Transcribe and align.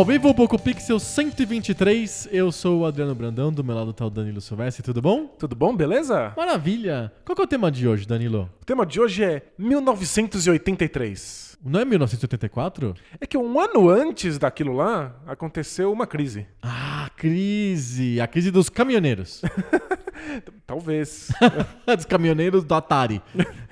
Ao 0.00 0.06
vivo, 0.06 0.34
Poco 0.34 0.58
Pixel 0.58 0.98
123, 0.98 2.30
eu 2.32 2.50
sou 2.50 2.80
o 2.80 2.86
Adriano 2.86 3.14
Brandão, 3.14 3.52
do 3.52 3.62
meu 3.62 3.76
lado 3.76 3.92
tá 3.92 4.06
o 4.06 4.08
Danilo 4.08 4.40
Silvestre, 4.40 4.82
tudo 4.82 5.02
bom? 5.02 5.26
Tudo 5.26 5.54
bom, 5.54 5.76
beleza? 5.76 6.32
Maravilha! 6.34 7.12
Qual 7.22 7.36
que 7.36 7.42
é 7.42 7.44
o 7.44 7.46
tema 7.46 7.70
de 7.70 7.86
hoje, 7.86 8.06
Danilo? 8.06 8.48
O 8.62 8.64
tema 8.64 8.86
de 8.86 8.98
hoje 8.98 9.22
é 9.22 9.42
1983. 9.58 11.58
Não 11.62 11.80
é 11.80 11.84
1984? 11.84 12.94
É 13.20 13.26
que 13.26 13.36
um 13.36 13.60
ano 13.60 13.90
antes 13.90 14.38
daquilo 14.38 14.72
lá, 14.72 15.14
aconteceu 15.26 15.92
uma 15.92 16.06
crise. 16.06 16.46
Ah, 16.62 17.10
crise! 17.14 18.22
A 18.22 18.26
crise 18.26 18.50
dos 18.50 18.70
caminhoneiros. 18.70 19.42
Talvez. 20.66 21.30
dos 21.96 22.04
caminhoneiros 22.04 22.64
do 22.64 22.74
Atari. 22.74 23.20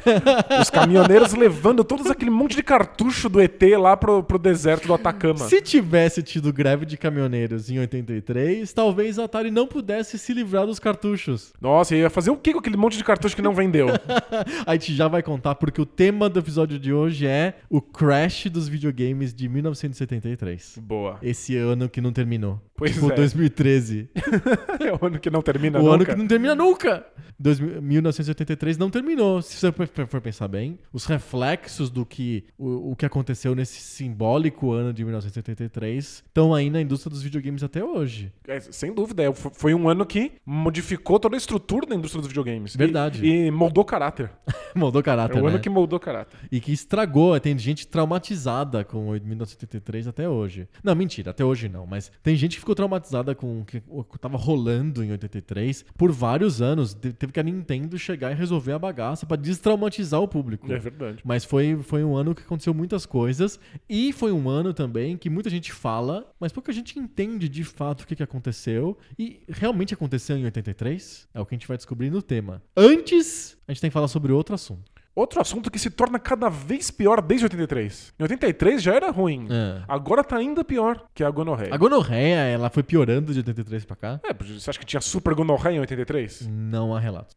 Os 0.60 0.70
caminhoneiros 0.70 1.34
levando 1.34 1.84
todos 1.84 2.10
aquele 2.10 2.30
monte 2.30 2.56
de 2.56 2.62
cartucho 2.62 3.28
do 3.28 3.40
ET 3.40 3.60
lá 3.78 3.96
pro, 3.96 4.22
pro 4.22 4.38
deserto 4.38 4.86
do 4.86 4.94
Atacama. 4.94 5.40
Se 5.40 5.60
tivesse 5.60 6.22
tido 6.22 6.52
greve 6.52 6.86
de 6.86 6.96
caminhoneiros 6.96 7.70
em 7.70 7.78
83, 7.78 8.72
talvez 8.72 9.18
a 9.18 9.24
Atari 9.24 9.50
não 9.50 9.66
pudesse 9.66 10.18
se 10.18 10.32
livrar 10.32 10.66
dos 10.66 10.78
cartuchos. 10.78 11.52
Nossa, 11.60 11.96
ia 11.96 12.10
fazer 12.10 12.30
o 12.30 12.36
que 12.36 12.52
com 12.52 12.60
aquele 12.60 12.76
monte 12.76 12.96
de 12.96 13.04
cartucho 13.04 13.34
que 13.34 13.42
não 13.42 13.54
vendeu? 13.54 13.88
a 14.66 14.72
gente 14.74 14.94
já 14.94 15.08
vai 15.08 15.22
contar, 15.22 15.54
porque 15.56 15.80
o 15.80 15.86
tema 15.86 16.28
do 16.28 16.38
episódio 16.38 16.78
de 16.78 16.92
hoje 16.92 17.26
é 17.26 17.54
o 17.68 17.80
crash 17.80 18.46
dos 18.46 18.68
videogames 18.68 19.34
de 19.34 19.48
1973. 19.48 20.78
Boa. 20.80 21.18
Esse 21.22 21.56
ano 21.56 21.88
que 21.88 22.00
não 22.00 22.12
terminou. 22.12 22.60
Pois 22.78 22.94
tipo, 22.94 23.10
é. 23.10 23.14
2013. 23.16 24.08
é 24.80 24.92
o 24.92 25.04
ano 25.06 25.18
que 25.18 25.28
não 25.28 25.42
termina 25.42 25.78
o 25.78 25.82
nunca. 25.82 25.94
ano 25.94 26.06
que 26.06 26.14
não 26.14 26.26
termina 26.26 26.54
nunca. 26.54 27.04
2000 27.38 27.82
1983 27.82 28.78
não 28.78 28.88
terminou. 28.88 29.42
Se 29.42 29.56
você 29.56 29.72
for- 30.06 30.20
pensar 30.20 30.48
bem, 30.48 30.78
os 30.92 31.04
reflexos 31.04 31.90
do 31.90 32.06
que 32.06 32.44
o, 32.56 32.92
o 32.92 32.96
que 32.96 33.04
aconteceu 33.04 33.54
nesse 33.54 33.80
simbólico 33.80 34.72
ano 34.72 34.92
de 34.92 35.04
1983 35.04 36.24
estão 36.26 36.54
aí 36.54 36.70
na 36.70 36.80
indústria 36.80 37.10
dos 37.10 37.22
videogames 37.22 37.62
até 37.62 37.84
hoje. 37.84 38.32
É, 38.46 38.60
sem 38.60 38.92
dúvida, 38.94 39.22
é, 39.24 39.32
foi 39.32 39.74
um 39.74 39.88
ano 39.88 40.06
que 40.06 40.32
modificou 40.46 41.18
toda 41.18 41.36
a 41.36 41.38
estrutura 41.38 41.86
da 41.86 41.94
indústria 41.94 42.20
dos 42.20 42.28
videogames. 42.28 42.74
E- 42.74 42.78
Verdade. 42.78 43.24
E, 43.26 43.50
moldou 43.50 43.84
caráter. 43.84 44.30
Moldou 44.74 45.00
É 45.00 45.02
caráter, 45.02 45.42
o 45.42 45.46
ano 45.46 45.56
né? 45.56 45.62
que 45.62 45.68
moldou 45.70 45.98
caráter. 45.98 46.38
E 46.52 46.60
que 46.60 46.72
estragou. 46.72 47.38
Tem 47.40 47.58
gente 47.58 47.86
traumatizada 47.88 48.84
com 48.84 49.08
o 49.08 49.12
1973 49.12 50.06
até 50.06 50.28
hoje. 50.28 50.68
Não, 50.84 50.94
mentira, 50.94 51.30
até 51.30 51.44
hoje 51.44 51.68
não. 51.68 51.86
Mas 51.86 52.12
tem 52.22 52.36
gente 52.36 52.56
que 52.56 52.62
ficou 52.68 52.74
traumatizada 52.74 53.34
com 53.34 53.60
o 53.60 53.64
que 53.64 53.82
o 53.88 54.04
que 54.04 54.18
tava 54.18 54.36
rolando 54.36 55.02
em 55.02 55.10
83 55.10 55.84
por 55.96 56.12
vários 56.12 56.60
anos. 56.60 56.92
Te- 56.92 57.12
Teve 57.14 57.32
que 57.32 57.40
a 57.40 57.42
Nintendo 57.42 57.98
chegar 57.98 58.30
e 58.30 58.34
resolver 58.34 58.72
a 58.72 58.78
bagaça 58.78 59.24
pra 59.24 59.36
destraumatizar 59.38 60.20
o 60.20 60.28
público. 60.28 60.70
É 60.70 60.78
verdade. 60.78 61.20
Mas 61.24 61.44
foi, 61.44 61.78
foi 61.82 62.04
um 62.04 62.14
ano 62.14 62.34
que 62.34 62.42
aconteceu 62.42 62.74
muitas 62.74 63.06
coisas. 63.06 63.58
E 63.88 64.12
foi 64.12 64.32
um 64.32 64.48
ano 64.50 64.74
também 64.74 65.16
que 65.16 65.30
muita 65.30 65.48
gente 65.48 65.72
fala, 65.72 66.30
mas 66.38 66.52
pouca 66.52 66.70
gente 66.72 66.98
entende 66.98 67.48
de 67.48 67.64
fato 67.64 68.02
o 68.02 68.06
que, 68.06 68.14
que 68.14 68.22
aconteceu. 68.22 68.98
E 69.18 69.40
realmente 69.48 69.94
aconteceu 69.94 70.36
em 70.36 70.44
83? 70.44 71.26
É 71.32 71.40
o 71.40 71.46
que 71.46 71.54
a 71.54 71.58
gente 71.58 71.66
vai 71.68 71.76
descobrir 71.78 72.10
no 72.10 72.20
tema. 72.20 72.62
Antes, 72.76 73.56
a 73.66 73.72
gente 73.72 73.80
tem 73.80 73.88
que 73.88 73.94
falar 73.94 74.08
sobre 74.08 74.30
outro 74.32 74.54
assunto. 74.54 74.92
Outro 75.18 75.40
assunto 75.40 75.68
que 75.68 75.80
se 75.80 75.90
torna 75.90 76.16
cada 76.16 76.48
vez 76.48 76.92
pior 76.92 77.20
desde 77.20 77.44
83. 77.46 78.14
Em 78.20 78.22
83 78.22 78.80
já 78.80 78.94
era 78.94 79.10
ruim. 79.10 79.48
É. 79.50 79.82
Agora 79.88 80.22
tá 80.22 80.36
ainda 80.36 80.62
pior, 80.62 81.06
que 81.12 81.24
é 81.24 81.26
a 81.26 81.30
gonorreia. 81.30 81.74
A 81.74 81.76
gonorreia, 81.76 82.36
ela 82.36 82.70
foi 82.70 82.84
piorando 82.84 83.32
de 83.32 83.40
83 83.40 83.84
pra 83.84 83.96
cá? 83.96 84.20
É, 84.22 84.32
você 84.32 84.70
acha 84.70 84.78
que 84.78 84.86
tinha 84.86 85.00
super 85.00 85.34
gonorreia 85.34 85.74
em 85.74 85.80
83? 85.80 86.46
Não 86.48 86.94
há 86.94 87.00
relatos. 87.00 87.36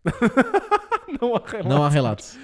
Não 1.19 1.35
há 1.35 1.41
relato. 1.43 1.69
Não 1.69 1.83
há 1.83 1.89
relatos. 1.89 2.37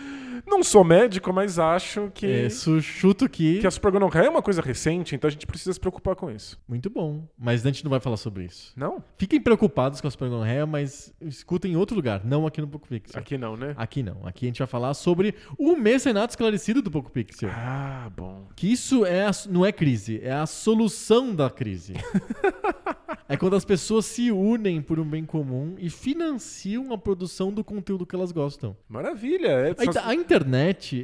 Não 0.48 0.64
sou 0.64 0.84
médico, 0.84 1.32
mas 1.34 1.60
acho 1.60 2.10
que, 2.14 2.26
É, 2.46 2.50
su- 2.50 2.82
chuto 2.82 3.28
que. 3.30 3.60
que 3.60 3.68
a 3.68 3.72
super 3.72 3.92
gonorreia 3.92 4.28
é 4.28 4.30
uma 4.30 4.42
coisa 4.42 4.62
recente, 4.62 5.14
então 5.14 5.28
a 5.28 5.32
gente 5.32 5.46
precisa 5.46 5.74
se 5.74 5.80
preocupar 5.80 6.16
com 6.16 6.32
isso. 6.32 6.58
Muito 6.68 6.90
bom. 6.90 7.28
Mas 7.38 7.66
a 7.66 7.70
gente 7.70 7.84
não 7.84 7.90
vai 7.92 8.00
falar 8.00 8.16
sobre 8.18 8.46
isso. 8.46 8.72
Não? 8.76 9.04
Fiquem 9.18 9.42
preocupados 9.42 10.00
com 10.02 10.08
a 10.08 10.12
supergonorreia, 10.12 10.66
mas 10.66 11.14
escutem 11.22 11.74
em 11.74 11.76
outro 11.76 11.96
lugar, 11.96 12.24
não 12.26 12.48
aqui 12.48 12.62
no 12.62 12.68
Poco 12.68 12.88
Pixel. 12.88 13.20
Aqui 13.20 13.38
não, 13.38 13.58
né? 13.58 13.74
Aqui 13.78 14.02
não. 14.02 14.26
Aqui 14.26 14.46
a 14.46 14.50
gente 14.50 14.60
vai 14.60 14.68
falar 14.68 14.94
sobre 14.94 15.36
o 15.58 15.76
mecenato 15.76 16.32
esclarecido 16.32 16.82
do 16.82 16.90
Poco 16.90 17.12
Pixel. 17.12 17.50
Ah, 17.52 18.10
bom. 18.16 18.48
Que 18.56 18.72
isso 18.72 19.06
é 19.06 19.26
a- 19.28 19.32
não 19.50 19.66
é 19.66 19.72
crise, 19.72 20.20
é 20.24 20.32
a 20.32 20.46
solução 20.46 21.36
da 21.36 21.50
crise. 21.50 21.94
é 23.30 23.36
quando 23.36 23.56
as 23.56 23.66
pessoas 23.66 24.06
se 24.06 24.32
unem 24.32 24.82
por 24.82 25.00
um 25.00 25.06
bem 25.06 25.26
comum 25.26 25.76
e 25.78 25.90
financiam 25.90 26.94
a 26.94 26.98
produção 26.98 27.52
do 27.52 27.64
conteúdo 27.64 28.06
que 28.06 28.16
elas 28.16 28.32
gostam. 28.32 28.76
Maravilha. 28.88 29.48
É, 29.48 29.72
A, 29.72 30.10
a 30.10 30.16
internet, 30.16 30.37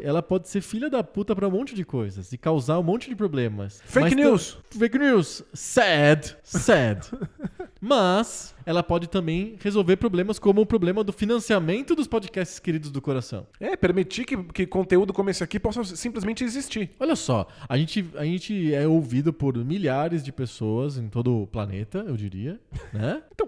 ela 0.04 0.22
pode 0.22 0.50
ser 0.50 0.62
filha 0.62 0.90
da 0.90 1.04
puta 1.04 1.36
pra 1.36 1.48
um 1.48 1.52
monte 1.52 1.76
de 1.76 1.84
coisas 1.86 2.32
e 2.34 2.38
causar 2.38 2.80
um 2.80 2.84
monte 2.84 3.10
de 3.10 3.16
problemas. 3.16 3.82
Fake 3.86 4.16
Mas 4.16 4.16
news. 4.16 4.58
Fake 4.70 4.98
news. 4.98 5.44
Sad. 5.54 6.36
Sad. 6.44 7.10
Mas 7.80 8.56
ela 8.66 8.82
pode 8.82 9.08
também 9.08 9.58
resolver 9.60 9.98
problemas 9.98 10.40
como 10.40 10.62
o 10.62 10.66
problema 10.66 11.04
do 11.04 11.12
financiamento 11.12 11.94
dos 11.96 12.08
podcasts 12.08 12.58
queridos 12.58 12.90
do 12.90 13.02
coração. 13.02 13.46
É, 13.60 13.76
permitir 13.76 14.24
que, 14.24 14.38
que 14.38 14.66
conteúdo 14.66 15.12
como 15.12 15.30
esse 15.30 15.44
aqui 15.44 15.60
possa 15.60 15.84
simplesmente 15.84 16.46
existir. 16.46 16.92
Olha 16.98 17.16
só, 17.16 17.46
a 17.68 17.78
gente, 17.78 18.06
a 18.16 18.24
gente 18.24 18.74
é 18.74 18.88
ouvido 18.88 19.34
por 19.34 19.58
milhares 19.58 20.24
de 20.24 20.32
pessoas 20.32 20.98
em 20.98 21.10
todo 21.10 21.42
o 21.42 21.48
planeta, 21.48 22.06
eu 22.08 22.16
diria, 22.16 22.60
né? 22.94 23.22
Então, 23.34 23.48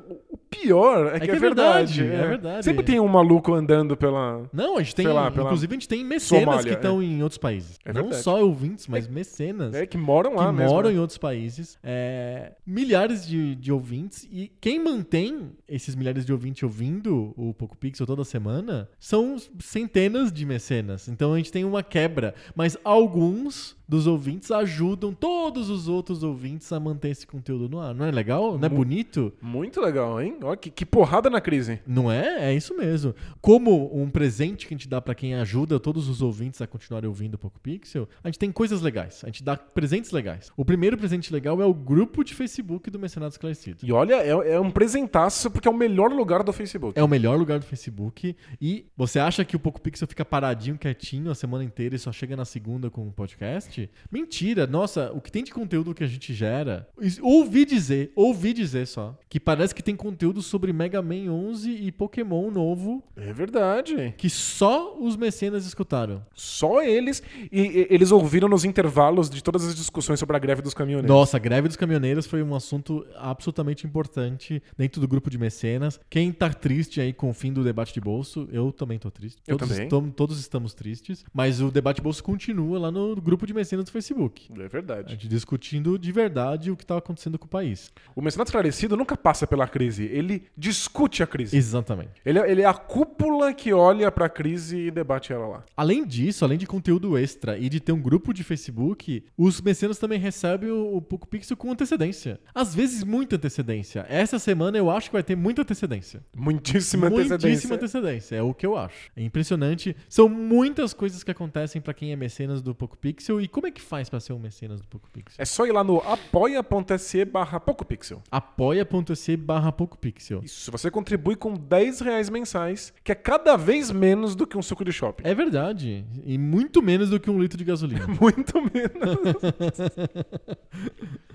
pior 0.62 1.08
é, 1.08 1.20
que, 1.20 1.26
que 1.26 1.32
é 1.32 1.36
é 1.36 1.40
verdade. 1.40 2.02
verdade, 2.02 2.24
é 2.24 2.28
verdade. 2.28 2.66
Sempre 2.66 2.84
tem 2.84 3.00
um 3.00 3.08
maluco 3.08 3.54
andando 3.54 3.96
pela. 3.96 4.44
Não, 4.52 4.78
a 4.78 4.84
gente 4.84 4.96
tem, 4.96 5.08
lá, 5.08 5.28
inclusive 5.28 5.74
a 5.74 5.76
gente 5.76 5.88
tem 5.88 6.04
mecenas 6.04 6.44
Somália, 6.44 6.64
que 6.64 6.76
estão 6.76 7.02
em 7.02 7.22
outros 7.22 7.38
países. 7.38 7.80
É 7.84 7.94
Não 7.94 8.04
verdade. 8.04 8.24
só 8.24 8.44
ouvintes, 8.44 8.88
mas 8.88 9.08
mecenas. 9.08 9.74
É, 9.74 9.86
que 9.86 9.98
moram 9.98 10.36
lá 10.36 10.48
que 10.48 10.54
mesmo. 10.54 10.74
moram 10.74 10.90
né? 10.90 10.96
em 10.96 11.00
outros 11.00 11.18
países, 11.18 11.78
é, 11.84 12.54
milhares 12.66 13.26
de, 13.26 13.56
de 13.56 13.72
ouvintes, 13.72 14.28
e 14.32 14.52
quem 14.60 14.80
mantém 14.80 15.52
esses 15.68 15.96
milhares 15.96 16.26
de 16.26 16.32
ouvintes 16.32 16.64
ouvindo 16.64 17.34
o 17.38 17.54
Poco 17.54 17.78
Pixel 17.78 18.06
toda 18.06 18.24
semana 18.24 18.90
são 19.00 19.38
centenas 19.60 20.32
de 20.32 20.46
mecenas. 20.46 21.08
Então 21.08 21.34
a 21.34 21.38
gente 21.38 21.52
tem 21.52 21.64
uma 21.64 21.84
quebra, 21.84 22.34
mas 22.56 22.78
alguns 22.84 23.76
dos 23.88 24.08
ouvintes 24.08 24.52
ajudam 24.52 25.14
todos 25.14 25.70
os 25.70 25.88
outros 25.88 26.24
ouvintes 26.24 26.72
a 26.72 26.80
manter 26.80 27.10
esse 27.10 27.28
conteúdo 27.28 27.70
no 27.70 27.80
ar. 27.80 27.94
Não 27.94 28.06
é 28.06 28.12
legal? 28.12 28.58
Não 28.58 28.66
é 28.66 28.70
bonito? 28.70 29.32
Muito 29.42 29.80
legal, 29.80 30.22
hein? 30.22 30.38
Olha 30.46 30.58
que, 30.58 30.70
que 30.70 30.86
porrada 30.86 31.30
na 31.30 31.42
crise. 31.42 31.80
Não 31.88 32.12
é? 32.12 32.52
É 32.52 32.54
isso 32.54 32.76
mesmo. 32.78 33.16
Como 33.42 33.92
um 34.00 34.10
presente 34.10 34.68
que 34.68 34.74
a 34.74 34.78
gente 34.78 34.88
dá 34.88 35.02
pra 35.02 35.16
quem 35.16 35.34
ajuda 35.34 35.80
todos 35.80 36.08
os 36.08 36.22
ouvintes 36.22 36.62
a 36.62 36.68
continuarem 36.68 37.08
ouvindo 37.08 37.36
o 37.36 37.38
Poco 37.38 37.60
Pixel, 37.60 38.08
a 38.24 38.28
gente 38.28 38.40
tem 38.40 38.52
coisas 38.52 38.82
legais. 38.82 39.22
A 39.24 39.28
gente 39.28 39.44
dá 39.44 39.58
presentes 39.58 40.12
legais. 40.12 40.52
O 40.56 40.64
primeiro 40.64 40.98
presente 40.98 41.34
legal 41.34 41.62
é 41.62 41.66
o 41.66 41.74
grupo 41.74 42.24
de 42.24 42.34
Facebook 42.34 42.90
do 42.90 43.00
Mecenato 43.00 43.32
Esclarecido. 43.32 43.80
E 43.84 43.92
olha, 43.92 44.16
é, 44.16 44.54
é 44.54 44.60
um 44.60 44.70
presentaço 44.70 45.50
porque 45.50 45.68
é 45.68 45.72
o 45.72 45.76
melhor 45.76 46.12
lugar 46.12 46.44
do 46.44 46.54
Facebook. 46.54 46.98
É 47.00 47.04
o 47.04 47.08
melhor 47.08 47.38
lugar 47.38 47.60
do 47.60 47.66
Facebook. 47.66 48.36
E 48.62 48.86
você 48.96 49.20
acha 49.20 49.44
que 49.44 49.56
o 49.56 49.60
Poco 49.60 49.82
Pixel 49.82 50.08
fica 50.08 50.24
paradinho, 50.24 50.78
quietinho 50.78 51.32
a 51.32 51.36
semana 51.36 51.64
inteira 51.64 51.96
e 51.96 52.00
só 52.00 52.12
chega 52.12 52.36
na 52.36 52.46
segunda 52.46 52.90
com 52.90 53.08
o 53.08 53.12
podcast? 53.12 53.90
Mentira. 54.12 54.68
Nossa, 54.68 55.12
o 55.12 55.22
que 55.22 55.32
tem 55.32 55.44
de 55.44 55.54
conteúdo 55.54 55.94
que 55.94 56.04
a 56.04 56.08
gente 56.08 56.34
gera. 56.34 56.88
Ouvi 57.22 57.66
dizer, 57.66 58.12
ouvi 58.16 58.54
dizer 58.54 58.86
só, 58.86 59.18
que 59.28 59.40
parece 59.40 59.74
que 59.74 59.82
tem 59.82 59.96
conteúdo 59.96 60.25
conteúdo 60.26 60.42
sobre 60.42 60.74
Mega 60.74 61.02
Man 61.04 61.30
11 61.32 61.70
e 61.72 61.92
Pokémon 61.92 62.50
novo 62.50 63.04
É 63.16 63.32
verdade. 63.32 64.14
que 64.18 64.28
só 64.30 64.98
os 65.00 65.16
mecenas 65.16 65.66
escutaram. 65.68 66.26
Só 66.34 66.82
eles. 66.82 67.22
E, 67.52 67.62
e- 67.62 67.88
eles 67.92 68.12
ouviram 68.12 68.48
nos 68.50 68.66
intervalos 68.66 69.30
de 69.30 69.44
todas 69.44 69.64
as 69.66 69.76
discussões 69.76 70.20
sobre 70.20 70.36
a 70.36 70.40
greve 70.40 70.62
dos 70.64 70.74
caminhoneiros. 70.74 71.10
Nossa, 71.16 71.38
a 71.38 71.40
greve 71.40 71.68
dos 71.68 71.78
caminhoneiros 71.78 72.26
foi 72.26 72.42
um 72.42 72.56
assunto 72.56 73.06
absolutamente 73.18 73.86
importante 73.86 74.64
dentro 74.78 75.00
do 75.00 75.08
grupo 75.08 75.30
de 75.30 75.38
mecenas. 75.38 76.00
Quem 76.10 76.32
tá 76.32 76.50
triste 76.50 77.00
aí 77.00 77.14
com 77.14 77.30
o 77.30 77.34
fim 77.34 77.54
do 77.54 77.64
debate 77.64 77.94
de 77.94 78.02
bolso, 78.02 78.48
eu 78.52 78.72
também 78.72 78.98
tô 78.98 79.12
triste. 79.12 79.40
Eu 79.48 79.58
todos, 79.58 79.70
também. 79.74 79.86
estam- 79.86 80.10
todos 80.10 80.40
estamos 80.40 80.74
tristes, 80.74 81.24
mas 81.34 81.62
o 81.62 81.70
debate 81.70 81.98
de 81.98 82.02
bolso 82.02 82.24
continua 82.24 82.80
lá 82.80 82.92
no 82.92 83.16
grupo 83.16 83.46
de 83.46 83.54
mecenas 83.54 83.86
do 83.86 83.92
Facebook. 83.92 84.50
É 84.60 84.66
A 84.66 84.68
verdade. 84.68 85.12
gente 85.12 85.28
discutindo 85.28 86.00
de 86.00 86.12
verdade 86.12 86.72
o 86.72 86.76
que 86.76 86.86
tá 86.86 86.98
acontecendo 86.98 87.38
com 87.38 87.46
o 87.46 87.50
país. 87.50 87.92
O 88.16 88.22
mecenato 88.22 88.50
esclarecido 88.50 88.98
nunca 88.98 89.16
passa 89.16 89.46
pela 89.46 89.68
crise, 89.68 90.06
ele 90.18 90.44
discute 90.58 91.22
a 91.24 91.28
crise. 91.28 91.56
Exatamente. 91.58 92.12
Ele, 92.26 92.40
é- 92.40 92.52
ele 92.52 92.62
é 92.62 92.66
a 92.66 92.74
cúpula 92.74 93.54
que 93.54 93.74
olha 93.74 94.12
pra 94.12 94.30
crise 94.30 94.78
e 94.88 94.92
debate 94.92 95.34
ela 95.34 95.48
lá. 95.48 95.64
Além 95.76 96.06
disso, 96.06 96.46
além 96.46 96.58
de 96.58 96.66
conteúdo 96.66 97.18
extra 97.18 97.58
e 97.58 97.68
de 97.70 97.80
ter 97.80 97.92
um 97.92 98.02
grupo 98.02 98.34
de 98.34 98.44
Facebook, 98.44 99.24
os 99.38 99.62
mecenas 99.62 99.98
também 99.98 100.20
recebem 100.20 100.70
o, 100.72 100.98
o 100.98 101.02
Poco 101.02 101.28
Pixel 101.28 101.58
com 101.58 101.72
antecedência. 101.72 102.40
Às 102.54 102.74
vezes, 102.74 103.04
muita 103.04 103.36
antecedência. 103.36 104.06
Essa 104.10 104.40
semana 104.40 104.78
eu 104.78 104.90
acho 104.90 105.10
que 105.10 105.14
vai 105.14 105.24
ter 105.24 105.36
muita 105.36 105.62
antecedência. 105.62 106.24
Muitíssima 106.36 107.08
antecedência. 107.08 107.48
Muitíssima 107.48 107.76
antecedência, 107.76 108.36
é 108.36 108.42
o 108.42 108.54
que 108.54 108.66
eu 108.66 108.78
acho. 108.78 109.10
É 109.16 109.22
impressionante. 109.24 109.96
São 110.08 110.28
muitas 110.30 110.94
coisas 110.94 111.24
que 111.24 111.32
acontecem 111.32 111.82
pra 111.82 111.94
quem 111.94 112.12
é 112.12 112.16
mecenas 112.16 112.62
do 112.62 112.74
Poco 112.74 112.98
Pixel. 112.98 113.42
E 113.42 113.48
como 113.48 113.68
é 113.68 113.72
que 113.72 113.82
faz 113.82 114.10
pra 114.10 114.20
ser 114.20 114.34
um 114.34 114.40
mecenas 114.40 114.80
do 114.82 114.88
Poco 114.88 115.10
Pixel? 115.12 115.36
É 115.38 115.46
só 115.46 115.66
ir 115.66 115.72
lá 115.72 115.84
no 115.84 115.98
apoia.se 116.00 117.26
barra 117.26 117.60
PocoPixel. 117.60 118.22
apoia.se 118.32 119.36
barra 119.38 119.72
PocoPixel. 119.72 120.05
Isso, 120.44 120.72
você 120.72 120.92
contribui 120.92 121.36
com 121.36 121.54
10 121.54 122.00
reais 122.02 122.30
mensais, 122.30 122.94
que 123.04 123.12
é 123.12 123.16
cada 123.16 123.56
vez 123.56 123.92
menos 123.92 124.36
do 124.36 124.46
que 124.46 124.58
um 124.58 124.62
suco 124.62 124.84
de 124.84 124.92
shopping. 124.92 125.24
É 125.26 125.34
verdade. 125.34 126.06
E 126.26 126.38
muito 126.38 126.82
menos 126.82 127.10
do 127.10 127.20
que 127.20 127.30
um 127.30 127.40
litro 127.40 127.58
de 127.58 127.64
gasolina. 127.64 128.06
Muito 128.20 128.54
menos. 128.62 129.36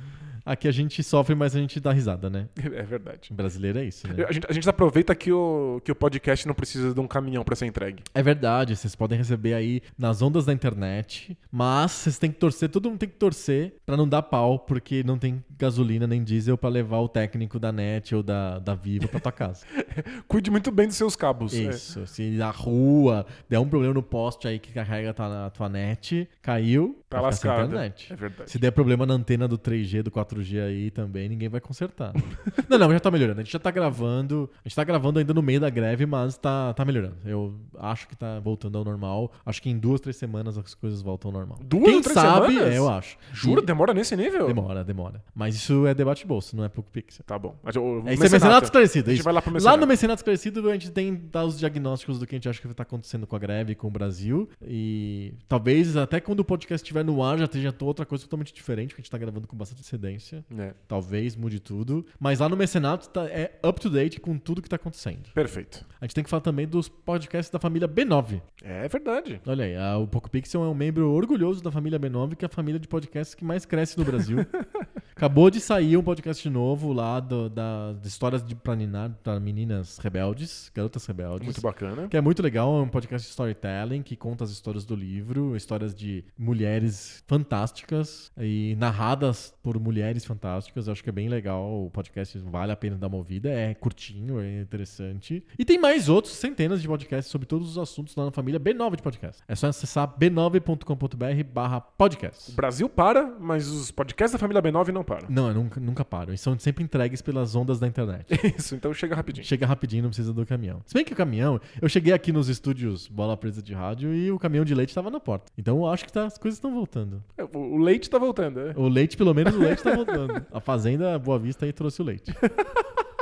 Aqui 0.44 0.68
a 0.68 0.72
gente 0.72 1.02
sofre, 1.02 1.34
mas 1.34 1.54
a 1.54 1.58
gente 1.58 1.80
dá 1.80 1.92
risada, 1.92 2.30
né? 2.30 2.48
é 2.56 2.82
verdade. 2.82 3.32
Brasileiro 3.32 3.78
é 3.78 3.84
isso, 3.84 4.06
né? 4.08 4.24
A 4.28 4.32
gente, 4.32 4.46
a 4.48 4.52
gente 4.52 4.68
aproveita 4.68 5.14
que 5.14 5.32
o, 5.32 5.80
que 5.84 5.92
o 5.92 5.94
podcast 5.94 6.46
não 6.46 6.54
precisa 6.54 6.94
de 6.94 7.00
um 7.00 7.06
caminhão 7.06 7.44
pra 7.44 7.56
ser 7.56 7.66
entregue. 7.66 8.02
É 8.14 8.22
verdade, 8.22 8.76
vocês 8.76 8.94
podem 8.94 9.18
receber 9.18 9.54
aí 9.54 9.82
nas 9.98 10.22
ondas 10.22 10.44
da 10.44 10.52
internet, 10.52 11.36
mas 11.50 11.92
vocês 11.92 12.18
têm 12.18 12.30
que 12.30 12.38
torcer, 12.38 12.68
todo 12.68 12.88
mundo 12.88 12.98
tem 12.98 13.08
que 13.08 13.16
torcer 13.16 13.74
pra 13.84 13.96
não 13.96 14.08
dar 14.08 14.22
pau, 14.22 14.58
porque 14.58 15.02
não 15.02 15.18
tem 15.18 15.42
gasolina 15.58 16.06
nem 16.06 16.22
diesel 16.22 16.56
pra 16.56 16.70
levar 16.70 16.98
o 17.00 17.08
técnico 17.08 17.58
da 17.58 17.72
NET 17.72 18.14
ou 18.14 18.22
da, 18.22 18.58
da 18.58 18.74
Vivo 18.74 19.08
pra 19.08 19.20
tua 19.20 19.32
casa. 19.32 19.66
Cuide 20.26 20.50
muito 20.50 20.70
bem 20.70 20.86
dos 20.86 20.96
seus 20.96 21.16
cabos. 21.16 21.54
é. 21.54 21.70
Isso, 21.70 22.06
se 22.06 22.30
na 22.30 22.50
rua 22.50 23.26
der 23.48 23.58
um 23.58 23.68
problema 23.68 23.94
no 23.94 24.02
poste 24.02 24.48
aí 24.48 24.58
que 24.58 24.72
carrega 24.72 25.10
a 25.10 25.14
tua, 25.14 25.46
a 25.46 25.50
tua 25.50 25.68
net, 25.68 26.28
caiu, 26.42 26.99
Tá 27.10 27.20
lascado. 27.20 27.62
É 27.62 27.66
verdade. 27.66 28.08
Se 28.46 28.56
der 28.56 28.70
problema 28.70 29.04
na 29.04 29.14
antena 29.14 29.48
do 29.48 29.58
3G, 29.58 30.02
do 30.02 30.12
4G 30.12 30.64
aí 30.64 30.90
também, 30.92 31.28
ninguém 31.28 31.48
vai 31.48 31.60
consertar. 31.60 32.12
não, 32.70 32.78
não, 32.78 32.92
já 32.92 33.00
tá 33.00 33.10
melhorando. 33.10 33.40
A 33.40 33.42
gente 33.42 33.52
já 33.52 33.58
tá 33.58 33.70
gravando. 33.72 34.48
A 34.64 34.68
gente 34.68 34.76
tá 34.76 34.84
gravando 34.84 35.18
ainda 35.18 35.34
no 35.34 35.42
meio 35.42 35.58
da 35.60 35.68
greve, 35.68 36.06
mas 36.06 36.38
tá, 36.38 36.72
tá 36.72 36.84
melhorando. 36.84 37.16
Eu 37.24 37.58
acho 37.80 38.06
que 38.06 38.14
tá 38.16 38.38
voltando 38.38 38.78
ao 38.78 38.84
normal. 38.84 39.32
Acho 39.44 39.60
que 39.60 39.68
em 39.68 39.76
duas, 39.76 40.00
três 40.00 40.16
semanas 40.16 40.56
as 40.56 40.72
coisas 40.72 41.02
voltam 41.02 41.30
ao 41.30 41.36
normal. 41.36 41.58
Duas 41.64 41.84
Quem 41.90 42.00
três 42.00 42.14
sabe, 42.14 42.54
semanas? 42.54 42.72
é, 42.74 42.78
eu 42.78 42.88
acho. 42.88 43.18
Juro, 43.32 43.60
E- 43.60 43.66
demora 43.66 43.92
nesse 43.92 44.14
nível? 44.14 44.46
Demora, 44.46 44.84
demora. 44.84 45.20
Mas 45.34 45.56
isso 45.56 45.88
é 45.88 45.94
debate 45.94 46.24
bolso, 46.24 46.56
não 46.56 46.62
é 46.64 46.68
pouco 46.68 46.90
pixel. 46.92 47.24
Tá 47.26 47.36
bom. 47.36 47.56
Mas, 47.60 47.74
o 47.74 48.02
É, 48.06 48.14
isso 48.14 48.24
é 48.24 48.28
mecenato 48.28 48.64
esclarecido. 48.66 49.10
A 49.10 49.14
gente 49.14 49.24
vai 49.24 49.34
lá 49.34 49.42
pro 49.42 49.60
Lá 49.60 49.76
no 49.76 49.84
Mecenato 49.86 50.20
Esclarecido 50.20 50.70
a 50.70 50.72
gente 50.74 50.92
tem 50.92 51.20
dá 51.32 51.44
os 51.44 51.58
diagnósticos 51.58 52.20
do 52.20 52.26
que 52.26 52.36
a 52.36 52.38
gente 52.38 52.48
acha 52.48 52.60
que 52.60 52.68
está 52.68 52.84
acontecendo 52.84 53.26
com 53.26 53.34
a 53.34 53.38
greve, 53.38 53.74
com 53.74 53.88
o 53.88 53.90
Brasil. 53.90 54.48
E 54.64 55.34
talvez 55.48 55.96
até 55.96 56.20
quando 56.20 56.40
o 56.40 56.44
podcast 56.44 56.84
estiver 57.00 57.04
no 57.04 57.22
ar 57.22 57.38
já 57.38 57.44
esteja 57.44 57.74
outra 57.80 58.04
coisa 58.06 58.24
totalmente 58.24 58.52
diferente, 58.52 58.88
porque 58.88 59.00
a 59.00 59.02
gente 59.02 59.10
tá 59.10 59.18
gravando 59.18 59.46
com 59.46 59.56
bastante 59.56 59.78
antecedência. 59.80 60.44
É, 60.58 60.74
Talvez 60.86 61.34
mude 61.36 61.60
tudo. 61.60 62.04
Mas 62.18 62.38
lá 62.40 62.48
no 62.48 62.56
Mecenato 62.56 63.08
tá, 63.08 63.24
é 63.26 63.58
up 63.66 63.80
to 63.80 63.88
date 63.90 64.20
com 64.20 64.38
tudo 64.38 64.60
que 64.62 64.68
tá 64.68 64.76
acontecendo. 64.76 65.30
perfeito. 65.34 65.84
A 66.00 66.04
gente 66.06 66.14
tem 66.14 66.24
que 66.24 66.30
falar 66.30 66.40
também 66.40 66.66
dos 66.66 66.88
podcasts 66.88 67.50
da 67.52 67.58
família 67.58 67.86
B9. 67.88 68.40
É 68.62 68.88
verdade. 68.88 69.40
Olha 69.46 69.64
aí, 69.64 69.76
a- 69.76 69.96
o 69.98 70.06
Poco 70.06 70.30
Pixel 70.30 70.64
é 70.64 70.68
um 70.68 70.74
membro 70.74 71.10
orgulhoso 71.10 71.62
da 71.62 71.70
família 71.70 71.98
B9, 71.98 72.36
que 72.36 72.44
é 72.44 72.46
a 72.46 72.48
família 72.48 72.78
de 72.80 72.88
podcasts 72.88 73.34
que 73.34 73.44
mais 73.44 73.64
cresce 73.64 73.98
no 73.98 74.04
Brasil. 74.04 74.38
Acabou 75.14 75.50
de 75.50 75.60
sair 75.60 75.96
um 75.98 76.02
podcast 76.02 76.48
novo 76.48 76.92
lá 76.92 77.20
do- 77.20 77.50
da, 77.50 77.92
de 77.92 78.08
histórias 78.08 78.42
de 78.42 78.54
pra, 78.54 78.74
ninar, 78.74 79.10
pra 79.22 79.38
meninas 79.38 79.98
rebeldes, 79.98 80.70
garotas 80.74 81.04
rebeldes. 81.04 81.44
Muito 81.44 81.60
bacana. 81.60 82.08
Que 82.08 82.16
é 82.16 82.20
muito 82.20 82.42
legal, 82.42 82.78
é 82.78 82.82
um 82.82 82.88
podcast 82.88 83.26
de 83.26 83.30
storytelling 83.30 84.02
que 84.02 84.16
conta 84.16 84.44
as 84.44 84.50
histórias 84.50 84.84
do 84.86 84.94
livro, 84.94 85.54
histórias 85.56 85.94
de 85.94 86.24
mulheres 86.38 86.89
fantásticas 87.26 88.30
e 88.38 88.74
narradas 88.78 89.54
por 89.62 89.78
mulheres 89.78 90.24
fantásticas. 90.24 90.86
Eu 90.86 90.92
acho 90.92 91.02
que 91.02 91.08
é 91.08 91.12
bem 91.12 91.28
legal, 91.28 91.86
o 91.86 91.90
podcast 91.90 92.38
vale 92.38 92.72
a 92.72 92.76
pena 92.76 92.96
dar 92.96 93.06
uma 93.08 93.16
ouvida, 93.16 93.48
é 93.50 93.74
curtinho, 93.74 94.40
é 94.40 94.60
interessante. 94.60 95.42
E 95.58 95.64
tem 95.64 95.78
mais 95.78 96.08
outros, 96.08 96.34
centenas 96.34 96.80
de 96.80 96.88
podcasts 96.88 97.30
sobre 97.30 97.46
todos 97.46 97.70
os 97.70 97.78
assuntos 97.78 98.14
lá 98.16 98.24
na 98.24 98.30
família 98.30 98.58
B9 98.60 98.96
de 98.96 99.02
podcast. 99.02 99.42
É 99.48 99.54
só 99.54 99.66
acessar 99.68 100.14
b9.com.br 100.18 101.44
barra 101.52 101.78
O 101.78 101.82
podcast. 101.96 102.52
Brasil 102.52 102.88
para, 102.88 103.36
mas 103.40 103.68
os 103.68 103.90
podcasts 103.90 104.32
da 104.32 104.38
família 104.38 104.62
B9 104.62 104.88
não 104.88 105.04
param. 105.04 105.26
Não, 105.28 105.48
eu 105.48 105.54
nunca, 105.54 105.80
nunca 105.80 106.04
paro. 106.04 106.30
Eles 106.30 106.40
são 106.40 106.58
sempre 106.58 106.84
entregues 106.84 107.22
pelas 107.22 107.54
ondas 107.54 107.78
da 107.78 107.86
internet. 107.86 108.26
Isso, 108.56 108.74
então 108.74 108.92
chega 108.94 109.14
rapidinho. 109.14 109.44
Chega 109.46 109.66
rapidinho, 109.66 110.02
não 110.04 110.10
precisa 110.10 110.32
do 110.32 110.44
caminhão. 110.46 110.80
Se 110.86 110.94
bem 110.94 111.04
que 111.04 111.12
o 111.12 111.16
caminhão, 111.16 111.60
eu 111.80 111.88
cheguei 111.88 112.12
aqui 112.12 112.32
nos 112.32 112.48
estúdios 112.48 113.06
Bola 113.08 113.36
Presa 113.36 113.62
de 113.62 113.74
Rádio 113.74 114.14
e 114.14 114.30
o 114.30 114.38
caminhão 114.38 114.64
de 114.64 114.74
leite 114.74 114.90
estava 114.90 115.10
na 115.10 115.20
porta. 115.20 115.50
Então 115.56 115.76
eu 115.78 115.86
acho 115.86 116.04
que 116.04 116.12
tá- 116.12 116.26
as 116.26 116.38
coisas 116.38 116.58
estão 116.58 116.70
voltando. 116.80 117.22
É, 117.36 117.44
O 117.44 117.58
o 117.58 117.76
leite 117.78 118.08
tá 118.08 118.18
voltando, 118.18 118.60
é. 118.60 118.72
O 118.74 118.88
leite, 118.88 119.16
pelo 119.16 119.34
menos 119.34 119.54
o 119.54 119.58
leite 119.58 119.82
tá 119.82 119.94
voltando. 119.94 120.44
A 120.50 120.60
Fazenda 120.60 121.18
Boa 121.18 121.38
Vista 121.38 121.66
aí 121.66 121.72
trouxe 121.72 122.00
o 122.00 122.04
leite. 122.04 122.32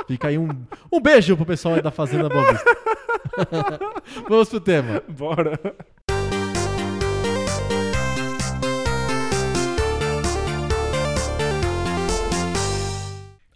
Fica 0.07 0.29
aí 0.29 0.37
um, 0.37 0.47
um 0.91 1.01
beijo 1.01 1.35
pro 1.35 1.45
pessoal 1.45 1.75
aí 1.75 1.81
da 1.81 1.91
Fazenda 1.91 2.29
Boa 2.29 2.51
Vista. 2.51 2.77
Vamos 4.29 4.49
pro 4.49 4.59
tema. 4.61 5.03
Bora. 5.07 5.59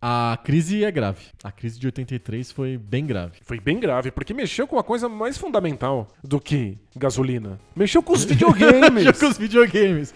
A 0.06 0.38
crise 0.44 0.84
é 0.84 0.92
grave. 0.92 1.22
A 1.42 1.50
crise 1.50 1.80
de 1.80 1.88
83 1.88 2.52
foi 2.52 2.78
bem 2.78 3.06
grave. 3.06 3.38
Foi 3.42 3.58
bem 3.58 3.80
grave, 3.80 4.12
porque 4.12 4.34
mexeu 4.34 4.68
com 4.68 4.78
a 4.78 4.84
coisa 4.84 5.08
mais 5.08 5.38
fundamental 5.38 6.10
do 6.22 6.42
que 6.42 6.78
gasolina. 6.94 7.58
Mexeu 7.74 8.04
com 8.04 8.12
os 8.12 8.26
videogames. 8.26 8.92
Mexeu 8.92 9.14
com 9.14 9.28
os 9.28 9.38
videogames. 9.38 10.14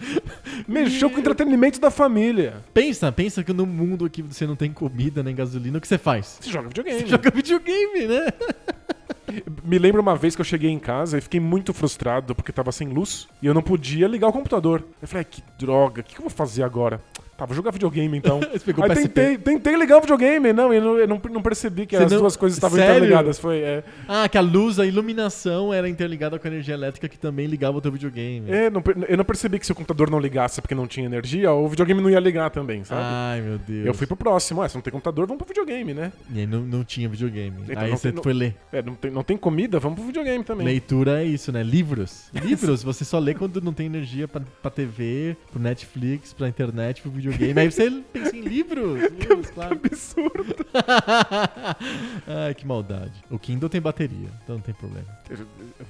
mexeu 0.68 1.08
com 1.08 1.16
o 1.16 1.20
entretenimento 1.20 1.80
da 1.80 1.90
família. 1.90 2.62
Pensa, 2.74 3.10
pensa 3.10 3.42
que 3.42 3.54
no 3.54 3.64
mundo 3.64 4.10
que 4.10 4.20
você 4.20 4.46
não 4.46 4.56
tem 4.56 4.70
comida 4.70 5.22
nem 5.22 5.34
gasolina, 5.34 5.78
o 5.78 5.80
que 5.80 5.88
você 5.88 5.96
faz? 5.96 6.36
Você 6.38 6.50
joga 6.50 6.68
videogame. 6.68 7.00
Você 7.00 7.06
joga 7.06 7.30
videogame, 7.30 8.06
né? 8.06 8.26
Me 9.64 9.78
lembro 9.78 10.00
uma 10.00 10.16
vez 10.16 10.34
que 10.34 10.40
eu 10.40 10.44
cheguei 10.44 10.70
em 10.70 10.78
casa 10.78 11.18
e 11.18 11.20
fiquei 11.20 11.40
muito 11.40 11.72
frustrado 11.74 12.34
porque 12.34 12.52
tava 12.52 12.72
sem 12.72 12.88
luz 12.88 13.28
e 13.42 13.46
eu 13.46 13.54
não 13.54 13.62
podia 13.62 14.06
ligar 14.08 14.28
o 14.28 14.32
computador. 14.32 14.84
Eu 15.00 15.08
falei, 15.08 15.24
"Ai, 15.26 15.30
que 15.30 15.42
droga, 15.64 16.00
o 16.00 16.04
que, 16.04 16.14
que 16.14 16.20
eu 16.20 16.24
vou 16.24 16.30
fazer 16.30 16.62
agora? 16.62 17.00
Tá, 17.36 17.44
vou 17.46 17.54
jogar 17.54 17.70
videogame 17.70 18.18
então. 18.18 18.40
Aí 18.82 18.94
tentei, 18.96 19.38
tentei 19.38 19.76
ligar 19.76 19.98
o 19.98 20.00
videogame, 20.00 20.52
não, 20.52 20.74
e 20.74 20.78
eu 20.78 20.82
não, 20.82 20.98
eu 20.98 21.06
não, 21.06 21.20
não 21.30 21.40
percebi 21.40 21.86
que 21.86 21.96
Você 21.96 22.02
as 22.02 22.10
não- 22.10 22.18
duas 22.18 22.36
coisas 22.36 22.56
estavam 22.58 22.76
Sério? 22.76 22.96
interligadas. 22.96 23.38
Foi, 23.38 23.58
é, 23.60 23.84
Ah, 24.08 24.28
que 24.28 24.36
a 24.36 24.40
luz, 24.40 24.80
a 24.80 24.84
iluminação 24.84 25.72
era 25.72 25.88
interligada 25.88 26.36
com 26.36 26.48
a 26.48 26.50
energia 26.50 26.74
elétrica 26.74 27.08
que 27.08 27.16
também 27.16 27.46
ligava 27.46 27.78
o 27.78 27.80
teu 27.80 27.92
videogame. 27.92 28.50
é, 28.50 28.68
não 28.68 28.82
eu 29.08 29.16
não 29.16 29.24
percebi 29.24 29.56
que 29.60 29.66
se 29.66 29.70
o 29.70 29.74
computador 29.76 30.10
não 30.10 30.18
ligasse 30.18 30.60
porque 30.60 30.74
não 30.74 30.88
tinha 30.88 31.06
energia, 31.06 31.52
o 31.52 31.68
videogame 31.68 32.02
não 32.02 32.10
ia 32.10 32.18
ligar 32.18 32.50
também, 32.50 32.82
sabe? 32.82 33.02
Ai, 33.04 33.40
meu 33.40 33.56
Deus. 33.58 33.86
eu 33.86 33.94
fui 33.94 34.08
pro 34.08 34.16
próximo. 34.16 34.60
Ué, 34.60 34.68
se 34.68 34.74
não 34.74 34.82
tem 34.82 34.90
computador, 34.90 35.24
vamos 35.28 35.38
pro 35.38 35.46
videogame, 35.46 35.94
né? 35.94 36.10
E 36.34 36.40
aí 36.40 36.46
não, 36.46 36.58
não 36.62 36.82
tinha 36.82 37.08
videogame. 37.08 37.56
Então, 37.68 37.80
aí 37.84 37.90
você 37.92 38.10
foi 38.10 38.32
ler. 38.32 38.56
É, 38.72 38.82
não 38.82 38.96
tem, 38.96 39.12
não 39.18 39.24
tem 39.24 39.36
comida, 39.36 39.80
vamos 39.80 39.96
pro 39.98 40.06
videogame 40.06 40.44
também. 40.44 40.64
Leitura 40.64 41.22
é 41.22 41.24
isso, 41.24 41.50
né? 41.50 41.60
Livros. 41.60 42.30
Livros, 42.32 42.84
você 42.84 43.04
só 43.04 43.18
lê 43.18 43.34
quando 43.34 43.60
não 43.60 43.72
tem 43.72 43.86
energia 43.86 44.28
pra, 44.28 44.40
pra 44.62 44.70
TV, 44.70 45.36
pro 45.50 45.60
Netflix, 45.60 46.32
pra 46.32 46.48
internet, 46.48 47.02
pro 47.02 47.10
videogame. 47.10 47.60
Aí 47.60 47.70
você 47.70 47.90
pensa 48.12 48.36
em 48.36 48.42
livros. 48.42 49.00
livros, 49.18 49.50
claro. 49.50 49.74
Absurdo. 49.74 50.54
Ai, 52.26 52.54
que 52.54 52.64
maldade. 52.64 53.12
O 53.28 53.40
Kindle 53.40 53.68
tem 53.68 53.80
bateria, 53.80 54.28
então 54.44 54.54
não 54.54 54.62
tem 54.62 54.74
problema. 54.74 55.06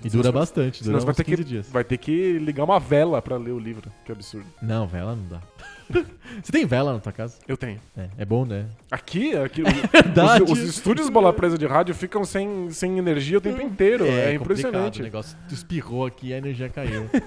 E 0.02 0.08
dura 0.08 0.32
bastante, 0.32 0.78
Senão 0.78 0.92
dura 0.92 1.00
você 1.00 1.06
vai 1.06 1.12
uns 1.12 1.16
ter, 1.16 1.25
15 1.25 1.37
que, 1.37 1.49
dias. 1.49 1.68
vai 1.70 1.85
ter 1.85 1.99
que 1.99 2.38
ligar 2.38 2.64
uma 2.64 2.80
vela 2.80 3.20
pra 3.20 3.37
ler 3.37 3.52
o 3.52 3.58
livro. 3.58 3.92
Que 4.06 4.12
absurdo. 4.12 4.47
Não, 4.62 4.87
vela 4.88 5.14
não 5.14 5.28
dá. 5.28 5.42
você 6.42 6.52
tem 6.52 6.66
vela 6.66 6.92
na 6.92 6.99
tua 7.00 7.12
casa? 7.12 7.38
Eu 7.47 7.57
tenho. 7.57 7.80
É, 7.97 8.09
é 8.18 8.25
bom, 8.25 8.45
né? 8.45 8.66
Aqui, 8.90 9.35
aqui 9.37 9.62
verdade. 9.92 10.42
os, 10.42 10.50
os 10.52 10.59
estúdios 10.61 11.09
Bola 11.09 11.33
Presa 11.33 11.57
de 11.59 11.66
rádio 11.66 11.95
ficam 11.95 12.25
sem, 12.25 12.71
sem 12.71 12.99
energia 12.99 13.38
o 13.38 13.40
tempo 13.40 13.61
inteiro. 13.62 14.04
É, 14.04 14.09
complicado, 14.09 14.42
impressionante. 14.42 15.00
O 15.00 15.04
negócio 15.04 15.37
espirrou 15.50 16.07
aqui 16.07 16.28
e 16.28 16.35
a 16.35 16.38
energia 16.38 16.68
caiu. 16.68 17.09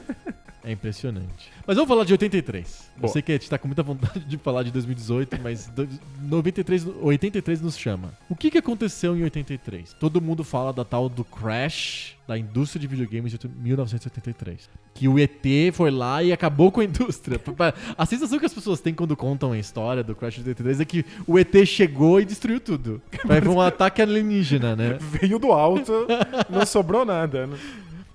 É 0.63 0.71
impressionante. 0.71 1.51
Mas 1.65 1.75
vamos 1.75 1.89
falar 1.89 2.03
de 2.03 2.13
83. 2.13 2.91
Eu 2.95 3.01
Boa. 3.01 3.11
sei 3.13 3.21
que 3.23 3.31
a 3.31 3.35
gente 3.35 3.49
tá 3.49 3.57
com 3.57 3.67
muita 3.67 3.81
vontade 3.81 4.19
de 4.19 4.37
falar 4.37 4.61
de 4.61 4.69
2018, 4.71 5.39
mas 5.41 5.65
do- 5.67 5.89
93, 6.21 6.85
83 7.01 7.61
nos 7.61 7.75
chama. 7.75 8.13
O 8.29 8.35
que, 8.35 8.51
que 8.51 8.59
aconteceu 8.59 9.17
em 9.17 9.23
83? 9.23 9.93
Todo 9.93 10.21
mundo 10.21 10.43
fala 10.43 10.71
da 10.71 10.85
tal 10.85 11.09
do 11.09 11.23
crash 11.23 12.15
da 12.27 12.37
indústria 12.37 12.79
de 12.79 12.85
videogames 12.85 13.31
de 13.31 13.39
1983. 13.47 14.69
Que 14.93 15.07
o 15.07 15.17
ET 15.17 15.31
foi 15.73 15.89
lá 15.89 16.21
e 16.21 16.31
acabou 16.31 16.71
com 16.71 16.79
a 16.81 16.83
indústria. 16.83 17.39
A 17.97 18.05
sensação 18.05 18.37
que 18.37 18.45
as 18.45 18.53
pessoas 18.53 18.79
têm 18.81 18.93
quando 18.93 19.15
contam 19.15 19.51
a 19.51 19.57
história 19.57 20.03
do 20.03 20.13
crash 20.15 20.35
de 20.35 20.41
83 20.41 20.79
é 20.81 20.85
que 20.85 21.05
o 21.25 21.39
ET 21.39 21.65
chegou 21.65 22.19
e 22.21 22.25
destruiu 22.25 22.59
tudo. 22.59 23.01
Foi 23.25 23.47
um 23.47 23.61
ataque 23.61 24.01
alienígena, 24.01 24.75
né? 24.75 24.97
Veio 24.99 25.39
do 25.39 25.51
alto, 25.51 25.91
não 26.49 26.65
sobrou 26.65 27.03
nada. 27.05 27.47
né? 27.47 27.57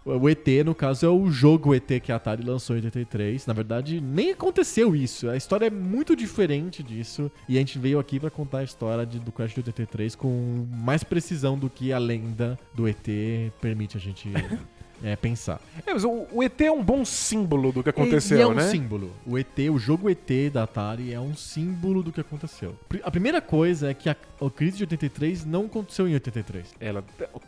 O 0.04 0.28
ET, 0.28 0.46
no 0.64 0.72
caso, 0.72 1.04
é 1.04 1.08
o 1.08 1.28
jogo 1.28 1.74
ET 1.74 2.00
que 2.00 2.12
a 2.12 2.16
Atari 2.16 2.44
lançou 2.44 2.76
em 2.76 2.78
83. 2.78 3.44
Na 3.44 3.52
verdade, 3.52 4.00
nem 4.00 4.30
aconteceu 4.30 4.94
isso. 4.94 5.28
A 5.28 5.36
história 5.36 5.66
é 5.66 5.70
muito 5.70 6.14
diferente 6.14 6.80
disso. 6.80 7.28
E 7.48 7.56
a 7.56 7.58
gente 7.58 7.76
veio 7.76 7.98
aqui 7.98 8.20
pra 8.20 8.30
contar 8.30 8.58
a 8.58 8.62
história 8.62 9.04
de- 9.04 9.18
do 9.18 9.32
Crash 9.32 9.54
de 9.54 9.58
83 9.58 10.14
com 10.14 10.64
mais 10.70 11.02
precisão 11.02 11.58
do 11.58 11.68
que 11.68 11.92
a 11.92 11.98
lenda 11.98 12.56
do 12.72 12.86
ET 12.86 13.04
permite 13.60 13.96
a 13.96 14.00
gente 14.00 14.30
é, 15.02 15.16
pensar. 15.16 15.60
É, 15.86 15.92
mas 15.92 16.04
o, 16.04 16.26
o 16.32 16.42
ET 16.42 16.60
é 16.60 16.70
um 16.70 16.82
bom 16.82 17.04
símbolo 17.04 17.72
do 17.72 17.82
que 17.82 17.90
aconteceu, 17.90 18.38
e 18.38 18.42
é 18.42 18.46
um 18.46 18.54
né? 18.54 18.68
símbolo. 18.70 19.12
O 19.26 19.38
ET, 19.38 19.58
o 19.70 19.78
jogo 19.78 20.08
ET 20.10 20.52
da 20.52 20.64
Atari 20.64 21.12
é 21.12 21.20
um 21.20 21.34
símbolo 21.34 22.02
do 22.02 22.12
que 22.12 22.20
aconteceu. 22.20 22.76
A 23.02 23.10
primeira 23.10 23.40
coisa 23.40 23.90
é 23.90 23.94
que 23.94 24.08
a, 24.08 24.16
a 24.40 24.50
crise 24.50 24.78
de 24.78 24.82
83 24.84 25.44
não 25.44 25.66
aconteceu 25.66 26.08
em 26.08 26.14
83. 26.14 26.74
Ela, 26.80 27.04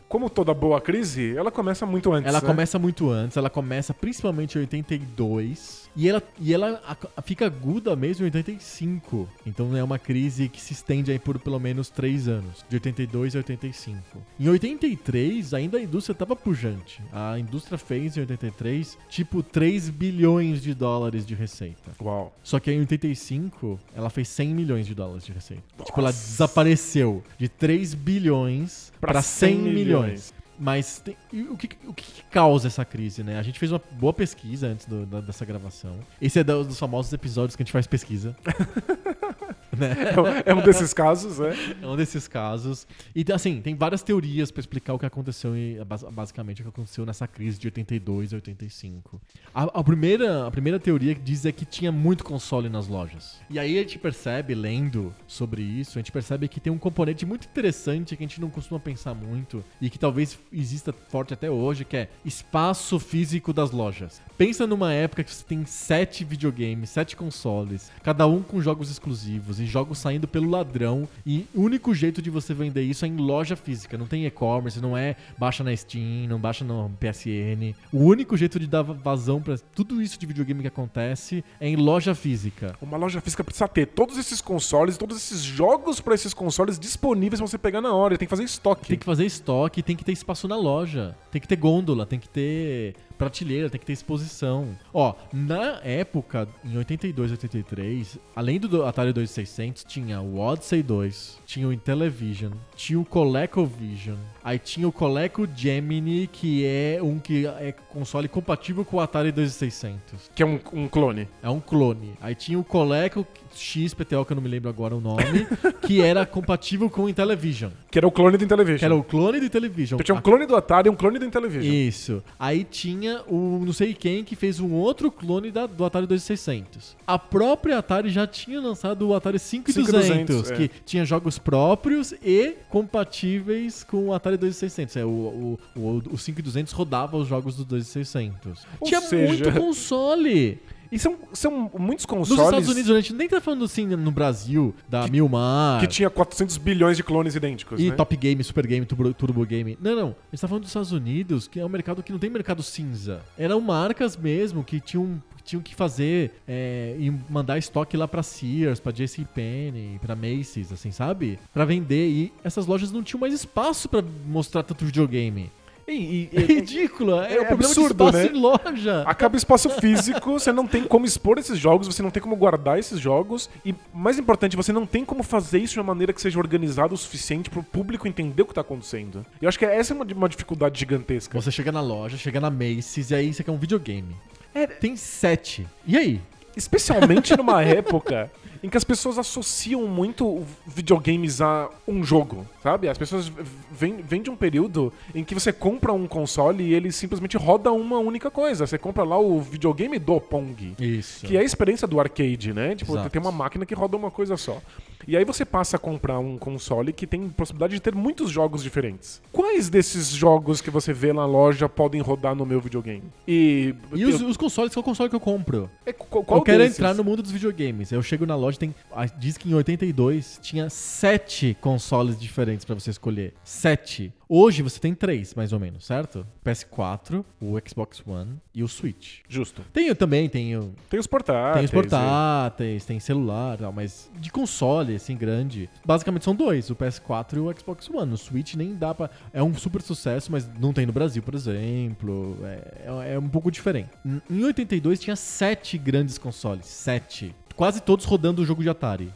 como 0.07 0.29
toda 0.29 0.53
boa 0.53 0.79
crise, 0.81 1.35
ela 1.35 1.51
começa 1.51 1.85
muito 1.85 2.11
antes. 2.11 2.27
Ela 2.27 2.41
né? 2.41 2.47
começa 2.47 2.79
muito 2.79 3.09
antes, 3.09 3.37
ela 3.37 3.49
começa 3.49 3.93
principalmente 3.93 4.57
em 4.57 4.61
82 4.61 5.78
e 5.95 6.07
ela, 6.07 6.23
e 6.39 6.53
ela 6.53 6.81
fica 7.23 7.45
aguda 7.45 7.95
mesmo 7.95 8.23
em 8.23 8.27
85. 8.27 9.27
Então 9.45 9.75
é 9.75 9.83
uma 9.83 9.99
crise 9.99 10.47
que 10.47 10.59
se 10.61 10.73
estende 10.73 11.11
aí 11.11 11.19
por 11.19 11.39
pelo 11.39 11.59
menos 11.59 11.89
3 11.89 12.27
anos, 12.27 12.65
de 12.69 12.75
82 12.75 13.35
a 13.35 13.39
85. 13.39 13.97
Em 14.39 14.47
83 14.49 15.53
ainda 15.53 15.77
a 15.77 15.81
indústria 15.81 16.13
estava 16.13 16.35
pujante. 16.35 17.01
A 17.11 17.37
indústria 17.39 17.77
fez 17.77 18.15
em 18.17 18.21
83 18.21 18.97
tipo 19.09 19.41
3 19.43 19.89
bilhões 19.89 20.61
de 20.61 20.73
dólares 20.73 21.25
de 21.25 21.35
receita. 21.35 21.91
Uau. 22.01 22.33
Só 22.43 22.59
que 22.59 22.71
em 22.71 22.79
85 22.79 23.79
ela 23.95 24.09
fez 24.09 24.27
100 24.29 24.53
milhões 24.53 24.85
de 24.87 24.93
dólares 24.95 25.25
de 25.25 25.31
receita. 25.31 25.63
Tipo, 25.83 25.99
ela 25.99 26.11
desapareceu 26.11 27.23
de 27.37 27.47
3 27.49 27.93
bilhões 27.93 28.91
Pra 28.99 29.13
para 29.13 29.21
100 29.21 29.49
100 29.49 29.57
milhões. 29.57 29.73
milhões. 29.75 30.33
Mas 30.59 30.99
tem- 30.99 31.15
o, 31.49 31.55
que, 31.55 31.69
o 31.87 31.93
que 31.93 32.21
causa 32.29 32.67
essa 32.67 32.83
crise, 32.83 33.23
né? 33.23 33.39
A 33.39 33.43
gente 33.43 33.57
fez 33.57 33.71
uma 33.71 33.81
boa 33.93 34.11
pesquisa 34.11 34.67
antes 34.67 34.85
do- 34.85 35.05
da- 35.05 35.21
dessa 35.21 35.45
gravação. 35.45 35.95
Esse 36.21 36.39
é 36.39 36.43
da- 36.43 36.61
dos 36.61 36.77
famosos 36.77 37.13
episódios 37.13 37.55
que 37.55 37.63
a 37.63 37.65
gente 37.65 37.71
faz 37.71 37.87
pesquisa. 37.87 38.35
né? 39.77 39.95
É 40.15 40.19
um- 40.19 40.27
É 40.49 40.61
um 40.61 40.63
desses 40.65 40.93
casos, 40.93 41.39
né? 41.39 41.53
É 41.81 41.87
um 41.87 41.95
desses 41.95 42.27
casos. 42.27 42.87
E 43.15 43.25
assim, 43.31 43.61
tem 43.61 43.75
várias 43.75 44.01
teorias 44.03 44.51
pra 44.51 44.59
explicar 44.59 44.93
o 44.93 44.99
que 44.99 45.05
aconteceu, 45.05 45.55
e, 45.55 45.83
bas- 45.85 46.03
basicamente 46.03 46.61
o 46.61 46.63
que 46.63 46.69
aconteceu 46.69 47.05
nessa 47.05 47.27
crise 47.27 47.57
de 47.59 47.67
82 47.67 48.33
a 48.33 48.37
85. 48.37 49.21
A, 49.53 49.63
a 49.79 49.83
primeira, 49.83 50.47
a 50.47 50.51
primeira 50.51 50.79
teoria 50.79 51.15
que 51.15 51.21
diz 51.21 51.45
é 51.45 51.51
que 51.51 51.65
tinha 51.65 51.91
muito 51.91 52.23
console 52.23 52.67
nas 52.69 52.87
lojas. 52.87 53.39
E 53.49 53.57
aí 53.59 53.77
a 53.77 53.81
gente 53.81 53.97
percebe, 53.99 54.53
lendo 54.55 55.13
sobre 55.27 55.61
isso, 55.61 55.97
a 55.97 56.01
gente 56.01 56.11
percebe 56.11 56.47
que 56.47 56.59
tem 56.59 56.71
um 56.73 56.77
componente 56.77 57.25
muito 57.25 57.45
interessante 57.47 58.15
que 58.15 58.23
a 58.23 58.27
gente 58.27 58.41
não 58.41 58.49
costuma 58.49 58.79
pensar 58.79 59.13
muito 59.13 59.63
e 59.79 59.89
que 59.89 59.97
talvez 59.99 60.37
exista 60.51 60.93
forte 61.09 61.33
até 61.33 61.49
hoje, 61.49 61.85
que 61.85 61.97
é 61.97 62.09
espaço 62.25 62.99
físico 62.99 63.53
das 63.53 63.71
lojas. 63.71 64.21
Pensa 64.37 64.65
numa 64.65 64.93
época 64.93 65.23
que 65.23 65.33
você 65.33 65.43
tem 65.43 65.65
sete 65.65 66.23
videogames, 66.23 66.89
sete 66.91 67.15
consoles, 67.15 67.91
cada 68.01 68.25
um 68.25 68.41
com 68.41 68.61
jogos 68.61 68.89
exclusivos 68.89 69.59
e 69.59 69.65
jogos 69.65 69.97
saindo 69.97 70.27
pelo 70.27 70.49
ladrão. 70.49 71.07
E 71.25 71.45
o 71.53 71.61
único 71.61 71.93
jeito 71.93 72.21
de 72.21 72.29
você 72.29 72.53
vender 72.53 72.83
isso 72.83 73.03
é 73.03 73.07
em 73.07 73.17
loja 73.17 73.57
física. 73.57 73.97
Não 73.97 74.07
tem 74.07 74.25
e-commerce, 74.25 74.79
não 74.79 74.97
é 74.97 75.17
baixa 75.37 75.63
na 75.63 75.75
Steam, 75.75 76.27
não 76.27 76.39
baixa 76.39 76.63
no 76.63 76.89
PSN. 76.99 77.75
O 77.91 77.99
único 78.05 78.37
jeito 78.37 78.57
de 78.59 78.65
dar 78.65 78.81
vazão 78.81 79.41
pra 79.41 79.57
tudo 79.75 80.01
isso 80.01 80.17
de 80.17 80.25
videogame 80.25 80.61
que 80.61 80.67
acontece 80.67 81.43
é 81.59 81.67
em 81.67 81.75
loja 81.75 82.15
física. 82.15 82.77
Uma 82.81 82.95
loja 82.95 83.19
física 83.19 83.43
precisa 83.43 83.67
ter 83.67 83.87
todos 83.87 84.17
esses 84.17 84.39
consoles, 84.39 84.97
todos 84.97 85.17
esses 85.17 85.41
jogos 85.41 85.99
pra 85.99 86.15
esses 86.15 86.33
consoles 86.33 86.79
disponíveis 86.79 87.41
pra 87.41 87.47
você 87.47 87.57
pegar 87.57 87.81
na 87.81 87.93
hora. 87.93 88.17
Tem 88.17 88.25
que 88.25 88.29
fazer 88.29 88.45
estoque. 88.45 88.87
Tem 88.87 88.97
que 88.97 89.05
fazer 89.05 89.25
estoque, 89.25 89.83
tem 89.83 89.97
que 89.97 90.05
ter 90.05 90.13
espaço 90.13 90.38
na 90.47 90.55
loja, 90.55 91.15
tem 91.31 91.41
que 91.41 91.47
ter 91.47 91.55
gôndola, 91.55 92.05
tem 92.05 92.19
que 92.19 92.29
ter 92.29 92.95
prateleira, 93.19 93.69
tem 93.69 93.77
que 93.77 93.85
ter 93.85 93.91
exposição. 93.91 94.69
Ó, 94.93 95.13
na 95.33 95.81
época, 95.83 96.47
em 96.63 96.77
82, 96.77 97.31
83, 97.31 98.17
além 98.33 98.57
do 98.57 98.85
Atari 98.85 99.11
2600, 99.11 99.83
tinha 99.83 100.21
o 100.21 100.39
Odyssey 100.39 100.81
2, 100.81 101.37
tinha 101.45 101.67
o 101.67 101.73
Intellivision, 101.73 102.53
tinha 102.77 102.97
o 102.97 103.03
ColecoVision, 103.03 104.15
aí 104.41 104.57
tinha 104.57 104.87
o 104.87 104.91
Coleco 104.91 105.47
Gemini, 105.53 106.27
que 106.31 106.65
é 106.65 106.99
um 107.03 107.19
que 107.19 107.45
é 107.45 107.73
console 107.89 108.29
compatível 108.29 108.85
com 108.85 108.97
o 108.97 108.99
Atari 109.01 109.33
2600. 109.33 110.31
Que 110.33 110.41
é 110.41 110.45
um, 110.45 110.57
um 110.71 110.87
clone. 110.87 111.27
É 111.43 111.49
um 111.49 111.59
clone. 111.59 112.13
Aí 112.21 112.33
tinha 112.33 112.57
o 112.57 112.63
Coleco 112.63 113.27
XPTO, 113.53 114.23
que 114.23 114.31
eu 114.31 114.35
não 114.35 114.43
me 114.43 114.49
lembro 114.49 114.69
agora 114.69 114.95
o 114.95 115.01
nome, 115.01 115.45
que 115.85 116.01
era 116.01 116.25
compatível 116.25 116.89
com 116.89 117.03
o 117.03 117.09
Intellivision. 117.09 117.71
Que 117.91 117.97
era 117.97 118.07
o 118.07 118.11
clone 118.11 118.37
do 118.37 118.43
Intellivision. 118.45 118.79
Que 118.79 118.85
era 118.85 118.95
o 118.95 119.03
clone 119.03 119.39
do 119.39 119.45
Intellivision. 119.45 119.97
Então 119.99 120.05
tinha 120.05 120.15
um 120.15 120.21
clone 120.21 120.45
do 120.45 120.55
Atari 120.55 120.87
e 120.87 120.91
um 120.91 120.95
clone 120.95 121.19
do 121.19 121.25
Intellivision. 121.25 121.73
Isso. 121.73 122.23
Aí 122.39 122.63
tinha 122.63 123.08
o 123.27 123.61
não 123.65 123.73
sei 123.73 123.93
quem 123.93 124.23
que 124.23 124.35
fez 124.35 124.59
um 124.59 124.71
outro 124.73 125.11
clone 125.11 125.51
da- 125.51 125.65
do 125.65 125.83
Atari 125.85 126.05
2600. 126.07 126.95
A 127.05 127.17
própria 127.19 127.77
Atari 127.77 128.09
já 128.09 128.25
tinha 128.27 128.59
lançado 128.59 129.07
o 129.07 129.13
Atari 129.15 129.37
5200, 129.39 130.03
5200, 130.37 130.51
é. 130.51 130.55
que 130.55 130.71
tinha 130.85 131.05
jogos 131.05 131.37
próprios 131.37 132.13
e 132.23 132.55
compatíveis 132.69 133.83
com 133.83 134.07
o 134.07 134.13
Atari 134.13 134.37
2600. 134.37 134.95
É, 134.97 135.05
o, 135.05 135.09
o, 135.09 135.59
o, 135.79 136.01
o 136.13 136.17
5200 136.17 136.73
rodava 136.73 137.17
os 137.17 137.27
jogos 137.27 137.55
do 137.55 137.63
2600. 137.65 138.65
Ou 138.79 138.87
tinha 138.87 139.01
seja- 139.01 139.27
muito 139.27 139.51
console. 139.59 140.59
E 140.91 140.97
são, 140.97 141.17
são 141.33 141.69
muitos 141.77 142.05
Nos 142.05 142.29
consoles 142.29 142.43
Estados 142.43 142.69
Unidos, 142.69 142.91
a 142.91 142.95
gente 142.99 143.13
nem 143.13 143.27
tá 143.29 143.39
falando 143.39 143.65
assim 143.65 143.85
no 143.85 144.11
Brasil, 144.11 144.73
da 144.87 145.07
Milmar. 145.07 145.79
que 145.79 145.87
tinha 145.87 146.09
400 146.09 146.57
bilhões 146.57 146.97
de 146.97 147.03
clones 147.03 147.35
idênticos, 147.35 147.79
E 147.79 147.89
né? 147.89 147.95
Top 147.95 148.15
Game, 148.15 148.43
Super 148.43 148.65
Game, 148.65 148.85
Turbo, 148.85 149.13
Turbo 149.13 149.45
Game. 149.45 149.77
Não, 149.79 149.95
não. 149.95 150.07
A 150.07 150.35
gente 150.35 150.41
tá 150.41 150.47
falando 150.47 150.63
dos 150.63 150.69
Estados 150.71 150.91
Unidos, 150.91 151.47
que 151.47 151.59
é 151.59 151.65
um 151.65 151.69
mercado 151.69 152.01
que 152.01 152.11
não 152.11 152.19
tem 152.19 152.29
mercado 152.29 152.63
cinza. 152.63 153.21
Eram 153.37 153.61
marcas 153.61 154.17
mesmo 154.17 154.63
que 154.63 154.79
tinham, 154.79 155.21
tinham 155.43 155.61
que 155.61 155.75
fazer 155.75 156.31
é, 156.47 156.95
e 156.99 157.11
mandar 157.29 157.57
estoque 157.57 157.95
lá 157.95 158.07
pra 158.07 158.23
Sears, 158.23 158.79
pra 158.79 158.91
JCPenney, 158.91 159.99
pra 159.99 160.15
Macy's, 160.15 160.71
assim, 160.71 160.91
sabe? 160.91 161.37
Pra 161.53 161.65
vender. 161.65 162.07
E 162.09 162.33
essas 162.43 162.65
lojas 162.65 162.91
não 162.91 163.03
tinham 163.03 163.19
mais 163.19 163.33
espaço 163.33 163.87
pra 163.87 164.03
mostrar 164.27 164.63
tanto 164.63 164.85
videogame. 164.85 165.51
E, 165.91 166.29
e- 166.33 166.37
É 166.37 166.39
ridículo. 166.41 167.19
É, 167.21 167.35
é 167.35 167.41
o 167.41 167.45
problema 167.45 167.71
absurdo, 167.71 167.93
de 167.95 168.17
espaço 168.17 168.17
né? 168.17 168.25
em 168.27 168.41
loja. 168.41 169.03
Acaba 169.05 169.35
o 169.35 169.37
espaço 169.37 169.69
físico, 169.69 170.33
você 170.33 170.51
não 170.51 170.67
tem 170.67 170.83
como 170.83 171.05
expor 171.05 171.37
esses 171.37 171.57
jogos, 171.57 171.87
você 171.87 172.01
não 172.01 172.11
tem 172.11 172.21
como 172.21 172.35
guardar 172.35 172.77
esses 172.79 172.99
jogos. 172.99 173.49
E, 173.65 173.73
mais 173.93 174.19
importante, 174.19 174.55
você 174.55 174.71
não 174.71 174.85
tem 174.85 175.03
como 175.03 175.23
fazer 175.23 175.59
isso 175.59 175.73
de 175.73 175.79
uma 175.79 175.85
maneira 175.85 176.13
que 176.13 176.21
seja 176.21 176.37
organizada 176.39 176.93
o 176.93 176.97
suficiente 176.97 177.49
pro 177.49 177.63
público 177.63 178.07
entender 178.07 178.43
o 178.43 178.45
que 178.45 178.53
tá 178.53 178.61
acontecendo. 178.61 179.25
E 179.41 179.45
eu 179.45 179.49
acho 179.49 179.57
que 179.57 179.65
essa 179.65 179.93
é 179.93 179.95
uma, 179.95 180.05
uma 180.05 180.29
dificuldade 180.29 180.79
gigantesca. 180.79 181.39
Você 181.39 181.51
chega 181.51 181.71
na 181.71 181.81
loja, 181.81 182.17
chega 182.17 182.39
na 182.39 182.49
Macy's 182.49 183.11
e 183.11 183.15
aí 183.15 183.33
você 183.33 183.43
quer 183.43 183.51
um 183.51 183.57
videogame. 183.57 184.15
É. 184.53 184.67
Tem 184.67 184.95
sete. 184.95 185.67
E 185.85 185.97
aí? 185.97 186.21
Especialmente 186.55 187.35
numa 187.37 187.61
época 187.63 188.31
em 188.63 188.69
que 188.69 188.77
as 188.77 188.83
pessoas 188.83 189.17
associam 189.17 189.87
muito 189.87 190.45
videogames 190.65 191.41
a 191.41 191.69
um 191.87 192.03
jogo, 192.03 192.45
sabe? 192.61 192.89
As 192.89 192.97
pessoas 192.97 193.31
vêm, 193.71 193.97
vêm 193.97 194.21
de 194.21 194.29
um 194.29 194.35
período 194.35 194.91
em 195.15 195.23
que 195.23 195.33
você 195.33 195.53
compra 195.53 195.93
um 195.93 196.07
console 196.07 196.63
e 196.63 196.73
ele 196.73 196.91
simplesmente 196.91 197.37
roda 197.37 197.71
uma 197.71 197.97
única 197.99 198.29
coisa. 198.29 198.67
Você 198.67 198.77
compra 198.77 199.03
lá 199.03 199.17
o 199.17 199.39
videogame 199.39 199.97
do 199.97 200.19
Pong. 200.19 200.75
Isso. 200.79 201.25
Que 201.25 201.37
é 201.37 201.39
a 201.39 201.43
experiência 201.43 201.87
do 201.87 201.99
arcade, 201.99 202.53
né? 202.53 202.75
Tipo, 202.75 202.93
Exato. 202.93 203.09
tem 203.09 203.21
uma 203.21 203.31
máquina 203.31 203.65
que 203.65 203.73
roda 203.73 203.95
uma 203.95 204.11
coisa 204.11 204.35
só. 204.35 204.61
E 205.07 205.15
aí 205.17 205.23
você 205.25 205.45
passa 205.45 205.77
a 205.77 205.79
comprar 205.79 206.19
um 206.19 206.37
console 206.37 206.91
que 206.93 207.07
tem 207.07 207.29
possibilidade 207.29 207.73
de 207.73 207.79
ter 207.79 207.95
muitos 207.95 208.29
jogos 208.29 208.61
diferentes. 208.61 209.21
Quais 209.31 209.69
desses 209.69 210.09
jogos 210.09 210.61
que 210.61 210.69
você 210.69 210.93
vê 210.93 211.13
na 211.13 211.25
loja 211.25 211.67
podem 211.69 212.01
rodar 212.01 212.35
no 212.35 212.45
meu 212.45 212.59
videogame? 212.61 213.03
E, 213.27 213.73
E 213.93 214.05
os, 214.05 214.21
os 214.21 214.37
consoles, 214.37 214.73
qual 214.73 214.83
console 214.83 215.09
que 215.09 215.15
eu 215.15 215.19
compro? 215.19 215.69
é, 215.85 215.93
qual, 215.93 216.23
qual 216.23 216.39
eu 216.39 216.43
quero 216.43 216.59
desses? 216.59 216.77
entrar 216.77 216.93
no 216.93 217.03
mundo 217.03 217.23
dos 217.23 217.31
videogames. 217.31 217.91
Eu 217.91 218.01
chego 218.03 218.25
na 218.25 218.35
loja, 218.35 218.57
tem. 218.59 218.75
Diz 219.17 219.37
que 219.37 219.49
em 219.49 219.53
82 219.53 220.39
tinha 220.41 220.69
sete 220.69 221.57
consoles 221.61 222.19
diferentes 222.19 222.65
pra 222.65 222.75
você 222.75 222.89
escolher. 222.89 223.33
Sete. 223.43 224.13
Hoje 224.31 224.61
você 224.61 224.79
tem 224.79 224.93
três, 224.93 225.33
mais 225.33 225.51
ou 225.51 225.59
menos, 225.59 225.83
certo? 225.87 226.23
PS4, 226.45 227.25
o 227.41 227.57
Xbox 227.67 228.03
One 228.05 228.33
e 228.53 228.61
o 228.61 228.67
Switch. 228.67 229.21
Justo. 229.27 229.63
Tem 229.73 229.93
também, 229.95 230.29
tem, 230.29 230.55
o- 230.55 230.71
Tem 230.87 230.99
os 230.99 231.07
portáteis. 231.07 231.55
tem 231.55 231.65
os 231.65 231.71
portáteis, 231.71 232.85
tem 232.85 232.99
celular, 232.99 233.55
e 233.55 233.61
tal, 233.63 233.71
mas 233.73 234.07
de 234.19 234.29
console, 234.31 234.93
assim, 234.93 235.17
grande. 235.17 235.67
Basicamente 235.83 236.25
são 236.25 236.35
dois, 236.35 236.69
o 236.69 236.75
PS4 236.75 237.37
e 237.37 237.39
o 237.39 237.51
Xbox 237.59 237.89
One. 237.89 238.13
O 238.13 238.17
Switch 238.17 238.53
nem 238.53 238.75
dá 238.75 238.93
pra. 238.93 239.09
É 239.33 239.41
um 239.41 239.55
super 239.55 239.81
sucesso, 239.81 240.31
mas 240.31 240.47
não 240.59 240.73
tem 240.73 240.85
no 240.85 240.93
Brasil, 240.93 241.23
por 241.23 241.33
exemplo. 241.33 242.37
É, 242.43 243.07
é- 243.09 243.13
é 243.15 243.19
um 243.19 243.27
pouco 243.29 243.49
diferente. 243.49 243.89
Em 244.29 244.43
82 244.43 244.99
tinha 244.99 245.15
sete 245.15 245.75
grandes 245.75 246.19
consoles. 246.19 246.67
Sete. 246.67 247.35
Quase 247.59 247.81
todos 247.81 248.05
rodando 248.05 248.41
o 248.41 248.45
jogo 248.45 248.63
de 248.63 248.69
Atari. 248.69 249.13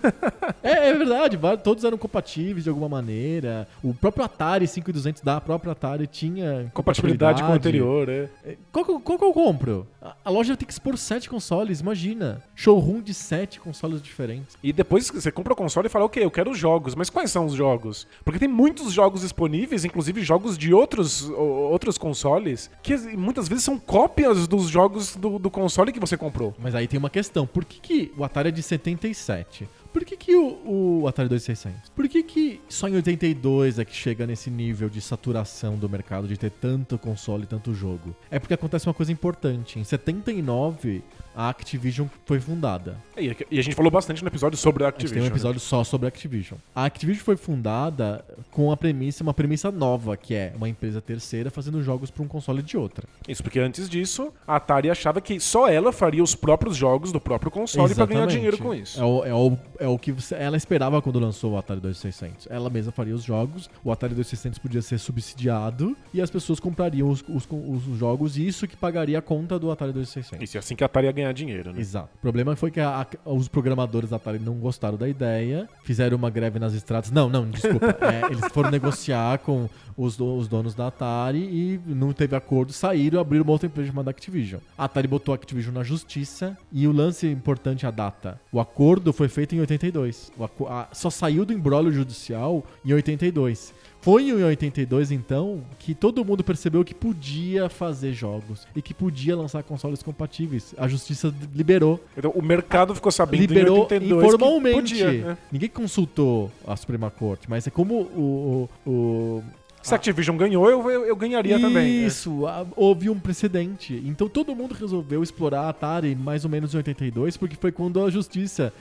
é, 0.64 0.88
é 0.88 0.94
verdade, 0.94 1.38
todos 1.62 1.84
eram 1.84 1.98
compatíveis 1.98 2.64
de 2.64 2.70
alguma 2.70 2.88
maneira. 2.88 3.68
O 3.82 3.92
próprio 3.92 4.24
Atari 4.24 4.66
5200 4.66 5.20
da 5.20 5.38
própria 5.42 5.72
Atari 5.72 6.06
tinha 6.06 6.70
Compatibilidade 6.72 7.42
com 7.42 7.50
o 7.50 7.52
anterior, 7.52 8.08
é. 8.08 8.30
qual, 8.72 8.82
que 8.82 8.92
eu- 8.92 8.98
qual 8.98 9.18
que 9.18 9.24
eu 9.26 9.32
compro? 9.34 9.86
A, 10.24 10.30
loja 10.30 10.56
tem 10.56 10.66
que 10.66 10.72
expor 10.72 10.96
sete 10.96 11.28
consoles, 11.28 11.80
imagina. 11.80 12.42
Showroom 12.56 13.02
de 13.02 13.12
sete 13.12 13.60
consoles 13.60 14.00
diferentes. 14.00 14.56
E 14.62 14.72
depois 14.72 15.10
você 15.10 15.30
compra 15.30 15.52
o 15.52 15.56
console 15.56 15.86
e 15.86 15.90
fala, 15.90 16.06
ok, 16.06 16.24
eu 16.24 16.30
quero 16.30 16.50
os 16.50 16.58
jogos, 16.58 16.94
mas 16.94 17.10
quais 17.10 17.30
são 17.30 17.44
os 17.44 17.52
jogos? 17.52 18.06
Porque 18.24 18.38
tem 18.38 18.48
muitos 18.48 18.90
jogos 18.90 19.20
disponíveis, 19.20 19.84
inclusive 19.84 20.22
jogos 20.22 20.56
de 20.56 20.72
outros, 20.72 21.28
outros 21.28 21.98
consoles, 21.98 22.70
que 22.82 22.96
muitas 23.16 23.48
vezes 23.48 23.64
são 23.64 23.78
cópias 23.78 24.48
dos 24.48 24.68
jogos 24.70 25.14
do, 25.14 25.38
do 25.38 25.50
console 25.50 25.92
que 25.92 26.00
você 26.00 26.16
comprou. 26.16 26.54
Mas 26.58 26.74
aí 26.74 26.88
tem 26.88 26.98
uma 26.98 27.10
questão. 27.10 27.46
Por 27.46 27.66
que, 27.66 27.81
que 27.82 28.12
o 28.16 28.24
Atari 28.24 28.48
é 28.48 28.52
de 28.52 28.62
77? 28.62 29.68
Por 29.92 30.04
que, 30.04 30.16
que 30.16 30.34
o, 30.34 31.02
o 31.02 31.08
Atari 31.08 31.28
2600? 31.28 31.90
Por 31.90 32.08
que, 32.08 32.22
que 32.22 32.60
só 32.68 32.88
em 32.88 32.94
82 32.96 33.78
é 33.78 33.84
que 33.84 33.94
chega 33.94 34.26
nesse 34.26 34.48
nível 34.50 34.88
de 34.88 35.00
saturação 35.02 35.76
do 35.76 35.88
mercado, 35.88 36.26
de 36.26 36.38
ter 36.38 36.50
tanto 36.50 36.96
console 36.96 37.42
e 37.42 37.46
tanto 37.46 37.74
jogo? 37.74 38.16
É 38.30 38.38
porque 38.38 38.54
acontece 38.54 38.86
uma 38.86 38.94
coisa 38.94 39.12
importante. 39.12 39.78
Em 39.78 39.84
79, 39.84 41.02
a 41.34 41.48
Activision 41.48 42.06
foi 42.26 42.40
fundada. 42.40 42.96
E, 43.16 43.34
e 43.50 43.58
a 43.58 43.62
gente 43.62 43.74
falou 43.74 43.90
bastante 43.90 44.22
no 44.22 44.28
episódio 44.28 44.58
sobre 44.58 44.84
a 44.84 44.88
A 44.88 44.90
gente 44.90 44.94
Activision. 44.96 45.14
tem 45.14 45.22
um 45.22 45.26
né? 45.26 45.32
episódio 45.32 45.60
só 45.60 45.84
sobre 45.84 46.06
a 46.06 46.08
Activision. 46.08 46.58
A 46.74 46.84
Activision 46.86 47.24
foi 47.24 47.36
fundada 47.36 48.24
com 48.50 48.70
a 48.72 48.76
premissa, 48.76 49.22
uma 49.22 49.34
premissa 49.34 49.70
nova, 49.70 50.16
que 50.16 50.34
é 50.34 50.52
uma 50.56 50.68
empresa 50.68 51.00
terceira 51.00 51.50
fazendo 51.50 51.82
jogos 51.82 52.10
para 52.10 52.22
um 52.22 52.28
console 52.28 52.62
de 52.62 52.76
outra. 52.76 53.06
Isso 53.28 53.42
porque 53.42 53.58
antes 53.58 53.88
disso, 53.88 54.32
a 54.46 54.56
Atari 54.56 54.90
achava 54.90 55.20
que 55.20 55.38
só 55.40 55.68
ela 55.68 55.92
faria 55.92 56.22
os 56.22 56.34
próprios 56.34 56.76
jogos 56.76 57.12
do 57.12 57.20
próprio 57.20 57.50
console 57.50 57.94
pra 57.94 58.06
ganhar 58.06 58.26
dinheiro 58.26 58.58
com 58.58 58.74
isso. 58.74 59.00
É 59.00 59.04
o, 59.04 59.24
é 59.24 59.34
o, 59.34 59.58
é 59.80 59.88
o 59.88 59.98
que 59.98 60.12
você- 60.12 60.34
ela 60.34 60.56
esperava 60.56 61.00
quando 61.02 61.18
lançou 61.18 61.52
o 61.52 61.58
Atari 61.58 61.80
2600. 61.80 62.46
Ela 62.50 62.70
mesma 62.70 62.92
faria 62.92 63.14
os 63.14 63.22
jogos, 63.22 63.68
o 63.84 63.90
Atari 63.92 64.14
2600 64.14 64.58
podia 64.58 64.82
ser 64.82 64.98
subsidiado 64.98 65.96
e 66.12 66.20
as 66.20 66.30
pessoas 66.30 66.58
comprariam 66.60 67.08
os, 67.08 67.22
os, 67.28 67.46
os 67.50 67.98
jogos 67.98 68.36
e 68.36 68.46
isso 68.46 68.66
que 68.66 68.76
pagaria 68.76 69.18
a 69.18 69.22
conta 69.22 69.58
do 69.58 69.70
Atari 69.70 69.92
2600. 69.92 70.42
Isso 70.42 70.56
é 70.56 70.60
assim 70.60 70.74
que 70.76 70.82
a 70.84 70.86
Atari 70.86 71.06
ia 71.06 71.12
ganhar 71.12 71.21
dinheiro, 71.30 71.72
né? 71.72 71.78
Exato. 71.80 72.08
O 72.16 72.18
problema 72.18 72.56
foi 72.56 72.70
que 72.70 72.80
a- 72.80 73.02
a- 73.26 73.30
os 73.30 73.46
programadores 73.48 74.10
da 74.10 74.16
Atari 74.16 74.38
não 74.38 74.54
gostaram 74.54 74.96
da 74.96 75.06
ideia, 75.08 75.68
fizeram 75.84 76.16
uma 76.16 76.30
greve 76.30 76.58
nas 76.58 76.72
estradas. 76.72 77.10
Não, 77.10 77.28
não, 77.28 77.48
desculpa. 77.48 77.94
É, 78.00 78.24
eles 78.32 78.46
foram 78.52 78.70
negociar 78.70 79.38
com 79.40 79.68
os, 79.96 80.18
os 80.18 80.48
donos 80.48 80.74
da 80.74 80.86
Atari 80.86 81.38
e 81.40 81.80
não 81.86 82.12
teve 82.14 82.34
acordo, 82.34 82.72
saíram 82.72 83.18
e 83.18 83.20
abriram 83.20 83.44
uma 83.44 83.52
outra 83.52 83.66
empresa 83.66 83.88
chamada 83.90 84.10
Activision. 84.10 84.60
A 84.78 84.84
Atari 84.84 85.06
botou 85.06 85.32
a 85.32 85.36
Activision 85.36 85.74
na 85.74 85.82
justiça 85.84 86.56
e 86.72 86.86
o 86.88 86.92
lance 86.92 87.26
importante 87.28 87.84
é 87.84 87.88
a 87.88 87.92
data. 87.92 88.40
O 88.50 88.58
acordo 88.58 89.12
foi 89.12 89.28
feito 89.28 89.54
em 89.54 89.60
82. 89.60 90.32
O 90.58 90.66
a- 90.66 90.88
só 90.92 91.10
saiu 91.10 91.44
do 91.44 91.52
embrólio 91.52 91.92
judicial 91.92 92.64
em 92.84 92.92
82. 92.94 93.74
Foi 94.02 94.24
em 94.30 94.32
82, 94.32 95.12
então, 95.12 95.62
que 95.78 95.94
todo 95.94 96.24
mundo 96.24 96.42
percebeu 96.42 96.84
que 96.84 96.92
podia 96.92 97.68
fazer 97.68 98.12
jogos 98.12 98.66
e 98.74 98.82
que 98.82 98.92
podia 98.92 99.36
lançar 99.36 99.62
consoles 99.62 100.02
compatíveis. 100.02 100.74
A 100.76 100.88
justiça 100.88 101.32
liberou. 101.54 102.02
Então 102.16 102.32
o 102.32 102.42
mercado 102.42 102.96
ficou 102.96 103.12
sabendo 103.12 103.42
liberou 103.42 103.76
em 103.76 103.80
82 103.82 104.24
informalmente. 104.24 104.94
que 104.94 105.04
podia. 105.04 105.24
né? 105.24 105.38
Ninguém 105.52 105.68
consultou 105.68 106.50
a 106.66 106.76
Suprema 106.76 107.10
Corte, 107.10 107.48
mas 107.48 107.64
é 107.66 107.70
como 107.70 107.94
o. 107.94 108.68
o, 108.84 108.90
o 108.90 109.42
Se 109.82 109.92
a 109.92 109.96
Activision 109.96 110.36
ganhou, 110.36 110.70
eu, 110.70 110.90
eu, 110.90 111.04
eu 111.06 111.16
ganharia 111.16 111.58
também. 111.58 112.00
né? 112.02 112.06
Isso, 112.06 112.46
a- 112.46 112.64
houve 112.76 113.10
um 113.10 113.18
precedente. 113.18 114.00
Então 114.06 114.28
todo 114.28 114.54
mundo 114.54 114.74
resolveu 114.74 115.22
explorar 115.22 115.62
a 115.62 115.68
Atari 115.70 116.14
mais 116.14 116.44
ou 116.44 116.50
menos 116.50 116.72
em 116.72 116.76
82, 116.76 117.36
porque 117.36 117.56
foi 117.56 117.72
quando 117.72 118.02
a 118.04 118.08
justiça 118.10 118.72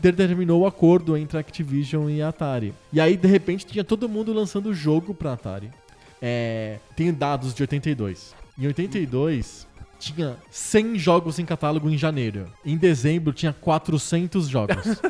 determinou 0.00 0.62
o 0.62 0.66
acordo 0.66 1.16
entre 1.16 1.36
a 1.36 1.40
Activision 1.40 2.10
e 2.10 2.20
a 2.20 2.28
Atari. 2.28 2.74
E 2.92 3.00
aí, 3.00 3.16
de 3.16 3.28
repente, 3.28 3.64
tinha 3.64 3.84
todo 3.84 4.08
mundo 4.08 4.32
lançando 4.32 4.74
jogo 4.74 5.14
pra 5.14 5.34
Atari. 5.34 5.70
É, 6.20 6.78
tem 6.96 7.12
dados 7.12 7.54
de 7.54 7.62
82. 7.62 8.34
Em 8.58 8.66
82, 8.66 9.66
tinha 9.98 10.36
100 10.50 10.98
jogos 10.98 11.38
em 11.38 11.44
catálogo 11.44 11.88
em 11.88 11.96
janeiro. 11.96 12.46
Em 12.64 12.76
dezembro, 12.76 13.32
tinha 13.32 13.52
400 13.52 14.48
jogos. 14.48 14.76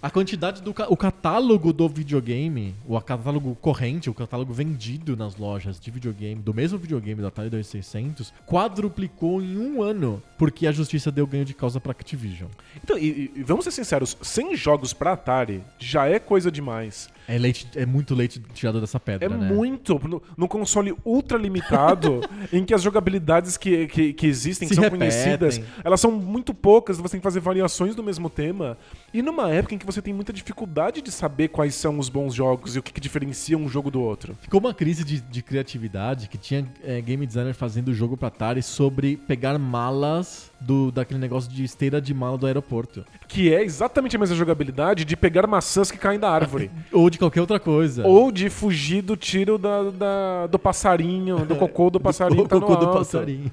A 0.00 0.08
quantidade 0.08 0.62
do 0.62 0.72
o 0.88 0.96
catálogo 0.96 1.72
do 1.72 1.88
videogame, 1.88 2.72
o 2.86 3.00
catálogo 3.00 3.56
corrente, 3.56 4.08
o 4.08 4.14
catálogo 4.14 4.52
vendido 4.52 5.16
nas 5.16 5.36
lojas 5.36 5.80
de 5.80 5.90
videogame, 5.90 6.40
do 6.40 6.54
mesmo 6.54 6.78
videogame 6.78 7.20
da 7.20 7.26
Atari 7.28 7.50
2600, 7.50 8.32
quadruplicou 8.46 9.42
em 9.42 9.58
um 9.58 9.82
ano, 9.82 10.22
porque 10.38 10.68
a 10.68 10.72
justiça 10.72 11.10
deu 11.10 11.26
ganho 11.26 11.44
de 11.44 11.52
causa 11.52 11.80
pra 11.80 11.90
Activision. 11.90 12.48
Então, 12.76 12.96
e, 12.96 13.32
e 13.34 13.42
vamos 13.42 13.64
ser 13.64 13.72
sinceros, 13.72 14.16
100 14.22 14.54
jogos 14.54 14.92
pra 14.92 15.14
Atari 15.14 15.64
já 15.80 16.06
é 16.06 16.20
coisa 16.20 16.48
demais. 16.48 17.10
É, 17.28 17.36
leite, 17.36 17.68
é 17.76 17.84
muito 17.84 18.14
leite 18.14 18.40
tirado 18.54 18.80
dessa 18.80 18.98
pedra, 18.98 19.26
É 19.26 19.28
né? 19.28 19.52
muito. 19.52 20.00
No, 20.08 20.22
no 20.36 20.48
console 20.48 20.94
ultra 21.04 21.36
limitado, 21.36 22.22
em 22.50 22.64
que 22.64 22.72
as 22.72 22.82
jogabilidades 22.82 23.58
que, 23.58 23.86
que, 23.86 24.12
que 24.14 24.26
existem, 24.26 24.66
Se 24.66 24.70
que 24.70 24.74
são 24.74 24.84
repetem. 24.84 24.98
conhecidas, 25.10 25.60
elas 25.84 26.00
são 26.00 26.10
muito 26.10 26.54
poucas, 26.54 26.96
você 26.96 27.12
tem 27.12 27.20
que 27.20 27.24
fazer 27.24 27.40
variações 27.40 27.94
do 27.94 28.02
mesmo 28.02 28.30
tema. 28.30 28.78
E 29.12 29.20
numa 29.20 29.50
época 29.50 29.74
em 29.74 29.78
que 29.78 29.84
você 29.84 30.00
tem 30.00 30.14
muita 30.14 30.32
dificuldade 30.32 31.02
de 31.02 31.12
saber 31.12 31.48
quais 31.48 31.74
são 31.74 31.98
os 31.98 32.08
bons 32.08 32.34
jogos 32.34 32.74
e 32.74 32.78
o 32.78 32.82
que, 32.82 32.92
que 32.92 33.00
diferencia 33.00 33.58
um 33.58 33.68
jogo 33.68 33.90
do 33.90 34.00
outro. 34.00 34.34
Ficou 34.40 34.58
uma 34.58 34.72
crise 34.72 35.04
de, 35.04 35.20
de 35.20 35.42
criatividade 35.42 36.28
que 36.28 36.38
tinha 36.38 36.66
é, 36.82 36.98
game 37.02 37.26
designer 37.26 37.52
fazendo 37.54 37.92
jogo 37.92 38.16
pra 38.16 38.28
Atari 38.28 38.62
sobre 38.62 39.18
pegar 39.18 39.58
malas 39.58 40.47
do, 40.60 40.90
daquele 40.90 41.20
negócio 41.20 41.50
de 41.50 41.62
esteira 41.64 42.00
de 42.00 42.12
mala 42.12 42.36
do 42.36 42.46
aeroporto. 42.46 43.04
Que 43.26 43.52
é 43.54 43.62
exatamente 43.62 44.16
a 44.16 44.18
mesma 44.18 44.34
jogabilidade 44.36 45.04
de 45.04 45.16
pegar 45.16 45.46
maçãs 45.46 45.90
que 45.90 45.98
caem 45.98 46.18
da 46.18 46.30
árvore. 46.30 46.70
Ou 46.92 47.08
de 47.08 47.18
qualquer 47.18 47.40
outra 47.40 47.60
coisa. 47.60 48.06
Ou 48.06 48.32
de 48.32 48.50
fugir 48.50 49.02
do 49.02 49.16
tiro 49.16 49.56
da, 49.58 49.84
da- 49.90 50.46
do 50.48 50.58
passarinho, 50.58 51.44
do 51.46 51.54
cocô 51.56 51.90
do 51.90 52.00
passarinho. 52.00 52.42
do 52.42 52.48
tá 52.48 52.58
cocô 52.60 52.76
do 52.76 52.86
alto. 52.86 52.98
passarinho. 52.98 53.50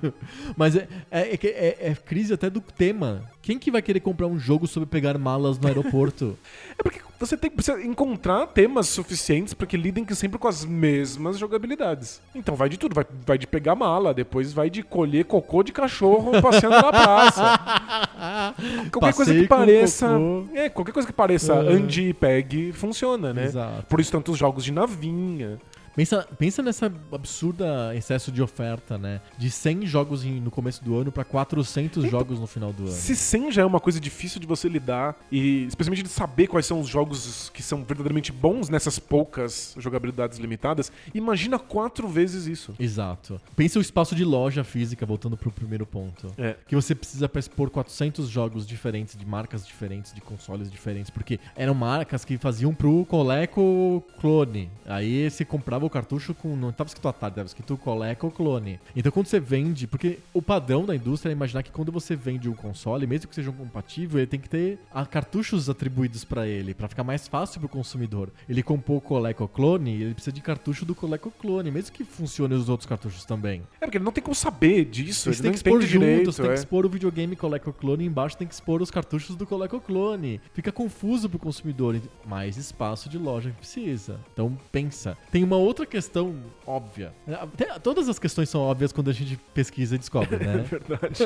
Mas 0.58 0.76
é, 0.76 0.88
é, 1.12 1.22
é 1.34 1.40
é- 1.44 1.78
é 1.92 1.96
crise 1.96 2.34
até 2.34 2.50
do 2.50 2.62
tema. 2.62 3.24
Quem 3.42 3.60
que 3.60 3.70
vai 3.70 3.82
querer 3.82 4.00
comprar 4.00 4.26
um 4.28 4.40
jogo 4.40 4.66
sobre 4.66 4.88
pegar 4.90 5.18
malas 5.18 5.60
no 5.60 5.68
aeroporto? 5.68 6.36
É 6.78 6.84
porque 6.84 7.00
você 7.20 7.38
tem 7.38 7.50
que 7.50 7.72
encontrar 7.86 8.48
temas 8.48 8.88
suficientes 8.88 9.54
para 9.54 9.66
que 9.66 9.78
lidem 9.78 10.06
sempre 10.14 10.38
com 10.38 10.48
as 10.48 10.66
mesmas 10.66 11.38
jogabilidades. 11.38 12.22
Então 12.34 12.56
vai 12.56 12.70
de 12.70 12.78
tudo, 12.78 12.94
vai, 12.94 13.06
vai 13.26 13.38
de 13.38 13.48
pegar 13.48 13.76
mala, 13.76 14.14
depois 14.14 14.52
vai 14.54 14.70
de 14.70 14.84
colher 14.84 15.26
cocô 15.26 15.64
de 15.64 15.72
cachorro 15.72 16.42
passeando 16.42 16.76
na 16.76 16.92
praça. 16.92 17.60
Qualquer 18.92 19.14
coisa 19.14 19.32
Passeio 19.32 19.42
que 19.44 19.48
pareça, 19.48 20.10
é, 20.54 20.70
qualquer 20.70 20.92
coisa 20.92 21.08
que 21.08 21.14
pareça 21.14 21.54
É. 21.54 21.58
ande 21.58 22.10
e 22.10 22.14
pegue 22.14 22.72
funciona, 22.74 23.34
né? 23.34 23.46
Exato. 23.46 23.86
Por 23.88 24.00
isso 24.00 24.12
tantos 24.12 24.38
jogos 24.38 24.64
de 24.64 24.72
navinha. 24.72 25.58
Pensa, 25.96 26.28
pensa 26.38 26.62
nessa 26.62 26.92
absurda 27.12 27.96
excesso 27.96 28.32
de 28.32 28.42
oferta, 28.42 28.98
né? 28.98 29.22
De 29.38 29.50
100 29.50 29.86
jogos 29.86 30.24
no 30.24 30.52
começo 30.52 30.84
do 30.84 30.96
ano 30.98 31.12
pra 31.12 31.24
400 31.24 32.10
jogos 32.10 32.40
no 32.40 32.48
final 32.48 32.74
do 32.74 32.84
ano. 32.84 32.92
Se 32.92 33.16
100 33.16 33.52
já 33.52 33.62
é 33.62 33.66
uma 33.66 33.80
coisa 33.80 34.00
difícil 34.00 34.40
de 34.40 34.48
você 34.48 34.68
lidar, 34.68 35.16
e 35.32 35.64
especialmente 35.66 36.04
de 36.04 36.10
saber 36.10 36.48
quais 36.48 36.66
são 36.66 36.82
os 36.82 36.88
jogos 36.88 37.50
que 37.54 37.64
são 37.64 37.80
verdadeiramente 37.80 38.32
bons 38.32 38.68
nessas 38.68 39.00
poucas 39.00 39.74
jogabilidades 39.78 40.38
limitadas, 40.38 40.92
imagina 41.14 41.58
quatro 41.58 42.08
vezes 42.08 42.46
isso. 42.46 42.76
Exato. 42.78 43.40
Pensa 43.56 43.80
o 43.80 43.82
espaço 43.82 44.16
de 44.16 44.26
loja 44.26 44.64
física, 44.64 45.06
voltando 45.06 45.38
pro 45.38 45.52
primeiro 45.52 45.86
ponto. 45.86 46.34
É. 46.38 46.56
Que 46.68 46.76
você 46.76 46.94
precisa 46.94 47.30
pra 47.30 47.40
expor 47.40 47.70
400 47.70 48.28
jogos 48.28 48.68
diferentes, 48.68 49.16
de 49.16 49.26
marcas 49.26 49.66
diferentes, 49.66 50.14
de 50.14 50.20
consoles 50.20 50.70
diferentes. 50.70 51.10
Porque 51.10 51.40
eram 51.56 51.74
marcas 51.74 52.26
que 52.26 52.38
faziam 52.38 52.74
pro 52.74 53.06
Coleco 53.06 54.04
clone. 54.20 54.70
Aí 54.86 55.30
você 55.30 55.46
comprava 55.46 55.85
o 55.86 55.90
cartucho 55.90 56.34
com. 56.34 56.56
Não 56.56 56.72
tava 56.72 56.88
escrito 56.88 57.08
Atari, 57.08 57.36
tava 57.36 57.48
escrito 57.48 57.78
Coleco 57.78 58.32
Clone. 58.32 58.80
Então 58.96 59.12
quando 59.12 59.28
você 59.28 59.40
vende. 59.40 59.88
Porque 59.88 60.20
o 60.34 60.42
padrão 60.42 60.86
da 60.86 60.96
indústria 60.96 61.32
é 61.32 61.34
imaginar 61.34 61.64
que 61.64 61.72
quando 61.72 61.92
você 61.92 62.16
vende 62.16 62.50
o 62.50 62.54
console, 62.54 63.08
mesmo 63.08 63.28
que 63.28 63.36
seja 63.36 63.50
um 63.50 63.54
compatível, 63.54 64.20
ele 64.20 64.28
tem 64.28 64.40
que 64.40 64.50
ter 64.50 64.80
a 64.94 65.06
cartuchos 65.06 65.70
atribuídos 65.70 66.24
pra 66.24 66.48
ele, 66.48 66.74
pra 66.74 66.88
ficar 66.88 67.04
mais 67.04 67.28
fácil 67.28 67.60
pro 67.60 67.70
consumidor. 67.70 68.30
Ele 68.48 68.64
comprou 68.64 68.98
o 68.98 69.02
Coleco 69.02 69.48
Clone, 69.48 70.02
ele 70.02 70.14
precisa 70.14 70.32
de 70.32 70.42
cartucho 70.42 70.86
do 70.86 70.96
Coleco 70.96 71.32
Clone, 71.32 71.72
mesmo 71.72 71.92
que 71.92 72.04
funcione 72.04 72.54
os 72.54 72.70
outros 72.70 72.88
cartuchos 72.88 73.26
também. 73.26 73.62
É 73.80 73.86
porque 73.86 73.98
ele 73.98 74.06
não 74.06 74.12
tem 74.12 74.24
como 74.24 74.36
saber 74.36 74.86
disso, 74.86 75.32
têm 75.32 75.44
não 75.44 75.52
que 75.52 75.58
expor 75.58 75.82
juntos, 75.82 75.90
direito. 75.90 76.34
tem 76.34 76.46
é. 76.46 76.50
que 76.50 76.60
expor 76.60 76.86
o 76.86 76.90
videogame 76.90 77.36
Coleco 77.36 77.74
Clone 77.74 78.04
e 78.04 78.08
embaixo 78.08 78.38
tem 78.38 78.48
que 78.48 78.54
expor 78.54 78.82
os 78.82 78.92
cartuchos 78.92 79.36
do 79.36 79.46
Coleco 79.46 79.80
Clone. 79.80 80.40
Fica 80.54 80.72
confuso 80.72 81.30
pro 81.30 81.40
consumidor. 81.40 82.00
Mais 82.26 82.58
espaço 82.58 83.10
de 83.10 83.18
loja 83.18 83.50
que 83.50 83.58
precisa. 83.58 84.20
Então 84.34 84.58
pensa. 84.72 85.18
Tem 85.32 85.44
uma 85.44 85.58
outra 85.58 85.75
questão 85.84 86.36
óbvia. 86.68 87.12
Até- 87.28 87.80
todas 87.80 88.08
as 88.08 88.20
questões 88.20 88.50
são 88.50 88.62
óbvias 88.62 88.92
quando 88.92 89.10
a 89.10 89.14
gente 89.14 89.36
pesquisa 89.52 89.96
e 89.96 89.98
descobre, 89.98 90.36
É 90.46 90.46
né? 90.46 90.58
verdade. 90.60 91.24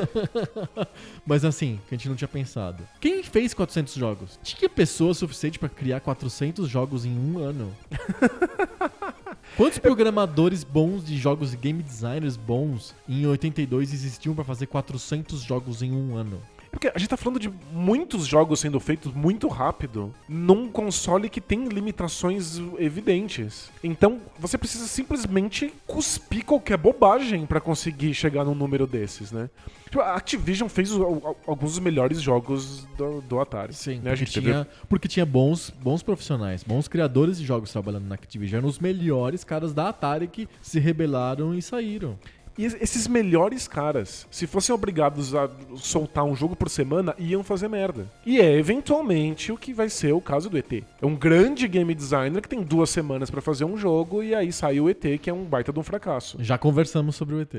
Mas 1.26 1.44
assim, 1.44 1.78
que 1.86 1.94
a 1.94 1.98
gente 1.98 2.08
não 2.08 2.16
tinha 2.16 2.26
pensado. 2.28 2.82
Quem 2.98 3.22
fez 3.22 3.52
400 3.52 3.92
jogos? 3.94 4.40
Tinha 4.42 4.66
pessoa 4.70 5.12
suficiente 5.12 5.58
pra 5.58 5.68
criar 5.68 6.00
400 6.00 6.66
jogos 6.66 7.04
em 7.04 7.10
um 7.18 7.38
ano? 7.38 7.70
Quantos 9.56 9.78
programadores 9.78 10.62
bons 10.64 11.04
de 11.04 11.18
jogos 11.18 11.52
e 11.52 11.56
game 11.56 11.82
designers 11.82 12.36
bons 12.36 12.94
em 13.08 13.26
82 13.26 13.92
existiam 13.92 14.34
pra 14.34 14.44
fazer 14.44 14.66
400 14.66 15.42
jogos 15.42 15.82
em 15.82 15.92
um 15.92 16.16
ano? 16.16 16.40
Porque 16.70 16.88
a 16.94 16.98
gente 16.98 17.08
tá 17.08 17.16
falando 17.16 17.40
de 17.40 17.50
muitos 17.72 18.26
jogos 18.26 18.60
sendo 18.60 18.78
feitos 18.78 19.12
muito 19.12 19.48
rápido 19.48 20.14
num 20.28 20.68
console 20.68 21.28
que 21.28 21.40
tem 21.40 21.66
limitações 21.66 22.58
evidentes. 22.78 23.70
Então, 23.82 24.20
você 24.38 24.56
precisa 24.56 24.86
simplesmente 24.86 25.72
cuspir 25.86 26.44
qualquer 26.44 26.76
bobagem 26.76 27.44
pra 27.44 27.60
conseguir 27.60 28.14
chegar 28.14 28.44
num 28.44 28.54
número 28.54 28.86
desses, 28.86 29.32
né? 29.32 29.50
Tipo, 29.90 30.02
a 30.02 30.14
Activision 30.14 30.68
fez 30.68 30.92
alguns 30.92 31.72
dos 31.72 31.78
melhores 31.80 32.20
jogos 32.20 32.86
do, 32.96 33.20
do 33.22 33.40
Atari. 33.40 33.74
Sim, 33.74 33.94
né? 33.94 33.98
A 33.98 34.02
porque, 34.02 34.16
gente 34.16 34.34
teve 34.34 34.52
tinha, 34.52 34.68
porque 34.88 35.08
tinha 35.08 35.26
bons, 35.26 35.70
bons 35.82 36.00
profissionais, 36.00 36.62
bons 36.62 36.86
criadores 36.86 37.38
de 37.38 37.44
jogos 37.44 37.72
trabalhando 37.72 38.06
na 38.06 38.14
Activision. 38.14 38.60
Eram 38.60 38.68
os 38.68 38.78
melhores 38.78 39.42
caras 39.42 39.74
da 39.74 39.88
Atari 39.88 40.28
que 40.28 40.48
se 40.62 40.78
rebelaram 40.78 41.52
e 41.54 41.60
saíram. 41.60 42.16
E 42.60 42.64
es- 42.66 42.76
esses 42.80 43.06
melhores 43.08 43.66
caras, 43.66 44.26
se 44.30 44.46
fossem 44.46 44.74
obrigados 44.74 45.34
a 45.34 45.48
soltar 45.76 46.24
um 46.24 46.36
jogo 46.36 46.54
por 46.54 46.68
semana, 46.68 47.14
iam 47.18 47.42
fazer 47.42 47.68
merda. 47.68 48.06
E 48.26 48.38
é 48.40 48.52
eventualmente 48.58 49.52
o 49.52 49.56
que 49.56 49.72
vai 49.72 49.88
ser 49.88 50.12
o 50.12 50.20
caso 50.20 50.50
do 50.50 50.58
ET. 50.58 50.84
É 51.00 51.06
um 51.06 51.14
grande 51.16 51.66
game 51.68 51.94
designer 51.94 52.42
que 52.42 52.48
tem 52.48 52.62
duas 52.62 52.90
semanas 52.90 53.30
pra 53.30 53.40
fazer 53.40 53.64
um 53.64 53.76
jogo 53.76 54.22
e 54.22 54.34
aí 54.34 54.52
sai 54.52 54.78
o 54.80 54.88
ET, 54.90 55.18
que 55.20 55.30
é 55.30 55.32
um 55.32 55.44
baita 55.44 55.72
de 55.72 55.78
um 55.78 55.82
fracasso. 55.82 56.36
Já 56.40 56.58
conversamos 56.58 57.16
sobre 57.16 57.34
o 57.34 57.40
ET. 57.40 57.50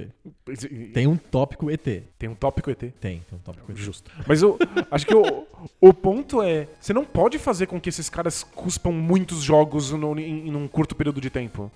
Tem, 0.46 0.88
Tem 0.94 1.08
um 1.08 1.18
tópico 1.18 1.70
ET. 1.72 2.04
tem 2.20 2.30
um 2.30 2.36
tópico 2.36 2.70
ET. 2.70 2.78
Tem, 2.80 2.92
tem 3.00 3.22
um 3.34 3.38
tópico 3.40 3.72
ET. 3.72 3.78
Justo. 3.78 4.12
Mas 4.28 4.42
eu 4.42 4.58
acho 4.92 5.06
que 5.08 5.16
o, 5.16 5.48
o 5.80 5.94
ponto 5.94 6.42
é: 6.44 6.68
você 6.80 6.94
não 6.94 7.06
pode 7.06 7.40
fazer 7.40 7.66
com 7.68 7.80
que 7.80 7.90
esses 7.90 8.10
caras 8.10 8.44
cuspam 8.44 8.92
muitos 8.92 9.42
jogos 9.42 9.92
no, 9.92 10.20
em, 10.20 10.48
em 10.50 10.56
um 10.56 10.68
curto 10.68 10.96
período 10.96 11.20
de 11.22 11.30
tempo. 11.30 11.72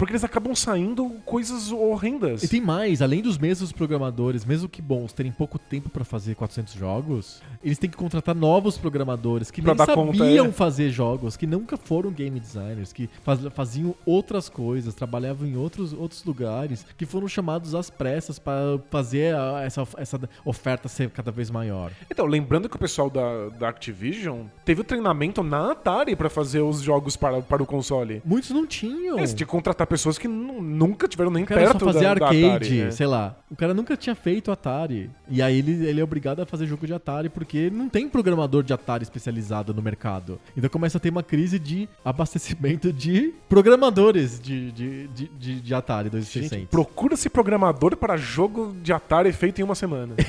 Porque 0.00 0.12
eles 0.14 0.24
acabam 0.24 0.54
saindo 0.54 1.10
coisas 1.26 1.70
horrendas. 1.70 2.42
E 2.42 2.48
tem 2.48 2.58
mais, 2.60 3.02
além 3.02 3.20
dos 3.20 3.36
mesmos 3.36 3.70
programadores, 3.70 4.46
mesmo 4.46 4.66
que 4.66 4.80
bons, 4.80 5.12
terem 5.12 5.30
pouco 5.30 5.58
tempo 5.58 5.90
pra 5.90 6.04
fazer 6.04 6.34
400 6.34 6.72
jogos, 6.72 7.42
eles 7.62 7.76
têm 7.76 7.90
que 7.90 7.98
contratar 7.98 8.34
novos 8.34 8.78
programadores 8.78 9.50
que 9.50 9.60
Pra 9.60 9.74
nem 9.74 9.86
dar 9.86 9.94
conta, 9.94 10.16
sabiam 10.16 10.46
é. 10.46 10.52
fazer 10.52 10.88
jogos, 10.90 11.36
que 11.36 11.46
nunca 11.46 11.76
foram 11.76 12.10
game 12.10 12.40
designers, 12.40 12.94
que 12.94 13.10
faz- 13.22 13.40
faziam 13.52 13.94
outras 14.06 14.48
coisas, 14.48 14.94
trabalhavam 14.94 15.46
em 15.46 15.54
outros, 15.56 15.92
outros 15.92 16.24
lugares, 16.24 16.86
que 16.96 17.04
foram 17.04 17.28
chamados 17.28 17.74
às 17.74 17.90
pressas 17.90 18.38
pra 18.38 18.78
fazer 18.90 19.34
a- 19.36 19.60
essa, 19.62 19.86
essa 19.98 20.18
oferta 20.46 20.88
ser 20.88 21.10
cada 21.10 21.30
vez 21.30 21.50
maior. 21.50 21.92
Então, 22.10 22.24
lembrando 22.24 22.70
que 22.70 22.76
o 22.76 22.78
pessoal 22.78 23.10
da, 23.10 23.50
da 23.50 23.68
Activision 23.68 24.44
teve 24.64 24.80
o 24.80 24.84
treinamento 24.84 25.42
na 25.42 25.72
Atari 25.72 26.16
pra 26.16 26.30
fazer 26.30 26.62
os 26.62 26.80
jogos 26.80 27.16
para, 27.18 27.42
para 27.42 27.62
o 27.62 27.66
console. 27.66 28.22
Muitos 28.24 28.48
não 28.50 28.66
tinham. 28.66 29.18
É, 29.18 29.26
você 29.26 29.34
tinha 29.34 29.46
que 29.46 29.52
contratar 29.52 29.89
pessoas 29.90 30.16
que 30.16 30.26
nu- 30.28 30.62
nunca 30.62 31.06
tiveram 31.06 31.30
nem 31.30 31.42
O 31.44 31.46
cara 31.46 31.60
perto 31.60 31.80
só 31.80 31.84
fazia 31.92 32.08
da, 32.08 32.14
da 32.14 32.26
arcade, 32.26 32.46
Atari. 32.46 32.78
né? 32.84 32.90
sei 32.92 33.06
lá. 33.06 33.36
O 33.50 33.56
cara 33.56 33.74
nunca 33.74 33.96
tinha 33.96 34.14
feito 34.14 34.50
Atari. 34.50 35.10
E 35.28 35.42
aí 35.42 35.58
ele, 35.58 35.84
ele 35.86 36.00
é 36.00 36.04
obrigado 36.04 36.40
a 36.40 36.46
fazer 36.46 36.66
jogo 36.66 36.86
de 36.86 36.94
Atari 36.94 37.28
porque 37.28 37.68
não 37.70 37.88
tem 37.88 38.08
programador 38.08 38.62
de 38.62 38.72
Atari 38.72 39.02
especializado 39.02 39.74
no 39.74 39.82
mercado. 39.82 40.40
Então 40.56 40.70
começa 40.70 40.96
a 40.96 41.00
ter 41.00 41.10
uma 41.10 41.22
crise 41.22 41.58
de 41.58 41.88
abastecimento 42.04 42.92
de 42.92 43.34
programadores 43.48 44.40
de, 44.40 44.70
de, 44.72 45.08
de, 45.08 45.28
de, 45.38 45.60
de 45.60 45.74
Atari 45.74 46.04
Gente, 46.08 46.12
2600. 46.12 46.68
procura-se 46.70 47.28
programador 47.28 47.96
para 47.96 48.16
jogo 48.16 48.74
de 48.82 48.92
Atari 48.92 49.32
feito 49.32 49.60
em 49.60 49.64
uma 49.64 49.74
semana. 49.74 50.14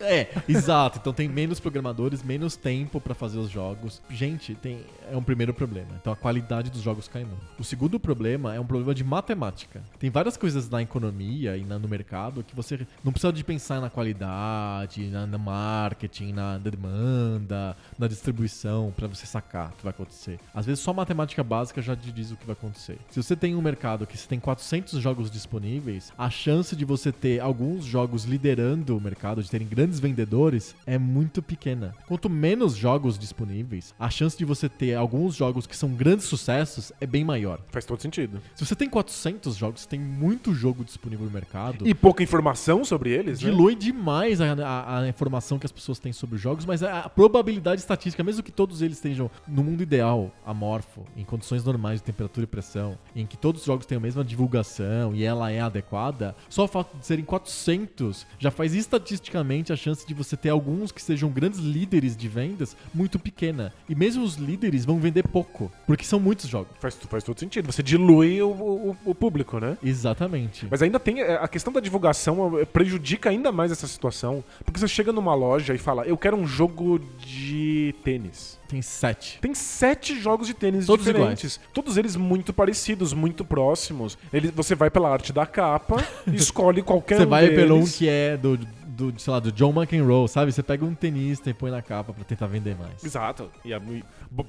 É, 0.00 0.28
exato. 0.48 0.98
Então 1.00 1.12
tem 1.12 1.28
menos 1.28 1.60
programadores, 1.60 2.22
menos 2.22 2.56
tempo 2.56 3.00
pra 3.00 3.14
fazer 3.14 3.38
os 3.38 3.48
jogos. 3.50 4.00
Gente, 4.10 4.54
tem, 4.54 4.80
é 5.10 5.16
um 5.16 5.22
primeiro 5.22 5.52
problema. 5.54 5.88
Então 6.00 6.12
a 6.12 6.16
qualidade 6.16 6.70
dos 6.70 6.80
jogos 6.82 7.06
cai 7.08 7.22
muito. 7.24 7.40
O 7.58 7.64
segundo 7.64 7.98
problema 8.00 8.54
é 8.54 8.60
um 8.60 8.66
problema 8.66 8.94
de 8.94 9.03
matemática. 9.04 9.82
Tem 9.98 10.10
várias 10.10 10.36
coisas 10.36 10.68
na 10.68 10.82
economia 10.82 11.56
e 11.56 11.64
na- 11.64 11.78
no 11.78 11.88
mercado 11.88 12.42
que 12.42 12.54
você 12.56 12.86
não 13.04 13.12
precisa 13.12 13.32
de 13.32 13.44
pensar 13.44 13.80
na 13.80 13.90
qualidade, 13.90 15.06
na, 15.08 15.26
no 15.26 15.38
marketing, 15.38 16.32
na 16.32 16.58
demanda, 16.58 17.76
na 17.98 18.06
distribuição 18.08 18.92
pra 18.96 19.06
você 19.06 19.26
sacar 19.26 19.70
o 19.70 19.76
que 19.76 19.82
vai 19.84 19.90
acontecer. 19.90 20.38
Às 20.54 20.66
vezes 20.66 20.82
só 20.82 20.92
matemática 20.92 21.42
básica 21.42 21.82
já 21.82 21.94
te 21.96 22.10
diz 22.12 22.30
o 22.30 22.36
que 22.36 22.46
vai 22.46 22.54
acontecer. 22.54 22.98
Se 23.10 23.22
você 23.22 23.36
tem 23.36 23.54
um 23.54 23.62
mercado 23.62 24.06
que 24.06 24.16
você 24.16 24.26
tem 24.26 24.40
400 24.40 25.00
jogos 25.00 25.30
disponíveis, 25.30 26.12
a 26.16 26.30
chance 26.30 26.74
de 26.74 26.84
você 26.84 27.12
ter 27.12 27.40
alguns 27.40 27.84
jogos 27.84 28.24
liderando 28.24 28.96
o 28.96 29.00
mercado, 29.00 29.42
de 29.42 29.50
terem 29.50 29.66
grandes 29.66 30.00
vendedores, 30.00 30.74
é 30.86 30.98
muito 30.98 31.42
pequena. 31.42 31.94
Quanto 32.06 32.28
menos 32.30 32.74
jogos 32.76 33.18
disponíveis, 33.18 33.94
a 33.98 34.08
chance 34.10 34.36
de 34.36 34.44
você 34.44 34.68
ter 34.68 34.94
alguns 34.94 35.34
jogos 35.34 35.66
que 35.66 35.76
são 35.76 35.90
grandes 35.90 36.26
sucessos 36.26 36.92
é 37.00 37.06
bem 37.06 37.24
maior. 37.24 37.60
Faz 37.70 37.84
todo 37.84 38.00
sentido. 38.00 38.40
Se 38.54 38.64
você 38.64 38.74
tem 38.74 38.88
400 38.94 39.56
jogos, 39.56 39.86
tem 39.86 39.98
muito 40.00 40.54
jogo 40.54 40.84
disponível 40.84 41.26
no 41.26 41.32
mercado. 41.32 41.86
E 41.86 41.94
pouca 41.94 42.22
informação 42.22 42.84
sobre 42.84 43.10
eles, 43.10 43.40
né? 43.42 43.50
Dilui 43.50 43.74
demais 43.74 44.40
a, 44.40 44.52
a- 44.52 45.00
a 45.00 45.08
informação 45.08 45.58
que 45.58 45.66
as 45.66 45.72
pessoas 45.72 45.98
têm 45.98 46.12
sobre 46.12 46.36
os 46.36 46.40
jogos, 46.42 46.64
mas 46.64 46.82
a, 46.82 47.00
a 47.00 47.08
probabilidade 47.08 47.80
estatística, 47.80 48.22
mesmo 48.22 48.42
que 48.42 48.52
todos 48.52 48.80
eles 48.82 48.96
estejam 48.96 49.30
no 49.48 49.62
mundo 49.64 49.82
ideal, 49.82 50.30
amorfo, 50.46 51.02
em 51.16 51.24
condições 51.24 51.64
normais 51.64 52.00
de 52.00 52.04
temperatura 52.04 52.44
e 52.44 52.46
pressão, 52.46 52.96
em 53.16 53.26
que 53.26 53.36
todos 53.36 53.60
os 53.62 53.66
jogos 53.66 53.84
têm 53.86 53.98
a 53.98 54.00
mesma 54.00 54.24
divulgação 54.24 55.14
e 55.14 55.24
ela 55.24 55.50
é 55.50 55.60
adequada, 55.60 56.34
só 56.48 56.64
o 56.64 56.68
fato 56.68 56.96
de 56.96 57.04
serem 57.06 57.24
400 57.24 58.26
já 58.38 58.50
faz 58.50 58.74
estatisticamente 58.74 59.72
a 59.72 59.76
chance 59.76 60.06
de 60.06 60.14
você 60.14 60.36
ter 60.36 60.50
alguns 60.50 60.92
que 60.92 61.02
sejam 61.02 61.28
grandes 61.30 61.58
líderes 61.60 62.16
de 62.16 62.28
vendas 62.28 62.76
muito 62.94 63.18
pequena. 63.18 63.72
E 63.88 63.94
mesmo 63.94 64.22
os 64.24 64.36
líderes 64.36 64.84
vão 64.84 64.98
vender 64.98 65.26
pouco, 65.28 65.70
porque 65.86 66.04
são 66.04 66.20
muitos 66.20 66.48
jogos. 66.48 66.68
Faz, 66.80 66.94
faz 67.08 67.24
todo 67.24 67.38
sentido. 67.40 67.70
Você 67.72 67.82
dilui 67.82 68.40
o, 68.42 68.48
o- 68.50 68.83
o 69.04 69.14
público, 69.14 69.58
né? 69.58 69.76
Exatamente. 69.82 70.66
Mas 70.70 70.82
ainda 70.82 70.98
tem 70.98 71.20
é, 71.20 71.34
a 71.34 71.48
questão 71.48 71.72
da 71.72 71.80
divulgação 71.80 72.58
é, 72.58 72.64
prejudica 72.64 73.30
ainda 73.30 73.50
mais 73.50 73.72
essa 73.72 73.86
situação, 73.86 74.42
porque 74.64 74.78
você 74.78 74.88
chega 74.88 75.12
numa 75.12 75.34
loja 75.34 75.74
e 75.74 75.78
fala: 75.78 76.04
"Eu 76.04 76.16
quero 76.16 76.36
um 76.36 76.46
jogo 76.46 77.00
de 77.18 77.94
tênis". 78.04 78.58
Tem 78.68 78.82
sete. 78.82 79.38
Tem 79.40 79.54
sete 79.54 80.18
jogos 80.18 80.46
de 80.46 80.54
tênis 80.54 80.86
Todos 80.86 81.06
diferentes. 81.06 81.60
Todos 81.72 81.96
eles 81.96 82.16
muito 82.16 82.52
parecidos, 82.52 83.12
muito 83.12 83.44
próximos. 83.44 84.18
Ele, 84.32 84.50
você 84.50 84.74
vai 84.74 84.90
pela 84.90 85.10
arte 85.10 85.32
da 85.32 85.46
capa, 85.46 86.04
escolhe 86.32 86.82
qualquer 86.82 87.18
Você 87.18 87.26
um 87.26 87.28
vai 87.28 87.48
pelo 87.50 87.76
um 87.76 87.78
deles. 87.78 87.96
que 87.96 88.08
é 88.08 88.36
do, 88.36 88.58
do, 88.94 89.14
sei 89.20 89.32
lá, 89.32 89.40
do 89.40 89.52
John 89.52 89.70
McEnroe, 89.70 90.28
sabe? 90.28 90.52
Você 90.52 90.62
pega 90.62 90.84
um 90.84 90.94
tenista 90.94 91.50
e 91.50 91.54
põe 91.54 91.70
na 91.70 91.82
capa 91.82 92.12
pra 92.12 92.24
tentar 92.24 92.46
vender 92.46 92.76
mais. 92.76 93.04
Exato. 93.04 93.50
E 93.64 93.70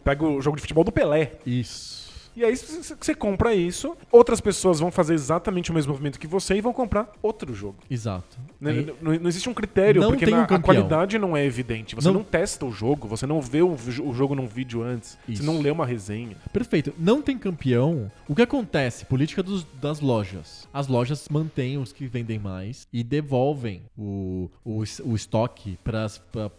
pega 0.04 0.26
o 0.26 0.41
jogo 0.41 0.56
de 0.56 0.62
futebol 0.62 0.84
do 0.84 0.91
Pelé. 0.91 1.34
Isso. 1.45 2.04
E 2.36 2.43
aí 2.43 2.56
você 2.56 3.15
compra 3.15 3.54
isso, 3.56 3.95
outras 4.12 4.41
pessoas 4.41 4.80
vão 4.80 4.91
fazer 4.91 5.13
exatamente 5.13 5.71
o 5.71 5.74
mesmo 5.74 5.91
movimento 5.91 6.19
que 6.19 6.28
você 6.28 6.56
e 6.56 6.62
vão 6.62 6.74
comprar 6.74 7.10
outro 7.21 7.54
jogo. 7.54 7.78
Exato. 7.89 8.38
Né? 8.60 8.76
E- 8.80 8.95
Não, 9.02 9.13
não 9.19 9.28
existe 9.30 9.50
um 9.50 9.54
critério, 9.54 10.02
Não 10.02 10.10
porque 10.10 10.26
tem 10.26 10.34
um 10.34 10.38
na- 10.38 10.43
a 10.43 10.60
qualidade 10.60 11.17
não 11.17 11.36
é 11.38 11.45
evidente. 11.45 11.95
Você 11.95 12.08
Não- 12.08 12.15
não, 12.15 12.24
testa 12.24 12.65
o 12.65 12.71
jogo, 12.71 13.08
você 13.08 13.26
não 13.26 13.41
vê 13.41 13.62
o, 13.62 13.71
o 13.74 14.13
jogo 14.13 14.36
num 14.36 14.48
vídeo 14.48 14.82
antes, 14.84 15.17
Isso. 15.28 15.41
você 15.41 15.45
não 15.48 15.62
lê 15.62 15.69
uma 15.71 15.86
resenha. 15.86 16.36
Perfeito. 16.52 16.93
Não 16.98 17.21
tem 17.21 17.38
campeão. 17.38 18.12
O 18.28 18.36
que 18.36 18.41
acontece? 18.41 19.06
Política 19.06 19.41
dos- 19.41 19.65
das 19.82 20.00
lojas. 20.00 20.67
As 20.74 20.88
lojas 20.88 21.28
mantêm 21.30 21.78
os 21.78 21.93
que 21.93 22.06
vendem 22.08 22.38
mais 22.39 22.88
e 22.91 23.04
devolvem 23.04 23.84
o, 23.98 24.50
o, 24.63 24.84
o 25.06 25.15
estoque 25.15 25.78
para 25.84 26.06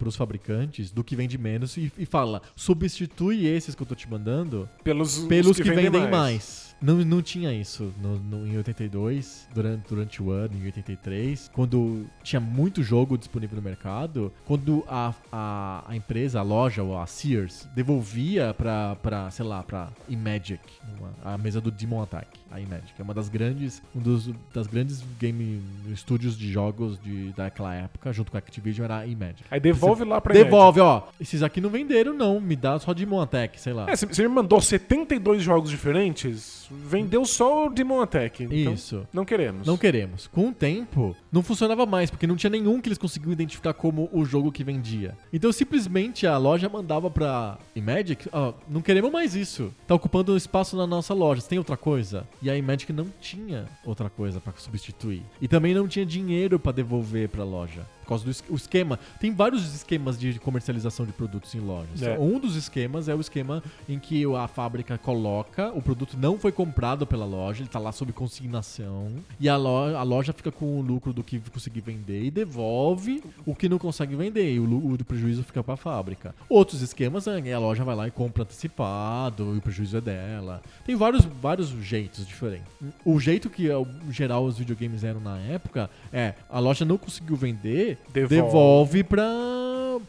os 0.05 0.15
fabricantes 0.15 0.91
do 0.91 1.03
que 1.03 1.15
vende 1.15 1.37
menos 1.37 1.77
e, 1.77 1.91
e 1.97 2.05
fala: 2.05 2.41
substitui 2.55 3.45
esses 3.47 3.75
que 3.75 3.81
eu 3.81 3.85
tô 3.87 3.95
te 3.95 4.09
mandando 4.09 4.67
Pelos, 4.83 5.19
pelos 5.25 5.51
os 5.51 5.57
que, 5.57 5.66
vendem 5.71 6.09
mais. 6.09 6.66
Não, 6.81 6.95
não 6.97 7.21
tinha 7.21 7.51
isso 7.53 7.93
no, 8.01 8.19
no- 8.19 8.47
em 8.47 8.55
82, 8.57 9.47
durante, 9.53 9.87
durante 9.89 10.21
o 10.23 10.31
ano, 10.31 10.53
em 10.55 10.65
83, 10.65 11.49
quando 11.53 12.05
tinha 12.23 12.39
muito 12.39 12.83
jogo 12.83 13.17
disponível 13.17 13.55
no 13.57 13.61
mercado, 13.63 14.31
quando 14.45 14.83
a, 14.87 15.13
a, 15.31 15.83
a 15.87 15.95
empresa, 15.95 16.39
a 16.39 16.43
loja, 16.43 16.83
ou 16.83 16.97
a 16.99 17.05
Sears, 17.07 17.67
devolvia 17.75 18.53
pra, 18.53 18.95
pra 19.01 19.29
sei 19.31 19.45
lá, 19.45 19.63
pra 19.63 19.89
Imagic, 20.07 20.59
uma- 20.99 21.33
a 21.33 21.37
mesa 21.37 21.59
do 21.59 21.71
Demon 21.71 22.01
Attack. 22.03 22.27
a 22.51 22.59
Imagic. 22.61 22.93
É 22.99 23.03
uma 23.03 23.13
das 23.13 23.27
grandes, 23.27 23.81
um 23.95 23.99
dos 23.99 24.29
das 24.53 24.67
grandes 24.67 25.03
game 25.19 25.61
estúdios 25.91 26.37
de 26.37 26.49
jogos 26.51 26.97
de, 27.01 27.31
daquela 27.33 27.73
época, 27.75 28.13
junto 28.13 28.31
com 28.31 28.37
a 28.37 28.39
Activision, 28.39 28.85
era 28.85 28.97
a 28.99 29.05
Imagic. 29.07 29.43
Aí 29.51 29.59
devolve 29.59 30.03
lá 30.03 30.21
pra 30.21 30.33
Devolve, 30.33 30.79
ó. 30.79 31.03
Esses 31.19 31.43
aqui 31.43 31.59
não 31.59 31.69
venderam, 31.69 32.13
não. 32.13 32.39
Me 32.39 32.55
dá 32.55 32.79
só 32.79 32.93
de 32.93 33.05
Montec, 33.05 33.59
sei 33.59 33.73
lá. 33.73 33.87
É, 33.89 33.95
você 33.95 34.21
me 34.21 34.27
mandou 34.29 34.61
72 34.61 35.43
jogos 35.43 35.69
diferentes, 35.69 36.66
vendeu 36.71 37.25
só 37.25 37.67
o 37.67 37.69
Demon 37.69 38.01
Attack. 38.01 38.43
Então 38.43 38.73
Isso. 38.73 39.07
Não 39.13 39.25
queremos. 39.25 39.67
Não 39.67 39.77
queremos. 39.77 40.27
Com 40.27 40.49
o 40.49 40.53
tempo, 40.53 41.15
não 41.31 41.41
funcionava 41.41 41.85
mais, 41.85 42.09
porque 42.09 42.27
não 42.27 42.35
tinha 42.35 42.49
nenhum 42.49 42.81
que 42.81 42.89
eles 42.89 42.97
conseguiam 42.97 43.31
identificar 43.31 43.73
como 43.73 44.09
o 44.11 44.25
jogo 44.25 44.51
que 44.51 44.63
vendia. 44.63 45.17
Então, 45.31 45.51
simplesmente, 45.51 46.25
a 46.27 46.37
loja 46.37 46.69
mandava 46.69 47.09
pra 47.09 47.57
Imagic, 47.75 48.27
ó, 48.31 48.53
não 48.69 48.81
queremos 48.81 49.11
mais 49.11 49.35
isso. 49.35 49.73
Tá 49.87 49.95
ocupando 49.95 50.35
espaço 50.35 50.75
na 50.75 50.87
nossa 50.87 51.13
loja, 51.13 51.41
você 51.41 51.49
tem 51.49 51.57
outra 51.57 51.77
coisa? 51.77 52.27
E 52.41 52.49
a 52.49 52.57
Imagic 52.57 52.91
não 52.93 53.07
tinha 53.19 53.65
outra 53.85 54.09
coisa 54.09 54.39
pra 54.39 54.53
substituir. 54.57 55.23
E 55.41 55.47
também 55.47 55.73
não 55.73 55.87
tinha 55.87 56.05
dinheiro 56.05 56.59
pra 56.59 56.71
devolver 56.71 57.29
pra 57.29 57.43
loja. 57.43 57.85
Por 58.07 58.11
causa 58.11 58.23
do 58.23 58.31
es- 58.31 58.43
esquema. 58.49 58.97
Tem 59.19 59.33
vários 59.33 59.75
esquemas 59.75 60.17
de 60.17 60.39
comercialização 60.39 61.05
de 61.05 61.11
produtos 61.11 61.53
em 61.53 61.59
lojas. 61.59 62.01
É. 62.01 62.17
Um 62.17 62.39
dos 62.39 62.55
esquemas 62.55 63.09
é 63.09 63.13
o 63.13 63.19
esquema 63.19 63.61
em 63.89 63.99
que 63.99 64.23
a 64.33 64.47
fábrica 64.47 64.97
coloca, 64.97 65.73
o 65.73 65.81
produto 65.81 66.15
não 66.17 66.39
foi 66.39 66.53
comprado 66.53 67.05
pela 67.05 67.25
loja, 67.25 67.61
ele 67.61 67.69
tá 67.69 67.79
lá 67.79 67.91
sob 67.91 68.13
consignação, 68.13 69.11
e 69.37 69.49
a 69.49 69.57
loja, 69.57 69.97
a 69.97 70.03
loja 70.03 70.31
fica 70.31 70.51
com 70.53 70.79
o 70.79 70.81
lucro 70.81 71.11
do 71.11 71.21
que 71.21 71.37
conseguir 71.51 71.81
vender 71.81 72.23
e 72.23 72.31
devolve 72.31 73.21
o 73.45 73.53
que 73.53 73.67
não 73.67 73.77
consegue 73.77 74.15
vender, 74.15 74.53
e 74.53 74.59
o, 74.59 74.63
o 74.91 74.97
do 74.97 75.03
prejuízo 75.03 75.43
fica 75.43 75.61
pra 75.61 75.75
fábrica. 75.75 76.33
Outros 76.47 76.81
esquemas 76.81 77.27
é 77.27 77.51
a 77.53 77.59
loja 77.59 77.83
vai 77.83 77.95
lá 77.95 78.07
e 78.07 78.11
compra 78.11 78.43
antecipado, 78.43 79.53
e 79.53 79.57
o 79.57 79.61
prejuízo 79.61 79.97
é 79.97 80.01
dela. 80.01 80.61
Tem 80.85 80.95
vários, 80.95 81.25
vários 81.25 81.67
jeitos 81.69 82.25
diferentes. 82.25 82.67
O 83.03 83.19
jeito 83.19 83.49
que, 83.49 83.67
em 83.69 84.13
geral, 84.13 84.45
os 84.45 84.57
videogames 84.57 85.03
eram 85.03 85.19
na 85.19 85.37
época 85.39 85.89
é 86.13 86.35
a 86.49 86.59
loja 86.59 86.85
não 86.85 86.97
conseguiu 86.97 87.35
vender, 87.35 87.96
Devolve. 88.13 88.35
devolve 88.35 89.03
pra, 89.03 89.29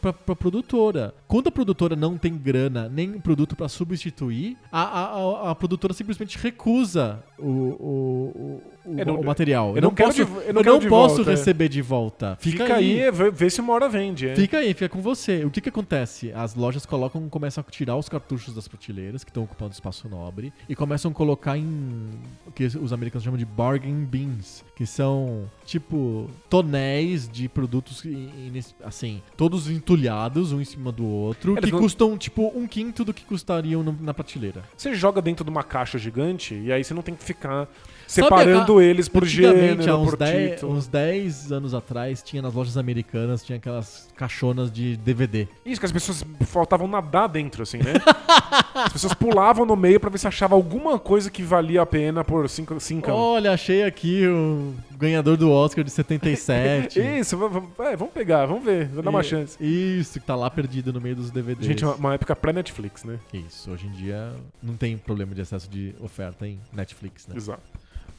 pra, 0.01 0.13
pra 0.13 0.35
produtora. 0.35 1.13
Quando 1.27 1.47
a 1.47 1.51
produtora 1.51 1.95
não 1.95 2.17
tem 2.17 2.37
grana 2.37 2.89
nem 2.89 3.19
produto 3.19 3.55
pra 3.55 3.67
substituir, 3.67 4.57
a, 4.71 4.81
a, 4.81 5.03
a, 5.03 5.51
a 5.51 5.55
produtora 5.55 5.93
simplesmente 5.93 6.37
recusa 6.37 7.23
o, 7.37 7.43
o, 7.43 8.33
o, 8.35 8.63
o, 8.85 8.99
Eu 8.99 9.05
não- 9.05 9.19
o 9.19 9.25
material. 9.25 9.75
eu 9.75 9.81
não 9.81 9.91
quero 9.91 10.09
posso, 10.09 10.25
de 10.25 10.31
eu 10.31 10.41
eu 10.41 10.47
não 10.47 10.53
não 10.53 10.63
quero 10.63 10.79
de 10.79 10.87
posso 10.89 11.15
volta, 11.17 11.31
é. 11.31 11.35
receber 11.35 11.69
de 11.69 11.81
volta. 11.81 12.37
Fica, 12.39 12.63
Fica, 12.63 12.75
aí. 12.75 13.03
aí, 13.03 13.11
vê, 13.11 13.29
vê 13.31 13.49
se 13.49 13.61
uma 13.61 13.73
hora 13.73 13.87
vende. 13.89 14.27
é. 14.29 14.35
Fica 14.35 14.57
aí, 14.57 14.73
fica 14.73 14.89
com 14.89 15.01
você. 15.01 15.43
O 15.45 15.49
que 15.51 15.61
que 15.61 15.69
acontece? 15.69 16.31
As 16.33 16.55
lojas 16.55 16.85
colocam, 16.85 17.27
começam 17.29 17.63
a 17.67 17.71
tirar 17.71 17.95
os 17.95 18.09
cartuchos 18.09 18.53
das 18.55 18.67
prateleiras, 18.67 19.23
que 19.23 19.29
estão 19.29 19.43
ocupando 19.43 19.73
espaço 19.73 20.07
nobre, 20.09 20.51
e 20.67 20.75
começam 20.75 21.11
a 21.11 21.13
colocar 21.13 21.57
em 21.57 22.09
o 22.47 22.51
que 22.51 22.65
os 22.65 22.93
americanos 22.93 23.23
chamam 23.23 23.37
de 23.37 23.45
bargain 23.45 24.05
bins, 24.05 24.63
que 24.75 24.85
são 24.85 25.49
tipo 25.65 26.29
tonéis 26.49 27.27
de 27.29 27.47
produtos 27.47 28.03
assim, 28.83 29.21
todos 29.37 29.69
entulhados 29.69 30.51
um 30.51 30.61
em 30.61 30.65
cima 30.65 30.91
do 30.91 31.05
outro, 31.05 31.53
Eles 31.53 31.65
que 31.65 31.71
não- 31.71 31.79
custam 31.79 32.17
tipo 32.17 32.51
um 32.55 32.67
quinto 32.67 33.03
do 33.05 33.13
que 33.13 33.23
custariam 33.23 33.83
na 34.01 34.13
prateleira. 34.13 34.63
Você 34.75 34.93
joga 34.93 35.21
dentro 35.21 35.43
de 35.43 35.49
uma 35.51 35.63
caixa 35.63 35.97
gigante 35.97 36.55
e 36.55 36.71
aí 36.71 36.83
você 36.83 36.93
não 36.93 37.01
tem 37.01 37.15
que 37.15 37.23
ficar 37.23 37.67
separando 38.09 38.81
eles 38.81 39.07
por 39.07 39.25
gênero, 39.25 39.91
há 39.91 39.97
uns 39.97 40.09
por 40.09 40.17
10, 40.17 40.51
título. 40.55 40.73
uns 40.73 40.87
10 40.87 41.51
anos 41.51 41.73
atrás, 41.73 42.23
tinha 42.23 42.41
nas 42.41 42.53
lojas 42.53 42.75
americanas, 42.77 43.43
tinha 43.43 43.57
aquelas 43.57 44.07
caixonas 44.15 44.71
de 44.71 44.97
DVD. 44.97 45.47
Isso, 45.65 45.79
que 45.79 45.85
as 45.85 45.91
pessoas 45.91 46.23
faltavam 46.41 46.87
nadar 46.87 47.27
dentro, 47.27 47.63
assim, 47.63 47.77
né? 47.77 47.93
as 48.73 48.93
pessoas 48.93 49.13
pulavam 49.13 49.65
no 49.65 49.75
meio 49.75 49.99
pra 49.99 50.09
ver 50.09 50.17
se 50.17 50.27
achava 50.27 50.55
alguma 50.55 50.97
coisa 50.97 51.29
que 51.29 51.43
valia 51.43 51.81
a 51.81 51.85
pena 51.85 52.23
por 52.23 52.49
5 52.49 52.79
cinco 52.79 53.11
Olha, 53.11 53.51
achei 53.51 53.83
aqui 53.83 54.25
o 54.27 54.73
ganhador 54.97 55.37
do 55.37 55.51
Oscar 55.51 55.83
de 55.83 55.91
77. 55.91 56.99
Isso, 57.19 57.35
é, 57.79 57.95
vamos 57.95 58.13
pegar, 58.13 58.45
vamos 58.45 58.63
ver, 58.63 58.87
vou 58.87 59.03
dar 59.03 59.09
uma 59.09 59.21
E- 59.21 59.23
chance. 59.23 59.57
Isso, 59.63 60.19
que 60.19 60.25
tá 60.25 60.35
lá 60.35 60.49
perdido 60.49 60.91
no 60.91 60.99
meio 60.99 61.15
dos 61.15 61.29
DVDs. 61.31 61.65
Gente, 61.65 61.85
uma, 61.85 61.95
uma 61.95 62.13
época 62.15 62.35
pré-Netflix, 62.35 63.03
né? 63.03 63.19
Isso, 63.33 63.71
hoje 63.71 63.87
em 63.87 63.91
dia 63.91 64.33
não 64.61 64.75
tem 64.75 64.97
problema 64.97 65.33
de 65.35 65.41
excesso 65.41 65.69
de 65.69 65.93
oferta 65.99 66.47
em 66.47 66.59
Netflix, 66.73 67.27
né? 67.27 67.35
Exato. 67.37 67.61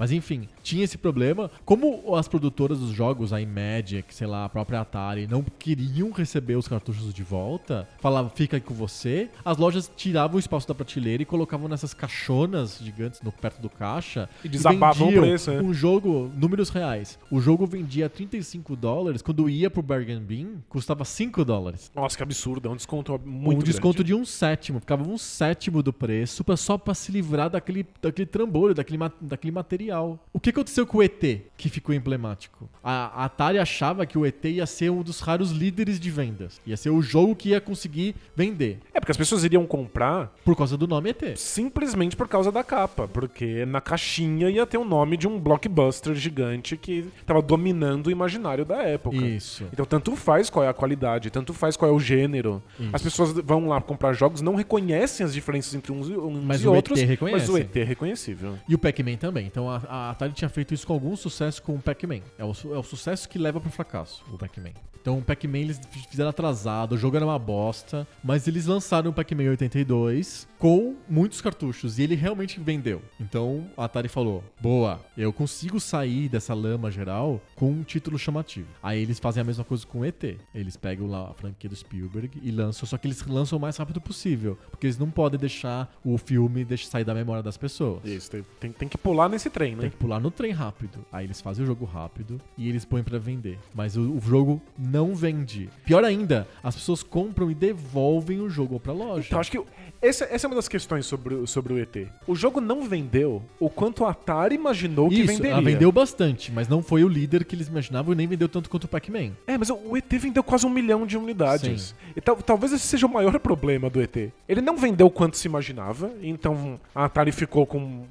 Mas 0.00 0.10
enfim, 0.12 0.48
tinha 0.62 0.82
esse 0.82 0.96
problema. 0.96 1.50
Como 1.62 2.16
as 2.16 2.26
produtoras 2.26 2.78
dos 2.78 2.90
jogos, 2.90 3.34
a 3.34 3.40
Imagic, 3.42 4.14
sei 4.14 4.26
lá, 4.26 4.46
a 4.46 4.48
própria 4.48 4.80
Atari, 4.80 5.26
não 5.26 5.42
queriam 5.42 6.10
receber 6.10 6.56
os 6.56 6.66
cartuchos 6.66 7.12
de 7.12 7.22
volta, 7.22 7.86
falavam, 8.00 8.30
fica 8.34 8.56
aí 8.56 8.62
com 8.62 8.72
você, 8.72 9.28
as 9.44 9.58
lojas 9.58 9.92
tiravam 9.94 10.36
o 10.36 10.38
espaço 10.38 10.66
da 10.66 10.74
prateleira 10.74 11.22
e 11.22 11.26
colocavam 11.26 11.68
nessas 11.68 11.92
caixonas 11.92 12.78
gigantes 12.82 13.20
no, 13.20 13.30
perto 13.30 13.60
do 13.60 13.68
caixa. 13.68 14.26
E 14.42 14.48
desabavam 14.48 15.10
o 15.10 15.12
preço, 15.12 15.50
né? 15.50 15.60
Um 15.60 15.74
jogo, 15.74 16.32
números 16.34 16.70
reais. 16.70 17.18
O 17.30 17.38
jogo 17.38 17.66
vendia 17.66 18.08
35 18.08 18.74
dólares, 18.76 19.20
quando 19.20 19.50
ia 19.50 19.68
pro 19.68 19.82
Bargain 19.82 20.20
Bin, 20.20 20.62
custava 20.70 21.04
5 21.04 21.44
dólares. 21.44 21.92
Nossa, 21.94 22.16
que 22.16 22.22
absurdo, 22.22 22.70
é 22.70 22.72
um 22.72 22.76
desconto 22.76 23.20
muito 23.22 23.60
um 23.60 23.62
desconto 23.62 23.96
grande. 23.98 24.14
de 24.14 24.14
um 24.14 24.24
sétimo, 24.24 24.80
ficava 24.80 25.06
um 25.06 25.18
sétimo 25.18 25.82
do 25.82 25.92
preço 25.92 26.42
pra, 26.42 26.56
só 26.56 26.78
pra 26.78 26.94
se 26.94 27.12
livrar 27.12 27.50
daquele, 27.50 27.86
daquele 28.00 28.24
trambolho, 28.24 28.74
daquele, 28.74 28.98
daquele 29.20 29.52
material. 29.52 29.89
O 30.32 30.40
que 30.40 30.50
aconteceu 30.50 30.86
com 30.86 30.98
o 30.98 31.02
ET 31.02 31.20
que 31.56 31.68
ficou 31.68 31.94
emblemático? 31.94 32.68
A, 32.82 33.22
a 33.22 33.24
Atari 33.26 33.58
achava 33.58 34.06
que 34.06 34.16
o 34.16 34.24
ET 34.24 34.44
ia 34.44 34.64
ser 34.66 34.90
um 34.90 35.02
dos 35.02 35.20
raros 35.20 35.50
líderes 35.50 35.98
de 36.00 36.10
vendas. 36.10 36.60
Ia 36.66 36.76
ser 36.76 36.90
o 36.90 37.02
jogo 37.02 37.34
que 37.36 37.50
ia 37.50 37.60
conseguir 37.60 38.14
vender. 38.36 38.78
É, 38.94 39.00
porque 39.00 39.10
as 39.12 39.16
pessoas 39.16 39.44
iriam 39.44 39.66
comprar 39.66 40.32
Por 40.44 40.56
causa 40.56 40.76
do 40.76 40.86
nome 40.86 41.10
ET. 41.10 41.36
simplesmente 41.36 42.16
por 42.16 42.28
causa 42.28 42.50
da 42.50 42.62
capa, 42.64 43.06
porque 43.08 43.64
na 43.66 43.80
caixinha 43.80 44.48
ia 44.48 44.64
ter 44.66 44.78
o 44.78 44.84
nome 44.84 45.16
de 45.16 45.26
um 45.28 45.38
blockbuster 45.38 46.14
gigante 46.14 46.76
que 46.76 47.06
tava 47.26 47.42
dominando 47.42 48.06
o 48.06 48.10
imaginário 48.10 48.64
da 48.64 48.82
época. 48.82 49.16
Isso. 49.16 49.64
Então, 49.72 49.84
tanto 49.84 50.14
faz 50.16 50.48
qual 50.48 50.64
é 50.64 50.68
a 50.68 50.74
qualidade, 50.74 51.30
tanto 51.30 51.52
faz 51.52 51.76
qual 51.76 51.90
é 51.90 51.94
o 51.94 52.00
gênero. 52.00 52.62
Isso. 52.78 52.90
As 52.92 53.02
pessoas 53.02 53.32
vão 53.32 53.66
lá 53.68 53.80
comprar 53.80 54.12
jogos, 54.12 54.40
não 54.40 54.54
reconhecem 54.54 55.24
as 55.24 55.32
diferenças 55.34 55.74
entre 55.74 55.92
uns, 55.92 56.08
e- 56.08 56.16
uns 56.16 56.44
Mas 56.44 56.60
e 56.62 56.64
ET 56.64 56.74
outros, 56.74 57.00
reconhece. 57.00 57.40
mas 57.40 57.48
o 57.48 57.58
ET 57.58 57.76
é 57.76 57.84
reconhecível. 57.84 58.54
E 58.68 58.74
o 58.74 58.78
Pac-Man 58.78 59.16
também. 59.16 59.46
Então 59.46 59.68
a, 59.70 59.79
a 59.88 60.10
Atari 60.10 60.32
tinha 60.32 60.48
feito 60.48 60.74
isso 60.74 60.86
com 60.86 60.92
algum 60.92 61.16
sucesso 61.16 61.62
com 61.62 61.74
o 61.74 61.80
Pac-Man. 61.80 62.20
É 62.38 62.44
o, 62.44 62.50
é 62.50 62.78
o 62.78 62.82
sucesso 62.82 63.28
que 63.28 63.38
leva 63.38 63.60
pro 63.60 63.70
fracasso, 63.70 64.24
o 64.32 64.38
Pac-Man. 64.38 64.72
Então 65.00 65.18
o 65.18 65.22
Pac-Man 65.22 65.58
eles 65.58 65.80
fizeram 66.10 66.30
atrasado, 66.30 66.92
o 66.92 66.98
jogo 66.98 67.16
era 67.16 67.24
uma 67.24 67.38
bosta, 67.38 68.06
mas 68.22 68.46
eles 68.46 68.66
lançaram 68.66 69.10
o 69.10 69.14
Pac-Man 69.14 69.50
82 69.50 70.48
com 70.58 70.94
muitos 71.08 71.40
cartuchos 71.40 71.98
e 71.98 72.02
ele 72.02 72.14
realmente 72.14 72.60
vendeu. 72.60 73.02
Então 73.18 73.66
a 73.76 73.84
Atari 73.84 74.08
falou: 74.08 74.44
boa, 74.60 75.00
eu 75.16 75.32
consigo 75.32 75.80
sair 75.80 76.28
dessa 76.28 76.52
lama 76.54 76.90
geral 76.90 77.40
com 77.56 77.70
um 77.70 77.82
título 77.82 78.18
chamativo. 78.18 78.68
Aí 78.82 79.00
eles 79.00 79.18
fazem 79.18 79.40
a 79.40 79.44
mesma 79.44 79.64
coisa 79.64 79.86
com 79.86 80.00
o 80.00 80.04
ET. 80.04 80.22
Eles 80.54 80.76
pegam 80.76 81.06
lá 81.06 81.30
a 81.30 81.34
franquia 81.34 81.70
do 81.70 81.76
Spielberg 81.76 82.38
e 82.42 82.50
lançam, 82.50 82.86
só 82.86 82.98
que 82.98 83.06
eles 83.06 83.24
lançam 83.26 83.58
o 83.58 83.60
mais 83.60 83.76
rápido 83.76 84.00
possível, 84.00 84.58
porque 84.70 84.86
eles 84.86 84.98
não 84.98 85.10
podem 85.10 85.40
deixar 85.40 85.90
o 86.04 86.18
filme 86.18 86.64
deixar 86.64 86.90
sair 86.90 87.04
da 87.04 87.14
memória 87.14 87.42
das 87.42 87.56
pessoas. 87.56 88.04
Isso, 88.04 88.30
tem, 88.30 88.44
tem, 88.58 88.72
tem 88.72 88.88
que 88.88 88.98
pular 88.98 89.28
nesse 89.28 89.48
trem, 89.48 89.74
né? 89.74 89.82
Tem 89.82 89.90
que 89.90 89.96
pular 89.96 90.20
no 90.20 90.30
trem 90.30 90.52
rápido. 90.52 91.04
Aí 91.10 91.24
eles 91.24 91.40
fazem 91.40 91.64
o 91.64 91.66
jogo 91.66 91.84
rápido 91.84 92.40
e 92.56 92.68
eles 92.68 92.84
põem 92.84 93.02
pra 93.02 93.18
vender. 93.18 93.58
Mas 93.74 93.96
o, 93.96 94.12
o 94.12 94.20
jogo 94.20 94.60
não 94.90 95.14
vende. 95.14 95.68
Pior 95.84 96.04
ainda, 96.04 96.46
as 96.62 96.74
pessoas 96.74 97.02
compram 97.02 97.50
e 97.50 97.54
devolvem 97.54 98.40
o 98.40 98.48
jogo 98.48 98.78
pra 98.80 98.92
loja. 98.92 99.26
Então, 99.28 99.40
acho 99.40 99.50
que 99.50 99.60
essa, 100.02 100.24
essa 100.30 100.46
é 100.46 100.48
uma 100.48 100.56
das 100.56 100.68
questões 100.68 101.04
sobre, 101.06 101.34
o- 101.34 101.46
sobre 101.46 101.72
o 101.74 101.78
ET. 101.78 102.06
O 102.26 102.34
jogo 102.34 102.60
não 102.60 102.82
vendeu 102.88 103.42
o 103.58 103.68
quanto 103.68 104.04
a 104.04 104.10
Atari 104.10 104.54
imaginou 104.54 105.08
que 105.08 105.16
Isso, 105.16 105.26
venderia. 105.26 105.52
ela 105.52 105.62
vendeu 105.62 105.92
bastante, 105.92 106.50
mas 106.50 106.68
não 106.68 106.82
foi 106.82 107.04
o 107.04 107.08
líder 107.08 107.44
que 107.44 107.54
eles 107.54 107.68
imaginavam 107.68 108.12
e 108.12 108.16
nem 108.16 108.26
vendeu 108.26 108.48
tanto 108.48 108.70
quanto 108.70 108.84
o 108.84 108.88
Pac-Man. 108.88 109.32
É, 109.46 109.58
mas 109.58 109.68
o 109.70 109.96
ET 109.96 110.10
vendeu 110.18 110.42
quase 110.42 110.64
um 110.66 110.70
milhão 110.70 111.06
de 111.06 111.16
unidades. 111.18 111.94
E 112.16 112.20
tal- 112.20 112.36
talvez 112.36 112.72
esse 112.72 112.86
seja 112.86 113.06
o 113.06 113.12
maior 113.12 113.38
problema 113.38 113.90
do 113.90 114.00
ET. 114.00 114.32
Ele 114.48 114.60
não 114.60 114.76
vendeu 114.76 115.10
quanto 115.10 115.36
se 115.36 115.46
imaginava, 115.46 116.10
então 116.22 116.80
a 116.94 117.04
Atari 117.04 117.30
ficou 117.32 117.66
com 117.66 118.04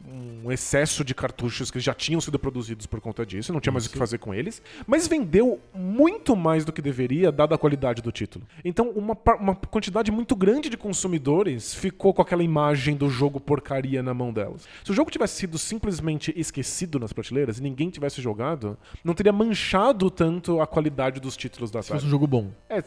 um 0.43 0.51
excesso 0.51 1.03
de 1.03 1.13
cartuchos 1.15 1.69
que 1.71 1.79
já 1.79 1.93
tinham 1.93 2.21
sido 2.21 2.37
produzidos 2.39 2.85
por 2.85 3.01
conta 3.01 3.25
disso, 3.25 3.51
não 3.51 3.59
tinha 3.59 3.73
mais 3.73 3.85
o 3.85 3.89
que 3.89 3.97
fazer 3.97 4.17
com 4.19 4.33
eles. 4.33 4.61
Mas 4.85 5.07
vendeu 5.07 5.59
muito 5.73 6.35
mais 6.35 6.63
do 6.69 6.73
que 6.73 6.81
deveria, 6.81 7.31
dada 7.31 7.55
a 7.55 7.57
qualidade 7.57 8.01
do 8.01 8.11
título. 8.11 8.45
Então, 8.63 8.89
uma, 8.91 9.17
uma 9.39 9.55
quantidade 9.55 10.11
muito 10.11 10.35
grande 10.35 10.69
de 10.69 10.77
consumidores 10.77 11.73
ficou 11.73 12.13
com 12.13 12.21
aquela 12.21 12.43
imagem 12.43 12.95
do 12.95 13.09
jogo 13.09 13.39
porcaria 13.39 14.01
na 14.01 14.13
mão 14.13 14.31
delas. 14.31 14.67
Se 14.83 14.91
o 14.91 14.93
jogo 14.93 15.11
tivesse 15.11 15.35
sido 15.35 15.57
simplesmente 15.57 16.33
esquecido 16.35 16.99
nas 16.99 17.11
prateleiras 17.11 17.59
e 17.59 17.63
ninguém 17.63 17.89
tivesse 17.89 18.21
jogado, 18.21 18.77
não 19.03 19.13
teria 19.13 19.33
manchado 19.33 20.09
tanto 20.09 20.61
a 20.61 20.67
qualidade 20.67 21.19
dos 21.19 21.35
títulos 21.35 21.71
da 21.71 21.81
Se 21.81 21.89
fosse 21.89 21.97
Atari. 21.97 22.07
um 22.07 22.09
jogo 22.11 22.27
bom. 22.27 22.51
É, 22.69 22.83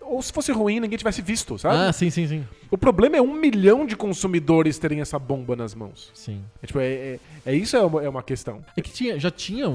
ou 0.00 0.20
se 0.22 0.32
fosse 0.32 0.52
ruim, 0.52 0.80
ninguém 0.80 0.98
tivesse 0.98 1.22
visto, 1.22 1.58
sabe? 1.58 1.76
Ah, 1.76 1.92
sim, 1.92 2.10
sim, 2.10 2.26
sim. 2.26 2.44
O 2.70 2.78
problema 2.78 3.16
é 3.16 3.22
um 3.22 3.34
milhão 3.34 3.86
de 3.86 3.96
consumidores 3.96 4.78
terem 4.78 5.00
essa 5.00 5.18
bomba 5.18 5.56
nas 5.56 5.74
mãos. 5.74 6.10
Sim. 6.14 6.42
É, 6.62 6.66
tipo, 6.66 6.78
é, 6.78 6.86
é, 6.86 7.18
é 7.46 7.54
isso 7.54 7.76
é 7.76 7.84
uma, 7.84 8.02
é 8.02 8.08
uma 8.08 8.22
questão. 8.22 8.64
É 8.76 8.82
que 8.82 8.90
tinha, 8.90 9.18
já 9.18 9.30
tinha. 9.30 9.66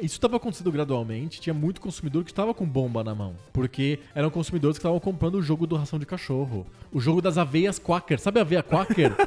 Isso 0.00 0.14
estava 0.14 0.36
acontecendo 0.36 0.70
gradualmente, 0.70 1.40
tinha 1.40 1.52
muito 1.52 1.80
consumidor 1.80 2.22
que 2.22 2.30
estava 2.30 2.54
com 2.54 2.64
bomba 2.64 2.87
na 3.04 3.14
mão. 3.14 3.34
Porque 3.52 3.98
eram 4.14 4.30
consumidores 4.30 4.76
que 4.76 4.80
estavam 4.80 5.00
comprando 5.00 5.36
o 5.36 5.42
jogo 5.42 5.66
do 5.66 5.76
ração 5.76 5.98
de 5.98 6.04
cachorro. 6.06 6.66
O 6.92 7.00
jogo 7.00 7.22
das 7.22 7.38
aveias 7.38 7.78
Quaker. 7.78 8.18
Sabe 8.18 8.38
a 8.38 8.42
aveia 8.42 8.62
Quaker? 8.62 9.12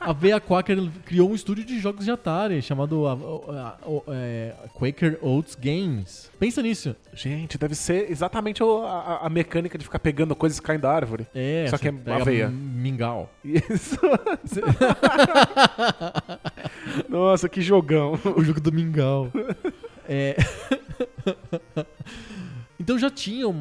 a 0.00 0.12
Veia 0.12 0.40
Quaker 0.40 0.90
criou 1.06 1.30
um 1.30 1.34
estúdio 1.34 1.64
de 1.64 1.78
jogos 1.78 2.04
de 2.04 2.10
Atari 2.10 2.60
chamado 2.60 3.06
a- 3.06 3.12
a- 3.12 3.16
a- 3.16 3.76
é, 4.08 4.52
Quaker 4.74 5.16
Oats 5.22 5.54
Games. 5.54 6.28
Pensa 6.40 6.60
nisso. 6.60 6.96
Gente, 7.14 7.56
deve 7.56 7.76
ser 7.76 8.10
exatamente 8.10 8.64
a, 8.64 9.20
a 9.22 9.30
mecânica 9.30 9.78
de 9.78 9.84
ficar 9.84 10.00
pegando 10.00 10.34
coisas 10.34 10.58
caindo 10.58 10.80
da 10.82 10.90
árvore. 10.92 11.24
É, 11.32 11.68
Só 11.70 11.78
que 11.78 11.86
é 11.86 11.94
aveia. 12.12 12.48
Mingau. 12.48 13.30
Isso. 13.44 13.96
Nossa, 17.08 17.48
que 17.48 17.60
jogão. 17.60 18.18
o 18.36 18.42
jogo 18.42 18.60
do 18.60 18.72
Mingau. 18.72 19.30
É. 20.08 20.36
Então 22.82 22.98
já 22.98 23.08
tinham. 23.08 23.54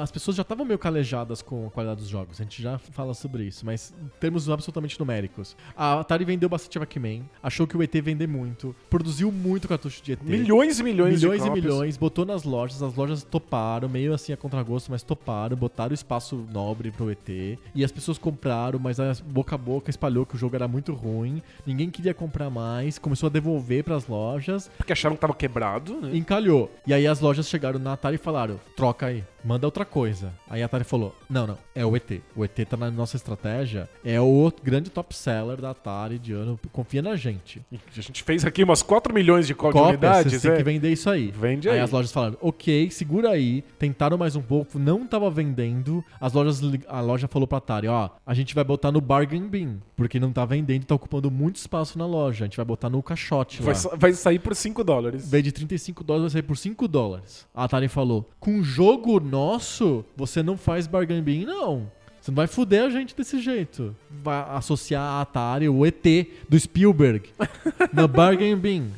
As 0.00 0.10
pessoas 0.10 0.36
já 0.36 0.42
estavam 0.42 0.66
meio 0.66 0.78
calejadas 0.78 1.40
com 1.40 1.66
a 1.66 1.70
qualidade 1.70 2.00
dos 2.00 2.08
jogos. 2.08 2.38
A 2.40 2.44
gente 2.44 2.62
já 2.62 2.78
fala 2.78 3.14
sobre 3.14 3.44
isso, 3.44 3.64
mas 3.64 3.94
em 4.00 4.08
termos 4.20 4.48
absolutamente 4.50 5.00
numéricos. 5.00 5.56
A 5.74 6.00
Atari 6.00 6.26
vendeu 6.26 6.48
bastante 6.48 6.76
a 6.76 6.80
Pac-Man, 6.80 7.22
achou 7.42 7.66
que 7.66 7.76
o 7.76 7.82
ET 7.82 7.94
vender 8.02 8.26
muito, 8.26 8.76
produziu 8.90 9.32
muito 9.32 9.66
cartucho 9.66 10.02
de 10.02 10.12
ET. 10.12 10.22
Milhões 10.22 10.78
e 10.78 10.82
milhões, 10.82 11.20
Milhões 11.20 11.42
de 11.42 11.48
e 11.48 11.50
milhões, 11.50 11.96
botou 11.96 12.26
nas 12.26 12.44
lojas, 12.44 12.82
as 12.82 12.94
lojas 12.94 13.22
toparam, 13.24 13.88
meio 13.88 14.12
assim 14.12 14.32
a 14.32 14.36
contragosto, 14.36 14.90
mas 14.90 15.02
toparam, 15.02 15.56
botaram 15.56 15.94
espaço 15.94 16.46
nobre 16.52 16.90
pro 16.90 17.10
ET, 17.10 17.28
e 17.74 17.84
as 17.84 17.90
pessoas 17.90 18.18
compraram, 18.18 18.78
mas 18.78 19.00
a 19.00 19.14
boca 19.24 19.54
a 19.54 19.58
boca 19.58 19.90
espalhou 19.90 20.26
que 20.26 20.34
o 20.34 20.38
jogo 20.38 20.54
era 20.54 20.68
muito 20.68 20.92
ruim, 20.92 21.42
ninguém 21.66 21.88
queria 21.90 22.12
comprar 22.12 22.50
mais, 22.50 22.98
começou 22.98 23.28
a 23.28 23.30
devolver 23.30 23.84
pras 23.84 24.06
lojas, 24.06 24.70
Porque 24.76 24.92
acharam 24.92 25.14
que 25.16 25.20
tava 25.20 25.34
quebrado, 25.34 26.00
né? 26.00 26.16
encalhou. 26.16 26.70
E 26.86 26.92
aí 26.92 27.06
as 27.06 27.20
lojas 27.20 27.48
chegaram 27.48 27.78
na 27.78 27.94
Atari 27.94 28.16
e 28.16 28.18
falaram: 28.18 28.49
troca 28.76 29.06
aí, 29.06 29.24
manda 29.44 29.66
outra 29.66 29.84
coisa. 29.84 30.32
Aí 30.48 30.62
a 30.62 30.66
Atari 30.66 30.84
falou: 30.84 31.14
não, 31.28 31.46
não, 31.46 31.58
é 31.74 31.84
o 31.84 31.94
ET. 31.96 32.10
O 32.36 32.44
ET 32.44 32.58
tá 32.68 32.76
na 32.76 32.90
nossa 32.90 33.16
estratégia, 33.16 33.88
é 34.04 34.20
o 34.20 34.52
grande 34.62 34.90
top 34.90 35.14
seller 35.14 35.60
da 35.60 35.70
Atari 35.70 36.18
de 36.18 36.32
ano, 36.32 36.58
confia 36.72 37.02
na 37.02 37.16
gente. 37.16 37.62
A 37.96 38.00
gente 38.00 38.22
fez 38.22 38.44
aqui 38.44 38.62
umas 38.64 38.82
4 38.82 39.12
milhões 39.14 39.46
de 39.46 39.54
cópias 39.54 39.74
de 39.74 39.80
Cópias, 39.80 39.94
unidades, 40.10 40.32
vocês 40.32 40.42
têm 40.42 40.50
é. 40.52 40.56
que 40.56 40.62
vender 40.62 40.90
isso 40.92 41.08
aí. 41.08 41.30
Vende 41.30 41.68
Aí 41.68 41.76
aí. 41.76 41.80
as 41.80 41.90
lojas 41.90 42.12
falaram, 42.12 42.36
ok, 42.40 42.90
segura 42.90 43.30
aí. 43.30 43.62
Tentaram 43.78 44.16
mais 44.18 44.36
um 44.36 44.42
pouco, 44.42 44.78
não 44.78 45.06
tava 45.06 45.30
vendendo. 45.30 46.04
As 46.20 46.32
lojas, 46.32 46.60
a 46.88 47.00
loja 47.00 47.28
falou 47.28 47.46
pra 47.46 47.58
Atari, 47.58 47.88
ó, 47.88 48.10
a 48.26 48.34
gente 48.34 48.54
vai 48.54 48.64
botar 48.64 48.90
no 48.92 49.00
bargain 49.00 49.46
bin, 49.48 49.80
porque 49.96 50.18
não 50.20 50.32
tá 50.32 50.44
vendendo, 50.44 50.84
tá 50.84 50.94
ocupando 50.94 51.30
muito 51.30 51.56
espaço 51.56 51.98
na 51.98 52.06
loja. 52.06 52.44
A 52.44 52.46
gente 52.46 52.56
vai 52.56 52.64
botar 52.66 52.88
no 52.90 53.02
caixote 53.02 53.60
lá. 53.60 53.66
Vai, 53.66 53.74
sa- 53.74 53.96
vai 53.96 54.12
sair 54.12 54.38
por 54.38 54.54
5 54.54 54.82
dólares. 54.84 55.26
Em 55.26 55.30
vez 55.30 55.44
de 55.44 55.52
35 55.52 56.02
dólares, 56.04 56.32
vai 56.32 56.40
sair 56.42 56.46
por 56.46 56.56
5 56.56 56.88
dólares. 56.88 57.46
A 57.54 57.64
Atari 57.64 57.88
falou, 57.88 58.28
com 58.38 58.62
jogo 58.62 59.20
nosso, 59.30 60.04
você 60.16 60.42
não 60.42 60.56
faz 60.56 60.86
bargain 60.86 61.22
bin, 61.22 61.44
não. 61.44 61.90
Você 62.20 62.30
não 62.30 62.36
vai 62.36 62.46
fuder 62.46 62.84
a 62.84 62.90
gente 62.90 63.16
desse 63.16 63.40
jeito. 63.40 63.96
Vai 64.22 64.44
associar 64.50 65.02
a 65.02 65.20
Atari, 65.22 65.70
o 65.70 65.86
ET 65.86 66.04
do 66.46 66.60
Spielberg, 66.60 67.30
no 67.94 68.06
bargain 68.06 68.54
bin. 68.56 68.90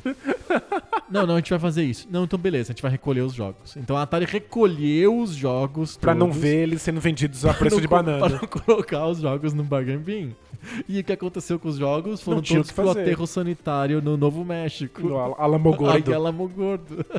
Não, 1.09 1.25
não, 1.25 1.35
a 1.35 1.37
gente 1.37 1.51
vai 1.51 1.59
fazer 1.59 1.85
isso. 1.85 2.05
Não, 2.11 2.25
então 2.25 2.37
beleza, 2.37 2.71
a 2.71 2.73
gente 2.73 2.81
vai 2.81 2.91
recolher 2.91 3.21
os 3.21 3.33
jogos. 3.33 3.77
Então 3.77 3.95
a 3.95 4.01
Atari 4.01 4.25
recolheu 4.25 5.17
os 5.19 5.33
jogos 5.35 5.95
Pra 5.95 6.13
não 6.13 6.33
ver 6.33 6.63
eles 6.63 6.81
sendo 6.81 6.99
vendidos 6.99 7.45
a 7.45 7.53
preço 7.53 7.77
não 7.77 7.81
de 7.81 7.87
banana. 7.87 8.19
Pra 8.27 8.39
não 8.41 8.47
colocar 8.47 9.07
os 9.07 9.19
jogos 9.19 9.53
no 9.53 9.63
bargain 9.63 9.99
bin. 9.99 10.35
E 10.87 10.99
o 10.99 11.03
que 11.03 11.13
aconteceu 11.13 11.57
com 11.59 11.69
os 11.69 11.77
jogos? 11.77 12.21
Foram 12.21 12.41
tinha 12.41 12.59
o 12.59 12.63
todos 12.63 12.73
pro 12.73 12.89
aterro 12.89 13.25
sanitário 13.27 14.01
no 14.01 14.17
Novo 14.17 14.43
México. 14.43 15.01
No 15.01 15.17
Al- 15.17 15.35
Alamogordo. 15.39 16.11
Ai, 16.11 16.15
Alamo 16.15 16.47
Gordo. 16.49 17.05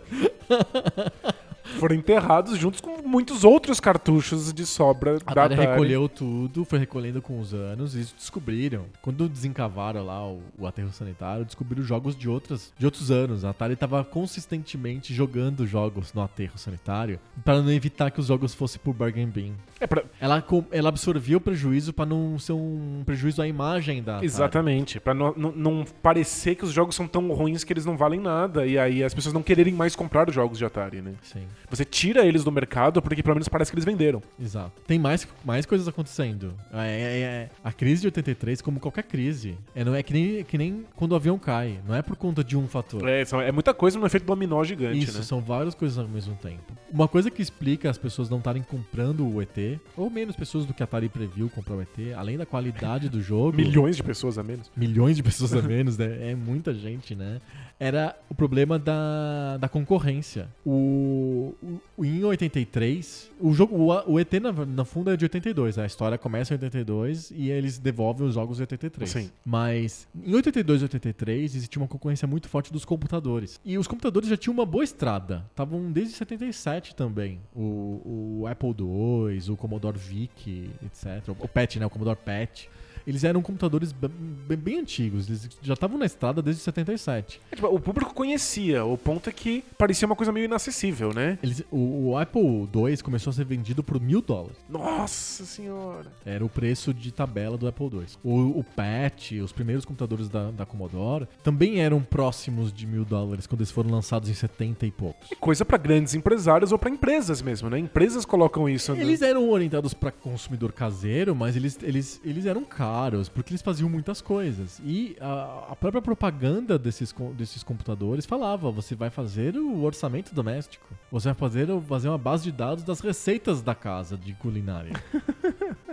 Foram 1.79 1.97
enterrados 1.97 2.57
juntos 2.59 2.81
com 2.81 3.03
muitos 3.07 3.43
outros 3.45 3.81
cartuchos 3.81 4.53
de 4.53 4.65
sobra 4.67 5.19
A 5.27 5.35
da 5.35 5.45
Atari 5.45 5.55
recolheu 5.61 6.09
tudo, 6.09 6.65
foi 6.65 6.79
recolhendo 6.79 7.21
com 7.23 7.41
os 7.41 7.53
anos 7.55 7.95
e 7.95 8.01
descobriram. 8.17 8.85
Quando 9.03 9.29
desencavaram 9.29 10.05
lá 10.05 10.27
o, 10.27 10.41
o 10.59 10.67
aterro 10.67 10.93
sanitário, 10.93 11.45
descobriram 11.45 11.83
jogos 11.83 12.15
de, 12.17 12.29
outras, 12.29 12.73
de 12.79 12.85
outros 12.85 13.11
anos. 13.11 13.45
A 13.45 13.51
Atari 13.51 13.75
estava 13.75 14.05
consistentemente 14.05 15.15
jogando 15.15 15.67
jogos 15.67 16.13
no 16.13 16.23
aterro 16.23 16.59
sanitário 16.59 17.19
para 17.45 17.63
não 17.63 17.71
evitar 17.71 18.11
que 18.11 18.21
os 18.21 18.27
jogos 18.27 18.55
fossem 18.55 18.81
por 18.83 18.93
bargain 18.95 19.27
bin. 19.29 19.55
É 19.81 19.87
pra- 19.87 20.05
Ela, 20.21 20.45
ela 20.71 20.89
absorvia 20.89 21.37
o 21.37 21.41
prejuízo 21.41 21.93
para 21.93 22.07
não 22.07 22.39
ser 22.39 22.53
um 22.53 23.03
prejuízo 23.07 23.41
à 23.43 23.49
imagem 23.49 24.03
da 24.03 24.13
Atari. 24.15 24.27
Exatamente. 24.27 25.01
Pra 25.01 25.15
não, 25.15 25.33
não, 25.37 25.53
não 25.53 25.85
parecer 26.03 26.55
que 26.55 26.65
os 26.65 26.73
jogos 26.73 26.95
são 26.95 27.07
tão 27.09 27.27
ruins 27.33 27.65
que 27.65 27.73
eles 27.73 27.85
não 27.87 27.97
valem 27.97 28.21
nada. 28.21 28.67
E 28.67 28.79
aí 28.79 29.03
as 29.03 29.15
pessoas 29.15 29.33
não 29.33 29.43
quererem 29.43 29.73
mais 29.75 29.97
comprar 29.97 30.29
os 30.29 30.35
jogos 30.35 30.59
de 30.59 30.65
Atari, 30.65 31.01
né? 31.01 31.15
Sim, 31.23 31.45
Você 31.71 31.85
tira 31.85 32.25
eles 32.25 32.45
do 32.45 32.53
mercado 32.53 33.01
porque 33.03 33.23
pelo 33.23 33.35
menos 33.37 33.49
parece 33.49 33.71
que 33.71 33.75
eles 33.75 33.85
venderam. 33.85 34.23
exato. 34.41 34.73
Tem 34.87 34.99
mais, 34.99 35.27
mais 35.45 35.67
coisas 35.67 35.87
acontecendo. 35.89 36.55
É, 36.73 36.79
é- 36.79 37.21
é- 37.21 37.51
a 37.63 37.73
crise 37.73 38.03
de 38.03 38.09
83, 38.09 38.61
como 38.61 38.79
qualquer 38.81 39.05
crise, 39.05 39.57
é, 39.75 39.85
não 39.85 39.95
é 39.95 40.03
que 40.03 40.13
nem, 40.13 40.45
que 40.45 40.57
nem 40.59 40.85
quando 40.97 41.13
o 41.13 41.17
avião 41.17 41.39
cai. 41.39 41.79
Não 41.87 41.95
é 41.95 42.03
por 42.03 42.17
conta 42.17 42.43
de 42.45 42.57
um 42.57 42.67
fator. 42.69 43.07
É, 43.09 43.23
é 43.47 43.53
muita 43.53 43.73
coisa 43.75 43.99
no 43.99 44.07
efeito 44.07 44.25
dominó 44.27 44.63
gigante, 44.65 44.99
Isso, 45.05 45.19
né? 45.19 45.25
são 45.25 45.41
várias 45.41 45.75
coisas 45.75 45.99
ao 45.99 46.09
mesmo 46.09 46.35
tempo. 46.37 46.73
Uma 46.93 47.09
coisa 47.09 47.31
que 47.31 47.43
explica 47.43 47.91
as 47.91 47.99
pessoas 47.99 48.29
não 48.31 48.39
estarem 48.39 48.63
comprando 48.63 49.27
o 49.27 49.43
ET, 49.43 49.79
ou 49.97 50.09
menos 50.11 50.37
pessoas 50.37 50.65
do 50.67 50.73
que 50.75 50.83
a 50.83 50.85
Atari 50.85 51.09
previu 51.09 51.49
comprar 51.51 51.75
o 51.77 51.83
ET, 51.83 52.13
além 52.17 52.37
da 52.37 52.47
qualidade 52.47 53.09
do 53.09 53.21
jogo. 53.21 53.57
Milhões 53.57 53.97
de 53.97 54.03
pessoas 54.03 54.39
a 54.39 54.43
menos. 54.43 54.71
milhões 54.77 55.17
de 55.17 55.23
pessoas 55.23 55.53
a 55.55 55.63
menos, 55.63 55.97
né? 55.99 56.31
É 56.31 56.35
muita 56.35 56.73
gente, 56.75 57.15
né? 57.15 57.41
Era 57.85 58.17
o 58.31 58.35
problema 58.35 58.79
da, 58.79 59.57
da 59.59 59.69
concorrência. 59.69 60.49
O, 60.65 61.55
o- 61.63 61.81
o- 61.99 62.05
em 62.05 62.25
83, 62.25 63.31
o 63.39 63.53
jogo, 63.53 63.77
o, 63.77 64.13
o 64.13 64.19
ET 64.19 64.33
na, 64.41 64.53
na 64.65 64.85
fundo 64.85 65.11
é 65.11 65.17
de 65.17 65.25
82, 65.27 65.79
a 65.79 65.85
história 65.85 66.17
começa 66.17 66.55
em 66.55 66.57
82 66.57 67.31
e 67.35 67.51
eles 67.51 67.77
devolvem 67.79 68.27
os 68.27 68.35
jogos 68.35 68.59
em 68.59 68.63
83. 68.63 69.11
Sim. 69.11 69.31
Mas 69.45 70.09
em 70.25 70.35
82 70.35 70.81
e 70.81 70.85
83 70.85 71.55
existia 71.57 71.81
uma 71.83 71.89
concorrência 71.89 72.27
muito 72.27 72.49
forte 72.49 72.73
dos 72.73 72.85
computadores. 72.85 73.61
E 73.65 73.77
os 73.77 73.87
computadores 73.87 74.29
já 74.29 74.37
tinham 74.37 74.55
uma 74.55 74.65
boa 74.65 74.83
estrada. 74.85 75.45
Estavam 75.51 75.93
desde 75.93 76.15
77 76.15 76.95
também. 76.95 77.39
O, 77.55 78.41
o 78.41 78.47
Apple 78.47 78.71
II, 78.79 79.51
o 79.51 79.57
Commodore 79.57 79.99
VIC, 79.99 80.71
etc. 80.87 81.29
O 81.39 81.47
PET, 81.49 81.79
né? 81.79 81.87
O 81.87 81.91
Commodore 81.91 82.19
PET. 82.25 82.71
Eles 83.07 83.25
eram 83.25 83.43
computadores 83.43 83.93
bem, 83.93 84.57
bem- 84.57 84.79
antigos, 84.81 85.29
eles 85.29 85.49
já 85.63 85.75
estavam 85.75 85.97
na 85.99 86.05
estrada 86.07 86.43
desde 86.43 86.61
77. 86.63 87.41
É, 87.51 87.57
tipo, 87.57 87.67
o 87.69 87.79
público 87.81 88.13
conhecia, 88.13 88.85
o 88.85 88.99
ponto 88.99 89.29
é 89.31 89.33
que 89.33 89.65
parecia 89.79 90.05
uma 90.07 90.17
coisa 90.17 90.33
meio 90.33 90.45
inacessível, 90.45 91.13
né? 91.15 91.39
Eles, 91.43 91.63
o, 91.71 92.11
o 92.11 92.19
Apple 92.19 92.43
II 92.75 92.97
começou 93.03 93.31
a 93.31 93.35
ser 93.35 93.45
vendido 93.45 93.83
por 93.83 94.01
mil 94.01 94.21
dólares. 94.21 94.57
Nossa 94.69 95.45
senhora. 95.45 96.07
Era 96.25 96.45
o 96.45 96.49
preço 96.49 96.93
de 96.93 97.13
tabela 97.13 97.57
do 97.57 97.67
Apple 97.67 97.87
II. 97.93 98.05
O, 98.23 98.59
o 98.61 98.65
PET, 98.65 99.41
os 99.41 99.53
primeiros 99.53 99.85
computadores 99.85 100.29
da, 100.29 100.51
da 100.51 100.67
Commodore, 100.67 101.27
também 101.43 101.81
eram 101.81 102.03
próximos 102.03 102.73
de 102.73 102.87
mil 102.87 103.05
dólares 103.05 103.47
quando 103.47 103.61
eles 103.61 103.71
foram 103.71 103.91
lançados 103.91 104.29
em 104.29 104.35
70 104.35 104.87
e 104.87 104.91
poucos. 104.91 105.29
Coisa 105.41 105.65
pra 105.65 105.79
grandes 105.79 106.15
empresários 106.15 106.73
ou 106.73 106.79
pra 106.79 106.91
empresas 106.91 107.41
mesmo, 107.43 107.71
né? 107.71 107.79
Empresas 107.79 108.25
colocam 108.25 108.69
isso. 108.69 108.93
né? 108.95 109.01
Eles 109.01 109.23
eram 109.23 109.49
orientados 109.51 109.95
para 109.95 110.11
consumidor 110.11 110.73
caseiro, 110.73 111.35
mas 111.35 111.57
eles, 111.57 111.79
eles, 111.83 112.21
eles 112.25 112.47
eram 112.47 112.65
caros, 112.65 112.94
porque 113.29 113.53
eles 113.53 113.63
faziam 113.63 113.89
muitas 113.89 114.21
coisas. 114.21 114.81
E 114.85 115.17
a, 115.21 115.69
a 115.71 115.77
própria 115.77 116.01
propaganda 116.03 116.79
desses, 116.79 117.15
desses 117.37 117.63
computadores 117.63 118.25
falava: 118.27 118.71
você 118.71 118.95
vai 118.95 119.11
fazer 119.11 119.57
o 119.57 119.83
orçamento 119.83 120.35
doméstico, 120.35 120.87
você 121.11 121.29
vai 121.29 121.35
fazer, 121.35 121.67
fazer 121.89 122.09
uma 122.09 122.19
base 122.19 122.45
de 122.45 122.53
dados 122.53 122.85
das 122.85 123.01
receitas 123.01 123.61
da 123.63 123.75
casa 123.75 124.17
de 124.17 124.33
culinária. 124.35 124.93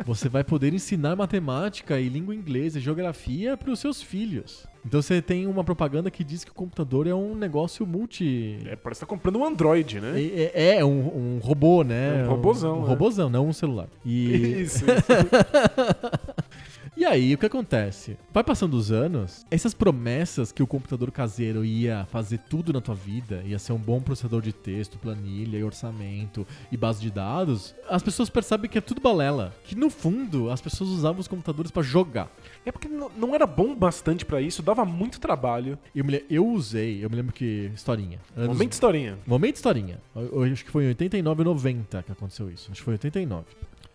Você 0.04 0.28
vai 0.28 0.44
poder 0.44 0.74
ensinar 0.74 1.16
matemática 1.16 2.00
e 2.00 2.10
língua 2.10 2.34
inglesa 2.34 2.80
e 2.80 2.82
geografia 2.82 3.56
para 3.56 3.70
os 3.70 3.80
seus 3.80 4.02
filhos. 4.02 4.66
Então 4.84 5.00
você 5.00 5.22
tem 5.22 5.46
uma 5.46 5.64
propaganda 5.64 6.10
que 6.10 6.24
diz 6.24 6.44
que 6.44 6.50
o 6.50 6.56
computador 6.56 7.06
é 7.06 7.14
um 7.14 7.36
negócio 7.36 7.86
multi. 7.86 8.58
É, 8.66 8.76
parece 8.76 9.02
que 9.02 9.06
tá 9.06 9.10
comprando 9.10 9.38
um 9.38 9.46
Android, 9.46 10.00
né? 10.02 10.20
É, 10.20 10.52
é- 10.56 10.78
é 10.80 10.84
um, 10.86 11.36
um 11.36 11.40
robô, 11.40 11.84
né? 11.84 12.22
É 12.22 12.24
um 12.24 12.30
robozão, 12.30 12.80
Um, 12.80 12.82
né? 12.82 12.88
robozão, 12.88 13.30
não 13.30 13.48
um 13.48 13.54
celular. 13.54 13.88
E, 14.04 14.62
Isso. 14.66 14.84
e 16.98 17.06
aí, 17.06 17.34
o 17.34 17.38
que 17.38 17.46
acontece? 17.46 18.18
Vai 18.34 18.44
passando 18.44 18.74
os 18.76 18.92
anos, 18.92 19.46
essas 19.50 19.74
promessas 19.74 20.52
que 20.52 20.62
o 20.62 20.68
computador 20.68 21.10
caseiro 21.12 21.64
ia 21.64 22.06
fazer 22.12 22.38
tudo 22.50 22.74
na 22.74 22.82
tua 22.82 22.94
vida, 22.96 23.42
ia 23.46 23.58
ser 23.58 23.72
um 23.74 23.78
bom 23.78 24.02
processador 24.02 24.42
de 24.42 24.52
texto, 24.52 24.98
planilha 25.00 25.58
e 25.58 25.64
orçamento 25.64 26.46
e 26.72 26.76
base 26.78 27.02
de 27.02 27.10
dados, 27.10 27.74
as 27.90 28.04
pessoas 28.04 28.30
percebem 28.30 28.70
que 28.70 28.78
é 28.78 28.82
tudo 28.82 29.00
balela. 29.02 29.54
Que 29.64 29.74
no 29.76 29.90
fundo, 29.90 30.50
as 30.50 30.60
pessoas 30.62 30.90
usavam 30.90 31.20
os 31.22 31.28
computadores 31.28 31.72
pra 31.72 31.82
jogar. 31.82 32.30
É 32.66 32.72
porque 32.72 32.88
não 32.90 33.34
era 33.34 33.48
bom 33.48 33.74
bastante 33.76 34.26
pra 34.26 34.42
isso, 34.42 34.62
dava 34.62 34.84
muito 34.86 35.20
trabalho. 35.20 35.80
Eu, 35.96 36.04
me, 36.06 36.24
eu 36.30 36.46
usei, 36.46 37.04
eu 37.04 37.10
me 37.10 37.16
lembro 37.16 37.34
que. 37.34 37.72
Historinha. 37.74 38.20
Anos- 38.36 38.50
Momento 38.50 38.74
historinha. 38.74 39.18
Momento 39.26 39.56
historinha. 39.56 40.00
Eu, 40.16 40.44
eu 40.46 40.54
acho 40.54 40.66
que 40.66 40.72
foi 40.72 40.84
em 40.84 40.88
89 40.90 41.42
ou 41.42 41.46
90 41.46 42.04
que 42.04 42.12
aconteceu 42.12 42.50
isso. 42.52 42.70
Acho 42.72 42.82
que 42.82 42.86
foi 42.86 42.94
89. 42.96 43.46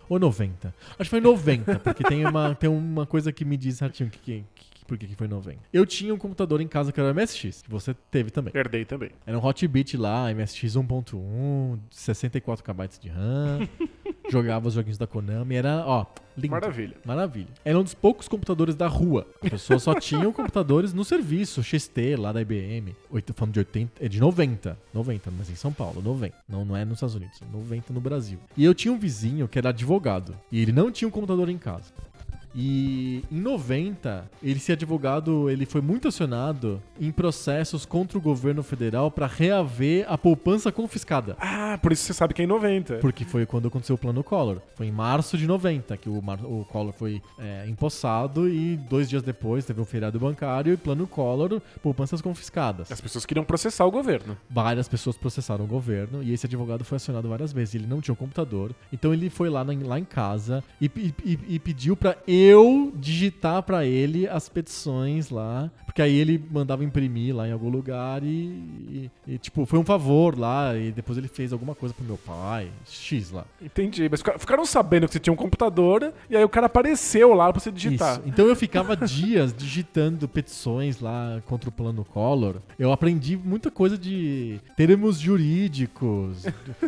Ou 0.08 0.18
90. 0.18 0.74
Acho 0.90 0.98
que 0.98 1.08
foi 1.08 1.20
90, 1.20 1.78
porque 1.80 2.04
tem 2.04 2.24
uma, 2.26 2.54
tem 2.54 2.70
uma 2.70 3.06
coisa 3.06 3.32
que 3.32 3.44
me 3.44 3.56
diz 3.56 3.78
certinho 3.78 4.10
que, 4.10 4.44
que, 4.54 4.65
por 4.86 4.96
que 4.96 5.06
que 5.06 5.14
foi 5.14 5.28
90. 5.28 5.58
Eu 5.72 5.84
tinha 5.84 6.14
um 6.14 6.18
computador 6.18 6.60
em 6.60 6.68
casa 6.68 6.92
que 6.92 7.00
era 7.00 7.12
MSX, 7.12 7.62
que 7.62 7.70
você 7.70 7.94
teve 8.10 8.30
também. 8.30 8.52
Herdei 8.54 8.84
também. 8.84 9.10
Era 9.26 9.38
um 9.38 9.44
Hotbit 9.44 9.96
lá, 9.96 10.32
MSX 10.32 10.76
1.1, 10.76 11.78
64 11.90 12.64
KB 12.64 12.88
de 13.00 13.08
RAM. 13.08 13.68
jogava 14.30 14.68
os 14.68 14.74
joguinhos 14.74 14.98
da 14.98 15.06
Konami. 15.06 15.54
Era, 15.54 15.84
ó, 15.86 16.06
lindo. 16.36 16.50
Maravilha. 16.50 16.96
Maravilha. 17.04 17.48
Era 17.64 17.78
um 17.78 17.82
dos 17.82 17.94
poucos 17.94 18.28
computadores 18.28 18.74
da 18.74 18.86
rua. 18.86 19.26
As 19.42 19.50
pessoas 19.50 19.82
só 19.82 19.94
tinham 19.94 20.32
computadores 20.32 20.92
no 20.92 21.04
serviço, 21.04 21.62
XT, 21.62 22.16
lá 22.16 22.32
da 22.32 22.40
IBM. 22.40 22.94
Oito, 23.10 23.32
falando 23.34 23.54
de 23.54 23.60
80, 23.60 24.04
é 24.04 24.08
de 24.08 24.20
90. 24.20 24.78
90, 24.92 25.30
mas 25.36 25.50
em 25.50 25.54
São 25.54 25.72
Paulo, 25.72 26.02
90. 26.02 26.34
Não, 26.48 26.64
não 26.64 26.76
é 26.76 26.84
nos 26.84 26.94
Estados 26.94 27.14
Unidos, 27.14 27.40
90 27.52 27.92
no 27.92 28.00
Brasil. 28.00 28.38
E 28.56 28.64
eu 28.64 28.74
tinha 28.74 28.92
um 28.92 28.98
vizinho 28.98 29.48
que 29.48 29.58
era 29.58 29.70
advogado. 29.70 30.36
E 30.50 30.60
ele 30.60 30.72
não 30.72 30.90
tinha 30.90 31.08
um 31.08 31.10
computador 31.12 31.48
em 31.48 31.58
casa. 31.58 31.92
E 32.58 33.22
em 33.30 33.38
90, 33.38 34.24
ele 34.42 34.58
se 34.58 34.72
advogado, 34.72 35.50
ele 35.50 35.66
foi 35.66 35.82
muito 35.82 36.08
acionado 36.08 36.80
em 36.98 37.10
processos 37.12 37.84
contra 37.84 38.16
o 38.16 38.20
governo 38.20 38.62
federal 38.62 39.10
para 39.10 39.26
reaver 39.26 40.06
a 40.08 40.16
poupança 40.16 40.72
confiscada. 40.72 41.36
Ah, 41.38 41.78
por 41.82 41.92
isso 41.92 42.04
você 42.04 42.14
sabe 42.14 42.32
que 42.32 42.40
é 42.40 42.44
em 42.44 42.48
90. 42.48 42.96
Porque 42.96 43.24
foi 43.26 43.44
quando 43.44 43.68
aconteceu 43.68 43.94
o 43.96 43.98
plano 43.98 44.24
Collor. 44.24 44.58
Foi 44.74 44.86
em 44.86 44.90
março 44.92 45.36
de 45.36 45.46
90 45.46 45.96
que 45.98 46.08
o, 46.08 46.22
Mar- 46.22 46.44
o 46.44 46.64
Collor 46.64 46.92
foi 46.94 47.20
é, 47.38 47.66
empossado 47.68 48.48
e 48.48 48.76
dois 48.88 49.08
dias 49.08 49.22
depois 49.22 49.66
teve 49.66 49.80
um 49.80 49.84
feriado 49.84 50.18
bancário 50.18 50.72
e 50.72 50.76
plano 50.78 51.06
Collor, 51.06 51.60
poupanças 51.82 52.22
confiscadas. 52.22 52.90
As 52.90 53.00
pessoas 53.02 53.26
queriam 53.26 53.44
processar 53.44 53.84
o 53.84 53.90
governo. 53.90 54.34
Várias 54.48 54.88
pessoas 54.88 55.14
processaram 55.16 55.64
o 55.66 55.68
governo 55.68 56.22
e 56.22 56.32
esse 56.32 56.46
advogado 56.46 56.84
foi 56.84 56.96
acionado 56.96 57.28
várias 57.28 57.52
vezes. 57.52 57.74
Ele 57.74 57.86
não 57.86 58.00
tinha 58.00 58.12
um 58.14 58.16
computador, 58.16 58.74
então 58.90 59.12
ele 59.12 59.28
foi 59.28 59.50
lá, 59.50 59.62
na- 59.62 59.74
lá 59.86 59.98
em 59.98 60.04
casa 60.04 60.64
e, 60.80 60.86
e- 60.96 61.14
e- 61.24 61.38
e 61.56 61.58
pediu 61.58 61.98
eu 62.26 62.45
digitar 62.96 63.62
pra 63.62 63.84
ele 63.84 64.26
as 64.28 64.48
petições 64.48 65.30
lá, 65.30 65.70
porque 65.84 66.02
aí 66.02 66.14
ele 66.14 66.42
mandava 66.50 66.84
imprimir 66.84 67.34
lá 67.34 67.48
em 67.48 67.52
algum 67.52 67.68
lugar 67.68 68.22
e, 68.22 68.26
e- 68.26 69.10
e, 69.26 69.38
tipo 69.38 69.64
foi 69.66 69.78
um 69.78 69.84
favor 69.84 70.38
lá 70.38 70.76
e 70.76 70.92
depois 70.92 71.16
ele 71.18 71.28
fez 71.28 71.52
alguma 71.52 71.74
coisa 71.74 71.94
pro 71.94 72.04
meu 72.04 72.16
pai, 72.18 72.68
X 72.86 73.30
lá. 73.30 73.44
Entendi. 73.62 74.08
Mas 74.10 74.20
fica- 74.20 74.38
ficaram 74.38 74.64
sabendo 74.66 75.06
que 75.06 75.12
você 75.14 75.18
tinha 75.20 75.32
um 75.32 75.36
computador 75.36 76.12
e 76.28 76.36
aí 76.36 76.44
o 76.44 76.48
cara 76.48 76.66
apareceu 76.66 77.32
lá 77.34 77.52
pra 77.52 77.60
você 77.60 77.70
digitar. 77.72 78.12
Isso. 78.18 78.22
Então 78.26 78.46
eu 78.46 78.54
ficava 78.56 78.94
dias 78.96 79.52
digitando 79.54 80.28
petições 80.28 81.00
lá 81.00 81.40
contra 81.46 81.68
o 81.68 81.72
plano 81.72 82.04
Collor. 82.04 82.56
Eu 82.78 82.92
aprendi 82.92 83.36
muita 83.36 83.70
coisa 83.70 83.96
de 83.96 84.60
termos 84.76 85.18
jurídicos. 85.18 86.44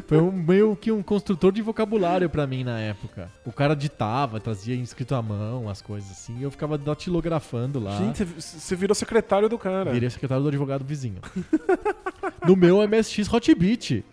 Foi 0.07 0.21
um, 0.21 0.31
meio 0.31 0.77
que 0.77 0.93
um 0.93 1.03
construtor 1.03 1.53
de 1.53 1.63
vocabulário 1.63 2.29
pra 2.29 2.47
mim 2.47 2.63
na 2.65 2.79
época. 2.79 3.31
O 3.45 3.53
cara 3.53 3.75
ditava, 3.75 4.39
trazia 4.41 4.75
escrito 4.75 5.15
à 5.15 5.23
mão 5.23 5.48
as 5.69 5.81
coisas 5.81 6.11
assim. 6.11 6.37
E 6.39 6.43
eu 6.43 6.51
ficava 6.51 6.77
datilografando 6.77 7.79
lá. 7.81 7.97
Gente, 7.97 8.25
você- 8.25 8.59
você 8.59 8.77
virou 8.77 8.95
secretário 8.95 9.49
do 9.49 9.57
cara. 9.59 9.93
Virei 9.93 10.11
secretário 10.11 10.43
do 10.43 10.49
advogado 10.49 10.85
vizinho. 10.85 11.21
no 12.47 12.55
meu 12.57 12.83
MSX 12.87 13.33
Hotbit. 13.33 14.05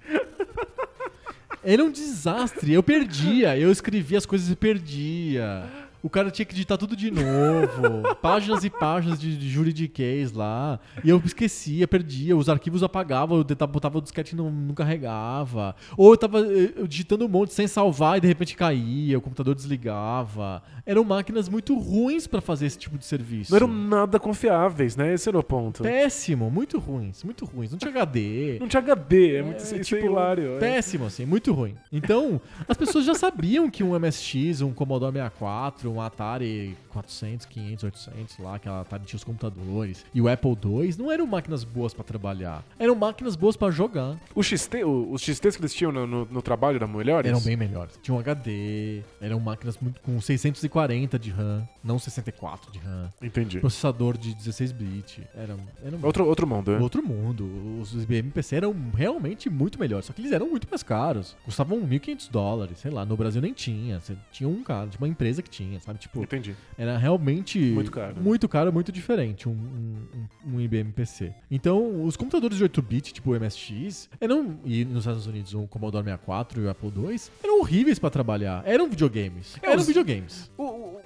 Era 1.63 1.83
um 1.83 1.91
desastre. 1.91 2.71
Eu 2.73 2.83
perdia. 2.83 3.57
Eu 3.57 3.71
escrevia 3.71 4.17
as 4.19 4.25
coisas 4.25 4.49
e 4.49 4.55
perdia. 4.55 5.67
O 6.05 6.09
cara 6.09 6.29
tinha 6.29 6.45
que 6.45 6.53
digitar 6.53 6.77
tudo 6.77 6.95
de 6.95 7.09
novo. 7.09 8.15
páginas 8.21 8.63
e 8.63 8.69
páginas 8.69 9.19
de, 9.19 9.35
de 9.35 9.49
juridiquês 9.49 10.31
lá. 10.31 10.79
E 11.03 11.09
eu 11.09 11.19
esquecia, 11.25 11.87
perdia. 11.87 12.37
Os 12.37 12.47
arquivos 12.47 12.83
apagavam, 12.83 13.37
eu 13.39 13.43
tentava- 13.43 13.71
botava 13.71 13.97
o 13.97 14.01
disquete 14.01 14.33
e 14.33 14.35
não, 14.35 14.51
não 14.51 14.75
carregava. 14.75 15.75
Ou 15.97 16.11
eu 16.13 16.17
tava 16.17 16.41
eh, 16.41 16.73
eu 16.75 16.85
digitando 16.87 17.25
um 17.25 17.27
monte 17.27 17.55
sem 17.55 17.65
salvar 17.67 18.19
e 18.19 18.21
de 18.21 18.27
repente 18.27 18.55
caía, 18.55 19.17
o 19.17 19.21
computador 19.21 19.55
desligava. 19.55 20.61
Eram 20.85 21.03
máquinas 21.03 21.49
muito 21.49 21.75
ruins 21.75 22.27
pra 22.27 22.39
fazer 22.39 22.67
esse 22.67 22.77
tipo 22.77 22.99
de 22.99 23.05
serviço. 23.05 23.51
Não 23.51 23.57
eram 23.57 23.67
nada 23.67 24.19
confiáveis, 24.19 24.95
né? 24.95 25.11
Esse 25.13 25.27
era 25.29 25.39
o 25.39 25.43
ponto. 25.43 25.81
Péssimo, 25.81 26.51
muito 26.51 26.77
ruins, 26.77 27.23
muito 27.23 27.45
ruins. 27.45 27.71
Não 27.71 27.79
tinha 27.79 27.89
HD. 27.89 28.57
Não 28.59 28.67
tinha 28.67 28.79
HD, 28.81 29.37
é, 29.37 29.41
muito 29.41 29.59
É, 29.59 29.63
isso 29.63 29.73
é 29.75 29.79
tipo, 29.79 30.05
hilário. 30.05 30.57
é. 30.57 30.59
Péssimo, 30.59 31.05
assim, 31.07 31.25
muito 31.25 31.51
ruim. 31.51 31.75
Então, 31.91 32.39
as 32.69 32.77
pessoas 32.77 33.05
já 33.05 33.15
sabiam 33.15 33.67
que 33.71 33.83
um 33.83 33.97
MSX, 33.99 34.61
um 34.61 34.71
Commodore 34.71 35.11
64, 35.13 35.94
um 35.95 36.01
Atari 36.01 36.77
400, 36.89 37.45
500, 37.45 37.83
800, 37.83 38.37
lá, 38.39 38.59
que 38.59 38.67
a 38.69 38.81
Atari 38.81 39.03
tinha 39.05 39.17
os 39.17 39.23
computadores, 39.23 40.05
e 40.13 40.21
o 40.21 40.27
Apple 40.29 40.51
II, 40.63 40.95
não 40.97 41.11
eram 41.11 41.25
máquinas 41.25 41.63
boas 41.63 41.93
pra 41.93 42.03
trabalhar. 42.03 42.63
Eram 42.79 42.95
máquinas 42.95 43.35
boas 43.35 43.55
pra 43.57 43.71
jogar. 43.71 44.17
O 44.33 44.43
XT, 44.43 44.83
o- 44.83 45.11
os 45.11 45.21
XTs 45.21 45.55
que 45.55 45.61
eles 45.61 45.73
tinham 45.73 45.91
no, 45.91 46.05
no- 46.07 46.25
no 46.25 46.41
trabalho 46.41 46.75
eram 46.77 46.87
melhores? 46.87 47.29
Eram 47.29 47.41
bem 47.41 47.55
melhores. 47.55 47.99
Tinham 48.01 48.19
HD, 48.19 49.01
eram 49.21 49.39
máquinas 49.39 49.77
muito, 49.79 49.99
com 50.01 50.19
640 50.21 51.17
de 51.19 51.29
RAM, 51.31 51.67
não 51.83 51.97
64 51.99 52.71
de 52.71 52.79
RAM. 52.79 53.11
Entendi. 53.21 53.59
Processador 53.59 54.17
de 54.17 54.33
16 54.35 54.71
bit. 54.71 55.21
Era, 55.35 55.55
era 55.83 55.97
Outro, 56.03 56.25
outro 56.27 56.47
mundo, 56.47 56.71
né? 56.71 56.79
outro 56.79 57.03
mundo. 57.05 57.79
Os 57.81 57.93
IBM 58.03 58.31
PC 58.31 58.55
eram 58.57 58.75
realmente 58.95 59.49
muito 59.49 59.79
melhores, 59.79 60.05
só 60.05 60.13
que 60.13 60.21
eles 60.21 60.31
eram 60.31 60.49
muito 60.49 60.67
mais 60.69 60.83
caros. 60.83 61.35
Custavam 61.45 61.79
1.500 61.81 62.29
dólares, 62.29 62.79
sei 62.79 62.91
lá, 62.91 63.05
no 63.05 63.15
Brasil 63.17 63.41
nem 63.41 63.53
tinha. 63.53 64.01
Tinha 64.31 64.47
um 64.49 64.63
cara, 64.63 64.87
tinha 64.87 64.99
uma 65.01 65.07
empresa 65.07 65.41
que 65.41 65.49
tinha, 65.49 65.74
sabe? 65.79 65.99
Tipo, 65.99 66.21
Entendi. 66.23 66.55
era 66.77 66.97
realmente 66.97 67.59
Muito 67.59 67.91
caro. 67.91 68.15
muito 68.21 68.47
caro, 68.49 68.71
muito 68.73 68.91
diferente 68.91 69.47
um, 69.49 69.51
um, 69.51 70.55
um- 70.55 70.59
IBM 70.61 70.91
PC. 70.91 71.33
Então, 71.51 72.03
os 72.03 72.15
computadores 72.17 72.57
de 72.57 72.63
8-bit, 72.63 73.13
tipo 73.13 73.31
o 73.31 73.35
MSX, 73.39 74.09
eram, 74.19 74.57
e 74.65 74.83
nos 74.85 74.99
Estados 74.99 75.27
Unidos 75.27 75.53
o 75.53 75.67
Commodore 75.67 76.03
64 76.03 76.61
e 76.61 76.65
o 76.65 76.69
Apple 76.69 76.91
II, 76.95 77.19
eram 77.43 77.59
horríveis 77.59 77.99
pra 77.99 78.09
trabalhar. 78.09 78.63
Eram 78.65 78.89
videogames. 78.89 79.57
É, 79.61 79.71
Eram 79.71 79.83
videogames. 79.83 80.49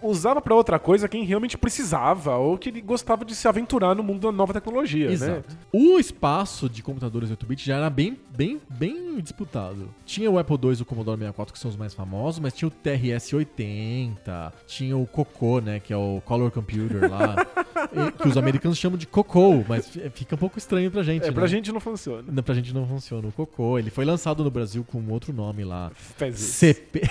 Usava 0.01 0.41
pra 0.41 0.55
outra 0.55 0.79
coisa 0.79 1.09
quem 1.09 1.23
realmente 1.25 1.57
precisava 1.57 2.35
ou 2.37 2.57
que 2.57 2.71
gostava 2.81 3.25
de 3.25 3.35
se 3.35 3.47
aventurar 3.47 3.93
no 3.95 4.03
mundo 4.03 4.21
da 4.21 4.31
nova 4.31 4.53
tecnologia, 4.53 5.07
né? 5.07 5.13
Exato. 5.13 5.57
O 5.73 5.99
espaço 5.99 6.69
de 6.69 6.81
computadores 6.81 7.29
8-bit 7.29 7.65
já 7.65 7.75
era 7.77 7.89
bem, 7.89 8.17
bem, 8.35 8.61
bem 8.69 9.19
disputado. 9.19 9.89
Tinha 10.05 10.29
o 10.31 10.39
Apple 10.39 10.57
II 10.63 10.75
e 10.79 10.81
o 10.81 10.85
Commodore 10.85 11.17
64, 11.17 11.53
que 11.53 11.59
são 11.59 11.69
os 11.69 11.75
mais 11.75 11.93
famosos, 11.93 12.39
mas 12.39 12.53
tinha 12.53 12.67
o 12.67 12.71
TRS-80, 12.71 14.51
tinha 14.69 14.95
o 14.95 15.05
Coco, 15.07 15.59
né, 15.59 15.79
que 15.79 15.91
é 15.91 15.97
o 15.97 16.21
Color 16.23 16.51
Computer 16.51 17.09
lá, 17.09 17.35
que 18.21 18.27
os 18.27 18.37
americanos 18.37 18.77
chamam 18.77 18.97
de 18.99 19.07
Coco, 19.07 19.65
mas 19.67 19.89
fi- 19.89 20.09
fica 20.11 20.35
um 20.35 20.37
pouco 20.37 20.59
estranho 20.59 20.91
pra 20.91 21.01
gente, 21.01 21.23
É, 21.23 21.27
né? 21.27 21.31
pra 21.33 21.47
gente 21.47 21.71
não 21.71 21.79
funciona. 21.79 22.23
Não, 22.31 22.43
Pra 22.43 22.53
gente 22.53 22.71
não 22.73 22.85
funciona 22.87 23.27
o 23.27 23.31
Coco. 23.31 23.79
Ele 23.79 23.89
foi 23.89 24.05
lançado 24.05 24.43
no 24.43 24.51
Brasil 24.51 24.83
com 24.83 25.03
outro 25.09 25.33
nome 25.33 25.63
lá. 25.63 25.91
CP. 26.33 27.01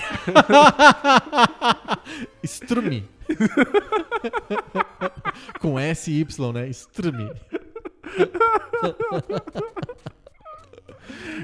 Strumi. 2.43 3.05
Com 5.59 5.77
S 5.77 6.09
e 6.09 6.21
Y, 6.21 6.53
né? 6.53 6.69
Strumi. 6.69 7.29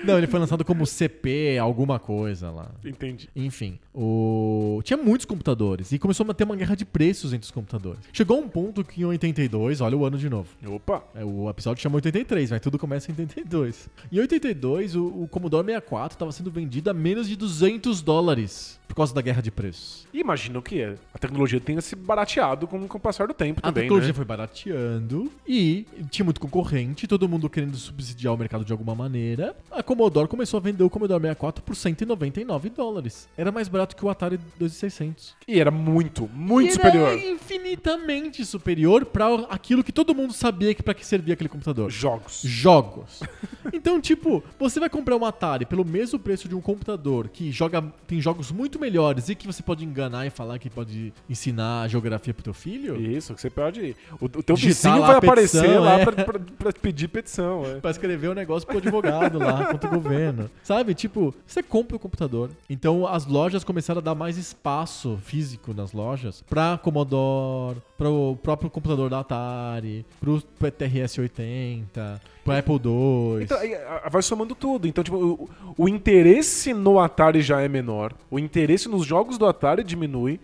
Não, 0.03 0.17
ele 0.17 0.27
foi 0.27 0.39
lançado 0.39 0.63
como 0.63 0.85
CP, 0.85 1.57
alguma 1.57 1.99
coisa 1.99 2.49
lá. 2.51 2.71
Entendi. 2.83 3.29
Enfim, 3.35 3.79
o... 3.93 4.81
tinha 4.83 4.97
muitos 4.97 5.25
computadores 5.25 5.91
e 5.91 5.99
começou 5.99 6.25
a 6.29 6.33
ter 6.33 6.43
uma 6.43 6.55
guerra 6.55 6.75
de 6.75 6.85
preços 6.85 7.33
entre 7.33 7.45
os 7.45 7.51
computadores. 7.51 7.99
Chegou 8.13 8.39
um 8.39 8.47
ponto 8.47 8.83
que 8.83 9.01
em 9.01 9.05
82, 9.05 9.81
olha 9.81 9.97
o 9.97 10.05
ano 10.05 10.17
de 10.17 10.29
novo. 10.29 10.49
Opa. 10.67 11.03
É, 11.15 11.23
O 11.23 11.49
episódio 11.49 11.81
chama 11.81 11.95
83, 11.95 12.51
mas 12.51 12.61
tudo 12.61 12.77
começa 12.77 13.11
em 13.11 13.15
82. 13.17 13.89
Em 14.11 14.19
82, 14.19 14.95
o, 14.95 15.05
o 15.23 15.27
Commodore 15.27 15.65
64 15.65 16.15
estava 16.15 16.31
sendo 16.31 16.51
vendido 16.51 16.89
a 16.89 16.93
menos 16.93 17.27
de 17.27 17.35
200 17.35 18.01
dólares 18.01 18.79
por 18.87 18.95
causa 18.95 19.13
da 19.13 19.21
guerra 19.21 19.41
de 19.41 19.51
preços. 19.51 20.07
E 20.13 20.19
imagino 20.19 20.61
que 20.61 20.83
a 20.83 21.17
tecnologia 21.19 21.59
tenha 21.59 21.81
se 21.81 21.95
barateado 21.95 22.67
com, 22.67 22.87
com 22.87 22.97
o 22.97 23.01
passar 23.01 23.27
do 23.27 23.33
tempo 23.33 23.59
A 23.59 23.67
também, 23.67 23.83
tecnologia 23.83 24.09
né? 24.09 24.13
foi 24.13 24.25
barateando 24.25 25.31
e 25.47 25.85
tinha 26.09 26.23
muito 26.23 26.39
concorrente, 26.39 27.07
todo 27.07 27.27
mundo 27.27 27.49
querendo 27.49 27.75
subsidiar 27.75 28.33
o 28.33 28.37
mercado 28.37 28.63
de 28.63 28.71
alguma 28.71 28.95
maneira. 28.95 29.54
A 29.71 29.83
Commodore 29.83 30.27
começou 30.29 30.57
a 30.57 30.61
vender 30.61 30.83
o 30.83 30.89
Commodore 30.89 31.21
64 31.21 31.61
por 31.63 31.75
199 31.75 32.69
dólares. 32.69 33.27
Era 33.37 33.51
mais 33.51 33.67
barato 33.67 33.93
que 33.95 34.05
o 34.05 34.09
Atari 34.09 34.39
2600. 34.57 35.35
E 35.47 35.59
era 35.59 35.69
muito, 35.69 36.29
muito 36.33 36.73
superior. 36.73 37.09
Era 37.09 37.17
infinitamente 37.29 38.45
superior 38.45 39.05
para 39.05 39.27
aquilo 39.49 39.83
que 39.83 39.91
todo 39.91 40.15
mundo 40.15 40.31
sabia 40.33 40.73
que 40.73 40.81
para 40.81 40.93
que 40.93 41.05
servia 41.05 41.33
aquele 41.33 41.49
computador. 41.49 41.89
Jogos. 41.91 42.41
jogos. 42.43 43.19
Então, 43.73 43.99
tipo, 43.99 44.43
você 44.59 44.79
vai 44.79 44.89
comprar 44.89 45.15
um 45.17 45.25
Atari 45.25 45.65
pelo 45.65 45.83
mesmo 45.83 46.17
preço 46.19 46.47
de 46.47 46.55
um 46.55 46.61
computador 46.61 47.27
que 47.27 47.51
joga 47.51 47.83
tem 48.07 48.21
jogos 48.21 48.51
muito 48.51 48.79
melhores 48.79 49.27
e 49.27 49.35
que 49.35 49.45
você 49.47 49.61
pode 49.61 49.83
enganar 49.83 50.25
e 50.25 50.29
falar 50.29 50.59
que 50.59 50.69
pode 50.69 51.11
ensinar 51.29 51.87
geografia 51.89 52.33
pro 52.33 52.43
teu 52.43 52.53
filho? 52.53 52.95
Isso, 52.95 53.33
que 53.33 53.41
você 53.41 53.49
pode. 53.49 53.95
O, 54.21 54.25
o 54.25 54.29
teu 54.43 54.55
Digitar 54.55 54.93
vizinho 54.93 55.01
vai 55.07 55.15
aparecer 55.17 55.79
lá 55.79 55.99
é. 55.99 56.05
pra, 56.05 56.23
pra- 56.25 56.39
pra 56.39 56.71
pedir 56.73 57.07
petição. 57.09 57.65
É. 57.65 57.79
Pra 57.85 57.91
escrever 57.91 58.29
o 58.29 58.33
negócio 58.35 58.67
pro 58.67 58.77
advogado 58.77 59.39
lá, 59.45 59.65
contra 59.65 59.89
o 59.89 60.01
governo. 60.01 60.49
Sabe? 60.63 60.93
Tipo, 60.93 61.33
você 61.45 61.61
compra 61.63 61.95
o 61.95 61.99
computador. 61.99 62.49
Então 62.69 63.07
as 63.07 63.25
lojas 63.25 63.63
começaram 63.63 63.99
a 63.99 64.03
dar 64.03 64.15
mais 64.15 64.37
espaço 64.37 65.17
físico 65.23 65.73
nas 65.73 65.93
lojas 65.93 66.43
pra 66.49 66.77
Commodore, 66.77 67.81
pro 67.97 68.37
próprio 68.41 68.69
computador 68.69 69.09
da 69.09 69.19
Atari, 69.19 70.05
pro 70.19 70.41
TRS-80, 70.59 72.19
pro 72.43 72.57
Apple 72.57 72.75
II. 72.75 73.43
Então, 73.43 73.57
vai 74.09 74.21
somando 74.21 74.53
tudo. 74.53 74.87
Então, 74.87 75.03
tipo, 75.03 75.17
o, 75.17 75.49
o 75.77 75.89
interesse 75.89 76.73
no 76.73 76.99
Atari 76.99 77.41
já 77.41 77.61
é 77.61 77.67
menor. 77.67 78.13
O 78.29 78.37
interesse 78.37 78.87
nos 78.87 79.05
jogos 79.05 79.37
do 79.37 79.45
Atari 79.45 79.83
diminui. 79.83 80.39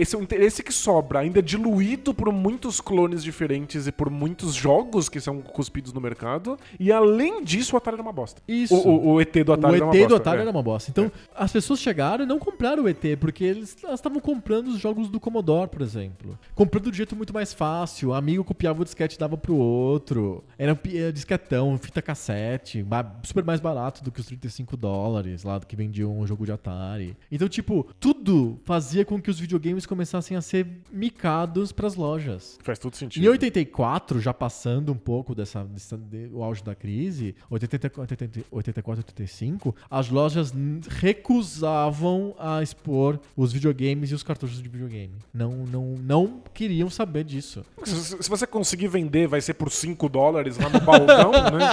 Esse 0.00 0.14
é 0.14 0.18
o 0.18 0.22
interesse 0.22 0.62
que 0.62 0.72
sobra, 0.72 1.18
ainda 1.20 1.42
diluído 1.42 2.14
por 2.14 2.32
muitos 2.32 2.80
clones 2.80 3.22
diferentes 3.22 3.86
e 3.86 3.92
por 3.92 4.10
muitos 4.10 4.54
jogos 4.54 5.08
que 5.08 5.20
são 5.20 5.40
cuspidos 5.40 5.92
no 5.92 6.00
mercado. 6.00 6.58
E 6.78 6.90
além 6.92 7.42
disso, 7.42 7.74
o 7.74 7.76
Atari 7.78 7.94
era 7.94 8.02
uma 8.02 8.12
bosta. 8.12 8.40
Isso. 8.46 8.74
O, 8.74 8.88
o- 8.88 9.12
o 9.14 9.20
ET 9.20 9.32
do 9.44 9.52
Atari 9.52 9.74
o 9.74 9.76
era 9.76 9.84
uma 9.84 9.92
ET 9.94 9.98
bosta. 10.00 10.08
do 10.08 10.16
Atari 10.16 10.38
é. 10.38 10.40
era 10.42 10.50
uma 10.50 10.62
bosta. 10.62 10.90
Então, 10.90 11.10
as 11.34 11.52
pessoas 11.52 11.80
chegaram 11.80 12.24
e 12.24 12.26
não 12.26 12.38
compraram 12.38 12.84
o 12.84 12.88
ET, 12.88 13.02
porque 13.20 13.44
eles 13.44 13.76
elas 13.82 13.98
estavam 14.00 14.20
comprando 14.20 14.68
os 14.68 14.78
jogos 14.78 15.08
do 15.08 15.18
Commodore, 15.20 15.68
por 15.68 15.82
exemplo. 15.82 16.38
Comprando 16.54 16.90
de 16.90 16.96
jeito 16.96 17.16
muito 17.16 17.32
mais 17.34 17.52
fácil. 17.52 18.12
Amigo 18.14 18.44
copiava 18.44 18.80
o 18.82 18.84
disquete 18.84 19.16
e 19.16 19.18
dava 19.18 19.36
pro 19.36 19.54
outro. 19.56 20.44
Era 20.58 20.72
um 20.74 20.78
eh, 20.92 21.10
disquetão, 21.12 21.76
fita 21.78 22.00
cassete, 22.00 22.84
super 23.22 23.44
mais 23.44 23.60
barato 23.60 24.02
do 24.04 24.10
que 24.12 24.20
os 24.20 24.26
35 24.26 24.76
dólares 24.76 25.42
lá 25.44 25.58
que 25.60 25.74
vendiam 25.76 26.16
um 26.18 26.26
jogo 26.26 26.44
de 26.44 26.52
Atari. 26.52 27.16
Então, 27.30 27.48
tipo, 27.48 27.86
tudo 27.98 28.58
fazia 28.64 29.04
com 29.04 29.20
que 29.20 29.30
os 29.30 29.38
videogames 29.40 29.86
começassem 29.88 30.36
a 30.36 30.40
ser 30.40 30.66
micados 30.92 31.72
pras 31.72 31.94
lojas. 31.96 32.58
Faz 32.62 32.78
todo 32.78 32.94
sentido. 32.94 33.24
Em 33.24 33.28
84, 33.28 34.20
já 34.20 34.32
passando 34.34 34.92
um 34.92 34.96
pouco 34.96 35.34
dessa, 35.34 35.64
dessa- 35.64 35.96
de- 35.96 36.28
o 36.32 36.42
auge 36.44 36.62
da 36.62 36.74
crise, 36.74 37.34
84, 37.50 38.02
84, 38.50 39.00
85, 39.00 39.74
as 39.90 40.08
lojas 40.10 40.52
recusavam 40.88 42.34
a 42.38 42.62
expor 42.62 43.18
os 43.36 43.52
videogames 43.52 44.10
e 44.10 44.14
os 44.14 44.22
cartuchos 44.22 44.62
de 44.62 44.68
videogame. 44.68 45.14
Não, 45.32 45.52
não, 45.66 45.94
não 45.98 46.42
queriam 46.52 46.90
saber 46.90 47.24
disso. 47.24 47.64
Se, 47.84 48.22
se 48.22 48.28
você 48.30 48.46
conseguir 48.46 48.88
vender, 48.88 49.26
vai 49.26 49.40
ser 49.40 49.54
por 49.54 49.70
5 49.70 50.08
dólares 50.08 50.58
lá 50.58 50.68
no 50.68 50.80
baldão, 50.80 51.32
né? 51.32 51.68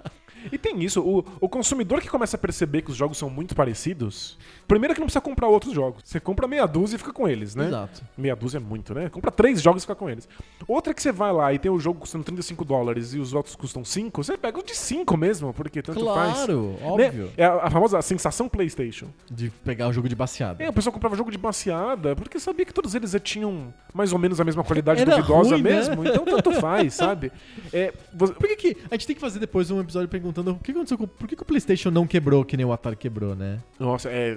E 0.52 0.58
tem 0.58 0.82
isso, 0.82 1.00
o, 1.00 1.24
o 1.40 1.48
consumidor 1.48 2.00
que 2.00 2.08
começa 2.08 2.36
a 2.36 2.38
perceber 2.38 2.82
que 2.82 2.90
os 2.90 2.96
jogos 2.96 3.18
são 3.18 3.28
muito 3.30 3.54
parecidos, 3.54 4.38
primeiro 4.66 4.92
é 4.92 4.94
que 4.94 5.00
não 5.00 5.06
precisa 5.06 5.20
comprar 5.20 5.48
outros 5.48 5.72
jogos. 5.74 6.02
Você 6.04 6.18
compra 6.20 6.46
meia 6.48 6.66
dúzia 6.66 6.96
e 6.96 6.98
fica 6.98 7.12
com 7.12 7.28
eles, 7.28 7.54
né? 7.54 7.66
Exato. 7.66 8.02
Meia 8.16 8.34
dúzia 8.36 8.58
é 8.58 8.60
muito, 8.60 8.94
né? 8.94 9.08
Compra 9.08 9.30
três 9.30 9.60
jogos 9.60 9.82
e 9.82 9.86
fica 9.86 9.94
com 9.94 10.08
eles. 10.08 10.28
Outra 10.66 10.92
é 10.92 10.94
que 10.94 11.02
você 11.02 11.12
vai 11.12 11.32
lá 11.32 11.52
e 11.52 11.58
tem 11.58 11.70
o 11.70 11.78
jogo 11.78 12.00
custando 12.00 12.24
35 12.24 12.64
dólares 12.64 13.12
e 13.14 13.18
os 13.18 13.32
outros 13.34 13.54
custam 13.54 13.84
5, 13.84 14.22
você 14.24 14.36
pega 14.36 14.58
o 14.58 14.62
de 14.62 14.74
5 14.74 15.16
mesmo, 15.16 15.52
porque 15.52 15.82
tanto 15.82 16.04
faz. 16.06 16.34
Claro, 16.34 16.76
Né? 16.80 16.86
óbvio. 16.86 17.30
É 17.36 17.44
a, 17.44 17.64
a 17.66 17.70
famosa 17.70 18.00
sensação 18.02 18.48
PlayStation. 18.48 19.08
De 19.30 19.50
pegar 19.64 19.88
o 19.88 19.92
jogo 19.92 20.08
de 20.08 20.14
baseada. 20.16 20.62
É, 20.62 20.68
o 20.68 20.72
pessoal 20.72 20.92
comprava 20.92 21.16
jogo 21.16 21.30
de 21.30 21.38
baseada 21.38 22.16
porque 22.16 22.38
sabia 22.38 22.64
que 22.64 22.72
todos 22.72 22.94
eles 22.94 23.14
tinham 23.22 23.72
mais 23.92 24.12
ou 24.12 24.18
menos 24.18 24.40
a 24.40 24.44
mesma 24.44 24.64
qualidade 24.64 25.00
Era 25.02 25.16
duvidosa 25.16 25.50
ruim, 25.50 25.62
né? 25.62 25.70
mesmo, 25.70 26.06
então 26.06 26.24
tanto 26.24 26.52
faz, 26.52 26.94
sabe? 26.94 27.30
É, 27.72 27.92
você- 28.14 28.32
Por 28.32 28.48
que, 28.48 28.56
que 28.56 28.76
a 28.90 28.94
gente 28.94 29.06
tem 29.06 29.14
que 29.14 29.20
fazer 29.20 29.38
depois 29.38 29.70
um 29.70 29.80
episódio 29.80 30.08
perguntando 30.08 30.29
o 30.30 30.54
que 30.56 30.70
aconteceu 30.70 30.98
com, 30.98 31.06
por 31.06 31.28
que, 31.28 31.36
que 31.36 31.42
o 31.42 31.44
PlayStation 31.44 31.90
não 31.90 32.06
quebrou 32.06 32.44
que 32.44 32.56
nem 32.56 32.64
o 32.66 32.72
Atari 32.72 32.96
quebrou, 32.96 33.34
né? 33.34 33.60
Nossa, 33.78 34.08
é. 34.10 34.36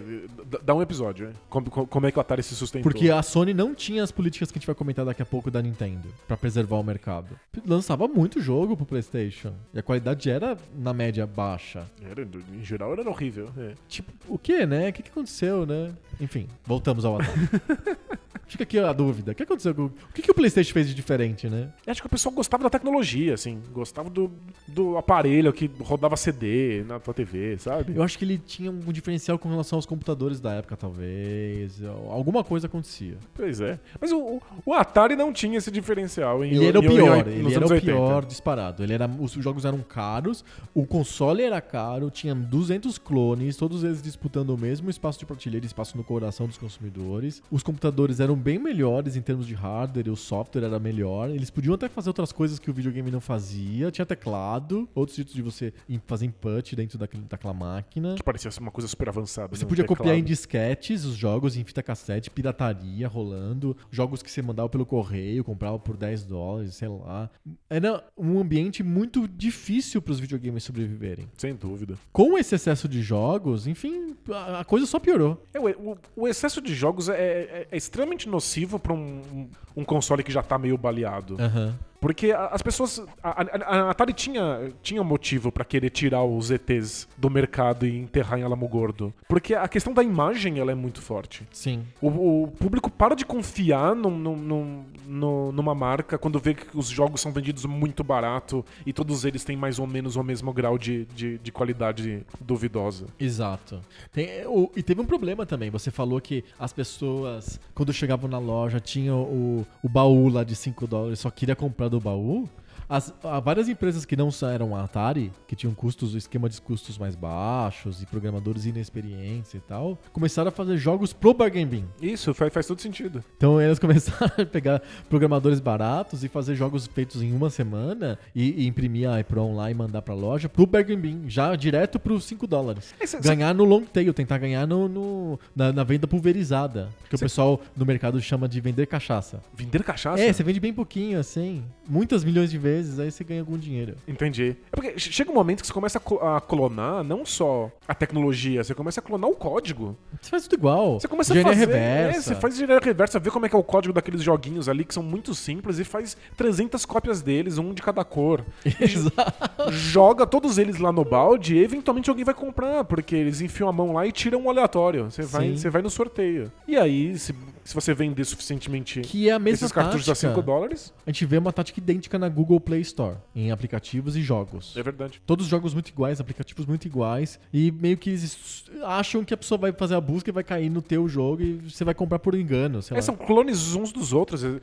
Dá 0.63 0.73
um 0.73 0.81
episódio, 0.81 1.27
né? 1.27 1.33
Como, 1.49 1.69
como 1.69 2.05
é 2.05 2.11
que 2.11 2.17
o 2.17 2.21
Atari 2.21 2.43
se 2.43 2.55
sustentou? 2.55 2.91
Porque 2.91 3.09
a 3.09 3.21
Sony 3.21 3.53
não 3.53 3.73
tinha 3.73 4.03
as 4.03 4.11
políticas 4.11 4.51
que 4.51 4.57
a 4.57 4.59
gente 4.59 4.67
vai 4.67 4.75
comentar 4.75 5.05
daqui 5.05 5.21
a 5.21 5.25
pouco 5.25 5.49
da 5.51 5.61
Nintendo 5.61 6.07
pra 6.27 6.35
preservar 6.37 6.77
o 6.77 6.83
mercado. 6.83 7.37
Lançava 7.65 8.07
muito 8.07 8.41
jogo 8.41 8.75
pro 8.75 8.85
PlayStation 8.85 9.53
e 9.73 9.79
a 9.79 9.83
qualidade 9.83 10.29
era 10.29 10.57
na 10.77 10.93
média 10.93 11.25
baixa. 11.25 11.85
Era, 12.09 12.21
em 12.23 12.63
geral 12.63 12.93
era 12.93 13.09
horrível. 13.09 13.49
é. 13.57 13.73
Tipo, 13.87 14.11
o 14.27 14.37
que, 14.37 14.65
né? 14.65 14.89
O 14.89 14.93
que, 14.93 15.03
que 15.03 15.09
aconteceu, 15.09 15.65
né? 15.65 15.93
Enfim, 16.19 16.47
voltamos 16.65 17.05
ao 17.05 17.15
Atari. 17.15 17.39
Fica 18.47 18.63
aqui 18.63 18.77
a 18.79 18.93
dúvida. 18.93 19.31
O 19.31 19.35
que 19.35 19.43
aconteceu? 19.43 19.71
O 19.73 20.13
que, 20.13 20.21
que 20.21 20.29
o 20.31 20.33
PlayStation 20.33 20.73
fez 20.73 20.87
de 20.87 20.93
diferente, 20.93 21.49
né? 21.49 21.69
Eu 21.85 21.91
Acho 21.91 22.01
que 22.01 22.07
o 22.07 22.09
pessoal 22.09 22.33
gostava 22.35 22.63
da 22.63 22.69
tecnologia, 22.69 23.33
assim. 23.33 23.59
Gostava 23.71 24.09
do, 24.09 24.31
do 24.67 24.97
aparelho 24.97 25.51
que 25.53 25.69
rodava 25.81 26.15
CD 26.17 26.83
na 26.87 26.99
tua 26.99 27.13
TV, 27.13 27.57
sabe? 27.57 27.95
Eu 27.95 28.03
acho 28.03 28.17
que 28.17 28.25
ele 28.25 28.37
tinha 28.37 28.69
um 28.71 28.79
diferencial 28.91 29.39
com 29.39 29.49
relação 29.49 29.77
aos 29.77 29.85
computadores 29.85 30.39
da 30.39 30.53
época, 30.53 30.75
talvez. 30.77 31.81
Alguma 32.09 32.43
coisa 32.43 32.67
acontecia. 32.67 33.17
Pois 33.33 33.59
é. 33.61 33.79
Mas 33.99 34.11
o, 34.11 34.41
o- 34.65 34.73
Atari 34.73 35.15
não 35.15 35.31
tinha 35.33 35.57
esse 35.57 35.71
diferencial. 35.71 36.43
Em, 36.43 36.53
Ele 36.53 36.65
era 36.67 36.79
o 36.79 36.83
em- 36.83 36.85
em- 36.85 36.89
pior, 36.89 37.25
nos 37.25 37.27
ele 37.27 37.55
era 37.55 37.65
o 37.67 37.69
80. 37.71 37.85
pior 37.91 38.25
disparado. 38.25 38.83
Ele 38.83 38.93
era, 38.93 39.07
os 39.07 39.31
jogos 39.33 39.65
eram 39.65 39.79
caros, 39.79 40.43
o 40.73 40.85
console 40.85 41.43
era 41.43 41.59
caro, 41.61 42.09
tinha 42.09 42.35
200 42.35 42.97
clones, 42.97 43.55
todos 43.57 43.83
eles 43.83 44.01
disputando 44.01 44.49
o 44.51 44.57
mesmo 44.57 44.89
espaço 44.89 45.19
de 45.19 45.25
prateleira, 45.25 45.65
espaço 45.65 45.97
no 45.97 46.03
coração 46.03 46.47
dos 46.47 46.57
consumidores. 46.57 47.41
Os 47.51 47.63
computadores 47.63 48.19
eram 48.19 48.32
bem 48.35 48.57
melhores 48.59 49.15
em 49.15 49.21
termos 49.21 49.45
de 49.47 49.53
hardware, 49.53 50.07
e 50.07 50.09
o 50.09 50.15
software 50.15 50.63
era 50.63 50.79
melhor. 50.79 51.29
Eles 51.29 51.49
podiam 51.49 51.73
até 51.75 51.87
fazer 51.89 52.09
outras 52.09 52.31
coisas 52.31 52.59
que 52.59 52.69
o 52.69 52.73
videogame 52.73 53.09
não 53.11 53.21
fazia. 53.21 53.91
Tinha 53.91 54.05
teclado, 54.05 54.87
outros 54.95 55.15
jeitos 55.15 55.33
de 55.33 55.41
você 55.41 55.73
fazer 56.05 56.25
input 56.25 56.75
dentro 56.75 56.97
daquele- 56.97 57.23
daquela 57.23 57.53
máquina. 57.53 58.15
Que 58.15 58.23
parecia 58.23 58.49
ser 58.51 58.59
uma 58.59 58.71
coisa 58.71 58.87
super 58.87 59.09
avançada. 59.09 59.55
Você 59.55 59.63
né? 59.65 59.69
podia 59.69 59.83
Um 59.83 59.87
copiar 59.87 60.07
em 60.15 60.19
teclado. 60.21 60.27
disquetes 60.27 61.05
os 61.05 61.15
jogos, 61.15 61.55
em 61.57 61.63
fita 61.63 61.81
cassete, 61.83 62.29
pirataria 62.29 63.07
rolando, 63.07 63.75
jogos 63.91 64.21
que 64.23 64.29
você 64.31 64.41
mandava 64.41 64.69
pelo 64.69 64.85
correio, 64.85 65.43
comprava 65.43 65.77
por 65.79 65.95
10 65.97 66.23
dólares, 66.25 66.75
sei 66.75 66.87
lá. 66.87 67.29
Era 67.69 68.03
um 68.17 68.39
ambiente 68.39 68.83
muito 68.83 69.27
difícil 69.27 70.01
para 70.01 70.11
os 70.13 70.19
videogames 70.19 70.63
sobreviverem. 70.63 71.27
Sem 71.37 71.55
dúvida. 71.55 71.97
Com 72.11 72.37
esse 72.37 72.55
excesso 72.55 72.87
de 72.87 73.01
jogos, 73.01 73.67
enfim, 73.67 74.15
a 74.57 74.63
coisa 74.63 74.85
só 74.85 74.99
piorou. 74.99 75.43
É, 75.53 75.59
o, 75.59 75.91
o- 75.91 75.97
o 76.15 76.27
excesso 76.27 76.61
de 76.61 76.73
jogos 76.73 77.09
é, 77.09 77.13
é- 77.13 77.67
é 77.71 77.77
extremamente 77.77 78.22
nocivo 78.27 78.79
para 78.79 78.93
um, 78.93 79.49
um- 79.75 79.83
console 79.85 80.23
que 80.23 80.31
já 80.31 80.41
tá 80.43 80.57
meio 80.57 80.77
baleado. 80.77 81.37
Aham. 81.39 81.77
Porque 82.03 82.33
as 82.33 82.61
pessoas. 82.61 83.01
A, 83.23 83.29
a- 83.43 83.87
a 83.87 83.89
Atari 83.91 84.11
tinha, 84.11 84.73
tinha 84.81 85.01
motivo 85.05 85.53
pra 85.53 85.63
querer 85.63 85.89
tirar 85.89 86.21
os 86.25 86.51
ETs 86.51 87.07
do 87.17 87.29
mercado 87.29 87.87
e 87.87 87.97
enterrar 87.97 88.37
em 88.37 88.43
Alamo 88.43 88.67
Gordo. 88.67 89.13
Porque 89.25 89.55
a 89.55 89.69
questão 89.69 89.93
da 89.93 90.03
imagem 90.03 90.59
ela 90.59 90.69
é 90.73 90.75
muito 90.75 91.01
forte. 91.01 91.47
Sim. 91.53 91.85
O, 92.01 92.43
o 92.43 92.47
público 92.59 92.91
para 92.91 93.15
de 93.15 93.25
confiar 93.25 93.95
num- 93.95 94.17
num- 94.17 94.35
num- 94.35 94.83
no- 95.07 95.51
numa 95.53 95.73
marca 95.73 96.17
quando 96.17 96.39
vê 96.39 96.53
que 96.55 96.77
os 96.77 96.87
jogos 96.89 97.21
são 97.21 97.31
vendidos 97.31 97.63
muito 97.63 98.03
barato 98.03 98.65
e 98.85 98.91
todos 98.91 99.23
eles 99.23 99.45
têm 99.45 99.55
mais 99.55 99.79
ou 99.79 99.87
menos 99.87 100.17
o 100.17 100.23
mesmo 100.23 100.51
grau 100.51 100.77
de, 100.77 101.05
de, 101.05 101.37
de 101.37 101.51
qualidade 101.53 102.25
duvidosa. 102.41 103.05
Exato. 103.17 103.79
Tem- 104.11 104.45
o- 104.45 104.69
e 104.75 104.83
teve 104.83 104.99
um 104.99 105.05
problema 105.05 105.45
também. 105.45 105.69
Você 105.69 105.89
falou 105.89 106.19
que 106.19 106.43
as 106.59 106.73
pessoas, 106.73 107.59
quando 107.73 107.93
chegavam 107.93 108.29
na 108.29 108.39
loja, 108.39 108.81
tinham 108.81 109.21
o, 109.21 109.65
o 109.81 109.87
baú 109.87 110.27
lá 110.27 110.43
de 110.43 110.53
5 110.55 110.85
dólares, 110.85 111.19
só 111.19 111.29
queria 111.31 111.55
comprar 111.55 111.92
do 111.93 112.01
baú. 112.01 112.49
As, 112.89 113.13
várias 113.43 113.69
empresas 113.69 114.05
que 114.05 114.15
não 114.15 114.29
eram 114.51 114.75
Atari, 114.75 115.31
que 115.47 115.55
tinham 115.55 115.73
custos, 115.73 116.15
esquema 116.15 116.49
de 116.49 116.59
custos 116.61 116.97
mais 116.97 117.15
baixos 117.15 118.01
e 118.01 118.05
programadores 118.05 118.65
inexperientes 118.65 119.53
e 119.53 119.59
tal, 119.59 119.97
começaram 120.11 120.49
a 120.49 120.51
fazer 120.51 120.77
jogos 120.77 121.13
pro 121.13 121.33
Bargain 121.33 121.65
Bin. 121.65 121.85
Isso 122.01 122.33
faz, 122.33 122.51
faz 122.53 122.65
todo 122.67 122.81
sentido. 122.81 123.23
Então 123.37 123.61
eles 123.61 123.79
começaram 123.79 124.31
a 124.37 124.45
pegar 124.45 124.81
programadores 125.09 125.59
baratos 125.59 126.23
e 126.23 126.27
fazer 126.29 126.55
jogos 126.55 126.87
feitos 126.87 127.21
em 127.21 127.31
uma 127.33 127.49
semana 127.49 128.17
e, 128.35 128.63
e 128.63 128.67
imprimir 128.67 129.09
a 129.09 129.19
EPROM 129.19 129.55
lá 129.55 129.69
e 129.71 129.73
mandar 129.73 130.01
pra 130.01 130.13
loja 130.13 130.49
pro 130.49 130.65
Bargain 130.65 130.97
Bin, 130.99 131.23
já 131.27 131.55
direto 131.55 131.99
pros 131.99 132.25
5 132.25 132.45
dólares. 132.47 132.93
É, 132.99 133.21
Ganhar 133.21 133.53
no 133.53 133.63
long 133.63 133.83
tail, 133.83 134.13
tentar 134.13 134.37
ganhar 134.37 134.67
no, 134.67 134.87
no- 134.87 135.39
na, 135.55 135.71
na 135.71 135.83
venda 135.83 136.07
pulverizada, 136.07 136.89
que 137.09 137.15
o 137.15 137.19
pessoal 137.19 137.59
no 137.75 137.85
mercado 137.85 138.19
chama 138.21 138.47
de 138.47 138.59
vender 138.59 138.87
cachaça. 138.87 139.41
Vender 139.53 139.83
cachaça? 139.83 140.21
É, 140.21 140.31
você 140.33 140.43
vende 140.43 140.59
bem 140.59 140.73
pouquinho 140.73 141.19
assim, 141.19 141.63
muitas 141.87 142.23
milhões 142.23 142.49
de 142.51 142.57
vezes, 142.57 142.72
aí 142.99 143.11
você 143.11 143.23
ganha 143.23 143.41
algum 143.41 143.57
dinheiro. 143.57 143.95
Entendi. 144.07 144.55
É 144.71 144.75
porque 144.75 144.97
che- 144.99 145.11
chega 145.11 145.31
um 145.31 145.33
momento 145.33 145.61
que 145.61 145.67
você 145.67 145.73
começa 145.73 145.97
a 145.97 146.01
clo- 146.01 146.19
a 146.21 146.39
clonar 146.41 147.03
não 147.03 147.25
só 147.25 147.71
a 147.87 147.93
tecnologia, 147.93 148.63
você 148.63 148.73
começa 148.73 148.99
a 148.99 149.03
clonar 149.03 149.29
o 149.29 149.35
código. 149.35 149.95
Você 150.21 150.29
faz 150.29 150.43
tudo 150.43 150.55
igual. 150.59 150.99
Você 150.99 151.07
começa 151.07 151.33
Engenharia 151.33 151.51
a 151.63 151.67
fazer. 151.67 151.71
reversa. 151.77 152.17
É, 152.17 152.21
você 152.21 152.35
faz 152.35 152.53
engenharia 152.55 152.79
reversa, 152.83 153.19
vê 153.19 153.29
como 153.29 153.45
é 153.45 153.49
que 153.49 153.55
é 153.55 153.59
o 153.59 153.63
código 153.63 153.93
daqueles 153.93 154.21
joguinhos 154.21 154.67
ali 154.69 154.83
que 154.85 154.93
são 154.93 155.03
muito 155.03 155.33
simples 155.35 155.79
e 155.79 155.83
faz 155.83 156.15
300 156.37 156.85
cópias 156.85 157.21
deles, 157.21 157.57
um 157.57 157.73
de 157.73 157.81
cada 157.81 158.03
cor. 158.03 158.45
Exato. 158.79 159.71
Joga 159.71 160.25
todos 160.25 160.57
eles 160.57 160.77
lá 160.79 160.91
no 160.91 161.03
balde 161.03 161.55
e 161.55 161.63
eventualmente 161.63 162.09
alguém 162.09 162.25
vai 162.25 162.33
comprar, 162.33 162.83
porque 162.83 163.15
eles 163.15 163.41
enfiam 163.41 163.67
a 163.69 163.73
mão 163.73 163.93
lá 163.93 164.05
e 164.05 164.11
tiram 164.11 164.41
um 164.41 164.49
aleatório. 164.49 165.05
Você 165.09 165.23
vai, 165.23 165.51
você 165.55 165.69
vai 165.69 165.81
no 165.81 165.89
sorteio. 165.89 166.51
E 166.67 166.75
aí, 166.77 167.17
se, 167.17 167.33
se 167.63 167.73
você 167.75 167.93
vender 167.93 168.23
suficientemente 168.25 169.01
Que 169.01 169.29
é 169.29 169.33
a 169.33 169.39
mesma 169.39 169.65
esses 169.65 169.71
cartuchos 169.71 170.07
a 170.09 170.13
tática. 170.13 170.29
5 170.29 170.41
dólares, 170.41 170.93
A 171.05 171.11
gente 171.11 171.25
vê 171.25 171.37
uma 171.37 171.51
tática 171.53 171.79
idêntica 171.79 172.17
na 172.19 172.29
Google 172.29 172.59
Play 172.63 172.81
Store, 172.81 173.17
em 173.35 173.51
aplicativos 173.51 174.15
e 174.15 174.21
jogos. 174.21 174.75
é 174.75 174.83
verdade. 174.83 175.21
Todos 175.25 175.45
jogos 175.47 175.73
muito 175.73 175.89
iguais, 175.89 176.19
aplicativos 176.19 176.65
muito 176.65 176.85
iguais, 176.85 177.39
e 177.53 177.71
meio 177.71 177.97
que 177.97 178.09
eles 178.09 178.65
acham 178.83 179.23
que 179.23 179.33
a 179.33 179.37
pessoa 179.37 179.57
vai 179.57 179.71
fazer 179.71 179.95
a 179.95 180.01
busca 180.01 180.29
e 180.29 180.33
vai 180.33 180.43
cair 180.43 180.69
no 180.69 180.81
teu 180.81 181.07
jogo 181.07 181.41
e 181.41 181.53
você 181.69 181.83
vai 181.83 181.93
comprar 181.93 182.19
por 182.19 182.35
engano, 182.35 182.79
É, 182.91 183.01
são 183.01 183.15
clones 183.15 183.75
uns 183.75 183.91
dos 183.91 184.13
outros, 184.13 184.43
é, 184.43 184.59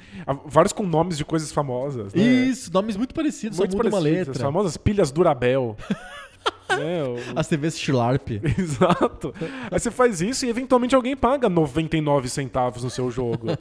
vários 0.46 0.72
com 0.72 0.84
nomes 0.84 1.16
de 1.16 1.24
coisas 1.24 1.53
famosas. 1.53 2.14
Né? 2.14 2.22
Isso, 2.22 2.72
nomes 2.72 2.96
muito 2.96 3.14
parecidos, 3.14 3.59
Muito 3.59 3.72
só 3.72 3.76
muda 3.76 3.88
uma 3.88 3.98
parecidos, 3.98 4.18
letra. 4.28 4.32
As 4.32 4.42
famosas 4.42 4.76
pilhas 4.76 5.11
Durabel. 5.11 5.76
né? 6.76 7.02
O- 7.04 7.16
As 7.38 7.46
TVs 7.48 7.78
Schlarp. 7.78 8.28
Exato. 8.58 9.34
Aí 9.70 9.78
você 9.78 9.90
faz 9.90 10.20
isso 10.20 10.46
e 10.46 10.48
eventualmente 10.48 10.94
alguém 10.94 11.16
paga 11.16 11.48
99 11.48 12.28
centavos 12.28 12.82
no 12.84 12.90
seu 12.90 13.10
jogo. 13.10 13.46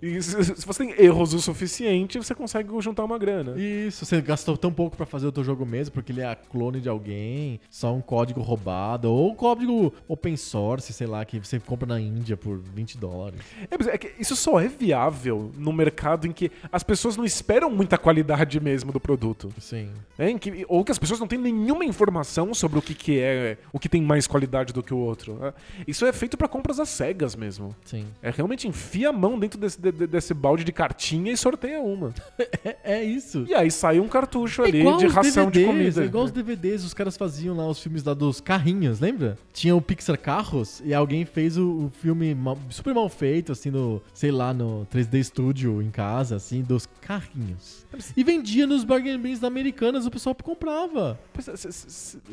E 0.00 0.22
se, 0.22 0.54
você 0.64 0.86
tem 0.86 0.94
erros 1.04 1.34
o 1.34 1.40
suficiente, 1.40 2.18
você 2.18 2.32
consegue 2.32 2.68
juntar 2.80 3.02
uma 3.04 3.18
grana. 3.18 3.60
Isso, 3.60 4.04
você 4.06 4.20
gastou 4.20 4.56
tão 4.56 4.72
pouco 4.72 4.96
pra 4.96 5.04
fazer 5.04 5.26
o 5.26 5.32
teu 5.32 5.42
jogo 5.42 5.66
mesmo, 5.66 5.92
porque 5.92 6.12
ele 6.12 6.20
é 6.20 6.26
a 6.26 6.36
clone 6.36 6.80
de 6.80 6.88
alguém, 6.88 7.58
só 7.68 7.92
um 7.92 8.00
código 8.00 8.40
roubado, 8.40 9.10
ou 9.10 9.32
um 9.32 9.34
código 9.34 9.92
open 10.06 10.36
source, 10.36 10.92
sei 10.92 11.08
lá, 11.08 11.24
que 11.24 11.40
você 11.40 11.58
compra 11.58 11.84
na 11.88 12.00
Índia 12.00 12.36
por 12.36 12.58
20 12.58 12.96
dólares. 12.96 13.40
É, 13.68 13.76
mas 13.76 13.88
é 13.88 13.98
que 13.98 14.12
isso 14.20 14.36
só 14.36 14.60
é 14.60 14.68
viável 14.68 15.50
no 15.56 15.72
mercado 15.72 16.28
em 16.28 16.32
que 16.32 16.48
as 16.70 16.84
pessoas 16.84 17.16
não 17.16 17.24
esperam 17.24 17.68
muita 17.68 17.98
qualidade 17.98 18.60
mesmo 18.60 18.92
do 18.92 19.00
produto. 19.00 19.52
Sim. 19.58 19.90
Em 20.16 20.38
que- 20.38 20.64
ou 20.68 20.84
que 20.84 20.92
as 20.92 20.98
pessoas 20.98 21.18
não 21.18 21.26
têm 21.26 21.40
nenhuma 21.40 21.84
informação 21.84 22.47
sobre 22.54 22.78
o 22.78 22.82
que, 22.82 22.94
que 22.94 23.18
é, 23.20 23.58
o 23.72 23.78
que 23.78 23.88
tem 23.88 24.02
mais 24.02 24.26
qualidade 24.26 24.72
do 24.72 24.82
que 24.82 24.92
o 24.94 24.98
outro. 24.98 25.34
né? 25.34 25.52
Isso 25.86 26.04
é 26.06 26.12
feito 26.12 26.36
pra 26.36 26.48
compras 26.48 26.78
às 26.80 26.88
cegas 26.88 27.34
mesmo. 27.36 27.74
Sim. 27.84 28.06
É 28.22 28.30
realmente 28.30 28.66
enfia 28.68 29.10
a 29.10 29.12
mão 29.12 29.38
dentro 29.38 29.58
desse, 29.58 29.80
de- 29.80 29.92
de- 29.92 30.06
desse 30.06 30.32
balde 30.34 30.64
de 30.64 30.72
cartinha 30.72 31.32
e 31.32 31.36
sorteia 31.36 31.80
uma. 31.80 32.12
É, 32.64 32.76
é 33.00 33.04
isso. 33.04 33.44
E 33.48 33.54
aí 33.54 33.70
sai 33.70 34.00
um 34.00 34.08
cartucho 34.08 34.62
ali 34.62 34.82
de 34.98 35.06
ração 35.06 35.50
de 35.50 35.60
DVDs, 35.60 35.66
comida. 35.94 36.02
É 36.02 36.04
igual 36.06 36.24
os 36.24 36.30
DVDs, 36.30 36.84
os 36.84 36.92
caras 36.94 37.16
faziam 37.16 37.56
lá 37.56 37.66
os 37.68 37.78
filmes 37.80 38.02
lá 38.04 38.14
dos 38.14 38.40
carrinhos, 38.40 39.00
lembra? 39.00 39.38
Tinha 39.52 39.74
o 39.76 39.80
Pixar 39.80 40.18
Carros 40.18 40.82
e 40.84 40.92
alguém 40.94 41.24
fez 41.24 41.56
o, 41.56 41.64
o 41.86 41.92
filme 42.00 42.34
mal- 42.34 42.58
super 42.70 42.94
mal 42.94 43.08
feito, 43.08 43.52
assim, 43.52 43.70
no, 43.70 44.02
sei 44.12 44.30
lá, 44.30 44.52
no 44.52 44.86
3D 44.92 45.22
Studio 45.24 45.80
em 45.82 45.90
casa, 45.90 46.36
assim, 46.36 46.62
dos 46.62 46.86
carrinhos. 47.00 47.86
E 48.16 48.22
vendia 48.24 48.66
nos 48.66 48.84
bargain 48.84 49.18
bins 49.18 49.38
da 49.40 49.46
Americanas, 49.48 50.04
o 50.06 50.10
pessoal 50.10 50.34
comprava. 50.34 51.18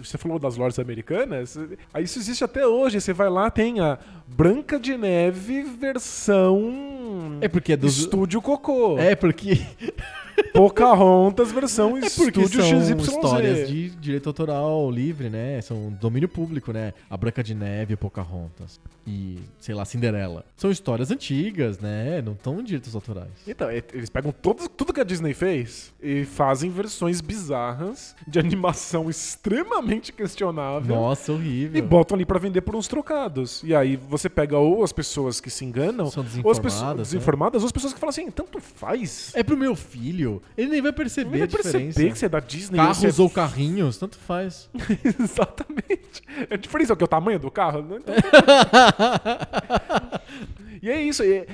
Você 0.05 0.17
falou 0.17 0.39
das 0.39 0.55
lojas 0.57 0.79
americanas? 0.79 1.57
Isso 2.01 2.19
existe 2.19 2.43
até 2.43 2.65
hoje. 2.65 2.99
Você 2.99 3.13
vai 3.13 3.29
lá, 3.29 3.49
tem 3.49 3.79
a 3.79 3.97
Branca 4.27 4.79
de 4.79 4.97
Neve 4.97 5.63
versão. 5.63 7.37
É 7.41 7.47
porque 7.47 7.73
é 7.73 7.77
dos. 7.77 7.97
Estúdio 7.97 8.41
Cocô. 8.41 8.97
É 8.97 9.15
porque, 9.15 9.65
Pocahontas 10.53 11.51
versão 11.51 11.97
é 11.97 12.09
porque 12.09 12.41
Estúdio 12.41 12.61
são 12.63 12.81
XYZ. 12.81 13.07
histórias 13.07 13.69
de 13.69 13.89
direito 13.89 14.27
autoral 14.27 14.89
livre, 14.89 15.29
né? 15.29 15.61
São 15.61 15.91
domínio 15.99 16.29
público, 16.29 16.71
né? 16.71 16.93
A 17.09 17.17
Branca 17.17 17.43
de 17.43 17.53
Neve, 17.53 17.95
Pocahontas 17.95 18.79
e, 19.07 19.39
sei 19.59 19.75
lá, 19.75 19.85
Cinderela. 19.85 20.45
São 20.57 20.71
histórias 20.71 21.11
antigas, 21.11 21.79
né? 21.79 22.21
Não 22.21 22.33
estão 22.33 22.59
em 22.59 22.63
direitos 22.63 22.95
autorais. 22.95 23.29
Então, 23.47 23.69
eles 23.71 24.09
pegam 24.09 24.31
todos, 24.31 24.67
tudo 24.75 24.93
que 24.93 24.99
a 24.99 25.03
Disney 25.03 25.33
fez 25.33 25.93
e 26.01 26.25
fazem 26.25 26.69
versões 26.69 27.21
bizarras 27.21 28.15
de 28.27 28.39
animação 28.39 29.09
extremamente 29.11 30.11
questionável. 30.11 30.95
Nossa, 30.95 31.31
horrível. 31.31 31.77
E 31.77 31.81
botam 31.81 32.15
ali 32.15 32.25
pra 32.25 32.39
vender 32.39 32.61
por 32.61 32.75
uns 32.75 32.87
trocados. 32.87 33.61
E 33.63 33.75
aí 33.75 33.95
você 33.95 34.29
pega 34.29 34.57
ou 34.57 34.83
as 34.83 34.91
pessoas 34.91 35.39
que 35.39 35.49
se 35.49 35.63
enganam, 35.63 36.09
São 36.09 36.25
ou 36.43 36.51
as 36.51 36.59
pessoas 36.59 36.81
desinformadas, 36.81 36.97
né? 36.97 37.03
desinformadas, 37.03 37.61
ou 37.61 37.65
as 37.67 37.71
pessoas 37.71 37.93
que 37.93 37.99
falam 37.99 38.09
assim, 38.09 38.31
tanto 38.31 38.59
faz. 38.59 39.31
É 39.35 39.43
pro 39.43 39.55
meu 39.57 39.75
filho. 39.75 40.24
Ele 40.57 40.69
nem 40.69 40.81
vai 40.81 40.91
perceber 40.93 41.25
Não 41.25 41.31
vai 41.37 41.41
a 41.41 41.45
diferença. 41.47 41.77
perceber 41.79 42.11
que 42.11 42.17
você 42.19 42.25
é 42.25 42.29
da 42.29 42.39
Disney. 42.39 42.77
Carros 42.77 42.97
você 42.97 43.07
é- 43.07 43.23
ou 43.23 43.29
carrinhos, 43.29 43.97
tanto 43.97 44.17
faz. 44.17 44.69
Exatamente. 45.19 46.21
A 46.49 46.55
diferença 46.55 46.91
é 46.91 46.95
o 46.95 46.97
que? 46.97 47.03
O 47.03 47.07
tamanho 47.07 47.39
do 47.39 47.49
carro? 47.51 47.79
Então- 47.85 48.15
e 50.85 50.89
é 50.91 51.01
isso. 51.01 51.23
e 51.23 51.45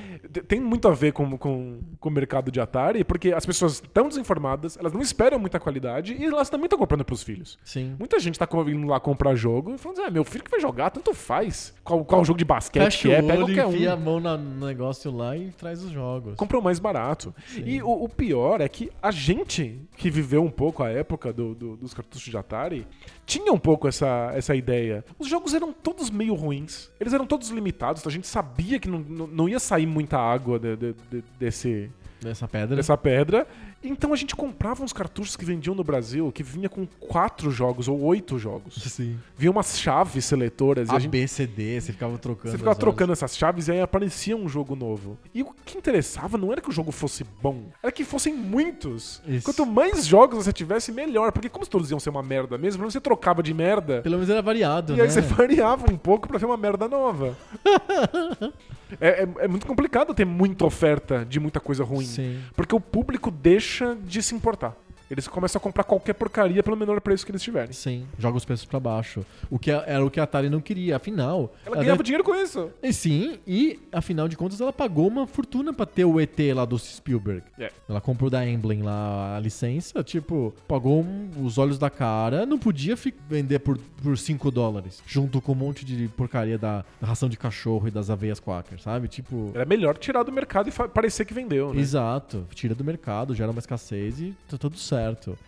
tem 0.46 0.60
muito 0.60 0.86
a 0.88 0.92
ver 0.92 1.12
com, 1.12 1.36
com, 1.38 1.80
com 1.98 2.08
o 2.08 2.12
mercado 2.12 2.50
de 2.50 2.60
Atari, 2.60 3.04
porque 3.04 3.32
as 3.32 3.44
pessoas 3.46 3.74
estão 3.74 4.08
desinformadas, 4.08 4.76
elas 4.76 4.92
não 4.92 5.00
esperam 5.00 5.38
muita 5.38 5.58
qualidade 5.58 6.14
e 6.18 6.24
elas 6.24 6.48
também 6.50 6.66
estão 6.66 6.78
comprando 6.78 7.04
pros 7.04 7.22
filhos. 7.22 7.58
Sim. 7.64 7.96
Muita 7.98 8.18
gente 8.20 8.38
tá 8.38 8.46
co- 8.46 8.68
indo 8.68 8.86
lá 8.86 9.00
comprar 9.00 9.34
jogo 9.34 9.74
e 9.74 9.78
falando, 9.78 10.02
ah, 10.02 10.10
meu 10.10 10.24
filho 10.24 10.44
que 10.44 10.50
vai 10.50 10.60
jogar, 10.60 10.90
tanto 10.90 11.12
faz. 11.14 11.74
Qual, 11.84 12.04
qual 12.04 12.24
jogo 12.24 12.38
de 12.38 12.44
basquete 12.44 12.82
Fecha 12.84 13.08
que 13.08 13.14
é, 13.14 13.22
pega 13.22 13.36
qualquer 13.44 13.66
enfia 13.68 13.92
a 13.92 13.96
um. 13.96 14.00
mão 14.00 14.20
no 14.20 14.66
negócio 14.66 15.10
lá 15.10 15.36
e 15.36 15.50
traz 15.52 15.82
os 15.82 15.90
jogos. 15.90 16.34
Compra 16.36 16.58
o 16.58 16.62
mais 16.62 16.78
barato. 16.78 17.34
E 17.64 17.82
o, 17.82 18.04
o 18.04 18.08
pior 18.08 18.60
é 18.60 18.68
que 18.68 18.90
a 19.02 19.10
gente 19.10 19.80
que 19.96 20.10
viveu 20.10 20.42
um 20.42 20.50
pouco 20.50 20.82
a 20.82 20.90
época 20.90 21.32
do- 21.32 21.54
do- 21.54 21.76
dos 21.76 21.94
cartuchos 21.94 22.30
de 22.30 22.36
Atari 22.36 22.86
tinha 23.26 23.52
um 23.52 23.58
pouco 23.58 23.86
essa, 23.88 24.32
essa 24.34 24.54
ideia. 24.54 25.04
Os 25.18 25.28
jogos 25.28 25.54
eram 25.54 25.72
todos 25.72 26.10
meio 26.10 26.34
ruins. 26.34 26.90
Eles 27.00 27.12
eram 27.12 27.26
todos 27.26 27.48
limitados. 27.50 28.06
A 28.06 28.10
gente 28.10 28.26
sabia 28.26 28.78
que 28.78 28.88
não, 28.88 28.98
não, 29.00 29.21
não 29.26 29.48
ia 29.48 29.58
sair 29.58 29.86
muita 29.86 30.18
água 30.18 30.58
de- 30.58 30.76
de- 30.76 30.94
de- 31.10 31.24
desse, 31.38 31.90
Nessa 32.22 32.46
pedra. 32.48 32.76
dessa 32.76 32.96
pedra. 32.96 33.46
Então 33.84 34.12
a 34.12 34.16
gente 34.16 34.36
comprava 34.36 34.82
uns 34.84 34.92
cartuchos 34.92 35.36
que 35.36 35.44
vendiam 35.44 35.74
no 35.74 35.82
Brasil 35.82 36.30
que 36.32 36.42
vinha 36.42 36.68
com 36.68 36.86
quatro 37.00 37.50
jogos 37.50 37.88
ou 37.88 38.00
oito 38.02 38.38
jogos. 38.38 38.74
Sim. 38.76 39.18
Vinha 39.36 39.50
umas 39.50 39.78
chaves 39.78 40.24
seletoras 40.24 40.88
e 40.88 40.92
A, 40.92 40.96
a 40.96 40.98
gente 41.00 41.10
B, 41.10 41.26
C, 41.26 41.46
D, 41.46 41.80
você 41.80 41.92
ficava 41.92 42.16
trocando. 42.18 42.50
você 42.52 42.58
ficava 42.58 42.76
trocando 42.76 43.12
essas 43.12 43.36
chaves 43.36 43.68
e 43.68 43.72
aí 43.72 43.80
aparecia 43.80 44.36
um 44.36 44.48
jogo 44.48 44.76
novo. 44.76 45.18
E 45.34 45.42
o 45.42 45.52
que 45.64 45.76
interessava 45.76 46.38
não 46.38 46.52
era 46.52 46.60
que 46.60 46.68
o 46.68 46.72
jogo 46.72 46.92
fosse 46.92 47.24
bom, 47.42 47.64
era 47.82 47.90
que 47.90 48.04
fossem 48.04 48.34
muitos. 48.34 49.20
Isso. 49.26 49.44
Quanto 49.44 49.66
mais 49.66 50.06
jogos 50.06 50.44
você 50.44 50.52
tivesse, 50.52 50.92
melhor. 50.92 51.32
Porque 51.32 51.48
como 51.48 51.66
todos 51.66 51.90
iam 51.90 51.98
ser 51.98 52.10
uma 52.10 52.22
merda 52.22 52.56
mesmo, 52.56 52.88
você 52.88 53.00
trocava 53.00 53.42
de 53.42 53.52
merda. 53.52 54.00
Pelo 54.02 54.14
menos 54.16 54.30
era 54.30 54.42
variado, 54.42 54.92
E 54.92 54.96
né? 54.96 55.02
aí 55.02 55.10
você 55.10 55.20
variava 55.22 55.90
um 55.92 55.96
pouco 55.96 56.28
pra 56.28 56.38
ver 56.38 56.46
uma 56.46 56.56
merda 56.56 56.86
nova. 56.86 57.36
é, 59.00 59.22
é- 59.24 59.28
é 59.44 59.48
muito 59.48 59.66
complicado 59.66 60.14
ter 60.14 60.24
muita 60.24 60.64
oferta 60.64 61.24
de 61.24 61.40
muita 61.40 61.58
coisa 61.60 61.82
ruim. 61.84 62.04
Sim. 62.04 62.38
Porque 62.54 62.74
o 62.74 62.80
público 62.80 63.30
deixa 63.30 63.71
de 63.80 64.22
se 64.22 64.34
importar. 64.34 64.76
Eles 65.12 65.28
começam 65.28 65.58
a 65.58 65.62
comprar 65.62 65.84
qualquer 65.84 66.14
porcaria 66.14 66.62
pelo 66.62 66.74
menor 66.74 66.98
preço 67.02 67.26
que 67.26 67.30
eles 67.30 67.42
tiverem. 67.42 67.70
Sim, 67.72 68.06
joga 68.18 68.38
os 68.38 68.46
preços 68.46 68.64
pra 68.64 68.80
baixo. 68.80 69.26
O 69.50 69.58
que 69.58 69.70
a- 69.70 69.84
era 69.86 70.02
o 70.02 70.10
que 70.10 70.18
a 70.18 70.22
Atari 70.22 70.48
não 70.48 70.58
queria. 70.58 70.96
Afinal. 70.96 71.52
Ela 71.66 71.66
ela 71.66 71.76
ganhava 71.76 71.98
deve- 71.98 72.02
dinheiro 72.04 72.24
com 72.24 72.34
isso. 72.34 72.70
E 72.82 72.92
Sim, 72.94 73.38
e 73.46 73.78
afinal 73.92 74.26
de 74.26 74.38
contas 74.38 74.58
ela 74.58 74.72
pagou 74.72 75.06
uma 75.06 75.26
fortuna 75.26 75.70
pra 75.74 75.84
ter 75.84 76.06
o 76.06 76.18
ET 76.18 76.38
lá 76.54 76.64
do 76.64 76.78
Spielberg. 76.78 77.42
É. 77.58 77.70
Ela 77.86 78.00
comprou 78.00 78.30
da 78.30 78.46
Emblem 78.48 78.80
lá 78.80 79.36
a 79.36 79.40
licença, 79.40 80.02
tipo, 80.02 80.54
pagou 80.66 81.02
um- 81.02 81.28
os 81.44 81.58
olhos 81.58 81.78
da 81.78 81.90
cara, 81.90 82.46
não 82.46 82.58
podia 82.58 82.96
vender 83.28 83.58
por, 83.58 83.76
por 84.02 84.16
5 84.16 84.50
dólares, 84.50 85.02
junto 85.06 85.42
com 85.42 85.52
um 85.52 85.56
monte 85.56 85.84
de 85.84 86.08
porcaria 86.08 86.56
da, 86.56 86.84
ração 87.02 87.28
de 87.28 87.36
cachorro 87.36 87.86
e 87.86 87.90
das 87.90 88.08
aveias 88.08 88.40
quaker, 88.40 88.80
sabe? 88.80 89.08
Tipo, 89.08 89.50
Era 89.54 89.66
melhor 89.66 89.98
tirar 89.98 90.22
do 90.22 90.32
mercado 90.32 90.70
e 90.70 90.72
parecer 90.88 91.26
que 91.26 91.34
vendeu, 91.34 91.74
né? 91.74 91.80
Exato, 91.80 92.46
tira 92.54 92.74
do 92.74 92.82
mercado, 92.82 93.34
gera 93.34 93.50
uma 93.50 93.58
escassez 93.58 94.18
e 94.20 94.34
tá 94.48 94.56
tudo 94.56 94.78
certo. 94.78 95.01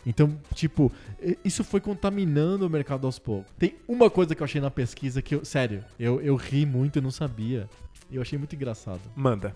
Então, 0.07 0.37
tipo, 0.55 0.91
isso 1.45 1.65
foi 1.65 1.81
contaminando 1.81 2.67
o 2.67 2.71
mercado 2.71 3.07
aos 3.07 3.19
poucos. 3.19 3.51
Tem 3.59 3.75
uma 3.89 4.11
coisa 4.11 4.35
que 4.35 4.43
eu 4.43 4.45
achei 4.45 4.61
na 4.61 4.71
pesquisa 4.71 5.23
que 5.23 5.35
eu, 5.35 5.45
sério, 5.45 5.85
eu, 5.99 6.21
eu 6.21 6.37
ri 6.37 6.67
muito 6.67 6.99
e 6.99 7.03
não 7.03 7.11
sabia. 7.11 7.69
Eu 8.13 8.23
achei 8.23 8.39
muito 8.39 8.55
engraçado. 8.55 9.01
Manda. 9.17 9.55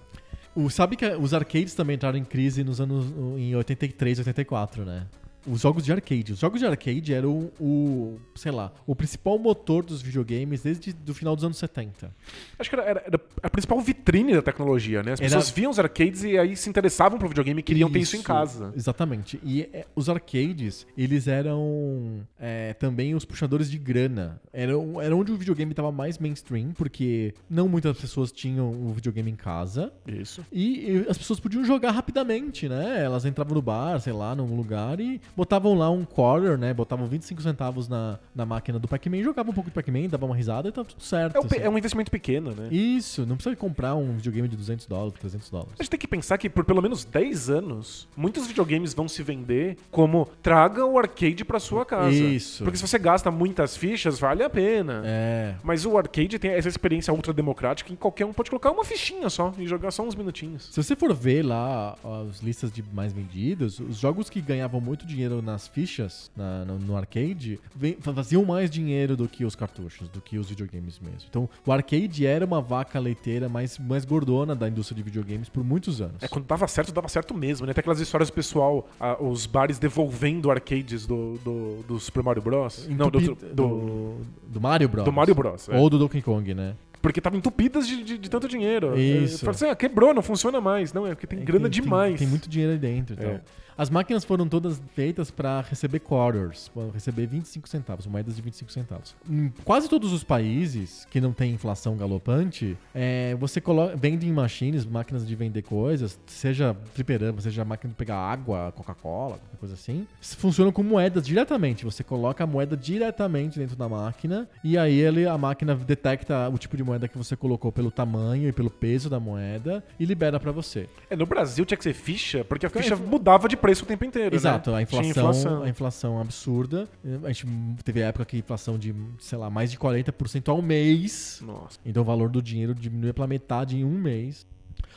O, 0.54 0.68
sabe 0.70 0.96
que 0.96 1.06
os 1.06 1.32
arcades 1.34 1.74
também 1.74 1.96
entraram 1.96 2.18
em 2.18 2.24
crise 2.24 2.64
nos 2.64 2.80
anos 2.80 3.06
em 3.38 3.54
83, 3.54 4.18
84, 4.18 4.84
né? 4.84 5.06
Os 5.46 5.60
jogos 5.60 5.84
de 5.84 5.92
arcade. 5.92 6.32
Os 6.32 6.38
jogos 6.40 6.60
de 6.60 6.66
arcade 6.66 7.14
eram 7.14 7.50
o, 7.60 8.18
sei 8.34 8.52
lá, 8.52 8.72
o 8.86 8.94
principal 8.94 9.38
motor 9.38 9.84
dos 9.84 10.02
videogames 10.02 10.62
desde 10.62 10.94
o 11.08 11.14
final 11.14 11.34
dos 11.34 11.44
anos 11.44 11.56
70. 11.58 12.14
Acho 12.58 12.68
que 12.70 12.76
era, 12.76 12.84
era- 12.84 13.02
era 13.06 13.20
a 13.42 13.48
principal 13.50 13.80
vitrine 13.80 14.34
da 14.34 14.42
tecnologia, 14.42 15.02
né? 15.02 15.12
As 15.12 15.20
Era- 15.20 15.28
pessoas 15.30 15.50
viam 15.50 15.70
os 15.70 15.78
arcades 15.78 16.22
e 16.24 16.36
aí 16.36 16.56
se 16.56 16.68
interessavam 16.68 17.18
pro 17.18 17.28
videogame 17.28 17.60
e 17.60 17.62
queriam 17.62 17.90
ter 17.90 18.00
isso 18.00 18.16
em 18.16 18.22
casa. 18.22 18.72
Exatamente. 18.76 19.40
E 19.42 19.62
é, 19.72 19.86
os 19.94 20.08
arcades, 20.08 20.86
eles 20.96 21.26
eram 21.28 22.20
é, 22.38 22.74
também 22.74 23.14
os 23.14 23.24
puxadores 23.24 23.70
de 23.70 23.78
grana. 23.78 24.40
Era, 24.52 24.72
era 25.02 25.16
onde 25.16 25.32
o 25.32 25.36
videogame 25.36 25.72
estava 25.72 25.90
mais 25.92 26.18
mainstream, 26.18 26.72
porque 26.72 27.34
não 27.48 27.68
muitas 27.68 27.98
pessoas 27.98 28.30
tinham 28.32 28.70
o 28.70 28.92
videogame 28.92 29.30
em 29.30 29.36
casa. 29.36 29.92
Isso. 30.06 30.44
E, 30.52 30.90
e 30.90 31.06
as 31.08 31.16
pessoas 31.16 31.40
podiam 31.40 31.64
jogar 31.64 31.92
rapidamente, 31.92 32.68
né? 32.68 33.02
Elas 33.04 33.24
entravam 33.24 33.54
no 33.54 33.62
bar, 33.62 33.98
sei 34.00 34.12
lá, 34.12 34.34
num 34.34 34.54
lugar 34.56 35.00
e 35.00 35.20
botavam 35.36 35.74
lá 35.74 35.90
um 35.90 36.04
quarter, 36.04 36.58
né? 36.58 36.72
Botavam 36.74 37.06
25 37.06 37.42
centavos 37.42 37.88
na, 37.88 38.18
na 38.34 38.44
máquina 38.46 38.78
do 38.78 38.88
Pac-Man, 38.88 39.22
jogavam 39.22 39.52
um 39.52 39.54
pouco 39.54 39.70
de 39.70 39.74
Pac-Man, 39.74 40.08
davam 40.08 40.28
uma 40.28 40.36
risada 40.36 40.68
e 40.68 40.72
tava 40.72 40.88
tudo 40.88 41.02
certo. 41.02 41.36
É, 41.36 41.40
um 41.40 41.44
assim. 41.44 41.56
é 41.58 41.70
um 41.70 41.78
investimento 41.78 42.10
pequeno, 42.10 42.52
né? 42.52 42.68
Isso, 42.70 43.26
não 43.26 43.36
precisa 43.36 43.54
comprar 43.56 43.94
um 43.94 44.16
videogame 44.16 44.48
de 44.48 44.56
200 44.56 44.86
dólares, 44.86 45.14
300 45.20 45.50
dólares. 45.50 45.72
A 45.78 45.82
gente 45.82 45.90
tem 45.90 46.00
que 46.00 46.08
pensar 46.08 46.38
que 46.38 46.48
por 46.48 46.64
pelo 46.64 46.82
menos 46.82 47.04
10 47.04 47.50
anos, 47.50 48.08
muitos 48.16 48.46
videogames 48.46 48.94
vão 48.94 49.08
se 49.08 49.22
vender 49.22 49.76
como 49.90 50.28
traga 50.42 50.84
o 50.84 50.98
arcade 50.98 51.44
pra 51.44 51.60
sua 51.60 51.84
casa. 51.84 52.10
Isso. 52.10 52.64
Porque 52.64 52.76
se 52.76 52.86
você 52.86 52.98
gasta 52.98 53.30
muitas 53.30 53.76
fichas, 53.76 54.18
vale 54.18 54.42
a 54.42 54.50
pena. 54.50 55.02
É, 55.04 55.54
Mas 55.62 55.84
o 55.84 55.96
arcade 55.96 56.38
tem 56.38 56.50
essa 56.50 56.68
experiência 56.68 57.12
ultra 57.12 57.32
democrática 57.32 57.92
em 57.92 57.94
que 57.94 58.00
qualquer 58.00 58.24
um 58.24 58.32
pode 58.32 58.50
colocar 58.50 58.70
uma 58.70 58.84
fichinha 58.84 59.28
só 59.30 59.52
e 59.58 59.66
jogar 59.66 59.90
só 59.90 60.02
uns 60.02 60.14
minutinhos. 60.14 60.68
Se 60.72 60.82
você 60.82 60.94
for 60.96 61.14
ver 61.14 61.44
lá 61.44 61.96
as 62.28 62.40
listas 62.40 62.70
de 62.72 62.82
mais 62.92 63.12
vendidos, 63.12 63.80
os 63.80 63.96
jogos 63.98 64.30
que 64.30 64.40
ganhavam 64.40 64.80
muito 64.80 65.06
dinheiro 65.06 65.17
dinheiro 65.18 65.42
nas 65.42 65.66
fichas, 65.66 66.30
na- 66.36 66.64
no, 66.64 66.78
no 66.78 66.96
arcade, 66.96 67.58
vem- 67.74 67.96
faziam 68.00 68.44
mais 68.44 68.70
dinheiro 68.70 69.16
do 69.16 69.26
que 69.28 69.44
os 69.44 69.56
cartuchos, 69.56 70.08
do 70.08 70.20
que 70.20 70.38
os 70.38 70.48
videogames 70.48 70.98
mesmo. 71.00 71.22
Então, 71.28 71.48
o 71.66 71.72
arcade 71.72 72.24
era 72.24 72.44
uma 72.44 72.60
vaca 72.60 72.98
leiteira 73.00 73.48
mais, 73.48 73.78
mais 73.78 74.04
gordona 74.04 74.54
da 74.54 74.68
indústria 74.68 74.96
de 74.96 75.02
videogames 75.02 75.48
por 75.48 75.64
muitos 75.64 76.00
anos. 76.00 76.22
É, 76.22 76.28
quando 76.28 76.46
dava 76.46 76.68
certo, 76.68 76.92
dava 76.92 77.08
certo 77.08 77.34
mesmo, 77.34 77.66
né? 77.66 77.74
Tem 77.74 77.80
aquelas 77.80 78.00
histórias 78.00 78.30
do 78.30 78.32
pessoal, 78.32 78.88
ah, 79.00 79.20
os 79.20 79.44
bares 79.46 79.78
devolvendo 79.78 80.50
arcades 80.50 81.04
do, 81.06 81.34
do, 81.44 81.82
do 81.88 81.98
Super 81.98 82.22
Mario 82.22 82.42
Bros. 82.42 82.86
Não, 82.88 83.10
do, 83.10 83.20
do, 83.20 84.16
do, 84.48 84.60
Mario 84.60 84.88
Bros. 84.88 85.04
do 85.04 85.12
Mario 85.12 85.34
Bros. 85.34 85.68
é. 85.68 85.76
Ou 85.76 85.90
do 85.90 85.98
Donkey 85.98 86.22
Kong, 86.22 86.54
né? 86.54 86.74
Porque 87.00 87.20
estavam 87.20 87.38
entupidas 87.38 87.86
de, 87.86 88.02
de, 88.02 88.18
de 88.18 88.28
tanto 88.28 88.48
dinheiro. 88.48 88.98
Isso. 88.98 89.36
É, 89.36 89.38
fala 89.38 89.50
assim, 89.52 89.66
ah, 89.66 89.76
quebrou, 89.76 90.12
não 90.12 90.22
funciona 90.22 90.60
mais. 90.60 90.92
Não, 90.92 91.06
é 91.06 91.10
porque 91.14 91.28
tem 91.28 91.38
É, 91.40 91.42
grana 91.42 91.70
tem- 91.70 91.80
demais. 91.82 92.18
Tem, 92.18 92.26
muito 92.26 92.48
dinheiro 92.48 92.72
aí 92.72 92.78
dentro. 92.78 93.14
Então. 93.14 93.30
É. 93.30 93.40
As 93.78 93.88
máquinas 93.88 94.24
foram 94.24 94.48
todas 94.48 94.82
feitas 94.96 95.30
para 95.30 95.60
receber 95.60 96.00
quarters, 96.00 96.68
para 96.68 96.90
receber 96.92 97.26
25 97.26 97.68
centavos, 97.68 98.06
moedas 98.08 98.34
de 98.34 98.42
25 98.42 98.72
centavos. 98.72 99.14
Em 99.30 99.52
quase 99.64 99.88
todos 99.88 100.12
os 100.12 100.24
países 100.24 101.06
que 101.08 101.20
não 101.20 101.32
tem 101.32 101.52
inflação 101.52 101.96
galopante, 101.96 102.76
é, 102.92 103.36
você 103.36 103.60
coloca, 103.60 103.94
vending 103.96 104.32
machines, 104.32 104.84
máquinas 104.84 105.24
de 105.26 105.34
vender 105.36 105.62
coisas, 105.62 106.18
seja 106.26 106.76
fliperama, 106.92 107.40
seja 107.40 107.64
máquina 107.64 107.90
de 107.90 107.96
pegar 107.96 108.16
água, 108.16 108.72
Coca-Cola, 108.74 109.38
qualquer 109.38 109.56
coisa 109.60 109.74
assim, 109.74 110.08
funcionam 110.20 110.72
com 110.72 110.82
moedas 110.82 111.24
diretamente. 111.24 111.84
Você 111.84 112.02
coloca 112.02 112.42
a 112.42 112.46
moeda 112.48 112.76
diretamente 112.76 113.60
dentro 113.60 113.76
da 113.76 113.88
máquina 113.88 114.48
e 114.64 114.76
aí 114.76 114.98
ele, 114.98 115.24
a 115.24 115.38
máquina 115.38 115.76
detecta 115.76 116.48
o 116.48 116.58
tipo 116.58 116.76
de 116.76 116.82
moeda 116.82 117.06
que 117.06 117.16
você 117.16 117.36
colocou 117.36 117.70
pelo 117.70 117.92
tamanho 117.92 118.48
e 118.48 118.52
pelo 118.52 118.70
peso 118.70 119.08
da 119.08 119.20
moeda 119.20 119.84
e 120.00 120.04
libera 120.04 120.40
para 120.40 120.50
você. 120.50 120.88
É, 121.08 121.14
no 121.14 121.26
Brasil 121.26 121.64
tinha 121.64 121.78
que 121.78 121.84
ser 121.84 121.94
ficha, 121.94 122.44
porque 122.44 122.66
a 122.66 122.68
a 122.68 122.70
ficha 122.70 122.94
infla- 122.94 123.06
mudava 123.06 123.48
de 123.48 123.56
preço 123.56 123.67
o 123.82 123.86
tempo 123.86 124.04
inteiro. 124.04 124.34
Exato, 124.34 124.70
né? 124.70 124.82
a 124.82 124.86
Tinha 124.86 125.02
inflação, 125.02 125.62
a 125.62 125.68
inflação 125.68 126.20
absurda. 126.20 126.88
A 127.24 127.28
gente 127.32 127.46
teve 127.84 128.00
época 128.00 128.24
que 128.24 128.38
inflação 128.38 128.78
de, 128.78 128.94
sei 129.18 129.38
lá, 129.38 129.48
mais 129.50 129.70
de 129.70 129.78
40% 129.78 130.48
ao 130.48 130.60
mês. 130.62 131.42
Nossa. 131.44 131.78
Então 131.84 132.02
o 132.02 132.06
valor 132.06 132.28
do 132.30 132.40
dinheiro 132.42 132.74
diminui 132.74 133.12
pela 133.12 133.26
metade 133.26 133.76
em 133.76 133.84
um 133.84 133.98
mês. 133.98 134.46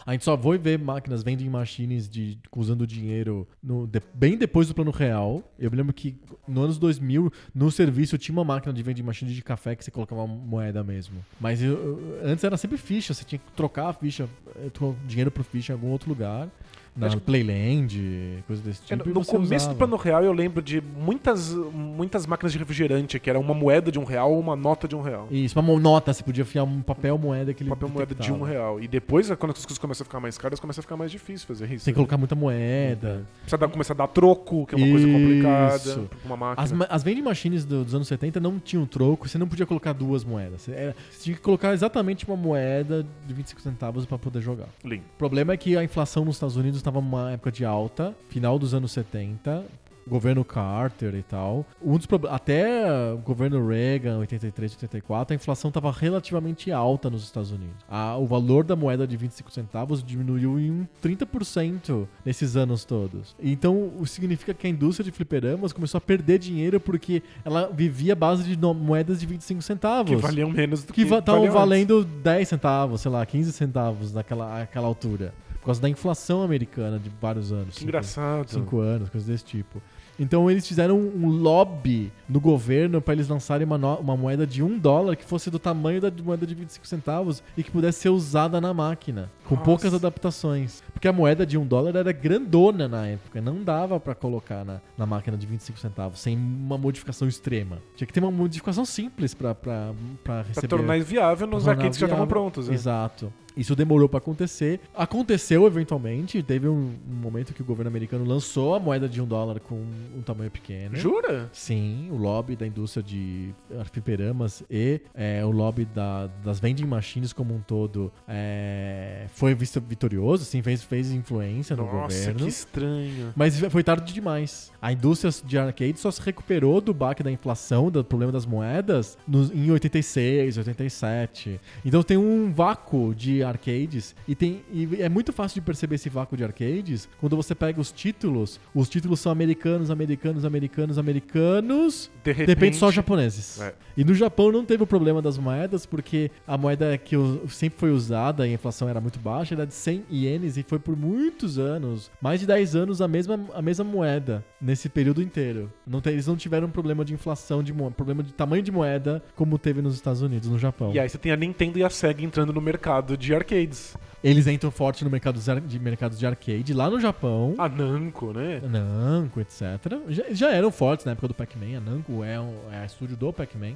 A 0.06 0.14
gente 0.14 0.24
só 0.26 0.36
foi 0.38 0.58
ver 0.58 0.80
máquinas 0.80 1.22
vending 1.24 1.50
machines 1.50 2.10
de, 2.10 2.38
usando 2.56 2.88
dinheiro 2.88 3.48
no- 3.62 3.86
de- 3.86 4.02
bem 4.14 4.36
depois 4.38 4.68
do 4.68 4.74
plano 4.74 4.90
real. 4.92 5.44
Eu 5.60 5.70
me 5.70 5.78
lembro 5.78 5.94
que 5.94 6.16
no 6.48 6.62
anos 6.64 6.78
2000, 6.80 7.32
no 7.54 7.70
serviço, 7.72 8.18
tinha 8.18 8.34
uma 8.36 8.44
máquina 8.44 8.74
de 8.74 8.82
vending 8.82 9.04
machine 9.04 9.32
de 9.32 9.42
café 9.44 9.76
que 9.76 9.84
você 9.84 9.92
colocava 9.92 10.24
uma 10.24 10.36
moeda 10.36 10.84
mesmo. 10.84 11.24
Mas 11.40 11.62
eu- 11.62 11.74
eu- 11.74 12.20
antes 12.24 12.44
era 12.44 12.58
sempre 12.58 12.78
ficha, 12.78 13.14
você 13.14 13.24
tinha 13.24 13.38
que 13.40 13.52
trocar 13.56 13.90
a 13.90 13.94
ficha, 13.94 14.28
eh, 14.56 14.70
dinheiro 15.08 15.30
por 15.30 15.44
ficha 15.44 15.72
em 15.72 15.76
algum 15.76 15.90
outro 15.90 16.10
lugar. 16.10 16.50
Na 16.94 17.08
Acho- 17.08 17.22
Playland, 17.22 18.44
coisa 18.46 18.62
desse 18.62 18.82
É, 18.84 18.98
tipo. 18.98 19.06
no 19.06 19.12
e 19.12 19.14
no 19.14 19.24
você 19.24 19.32
começo 19.32 19.54
usava. 19.56 19.74
do 19.74 19.78
plano 19.78 19.96
real 19.96 20.24
eu 20.24 20.34
lembro 20.34 20.62
de 20.62 20.82
muitas, 20.82 21.54
muitas 21.74 22.26
máquinas 22.26 22.52
de 22.52 22.58
refrigerante, 22.58 23.18
que 23.20 23.30
era 23.30 23.40
uma 23.40 23.54
moeda 23.54 23.92
de 23.92 23.98
um 23.98 24.04
real 24.04 24.34
ou 24.34 24.40
uma 24.40 24.56
nota 24.58 24.88
de 24.88 24.96
um 24.96 25.02
real. 25.02 25.28
Isso, 25.32 25.58
uma 25.58 25.80
nota, 25.80 26.12
você 26.14 26.22
podia 26.22 26.42
enfiar 26.42 26.64
um 26.64 26.82
papel 26.82 27.18
moeda 27.18 27.54
que 27.54 27.64
ele 27.64 27.70
papel 27.70 27.88
moeda 27.90 28.14
de 28.14 28.32
um 28.32 28.42
real. 28.42 28.80
E 28.80 28.88
depois, 28.88 29.28
quando 29.36 29.52
as 29.52 29.66
coisas 29.66 29.78
começam 29.78 30.04
a 30.04 30.06
ficar 30.06 30.20
mais 30.20 30.38
caras, 30.38 30.60
começa 30.60 30.82
a 30.82 30.84
ficar 30.84 30.98
mais 30.98 31.10
difícil 31.12 31.48
fazer 31.48 31.72
isso. 31.72 31.86
Tem 31.86 31.94
que 31.94 31.96
colocar 31.96 32.18
muita 32.18 32.36
moeda. 32.36 33.26
Precisa 33.42 33.58
dar, 33.58 33.70
começar 33.70 33.94
a 33.94 33.98
dar 33.98 34.08
troco, 34.08 34.66
que 34.66 34.76
é 34.76 34.78
uma 34.78 34.88
coisa 34.88 35.08
Isso. 35.08 35.18
complicada. 35.18 36.08
pra 36.10 36.18
Uma 36.26 36.36
máquina. 36.38 36.64
As, 36.66 36.72
ma- 36.74 36.88
as 36.90 37.04
vending 37.04 37.22
machines 37.22 37.64
do- 37.66 37.84
dos 37.86 37.96
anos 37.96 38.08
70 38.08 38.40
não 38.42 38.60
tinham 38.60 38.86
troco, 38.86 39.30
você 39.30 39.38
não 39.38 39.48
podia 39.48 39.66
colocar 39.66 39.94
duas 39.94 40.24
moedas. 40.26 40.64
Você, 40.64 40.72
era- 40.72 40.96
você 41.10 41.24
tinha 41.24 41.36
que 41.36 41.42
colocar 41.42 41.74
exatamente 41.74 42.26
uma 42.28 42.36
moeda 42.36 43.06
de 43.26 43.34
25 43.34 43.62
centavos 43.62 44.06
para 44.06 44.18
poder 44.18 44.42
jogar. 44.42 44.68
Lindo. 44.84 45.04
O 45.16 45.18
problema 45.18 45.54
é 45.54 45.58
que 45.58 45.78
a 45.78 45.84
inflação 45.84 46.26
nos 46.26 46.36
Estados 46.36 46.58
Unidos 46.58 46.81
estava 46.82 47.00
numa 47.02 47.32
época 47.32 47.52
de 47.52 47.64
alta, 47.64 48.14
final 48.30 48.58
dos 48.60 48.74
anos 48.74 48.92
70, 48.92 49.64
governo 50.08 50.44
Carter 50.44 51.14
e 51.14 51.22
tal. 51.22 51.64
Um 51.82 51.96
dos 51.96 52.08
até 52.32 53.14
o 53.14 53.18
governo 53.20 53.66
Reagan, 53.68 54.18
83, 54.18 54.74
84, 54.74 55.34
a 55.34 55.36
inflação 55.36 55.68
estava 55.70 55.92
relativamente 55.92 56.72
alta 56.72 57.08
nos 57.08 57.24
Estados 57.24 57.52
Unidos. 57.52 57.76
A- 57.88 58.18
o 58.18 58.26
valor 58.26 58.64
da 58.64 58.76
moeda 58.76 59.06
de 59.08 59.16
25 59.16 59.52
centavos 59.52 60.04
diminuiu 60.04 60.60
em 60.60 60.72
um 60.72 60.88
30% 61.02 62.08
nesses 62.26 62.56
anos 62.58 62.84
todos. 62.84 63.36
Então, 63.42 63.92
o 64.00 64.06
significa 64.08 64.54
que 64.56 64.66
a 64.66 64.70
indústria 64.70 65.04
de 65.06 65.12
fliperamas 65.12 65.72
começou 65.72 66.00
a 66.00 66.02
perder 66.02 66.40
dinheiro 66.40 66.80
porque 66.80 67.22
ela 67.46 67.70
vivia 67.72 68.14
à 68.14 68.16
base 68.16 68.44
de 68.44 68.58
moedas 68.74 69.20
de 69.20 69.28
25 69.28 69.62
centavos 69.62 70.10
Que 70.10 70.18
valiam 70.22 70.50
menos 70.50 70.84
do 70.84 70.94
que, 70.94 71.06
que 71.06 71.14
estavam 71.14 71.42
valendo 71.52 72.04
10 72.04 72.48
centavos, 72.50 73.02
sei 73.02 73.12
lá, 73.12 73.24
15 73.26 73.52
centavos 73.54 74.12
naquela 74.12 74.62
aquela 74.64 74.88
altura. 74.88 75.32
Por 75.62 75.68
causa 75.68 75.82
da 75.82 75.88
inflação 75.88 76.42
americana 76.42 77.00
de 77.00 77.10
vários 77.22 77.52
anos. 77.52 77.76
cinco- 77.76 77.84
engraçado. 77.86 78.50
Cinco 78.50 78.80
anos, 78.80 79.10
coisas 79.10 79.30
desse 79.30 79.46
tipo. 79.46 79.82
Então 80.20 80.52
eles 80.52 80.68
fizeram 80.68 81.00
um 81.00 81.30
lobby 81.30 82.12
no 82.30 82.40
governo 82.40 83.02
para 83.02 83.14
eles 83.14 83.28
lançarem 83.28 83.66
uma, 83.66 83.78
uma 83.98 84.16
moeda 84.16 84.46
de 84.46 84.62
um 84.62 84.78
dólar 84.78 85.16
que 85.16 85.24
fosse 85.26 85.50
do 85.50 85.58
tamanho 85.58 86.00
da 86.02 86.12
moeda 86.24 86.46
de 86.46 86.54
25 86.54 86.86
centavos 86.88 87.42
e 87.58 87.64
que 87.64 87.72
pudesse 87.72 88.02
ser 88.02 88.10
usada 88.10 88.62
na 88.62 88.72
máquina, 88.72 89.32
com 89.46 89.56
Nossa. 89.56 89.66
poucas 89.66 89.94
adaptações. 89.94 90.84
Porque 90.94 91.08
a 91.08 91.14
moeda 91.14 91.44
de 91.44 91.58
um 91.58 91.66
dólar 91.66 91.96
era 91.96 92.12
grandona 92.12 92.88
na 92.88 93.08
época, 93.08 93.42
não 93.42 93.64
dava 93.64 94.00
para 94.00 94.14
colocar 94.14 94.64
na, 94.64 94.80
na 94.96 95.06
máquina 95.08 95.36
de 95.38 95.48
25 95.48 95.80
centavos 95.80 96.20
sem 96.20 96.38
uma 96.38 96.78
modificação 96.78 97.28
extrema. 97.28 97.80
Tinha 97.96 98.06
que 98.06 98.14
ter 98.14 98.20
uma 98.20 98.32
modificação 98.32 98.86
simples 98.86 99.34
para 99.34 99.56
Pra 99.56 100.42
receber. 100.44 100.68
tornar 100.68 101.00
viável 101.00 101.48
nos 101.48 101.68
arcades 101.68 101.98
que 101.98 102.02
já 102.02 102.06
estavam 102.08 102.28
prontos. 102.28 102.68
né? 102.68 102.76
Exato. 102.76 103.34
Isso 103.56 103.76
demorou 103.76 104.08
pra 104.10 104.18
acontecer. 104.20 104.80
Aconteceu 104.96 105.66
eventualmente. 105.68 106.42
Teve 106.44 106.68
um, 106.68 106.94
um 107.10 107.14
momento 107.16 107.54
que 107.54 107.62
o 107.62 107.66
governo 107.66 107.90
americano 107.90 108.24
lançou 108.26 108.76
a 108.76 108.80
moeda 108.80 109.08
de 109.10 109.22
um 109.22 109.26
dólar 109.28 109.60
com 109.60 109.76
um 109.76 110.22
tamanho 110.22 110.50
pequeno. 110.52 110.96
Jura? 110.96 111.50
Sim, 111.52 112.10
o 112.12 112.16
lobby 112.18 112.56
da 112.56 112.66
indústria 112.66 113.04
de 113.04 113.54
fliperamas 113.92 114.64
e 114.70 115.02
é, 115.14 115.44
o 115.46 115.52
lobby 115.52 115.86
da- 115.86 116.28
das 116.44 116.60
vending 116.60 116.86
machines 116.86 117.34
como 117.34 117.54
um 117.54 117.60
todo 117.62 118.12
é, 118.28 119.26
foi 119.34 119.54
visto 119.54 119.82
vitorioso, 119.82 120.46
sim, 120.46 120.62
fez, 120.62 120.84
fez 120.84 121.12
influência 121.12 121.76
no 121.76 121.84
Nossa, 121.86 122.02
governo. 122.02 122.40
que 122.40 122.48
estranho. 122.50 123.34
Mas 123.36 123.60
foi 123.60 123.84
tarde 123.84 124.14
demais. 124.14 124.71
A 124.82 124.92
indústria 124.92 125.32
de 125.46 125.58
arcade 125.60 126.00
só 126.00 126.10
se 126.10 126.20
recuperou 126.22 126.82
do 126.82 126.94
baque 126.94 127.22
da 127.22 127.32
inflação, 127.32 127.92
do 127.92 128.04
problema 128.04 128.32
das 128.32 128.46
moedas, 128.48 129.18
nos- 129.28 129.52
em 129.52 129.70
86, 129.70 130.58
87. 130.58 131.60
Então 131.86 132.02
tem 132.02 132.18
um 132.18 132.52
vácuo 132.52 133.14
de 133.14 133.44
arcades 133.44 134.16
e, 134.28 134.34
tem, 134.34 134.64
e 134.74 135.02
é 135.02 135.08
muito 135.08 135.32
fácil 135.32 135.56
de 135.56 135.62
perceber 135.62 135.96
esse 135.96 136.10
vácuo 136.10 136.36
de 136.36 136.44
arcades 136.44 137.08
quando 137.20 137.36
você 137.36 137.54
pega 137.54 137.80
os 137.80 137.92
títulos. 137.92 138.60
Os 138.74 138.90
títulos 138.90 139.20
são 139.20 139.32
americanos, 139.32 139.92
americanos, 139.92 140.44
americanos, 140.46 140.98
americanos. 140.98 142.10
De 142.24 142.32
De 142.32 142.32
repente, 142.32 142.48
repente 142.50 142.78
só 142.78 142.92
japoneses. 142.92 143.62
É. 143.62 143.74
E 143.96 144.04
no 144.04 144.14
Japão 144.14 144.52
não 144.52 144.66
teve 144.66 144.84
o 144.84 144.88
problema 144.88 145.22
das 145.22 145.38
moedas, 145.38 145.86
porque 145.86 146.32
a 146.48 146.58
moeda 146.58 146.98
que 146.98 147.16
sempre 147.50 147.78
foi 147.80 147.92
usada 147.92 148.48
e 148.48 148.52
a 148.52 148.54
inflação 148.54 148.88
era 148.90 149.00
muito 149.02 149.20
baixa 149.20 149.54
era 149.54 149.66
de 149.68 149.74
100 149.74 150.06
ienes 150.10 150.58
e 150.58 150.64
foi 150.64 150.80
por 150.80 150.96
muitos 150.96 151.60
anos, 151.60 152.10
mais 152.22 152.40
de 152.40 152.46
10 152.48 152.76
anos, 152.76 153.02
a 153.02 153.08
mesma, 153.08 153.40
a 153.54 153.62
mesma 153.62 153.84
moeda 153.84 154.44
nesse 154.72 154.88
período 154.88 155.22
inteiro. 155.22 155.70
Não 155.86 156.00
tem- 156.00 156.14
eles 156.14 156.26
não 156.28 156.38
tiveram 156.38 156.70
problema 156.70 157.04
de 157.04 157.14
inflação, 157.14 157.62
de 157.62 157.74
problema 157.74 158.24
de 158.24 158.32
tamanho 158.34 158.64
de 158.64 158.72
moeda, 158.72 159.22
como 159.36 159.58
teve 159.60 159.82
nos 159.82 159.96
Estados 159.96 160.22
Unidos, 160.22 160.48
no 160.50 160.58
Japão. 160.58 160.94
E 160.94 161.00
aí 161.00 161.10
você 161.10 161.18
tem 161.18 161.32
a 161.32 161.36
Nintendo 161.36 161.78
e 161.78 161.84
a 161.84 161.90
Sega 161.90 162.24
entrando 162.24 162.54
no 162.54 162.62
mercado 162.62 163.18
de 163.18 163.36
arcades. 163.36 163.98
Eles 164.24 164.48
entram 164.48 164.72
forte 164.72 165.04
no 165.04 165.10
mercado 165.10 165.40
de 165.40 165.52
ar- 165.52 165.60
de 165.62 166.26
arcade 166.26 166.74
lá 166.74 166.90
no 166.90 167.00
Japão. 167.02 167.56
A 167.58 167.68
Namco, 167.68 168.32
né? 168.32 168.62
Namco, 168.64 169.42
etc. 169.42 169.62
Já, 170.08 170.24
já 170.32 170.52
eram 170.52 170.72
fortes 170.72 171.06
na 171.06 171.12
época 171.12 171.28
do 171.28 171.34
Pac-Man. 171.34 171.78
A 171.78 171.82
Namco 171.82 172.24
é, 172.24 172.40
um, 172.40 172.54
é 172.72 172.78
a 172.78 172.86
estúdio 172.86 173.18
do 173.18 173.34
Pac-Man. 173.34 173.74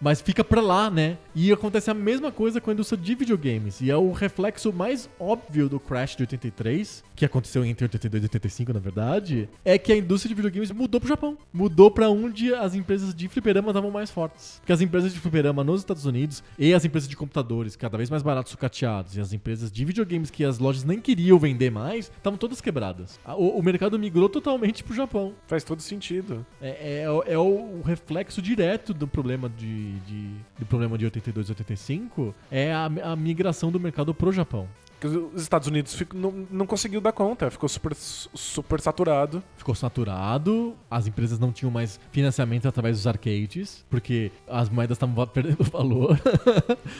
Mas 0.00 0.20
fica 0.20 0.44
pra 0.44 0.60
lá, 0.60 0.88
né? 0.90 1.18
E 1.34 1.50
acontece 1.52 1.90
a 1.90 1.94
mesma 1.94 2.30
coisa 2.30 2.60
com 2.60 2.70
a 2.70 2.72
indústria 2.72 3.00
de 3.00 3.14
videogames. 3.14 3.80
E 3.80 3.90
é 3.90 3.96
o 3.96 4.12
reflexo 4.12 4.72
mais 4.72 5.08
óbvio 5.18 5.68
do 5.68 5.80
Crash 5.80 6.14
de 6.16 6.22
83, 6.22 7.02
que 7.16 7.24
aconteceu 7.24 7.64
entre 7.64 7.84
82 7.84 8.22
e 8.22 8.26
85, 8.26 8.72
na 8.72 8.78
verdade, 8.80 9.48
é 9.64 9.76
que 9.76 9.92
a 9.92 9.96
indústria 9.96 10.28
de 10.28 10.34
videogames 10.34 10.70
mudou 10.70 11.00
pro 11.00 11.08
Japão. 11.08 11.36
Mudou 11.52 11.90
pra 11.90 12.08
onde 12.08 12.54
as 12.54 12.74
empresas 12.74 13.12
de 13.14 13.28
fliperama 13.28 13.68
estavam 13.70 13.90
mais 13.90 14.10
fortes. 14.10 14.58
Porque 14.60 14.72
as 14.72 14.80
empresas 14.80 15.12
de 15.12 15.18
fliperama 15.18 15.64
nos 15.64 15.80
Estados 15.80 16.04
Unidos 16.06 16.44
e 16.58 16.72
as 16.72 16.84
empresas 16.84 17.08
de 17.08 17.16
computadores, 17.16 17.74
cada 17.74 17.96
vez 17.96 18.08
mais 18.08 18.22
baratos 18.22 18.52
sucateados, 18.52 19.16
e 19.16 19.20
as 19.20 19.32
empresas 19.32 19.70
de 19.72 19.84
videogames 19.84 20.30
que 20.30 20.44
as 20.44 20.58
lojas 20.58 20.84
nem 20.84 21.00
queriam 21.00 21.38
vender 21.38 21.70
mais, 21.70 22.06
estavam 22.16 22.38
todas 22.38 22.60
quebradas. 22.60 23.18
O, 23.36 23.58
o 23.58 23.62
mercado 23.62 23.98
migrou 23.98 24.28
totalmente 24.28 24.84
pro 24.84 24.94
Japão. 24.94 25.34
Faz 25.46 25.64
todo 25.64 25.82
sentido. 25.82 26.46
É, 26.60 27.02
é 27.02 27.10
o- 27.10 27.22
é 27.26 27.38
o 27.38 27.82
reflexo 27.84 28.40
direto 28.40 28.94
do 28.94 29.06
problema 29.08 29.48
de, 29.48 29.87
de- 30.06 30.34
do 30.58 30.66
problema 30.66 30.96
de 30.98 31.04
82 31.04 31.48
e 31.48 31.50
85 31.52 32.34
é 32.50 32.72
a, 32.72 32.86
a 33.12 33.16
migração 33.16 33.70
do 33.72 33.78
mercado 33.80 34.14
pro 34.14 34.32
Japão. 34.32 34.68
Os 35.06 35.42
Estados 35.42 35.68
Unidos 35.68 35.94
fico- 35.94 36.16
não, 36.16 36.46
não 36.50 36.66
conseguiu 36.66 37.00
dar 37.00 37.12
conta, 37.12 37.50
ficou 37.50 37.68
super, 37.68 37.94
super 37.94 38.80
saturado. 38.80 39.42
Ficou 39.56 39.74
saturado, 39.74 40.74
as 40.90 41.06
empresas 41.06 41.38
não 41.38 41.52
tinham 41.52 41.70
mais 41.70 42.00
financiamento 42.10 42.66
através 42.66 42.96
dos 42.96 43.06
arcades, 43.06 43.84
porque 43.88 44.32
as 44.48 44.68
moedas 44.68 44.96
estavam 44.96 45.14
va- 45.14 45.26
perdendo 45.28 45.62
valor. 45.64 46.18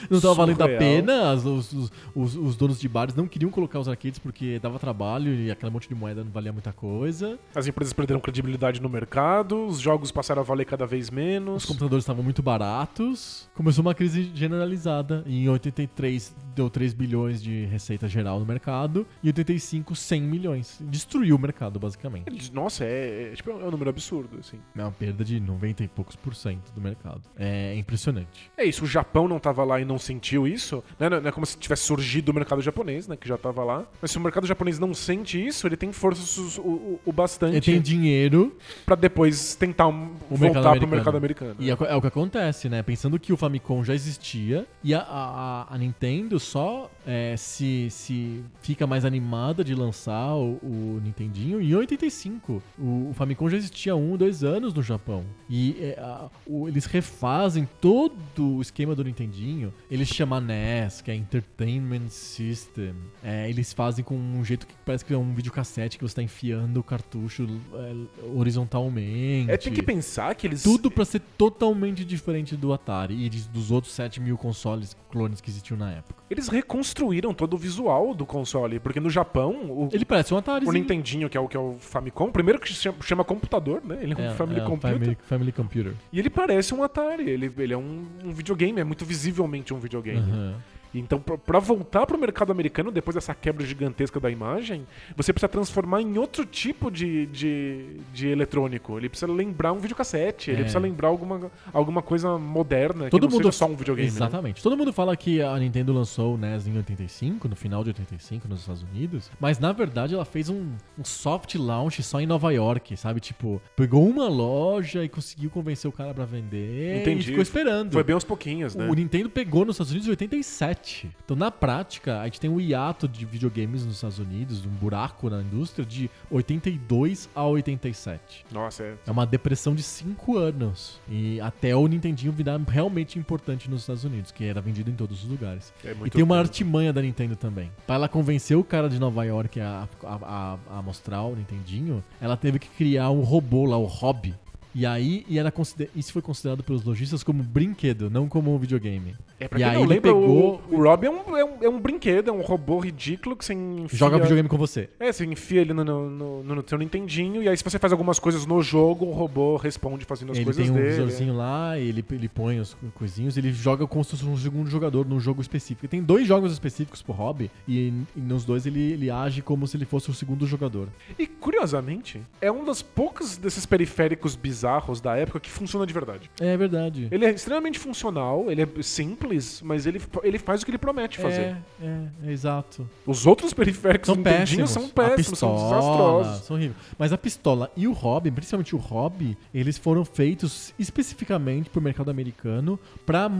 não 0.09 0.17
estava 0.17 0.33
valendo 0.35 0.61
a 0.61 0.67
pena, 0.67 1.31
as- 1.31 1.45
os, 1.45 1.73
os- 1.73 1.91
os- 2.15 2.35
os 2.35 2.55
donos 2.55 2.79
de 2.79 2.87
bares 2.87 3.15
não 3.15 3.27
queriam 3.27 3.51
colocar 3.51 3.79
os 3.79 3.87
arcades 3.89 4.19
porque 4.19 4.59
dava 4.59 4.79
trabalho 4.79 5.33
e 5.33 5.51
aquele 5.51 5.71
monte 5.71 5.89
de 5.89 5.95
moeda 5.95 6.23
não 6.23 6.31
valia 6.31 6.53
muita 6.53 6.71
coisa. 6.71 7.37
As 7.55 7.67
empresas 7.67 7.91
perderam 7.93 8.19
credibilidade 8.19 8.81
no 8.81 8.87
mercado, 8.89 9.65
os 9.67 9.79
jogos 9.79 10.11
passaram 10.11 10.41
a 10.41 10.45
valer 10.45 10.65
cada 10.65 10.85
vez 10.85 11.09
menos. 11.09 11.63
Os 11.63 11.65
computadores 11.65 12.03
estavam 12.03 12.23
muito 12.23 12.41
baratos. 12.43 13.49
Começou 13.55 13.81
uma 13.81 13.93
crise 13.93 14.31
generalizada. 14.33 15.23
E 15.25 15.43
em 15.45 15.49
83 15.49 16.35
deu 16.55 16.69
3 16.69 16.93
bilhões 16.93 17.41
de 17.41 17.65
receita 17.65 17.88
geral 18.07 18.39
no 18.39 18.45
mercado. 18.45 19.05
E 19.23 19.27
em 19.27 19.29
85, 19.29 19.95
100 19.95 20.21
milhões. 20.21 20.77
Destruiu 20.81 21.35
o 21.35 21.39
mercado, 21.39 21.79
basicamente. 21.79 22.51
Nossa, 22.53 22.83
é, 22.83 23.31
é, 23.31 23.35
tipo, 23.35 23.49
é 23.51 23.53
um 23.53 23.71
número 23.71 23.89
absurdo, 23.89 24.37
assim. 24.39 24.57
É 24.75 24.81
uma 24.81 24.91
perda 24.91 25.23
de 25.23 25.39
90 25.39 25.83
e 25.83 25.87
poucos 25.87 26.15
por 26.15 26.35
cento 26.35 26.71
do 26.73 26.81
mercado. 26.81 27.21
É 27.37 27.75
impressionante. 27.75 28.51
É 28.57 28.63
isso, 28.65 28.83
o 28.83 28.87
Japão 28.87 29.27
não 29.27 29.39
tava 29.39 29.63
lá 29.63 29.79
e 29.79 29.85
não 29.85 29.97
sentiu 29.97 30.47
isso, 30.47 30.83
né? 30.99 31.09
Não 31.09 31.17
é 31.17 31.31
como 31.31 31.45
se 31.45 31.57
tivesse 31.57 31.83
surgido 31.83 32.31
o 32.31 32.35
mercado 32.35 32.61
japonês, 32.61 33.07
né? 33.07 33.15
Que 33.15 33.27
já 33.27 33.37
tava 33.37 33.63
lá. 33.63 33.85
Mas 34.01 34.11
se 34.11 34.17
o 34.17 34.21
mercado 34.21 34.45
japonês 34.47 34.79
não 34.79 34.93
sente 34.93 35.43
isso, 35.45 35.67
ele 35.67 35.77
tem 35.77 35.91
força 35.91 36.19
o, 36.61 36.61
o- 36.61 36.99
o 37.05 37.11
bastante 37.11 37.55
Ele 37.55 37.61
tem 37.61 37.81
dinheiro 37.81 38.57
pra 38.85 38.95
depois 38.95 39.55
tentar 39.55 39.87
um- 39.87 40.15
O 40.29 40.35
voltar 40.35 40.59
pro 40.61 40.69
americano. 40.69 40.87
mercado 40.95 41.17
americano. 41.17 41.55
E 41.59 41.69
é, 41.69 41.73
o- 41.75 41.85
é 41.85 41.95
o 41.95 42.01
que 42.01 42.07
acontece, 42.07 42.69
né? 42.69 42.81
Pensando 42.83 43.19
que 43.19 43.31
o 43.33 43.37
Famicom 43.37 43.83
já 43.83 43.93
existia 43.93 44.67
e 44.83 44.93
a, 44.93 44.99
a- 45.01 45.67
a 45.73 45.77
Nintendo 45.77 46.39
só 46.39 46.89
é, 47.09 47.35
se, 47.37 47.87
se 47.89 48.43
fica 48.61 48.85
mais 48.85 49.03
animada 49.05 49.63
de 49.63 49.73
lançar 49.73 50.35
o, 50.35 50.59
o 50.61 51.01
Nintendinho 51.03 51.59
em 51.61 51.73
85. 51.73 52.61
O, 52.77 53.09
o 53.09 53.13
Famicom 53.15 53.49
já 53.49 53.57
existia 53.57 53.93
há 53.93 53.95
um, 53.95 54.15
dois 54.15 54.43
anos 54.43 54.73
no 54.73 54.83
Japão. 54.83 55.25
E 55.49 55.75
é, 55.79 55.99
a- 55.99 56.29
o- 56.45 56.67
eles 56.67 56.85
refazem 56.85 57.67
todo 57.81 58.13
o 58.57 58.61
esquema 58.61 58.93
do 58.93 59.03
Nintendinho. 59.03 59.73
Eles 59.89 60.07
chamam 60.09 60.39
NES, 60.39 61.01
que 61.01 61.09
é 61.09 61.15
Entertainment 61.15 62.09
System. 62.09 62.93
É, 63.23 63.49
eles 63.49 63.73
fazem 63.73 64.03
com 64.05 64.15
um 64.15 64.43
jeito 64.45 64.67
que 64.67 64.73
parece 64.85 65.03
que 65.03 65.13
é 65.13 65.17
um 65.17 65.33
videocassete 65.33 65.97
que 65.97 66.03
você 66.03 66.15
tá 66.15 66.21
enfiando 66.23 66.77
o 66.79 66.83
cartucho 66.83 67.47
é, 67.73 67.93
horizontalmente. 68.37 69.49
É, 69.51 69.57
tem 69.57 69.73
que 69.73 69.81
pensar 69.83 70.35
que 70.35 70.45
eles. 70.47 70.61
Tudo 70.63 70.91
pra 70.91 71.05
ser 71.05 71.21
totalmente 71.37 72.03
diferente 72.05 72.55
do 72.55 72.73
Atari 72.73 73.25
e 73.25 73.29
de- 73.29 73.47
dos 73.49 73.71
outros 73.71 73.93
7 73.93 74.19
mil 74.19 74.37
consoles 74.37 74.95
clones 75.11 75.41
que 75.41 75.49
existiam 75.49 75.77
na 75.77 75.91
época. 75.91 76.21
Eles 76.29 76.47
reconstruíram 76.47 76.98
todo 77.33 77.53
o 77.53 77.57
visual 77.57 78.13
do 78.13 78.25
console. 78.25 78.79
Porque 78.79 78.99
no 78.99 79.09
Japão, 79.09 79.51
o, 79.69 79.89
Ele 79.91 80.05
parece 80.05 80.33
um 80.33 80.37
Atari. 80.37 80.65
o 80.65 80.71
Nintendinho, 80.71 81.29
que 81.29 81.37
é 81.37 81.39
o, 81.41 81.47
que 81.47 81.57
é 81.57 81.59
o 81.59 81.77
Famicom, 81.79 82.31
primeiro 82.31 82.59
que 82.59 82.67
se 82.69 82.75
chama, 82.75 82.97
chama 83.01 83.23
computador, 83.23 83.81
né? 83.83 83.99
Ele 84.01 84.13
é 84.13 84.31
um 84.31 84.35
Family 84.35 84.61
Computer. 84.61 84.99
Family, 84.99 85.17
family 85.21 85.51
Computer. 85.51 85.93
E 86.11 86.19
ele 86.19 86.29
parece 86.29 86.73
um 86.73 86.83
Atari. 86.83 87.29
Ele, 87.29 87.51
ele 87.57 87.73
é 87.73 87.77
um, 87.77 88.05
um 88.23 88.31
videogame, 88.31 88.79
é 88.79 88.83
muito 88.83 89.05
visivelmente 89.05 89.73
um 89.73 89.79
videogame. 89.79 90.19
Aham. 90.19 90.55
Então, 90.93 91.19
pra- 91.19 91.37
pra 91.37 91.59
voltar 91.59 92.05
pro 92.05 92.17
mercado 92.17 92.51
americano, 92.51 92.91
depois 92.91 93.13
dessa 93.15 93.35
quebra 93.35 93.65
gigantesca 93.65 94.19
da 94.19 94.29
imagem, 94.29 94.85
você 95.15 95.31
precisa 95.31 95.47
transformar 95.49 96.01
em 96.01 96.17
outro 96.17 96.45
tipo 96.45 96.89
de, 96.89 97.27
de, 97.27 97.97
de 98.13 98.27
eletrônico. 98.27 98.97
Ele 98.97 99.07
precisa 99.09 99.31
lembrar 99.31 99.71
um 99.73 99.79
videocassete, 99.79 100.49
ele 100.49 100.59
É. 100.59 100.63
precisa 100.63 100.79
lembrar 100.79 101.09
alguma, 101.09 101.51
alguma 101.71 102.01
coisa 102.01 102.37
moderna, 102.37 103.09
Todo 103.09 103.21
que 103.21 103.27
não 103.27 103.31
mundo 103.37 103.43
seja 103.51 103.51
só 103.51 103.65
um 103.67 103.75
videogame. 103.75 104.09
né? 104.09 104.15
Exatamente. 104.15 104.63
Todo 104.63 104.75
mundo 104.75 104.91
fala 104.91 105.15
que 105.15 105.41
a 105.41 105.57
Nintendo 105.59 105.93
lançou 105.93 106.35
o 106.35 106.37
NES 106.37 106.67
em 106.67 106.75
85, 106.77 107.47
no 107.47 107.55
final 107.55 107.83
de 107.83 107.89
85 107.91 108.47
nos 108.47 108.61
Estados 108.61 108.83
Unidos, 108.83 109.29
mas 109.39 109.59
na 109.59 109.71
verdade 109.71 110.13
ela 110.15 110.25
fez 110.25 110.49
um, 110.49 110.71
um 110.97 111.03
soft 111.03 111.53
launch 111.55 112.01
só 112.01 112.19
em 112.19 112.25
Nova 112.25 112.51
York, 112.51 112.97
sabe? 112.97 113.19
Tipo, 113.19 113.61
pegou 113.75 114.07
uma 114.09 114.27
loja 114.27 115.03
e 115.03 115.09
conseguiu 115.09 115.49
convencer 115.49 115.87
o 115.87 115.91
cara 115.91 116.13
pra 116.13 116.25
vender 116.25 117.01
Entendi. 117.01 117.19
e 117.21 117.23
ficou 117.25 117.41
esperando. 117.41 117.91
Foi 117.93 118.03
bem 118.03 118.13
aos 118.15 118.23
pouquinhos, 118.23 118.75
né? 118.75 118.87
O 118.89 118.93
Nintendo 118.93 119.29
pegou 119.29 119.65
nos 119.65 119.75
Estados 119.75 119.91
Unidos 119.91 120.07
em 120.07 120.11
87. 120.11 120.78
Então, 121.23 121.35
na 121.35 121.51
prática, 121.51 122.21
a 122.21 122.25
gente 122.25 122.39
tem 122.39 122.49
um 122.49 122.59
hiato 122.59 123.07
de 123.07 123.25
videogames 123.25 123.85
nos 123.85 123.95
Estados 123.95 124.19
Unidos, 124.19 124.65
um 124.65 124.69
buraco 124.69 125.29
na 125.29 125.41
indústria 125.41 125.85
de 125.85 126.09
82 126.29 127.29
a 127.35 127.45
87. 127.45 128.45
Nossa, 128.51 128.83
é. 128.83 128.95
É 129.05 129.11
uma 129.11 129.25
depressão 129.25 129.75
de 129.75 129.83
5 129.83 130.37
anos. 130.37 130.99
E 131.07 131.39
até 131.41 131.75
o 131.75 131.87
Nintendinho 131.87 132.31
virar 132.31 132.59
realmente 132.67 133.17
importante 133.19 133.69
nos 133.69 133.81
Estados 133.81 134.03
Unidos, 134.03 134.31
que 134.31 134.43
era 134.43 134.61
vendido 134.61 134.89
em 134.89 134.95
todos 134.95 135.23
os 135.23 135.29
lugares. 135.29 135.73
é 135.83 135.95
E 136.05 136.09
tem 136.09 136.23
uma 136.23 136.37
artimanha 136.37 136.93
da 136.93 137.01
Nintendo 137.01 137.35
também. 137.35 137.71
Pra 137.85 137.95
ela 137.95 138.07
convencer 138.09 138.57
o 138.57 138.63
cara 138.63 138.89
de 138.89 138.99
Nova 138.99 139.23
York 139.23 139.59
a, 139.59 139.87
a, 140.03 140.19
a, 140.21 140.79
a 140.79 140.81
mostrar 140.81 141.23
o 141.23 141.35
Nintendinho, 141.35 142.03
ela 142.19 142.37
teve 142.37 142.59
que 142.59 142.69
criar 142.69 143.09
um 143.11 143.21
robô 143.21 143.65
lá, 143.65 143.77
o 143.77 143.85
Hobby. 143.85 144.35
E 144.73 144.85
aí, 144.85 145.25
e 145.27 145.39
era 145.39 145.51
consider- 145.51 145.89
isso 145.95 146.13
foi 146.13 146.21
considerado 146.21 146.63
pelos 146.63 146.83
lojistas 146.83 147.23
como 147.23 147.41
brinquedo, 147.41 148.09
não 148.09 148.27
como 148.27 148.53
um 148.53 148.57
videogame. 148.57 149.15
É, 149.39 149.47
pra 149.47 149.57
e 149.59 149.61
quem 149.63 149.69
aí 149.71 149.75
não 149.77 149.83
ele 149.83 149.93
lembra, 149.95 150.13
pegou- 150.13 150.61
o, 150.69 150.75
o 150.75 150.83
Rob 150.83 151.05
é 151.05 151.09
um, 151.09 151.37
é, 151.37 151.43
um, 151.45 151.63
é 151.63 151.69
um 151.69 151.79
brinquedo, 151.79 152.29
é 152.29 152.33
um 152.33 152.41
robô 152.41 152.77
ridículo 152.79 153.35
que 153.35 153.43
você 153.43 153.53
enfia... 153.53 153.97
Joga 153.97 154.17
videogame 154.19 154.47
com 154.47 154.57
você. 154.57 154.89
É, 154.99 155.11
você 155.11 155.25
enfia 155.25 155.61
ele 155.61 155.73
no, 155.73 155.83
no, 155.83 156.09
no, 156.43 156.55
no 156.55 156.63
seu 156.67 156.77
Nintendinho, 156.77 157.41
e 157.41 157.49
aí 157.49 157.57
se 157.57 157.63
você 157.63 157.79
faz 157.79 157.91
algumas 157.91 158.19
coisas 158.19 158.45
no 158.45 158.61
jogo, 158.61 159.05
o 159.05 159.11
robô 159.11 159.57
responde 159.57 160.05
fazendo 160.05 160.31
as 160.33 160.37
ele 160.37 160.45
coisas 160.45 160.63
tem 160.63 160.71
um 160.71 160.75
dele. 160.75 160.89
visorzinho 160.89 161.35
lá, 161.35 161.77
ele, 161.79 162.05
ele 162.11 162.29
põe 162.29 162.59
os 162.59 162.73
co- 162.75 162.87
coisinhos, 162.93 163.37
ele 163.37 163.51
joga 163.51 163.87
fosse 163.87 164.23
um 164.25 164.37
segundo 164.37 164.69
jogador 164.69 165.05
num 165.07 165.19
jogo 165.19 165.41
específico. 165.41 165.87
Tem 165.87 166.01
dois 166.03 166.27
jogos 166.27 166.51
específicos 166.53 167.01
pro 167.01 167.13
hobby, 167.13 167.49
e, 167.67 167.91
e 168.15 168.19
nos 168.21 168.45
dois 168.45 168.65
ele, 168.65 168.91
ele 168.93 169.09
age 169.09 169.41
como 169.41 169.65
se 169.67 169.75
ele 169.77 169.85
fosse 169.85 170.09
o 170.11 170.13
segundo 170.13 170.45
jogador. 170.45 170.87
E 171.17 171.25
curiosamente, 171.25 172.21
é 172.39 172.51
um 172.51 172.63
dos 172.63 172.81
poucos 172.81 173.35
desses 173.37 173.65
periféricos 173.65 174.35
bizarros 174.35 174.58
da 175.01 175.15
época 175.15 175.39
que 175.39 175.49
funciona 175.49 175.85
de 175.85 175.93
verdade. 175.93 176.29
É 176.39 176.55
verdade. 176.55 177.07
Ele 177.11 177.25
é 177.25 177.31
extremamente 177.31 177.79
funcional, 177.79 178.49
ele 178.49 178.61
é 178.61 178.67
simples, 178.81 179.61
mas 179.63 179.85
ele, 179.85 180.01
ele 180.23 180.39
faz 180.39 180.61
o 180.61 180.65
que 180.65 180.71
ele 180.71 180.77
promete 180.77 181.19
fazer. 181.19 181.57
É, 181.81 181.85
é, 181.85 182.07
é 182.27 182.31
exato. 182.31 182.87
Os 183.05 183.25
outros 183.25 183.53
periféricos 183.53 184.07
São 184.07 184.21
péssimos. 184.21 184.69
são 184.69 184.89
péssimos, 184.89 185.33
a 185.33 185.35
são 185.35 185.53
pistola, 185.53 185.69
desastrosos. 185.69 186.45
São 186.45 186.55
horríveis. 186.55 186.77
Mas 186.97 187.13
a 187.13 187.17
pistola 187.17 187.71
e 187.75 187.87
o 187.87 187.93
hobby, 187.93 188.31
principalmente 188.31 188.75
o 188.75 188.79
hobby, 188.79 189.37
eles 189.53 189.77
foram 189.77 190.03
feitos 190.05 190.73
especificamente 190.77 191.69
pro 191.69 191.81
mercado 191.81 192.09
americano 192.11 192.79
para 193.05 193.31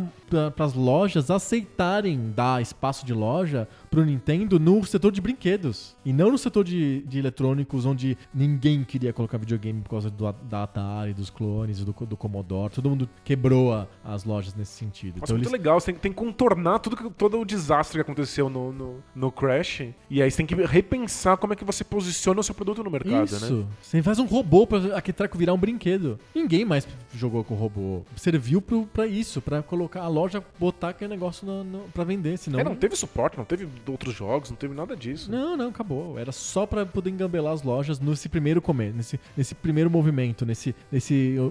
as 0.58 0.74
lojas 0.74 1.30
aceitarem 1.30 2.32
dar 2.36 2.62
espaço 2.62 3.06
de 3.06 3.14
loja 3.14 3.68
pro 3.90 4.06
Nintendo 4.06 4.60
no 4.60 4.84
setor 4.86 5.12
de 5.12 5.22
brinquedos. 5.22 5.96
E 6.06 6.14
não 6.14 6.32
no 6.32 6.38
setor 6.38 6.64
de, 6.64 7.02
de 7.02 7.20
eletrônicos, 7.20 7.86
onde 7.86 8.18
ninguém 8.34 8.84
queria 8.84 9.14
colocar 9.14 9.38
videogame 9.38 9.82
por 9.82 9.90
causa 9.90 10.10
do, 10.10 10.32
da 10.50 10.64
Atari, 10.64 11.09
dos 11.14 11.30
clones, 11.30 11.84
do, 11.84 11.92
do 12.06 12.18
Commodore. 12.18 12.74
Todo 12.74 12.90
mundo 12.90 13.10
quebrou 13.24 13.74
a- 13.74 13.88
as 14.04 14.24
lojas 14.24 14.54
nesse 14.56 14.72
sentido. 14.74 15.20
Nossa, 15.20 15.26
então 15.26 15.36
muito 15.38 15.50
eles 15.50 15.52
legal. 15.52 15.80
Você 15.80 15.92
tem, 15.92 16.00
tem 16.02 16.12
que 16.12 16.18
contornar 16.18 16.80
tudo, 16.80 17.10
todo 17.12 17.40
o 17.40 17.46
desastre 17.46 17.98
que 17.98 18.02
aconteceu 18.02 18.50
no, 18.50 18.72
no, 18.72 18.96
no 19.16 19.32
Crash. 19.32 19.82
E 20.10 20.22
aí 20.22 20.30
você 20.30 20.38
tem 20.38 20.46
que 20.46 20.56
repensar 20.66 21.38
como 21.38 21.54
é 21.54 21.56
que 21.56 21.64
você 21.66 21.84
posiciona 21.84 22.40
o 22.40 22.44
seu 22.44 22.56
produto 22.56 22.84
no 22.84 22.90
mercado, 22.90 23.26
Isso. 23.26 23.56
né? 23.56 23.66
Você 23.82 24.02
faz 24.02 24.20
um 24.20 24.26
robô 24.26 24.66
pra 24.68 24.98
aquele 24.98 25.14
treco 25.16 25.38
virar 25.38 25.54
um 25.54 25.58
brinquedo. 25.58 26.20
Ninguém 26.34 26.66
mais 26.66 26.88
jogou 27.14 27.44
com 27.44 27.56
robô. 27.56 28.02
Serviu 28.16 28.62
pro, 28.62 28.86
pra 28.86 29.08
isso, 29.08 29.42
pra 29.42 29.62
colocar 29.62 30.02
a 30.02 30.08
loja, 30.08 30.44
botar 30.60 30.90
aquele 30.90 31.10
negócio 31.10 31.46
no, 31.46 31.64
no, 31.64 31.80
pra 31.94 32.04
vender. 32.04 32.38
Senão. 32.38 32.60
É, 32.60 32.64
não 32.64 32.76
teve 32.76 32.96
suporte, 32.96 33.38
não 33.38 33.46
teve 33.46 33.68
outros 33.88 34.14
jogos, 34.16 34.50
não 34.50 34.58
teve 34.58 34.74
nada 34.74 34.96
disso. 34.96 35.32
Não, 35.32 35.56
não, 35.56 35.70
acabou. 35.70 36.18
Era 36.20 36.32
só 36.32 36.66
pra 36.66 36.86
poder 36.86 37.10
engambelar 37.10 37.54
as 37.54 37.64
lojas 37.64 38.00
nesse 38.00 38.28
primeiro 38.30 38.62
começo, 38.62 38.96
nesse, 38.96 39.20
nesse 39.36 39.56
primeiro 39.56 39.90
movimento, 39.90 40.46
nesse, 40.46 40.76
nesse 40.92 40.99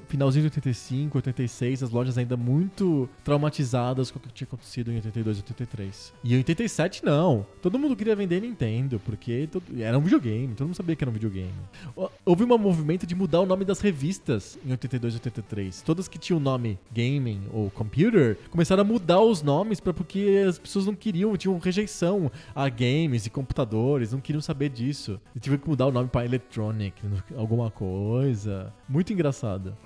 finalzinho 0.09 0.42
de 0.42 0.46
85, 0.49 1.18
86, 1.18 1.82
as 1.82 1.90
lojas 1.90 2.18
ainda 2.18 2.36
muito 2.36 3.09
traumatizadas 3.24 4.11
com 4.11 4.18
o 4.18 4.22
que 4.22 4.28
tinha 4.32 4.46
acontecido 4.46 4.90
em 4.92 4.96
82, 4.96 5.38
83. 5.38 6.12
E 6.24 6.34
em 6.34 6.38
87, 6.38 7.05
não. 7.05 7.46
Todo 7.62 7.78
mundo 7.78 7.96
queria 7.96 8.14
vender 8.16 8.40
Nintendo, 8.40 9.01
porque 9.05 9.49
todo- 9.51 9.64
era 9.80 9.99
um 9.99 10.03
videogame, 10.03 10.55
todo 10.55 10.66
mundo 10.68 10.76
sabia 10.76 10.94
que 10.96 11.05
era 11.05 11.11
um 11.11 11.14
videogame. 11.14 11.53
Hou- 11.96 12.11
Houve 12.24 12.44
um 12.44 12.59
movimento 12.59 13.07
de 13.07 13.14
mudar 13.14 13.40
o 13.40 13.46
nome 13.46 13.64
das 13.64 13.80
revistas 13.80 14.59
em 14.64 14.70
82 14.70 15.14
e 15.14 15.16
83. 15.16 15.82
Todas 15.82 16.09
que 16.09 16.18
tinham 16.18 16.38
o 16.38 16.42
nome 16.42 16.78
gaming 16.92 17.42
ou 17.53 17.70
computer 17.70 18.36
começaram 18.51 18.82
a 18.82 18.84
mudar 18.84 19.20
os 19.20 19.42
nomes 19.42 19.80
para 19.80 19.94
porque 19.94 20.44
as 20.46 20.59
pessoas 20.59 20.86
não 20.86 20.94
queriam, 20.94 21.36
tinham 21.36 21.59
rejeição 21.59 22.30
a 22.55 22.68
games 22.68 23.24
e 23.26 23.30
computadores, 23.30 24.12
não 24.12 24.20
queriam 24.20 24.40
saber 24.42 24.68
disso. 24.68 25.20
E 25.34 25.40
tive 25.40 25.57
que 25.59 25.68
mudar 25.68 25.86
o 25.86 25.92
nome 25.92 26.09
para 26.09 26.24
electronic, 26.24 26.94
alguma 27.36 27.70
coisa. 27.70 28.72
Muito 28.88 29.12
engraçado. 29.12 29.38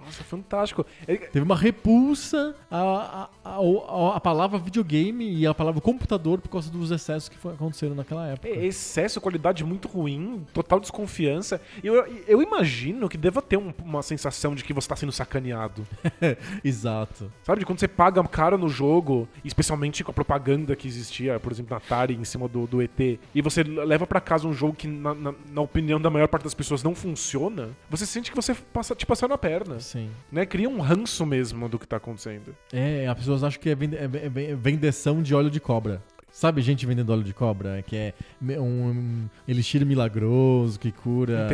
Nossa, 0.05 0.23
fantástico. 0.25 0.85
É- 1.07 1.17
Teve 1.17 1.45
uma 1.45 1.57
repulsa 1.57 2.55
a, 2.71 3.29
a, 3.45 3.51
a, 3.51 3.59
a- 3.59 4.17
a 4.17 4.21
palavra 4.21 4.59
videogame 4.59 5.33
e 5.35 5.47
a 5.47 5.55
palavra 5.55 5.81
computador 5.81 6.41
por 6.41 6.49
causa 6.49 6.71
dos 6.71 6.91
excessos 6.91 7.29
que 7.29 7.37
aconteceram 7.49 7.95
naquela 7.95 8.27
época. 8.29 8.49
É, 8.49 8.65
Excesso, 8.67 9.21
qualidade 9.21 9.65
muito 9.65 9.89
ruim, 9.89 10.45
total 10.53 10.81
desconfiança. 10.81 11.61
E 11.83 11.87
Eu, 11.87 11.95
eu 12.27 12.43
imagino 12.43 13.09
que 13.09 13.17
deva 13.19 13.43
ter 13.43 13.57
um- 13.57 13.73
uma 13.85 14.03
sensação 14.03 14.55
de 14.55 14.65
que 14.65 14.73
você 14.73 14.89
tá 14.89 14.97
sendo 14.97 15.13
sacaneado. 15.13 15.87
Exato. 16.65 17.31
Sabe? 17.45 17.61
De 17.61 17.67
quando 17.67 17.79
você 17.81 17.89
paga 17.89 18.23
caro 18.25 18.57
no 18.59 18.69
jogo, 18.69 19.29
especialmente 19.45 20.03
com 20.05 20.11
a 20.11 20.15
propaganda 20.15 20.75
que 20.77 20.87
existia, 20.89 21.39
por 21.41 21.53
exemplo, 21.53 21.71
na 21.71 21.77
Atari 21.77 22.15
em 22.15 22.25
cima 22.25 22.49
do, 22.49 22.67
do 22.67 22.81
ET, 22.83 23.19
e 23.35 23.43
você 23.43 23.63
leva 23.63 24.07
pra 24.07 24.21
casa 24.21 24.47
um 24.47 24.53
jogo 24.53 24.75
que, 24.75 24.87
na, 24.87 25.15
na- 25.15 25.35
na 25.53 25.61
opinião 25.61 26.01
da 26.01 26.11
maior 26.11 26.29
parte 26.29 26.45
das 26.45 26.55
pessoas, 26.55 26.83
não 26.83 26.95
funciona, 26.95 27.71
você 27.91 28.07
sente 28.07 28.31
que 28.31 28.37
você 28.37 28.55
passa, 28.55 28.95
te 28.95 29.05
passou 29.07 29.29
na 29.29 29.37
perna. 29.43 29.81
Sim. 29.81 30.11
Né? 30.31 30.47
Cria 30.47 30.69
um 30.69 30.81
ranço 30.81 31.27
mesmo 31.27 31.69
do 31.69 31.79
que 31.79 31.87
tá 31.87 31.97
acontecendo. 31.97 32.55
É, 32.73 33.07
as 33.09 33.19
pessoas 33.19 33.43
acham 33.43 33.61
que 33.61 33.69
é, 33.69 33.75
vende- 33.75 33.97
é 33.97 34.07
ve- 34.07 34.47
é 34.47 34.55
vendeção 34.55 35.21
de 35.23 35.35
óleo 35.35 35.51
de 35.51 35.61
cobra. 35.61 36.01
Sabe 36.33 36.63
gente 36.63 36.87
vendendo 36.87 37.11
óleo 37.11 37.23
de 37.23 37.35
cobra? 37.35 37.83
Que 37.83 37.97
é 37.97 38.15
um 38.59 39.29
elixir 39.47 39.85
milagroso 39.85 40.81
que 40.81 40.91
cura 40.91 41.47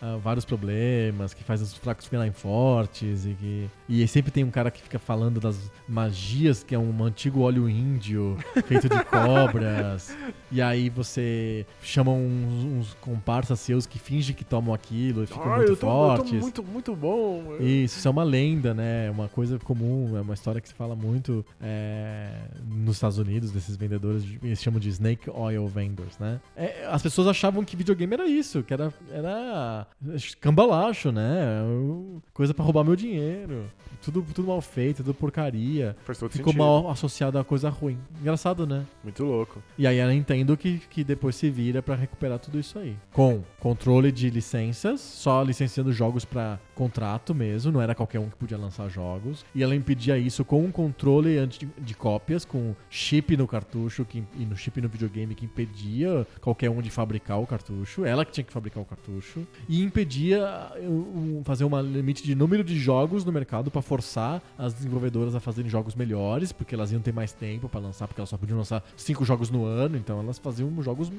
ah, 0.00 0.16
vários 0.22 0.44
problemas, 0.44 1.34
que 1.34 1.42
faz 1.42 1.60
os 1.60 1.74
fracos 1.74 2.04
ficarem 2.04 2.32
fortes 2.32 3.26
e 3.26 3.34
que... 3.34 3.68
E 3.88 4.06
sempre 4.06 4.30
tem 4.30 4.44
um 4.44 4.50
cara 4.50 4.70
que 4.70 4.80
fica 4.80 5.00
falando 5.00 5.40
das 5.40 5.70
magias, 5.88 6.62
que 6.62 6.74
é 6.74 6.78
um 6.78 7.04
antigo 7.04 7.40
óleo 7.40 7.68
índio 7.68 8.38
feito 8.66 8.88
de 8.88 9.04
cobras. 9.04 10.16
e 10.50 10.62
aí 10.62 10.88
você 10.88 11.66
chama 11.82 12.12
uns, 12.12 12.64
uns 12.64 12.94
comparsas 13.00 13.58
seus 13.58 13.84
que 13.84 13.98
fingem 13.98 14.34
que 14.34 14.44
tomam 14.44 14.72
aquilo 14.72 15.24
e 15.24 15.26
ficam 15.26 15.42
Ah, 15.42 15.56
muito 15.56 15.72
eu 15.72 15.76
tô, 15.76 15.86
eu 15.86 15.90
tô 15.90 16.16
fortes. 16.16 16.40
muito, 16.40 16.62
muito 16.62 16.94
bom. 16.94 17.56
Isso, 17.58 17.98
isso 17.98 18.08
é 18.08 18.10
uma 18.10 18.22
lenda, 18.22 18.72
né? 18.72 19.06
É 19.06 19.10
uma 19.10 19.28
coisa 19.28 19.58
comum, 19.58 20.16
é 20.16 20.20
uma 20.20 20.34
história 20.34 20.60
que 20.60 20.68
se 20.68 20.74
fala 20.74 20.94
muito 20.94 21.44
é, 21.60 22.30
nos 22.64 22.96
Estados 22.96 23.18
Unidos, 23.18 23.50
desses 23.50 23.76
vendedores, 23.76 24.19
de- 24.24 24.38
eles 24.42 24.62
chamam 24.62 24.78
de 24.80 24.88
snake 24.88 25.28
oil 25.30 25.66
vendors, 25.66 26.18
né? 26.18 26.40
É, 26.56 26.86
as 26.90 27.02
pessoas 27.02 27.26
achavam 27.28 27.64
que 27.64 27.76
videogame 27.76 28.14
era 28.14 28.26
isso, 28.28 28.62
que 28.62 28.72
era, 28.72 28.92
era 29.10 29.86
cambalacho, 30.40 31.10
né? 31.12 31.60
Coisa 32.32 32.52
pra 32.54 32.64
roubar 32.64 32.84
meu 32.84 32.96
dinheiro. 32.96 33.64
Tudo, 34.02 34.22
tudo 34.34 34.48
mal 34.48 34.60
feito, 34.60 34.98
tudo 34.98 35.14
porcaria. 35.14 35.96
Faz 36.04 36.18
todo 36.18 36.30
Ficou 36.30 36.52
sentido. 36.52 36.64
mal 36.64 36.90
associado 36.90 37.38
a 37.38 37.44
coisa 37.44 37.68
ruim. 37.68 37.98
Engraçado, 38.20 38.66
né? 38.66 38.84
Muito 39.04 39.22
louco. 39.24 39.62
E 39.76 39.86
aí 39.86 40.00
a 40.00 40.08
Nintendo 40.08 40.56
que, 40.56 40.78
que 40.90 41.04
depois 41.04 41.36
se 41.36 41.50
vira 41.50 41.82
pra 41.82 41.94
recuperar 41.94 42.38
tudo 42.38 42.58
isso 42.58 42.78
aí. 42.78 42.96
Com 43.12 43.42
controle 43.58 44.10
de 44.10 44.30
licenças, 44.30 45.00
só 45.00 45.42
licenciando 45.42 45.92
jogos 45.92 46.24
pra 46.24 46.58
contrato 46.74 47.34
mesmo, 47.34 47.70
não 47.72 47.80
era 47.82 47.94
qualquer 47.94 48.18
um 48.20 48.30
que 48.30 48.36
podia 48.36 48.56
lançar 48.56 48.88
jogos. 48.88 49.44
E 49.54 49.62
ela 49.62 49.74
impedia 49.74 50.16
isso 50.16 50.44
com 50.44 50.64
um 50.64 50.72
controle 50.72 51.36
anti 51.36 51.68
de 51.78 51.94
cópias, 51.94 52.44
com 52.44 52.74
chip 52.88 53.36
no 53.36 53.46
cartucho 53.46 54.04
que, 54.04 54.24
e 54.38 54.46
no 54.46 54.56
chip 54.56 54.80
no 54.80 54.88
videogame 54.88 55.34
que 55.34 55.44
impedia 55.44 56.26
qualquer 56.40 56.70
um 56.70 56.80
de 56.80 56.88
fabricar 56.90 57.38
o 57.40 57.46
cartucho. 57.46 58.04
Ela 58.04 58.24
que 58.24 58.32
tinha 58.32 58.44
que 58.44 58.52
fabricar 58.52 58.82
o 58.82 58.86
cartucho. 58.86 59.46
E 59.68 59.82
impedia 59.82 60.70
uh, 60.80 60.88
um- 61.38 61.42
fazer 61.44 61.64
um 61.64 61.80
limite 61.82 62.22
de 62.22 62.34
número 62.34 62.64
de 62.64 62.78
jogos 62.78 63.24
no 63.24 63.32
mercado 63.32 63.70
pra 63.70 63.82
forçar 63.90 64.40
as 64.56 64.72
desenvolvedoras 64.72 65.34
a 65.34 65.40
fazerem 65.40 65.68
jogos 65.68 65.96
melhores, 65.96 66.52
porque 66.52 66.76
elas 66.76 66.92
iam 66.92 67.00
ter 67.00 67.12
mais 67.12 67.32
tempo 67.32 67.68
pra 67.68 67.80
lançar, 67.80 68.06
porque 68.06 68.20
elas 68.20 68.28
só 68.28 68.36
podiam 68.36 68.56
lançar 68.56 68.84
cinco 68.96 69.24
jogos 69.24 69.50
no 69.50 69.64
ano, 69.64 69.96
então 69.96 70.20
elas 70.20 70.38
faziam 70.38 70.80
jogos 70.80 71.10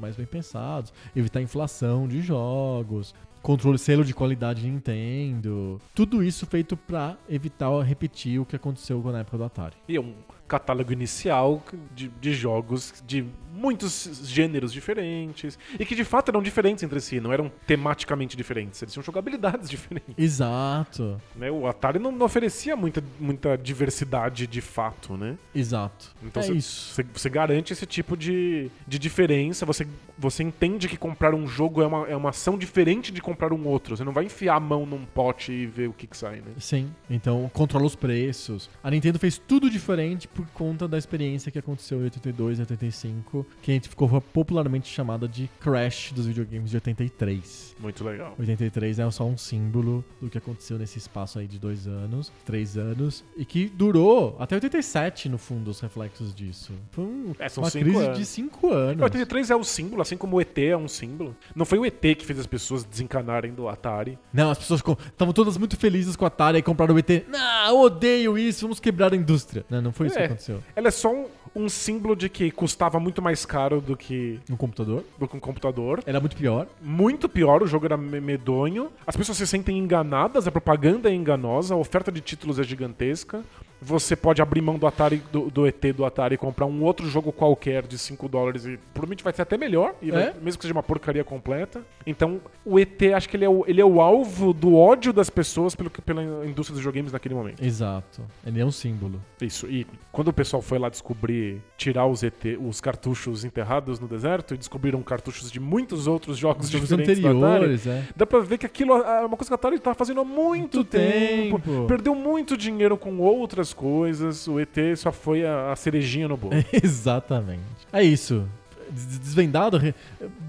mais 0.00 0.14
bem 0.14 0.24
pensados, 0.24 0.92
evitar 1.16 1.42
inflação 1.42 2.06
de 2.06 2.22
jogos, 2.22 3.12
controle 3.42 3.76
selo 3.76 4.04
de 4.04 4.14
qualidade 4.14 4.64
Nintendo, 4.64 5.80
tudo 5.92 6.22
isso 6.22 6.46
feito 6.46 6.76
pra 6.76 7.16
evitar 7.28 7.76
repetir 7.80 8.40
o 8.40 8.46
que 8.46 8.54
aconteceu 8.54 9.02
na 9.02 9.18
época 9.18 9.38
do 9.38 9.44
Atari. 9.44 9.74
E 9.88 9.96
é 9.96 10.00
um 10.00 10.14
catálogo 10.46 10.92
inicial 10.92 11.60
de, 11.92 12.06
de 12.20 12.34
jogos 12.34 13.02
de 13.04 13.26
muitos 13.62 14.20
gêneros 14.24 14.72
diferentes. 14.72 15.56
E 15.78 15.86
que 15.86 15.94
de 15.94 16.04
fato 16.04 16.30
eram 16.30 16.42
diferentes 16.42 16.82
entre 16.82 17.00
si, 17.00 17.20
não 17.20 17.32
eram 17.32 17.50
tematicamente 17.66 18.36
diferentes. 18.36 18.82
Eles 18.82 18.92
tinham 18.92 19.04
jogabilidades 19.04 19.70
diferentes. 19.70 20.14
Exato, 20.18 21.20
Né? 21.36 21.50
O 21.50 21.66
Atari 21.66 21.98
não, 21.98 22.10
não 22.10 22.26
oferecia 22.26 22.74
muita, 22.76 23.02
muita 23.20 23.56
diversidade 23.56 24.46
de 24.46 24.60
fato, 24.60 25.16
né? 25.16 25.38
exato. 25.54 26.10
Então 26.22 26.42
é 26.42 26.46
você- 26.46 26.52
isso. 26.54 26.94
Você, 26.94 27.02
você 27.14 27.30
garante 27.30 27.72
esse 27.72 27.86
tipo 27.86 28.16
de, 28.16 28.70
de 28.86 28.98
diferença, 28.98 29.64
você, 29.64 29.86
você 30.18 30.42
entende 30.42 30.88
que 30.88 30.96
comprar 30.96 31.34
um 31.34 31.46
jogo 31.46 31.80
é 31.82 31.86
uma, 31.86 32.08
é 32.08 32.16
uma 32.16 32.30
ação 32.30 32.58
diferente 32.58 33.12
de 33.12 33.20
comprar 33.22 33.52
um 33.52 33.66
outro. 33.66 33.96
Você 33.96 34.02
não 34.04 34.12
vai 34.12 34.24
enfiar 34.24 34.56
a 34.56 34.60
mão 34.60 34.84
num 34.84 35.04
pote 35.04 35.52
e 35.52 35.66
ver 35.66 35.88
o 35.88 35.92
que, 35.92 36.06
que 36.06 36.16
sai, 36.16 36.36
né? 36.36 36.52
Sim, 36.58 36.90
então 37.08 37.50
controla 37.54 37.86
os 37.86 37.94
preços. 37.94 38.68
A 38.82 38.90
Nintendo 38.90 39.18
fez 39.18 39.38
tudo 39.38 39.70
diferente 39.70 40.26
por 40.26 40.46
conta 40.48 40.88
da 40.88 40.98
experiência 40.98 41.50
que 41.52 41.58
aconteceu 41.58 42.00
em 42.00 42.04
82 42.04 42.58
e 42.58 42.62
85, 42.62 43.46
que 43.60 43.70
a 43.70 43.74
gente 43.74 43.88
ficou 43.88 44.08
popularmente 44.20 44.88
chamada 44.88 45.28
de 45.28 45.48
Crash 45.60 46.12
dos 46.12 46.26
videogames 46.26 46.70
de 46.70 46.76
83. 46.76 47.76
Muito 47.78 48.04
legal. 48.04 48.34
83 48.38 48.98
é 48.98 49.10
só 49.10 49.24
um 49.24 49.36
símbolo 49.36 50.04
do 50.20 50.28
que 50.30 50.38
aconteceu 50.38 50.78
nesse 50.78 50.98
espaço 50.98 51.38
aí 51.38 51.46
de 51.46 51.58
dois 51.58 51.86
anos, 51.86 52.32
três 52.44 52.76
anos, 52.76 53.24
e 53.36 53.44
que 53.44 53.66
durou 53.68 54.36
até 54.38 54.54
87, 54.54 55.28
no 55.28 55.38
fundo, 55.38 55.70
os 55.70 55.80
reflexos 55.80 56.34
disso. 56.34 56.72
Foi 56.90 57.04
um- 57.04 57.32
É, 57.38 57.46
uma 57.58 57.70
crise 57.70 57.96
anos. 58.04 58.18
de 58.18 58.24
cinco 58.24 58.72
anos. 58.72 59.00
O 59.00 59.04
83 59.04 59.50
é 59.50 59.56
o 59.56 59.64
símbolo, 59.64 60.02
assim 60.02 60.16
como 60.16 60.36
o 60.36 60.40
ET 60.40 60.56
é 60.58 60.76
um 60.76 60.88
símbolo. 60.88 61.36
Não 61.54 61.64
foi 61.64 61.78
o 61.78 61.86
ET 61.86 62.14
que 62.14 62.24
fez 62.24 62.38
as 62.38 62.46
pessoas 62.46 62.84
desencanarem 62.84 63.52
do 63.52 63.68
Atari. 63.68 64.18
Não, 64.32 64.50
as 64.50 64.58
pessoas 64.58 64.80
estavam 65.08 65.32
todas 65.34 65.56
muito 65.56 65.76
felizes 65.76 66.16
com 66.16 66.24
a 66.24 66.28
Atari 66.28 66.58
e 66.58 66.62
compraram 66.62 66.94
o 66.94 66.98
ET. 66.98 67.24
Não, 67.28 67.68
eu 67.68 67.80
odeio 67.80 68.38
isso, 68.38 68.62
vamos 68.62 68.78
quebrar 68.80 69.12
a 69.12 69.16
indústria. 69.16 69.64
Não, 69.68 69.80
não 69.82 69.92
foi 69.92 70.06
isso 70.06 70.16
É. 70.16 70.20
que 70.20 70.26
aconteceu. 70.26 70.62
Ela 70.76 70.88
é 70.88 70.90
só 70.90 71.12
um, 71.12 71.26
um 71.54 71.68
símbolo 71.68 72.16
de 72.16 72.28
que 72.28 72.50
custava 72.50 72.98
muito 72.98 73.20
mais 73.20 73.44
caro 73.44 73.80
do 73.80 73.96
que, 73.96 74.40
No 74.48 74.56
computador. 74.56 75.04
do 75.18 75.28
que 75.28 75.36
um 75.36 75.40
computador. 75.40 76.02
Era 76.06 76.18
muito 76.20 76.36
pior. 76.36 76.66
Muito 76.80 77.28
pior, 77.28 77.62
o 77.62 77.66
jogo 77.66 77.84
era 77.86 77.96
me- 77.96 78.20
medonho. 78.20 78.90
As 79.06 79.16
pessoas 79.16 79.38
se 79.38 79.46
sentem 79.46 79.78
enganadas, 79.78 80.46
a 80.46 80.50
propaganda 80.52 81.10
é 81.10 81.14
enganosa, 81.14 81.74
a 81.74 81.76
oferta 81.76 82.10
de 82.10 82.20
títulos 82.20 82.58
é 82.58 82.62
gigantesca. 82.62 83.42
Você 83.84 84.14
pode 84.14 84.40
abrir 84.40 84.60
mão 84.60 84.78
do 84.78 84.86
Atari 84.86 85.20
do, 85.32 85.50
do 85.50 85.66
ET 85.66 85.82
do 85.94 86.04
Atari 86.04 86.36
e 86.36 86.38
comprar 86.38 86.66
um 86.66 86.82
outro 86.84 87.08
jogo 87.08 87.32
qualquer 87.32 87.84
de 87.86 87.98
5 87.98 88.28
dólares 88.28 88.64
e 88.64 88.78
provavelmente 88.94 89.24
vai 89.24 89.32
ser 89.32 89.42
até 89.42 89.58
melhor, 89.58 89.94
e 90.00 90.10
vai- 90.10 90.22
É? 90.28 90.34
mesmo 90.40 90.58
que 90.58 90.62
seja 90.64 90.72
uma 90.72 90.82
porcaria 90.82 91.24
completa. 91.24 91.82
Então, 92.06 92.40
o 92.64 92.78
ET, 92.78 93.00
acho 93.14 93.28
que 93.28 93.36
ele 93.36 93.44
é 93.44 93.48
o, 93.48 93.64
ele 93.66 93.80
é 93.80 93.84
o 93.84 94.00
alvo 94.00 94.52
do 94.52 94.76
ódio 94.76 95.12
das 95.12 95.28
pessoas 95.28 95.74
pelo, 95.74 95.90
pela 95.90 96.22
indústria 96.46 96.74
dos 96.74 96.78
videogames 96.78 97.12
naquele 97.12 97.34
momento. 97.34 97.60
Exato. 97.64 98.22
Ele 98.46 98.60
é 98.60 98.64
um 98.64 98.70
símbolo. 98.70 99.20
Isso. 99.40 99.66
E 99.66 99.86
quando 100.12 100.28
o 100.28 100.32
pessoal 100.32 100.62
foi 100.62 100.78
lá 100.78 100.88
descobrir, 100.88 101.60
tirar 101.76 102.06
os 102.06 102.22
ET, 102.22 102.44
os 102.60 102.80
cartuchos 102.80 103.44
enterrados 103.44 103.98
no 103.98 104.06
deserto 104.06 104.54
e 104.54 104.56
descobriram 104.56 105.02
cartuchos 105.02 105.50
de 105.50 105.58
muitos 105.58 106.06
outros 106.06 106.38
jogos, 106.38 106.66
Os 106.66 106.70
jogos 106.70 106.88
diferentes 106.88 107.18
do 107.20 107.26
Atari, 107.28 107.44
anteriores, 107.54 107.86
é. 107.86 108.04
dá 108.14 108.24
pra 108.26 108.38
ver 108.40 108.58
que 108.58 108.66
aquilo 108.66 108.94
é 108.94 109.20
uma 109.24 109.36
coisa 109.36 109.48
que 109.48 109.54
a 109.54 109.56
Atari 109.56 109.78
tava 109.80 109.94
fazendo 109.96 110.20
há 110.20 110.24
muito, 110.24 110.78
Muito 110.78 110.84
tempo. 110.84 111.58
tempo. 111.60 111.86
Perdeu 111.88 112.14
muito 112.14 112.56
dinheiro 112.56 112.96
com 112.96 113.18
outras 113.18 113.71
coisas. 113.72 114.46
O 114.48 114.58
ET 114.60 114.76
só 114.96 115.10
foi 115.12 115.44
a, 115.46 115.72
a 115.72 115.76
cerejinha 115.76 116.28
no 116.28 116.36
bolo. 116.36 116.54
Exatamente. 116.72 117.60
É 117.92 118.02
isso. 118.02 118.46
Des- 118.90 119.18
Desvendado, 119.18 119.80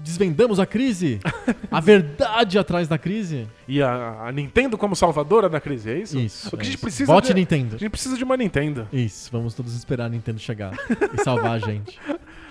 desvendamos 0.02 0.60
a 0.60 0.66
crise. 0.66 1.18
a 1.70 1.80
verdade 1.80 2.58
atrás 2.58 2.86
da 2.86 2.98
crise. 2.98 3.46
E 3.66 3.80
a, 3.82 4.24
a 4.26 4.32
Nintendo 4.32 4.76
como 4.76 4.94
salvadora 4.94 5.48
da 5.48 5.60
crise, 5.60 5.90
é 5.90 5.98
isso? 5.98 6.18
Isso. 6.18 6.48
O 6.48 6.50
que 6.50 6.56
é 6.56 6.60
a 6.60 6.64
gente 6.64 6.74
isso. 6.74 6.82
precisa 6.82 7.12
Vote 7.12 7.28
de- 7.28 7.34
Nintendo. 7.34 7.76
A 7.76 7.78
gente 7.78 7.90
precisa 7.90 8.16
de 8.16 8.24
uma 8.24 8.36
Nintendo. 8.36 8.86
Isso, 8.92 9.30
vamos 9.32 9.54
todos 9.54 9.74
esperar 9.74 10.06
a 10.06 10.08
Nintendo 10.10 10.38
chegar 10.38 10.72
e 11.18 11.22
salvar 11.24 11.52
a 11.52 11.58
gente. 11.58 11.98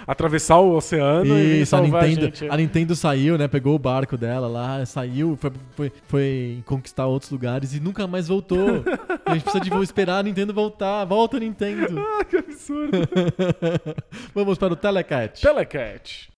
Atravessar 0.05 0.59
o 0.59 0.75
oceano 0.75 1.37
e 1.37 1.61
Isso, 1.61 1.75
a 1.75 1.79
salvar 1.79 2.03
a, 2.03 2.07
Nintendo, 2.07 2.25
gente. 2.25 2.49
a 2.49 2.57
Nintendo 2.57 2.95
saiu, 2.95 3.37
né? 3.37 3.47
Pegou 3.47 3.75
o 3.75 3.79
barco 3.79 4.17
dela 4.17 4.47
lá, 4.47 4.85
saiu, 4.85 5.37
foi, 5.39 5.51
foi, 5.75 5.91
foi 6.07 6.63
conquistar 6.65 7.05
outros 7.05 7.31
lugares 7.31 7.73
e 7.73 7.79
nunca 7.79 8.05
mais 8.07 8.27
voltou. 8.27 8.83
a 9.25 9.33
gente 9.33 9.43
precisa 9.43 9.63
de 9.63 9.83
esperar 9.83 10.19
a 10.19 10.23
Nintendo 10.23 10.53
voltar. 10.53 11.05
Volta, 11.05 11.39
Nintendo. 11.39 11.99
Ah, 11.99 12.23
que 12.23 12.37
absurdo. 12.37 12.97
Vamos 14.33 14.57
para 14.57 14.73
o 14.73 14.75
Telecat. 14.75 15.41
Telecat. 15.41 16.32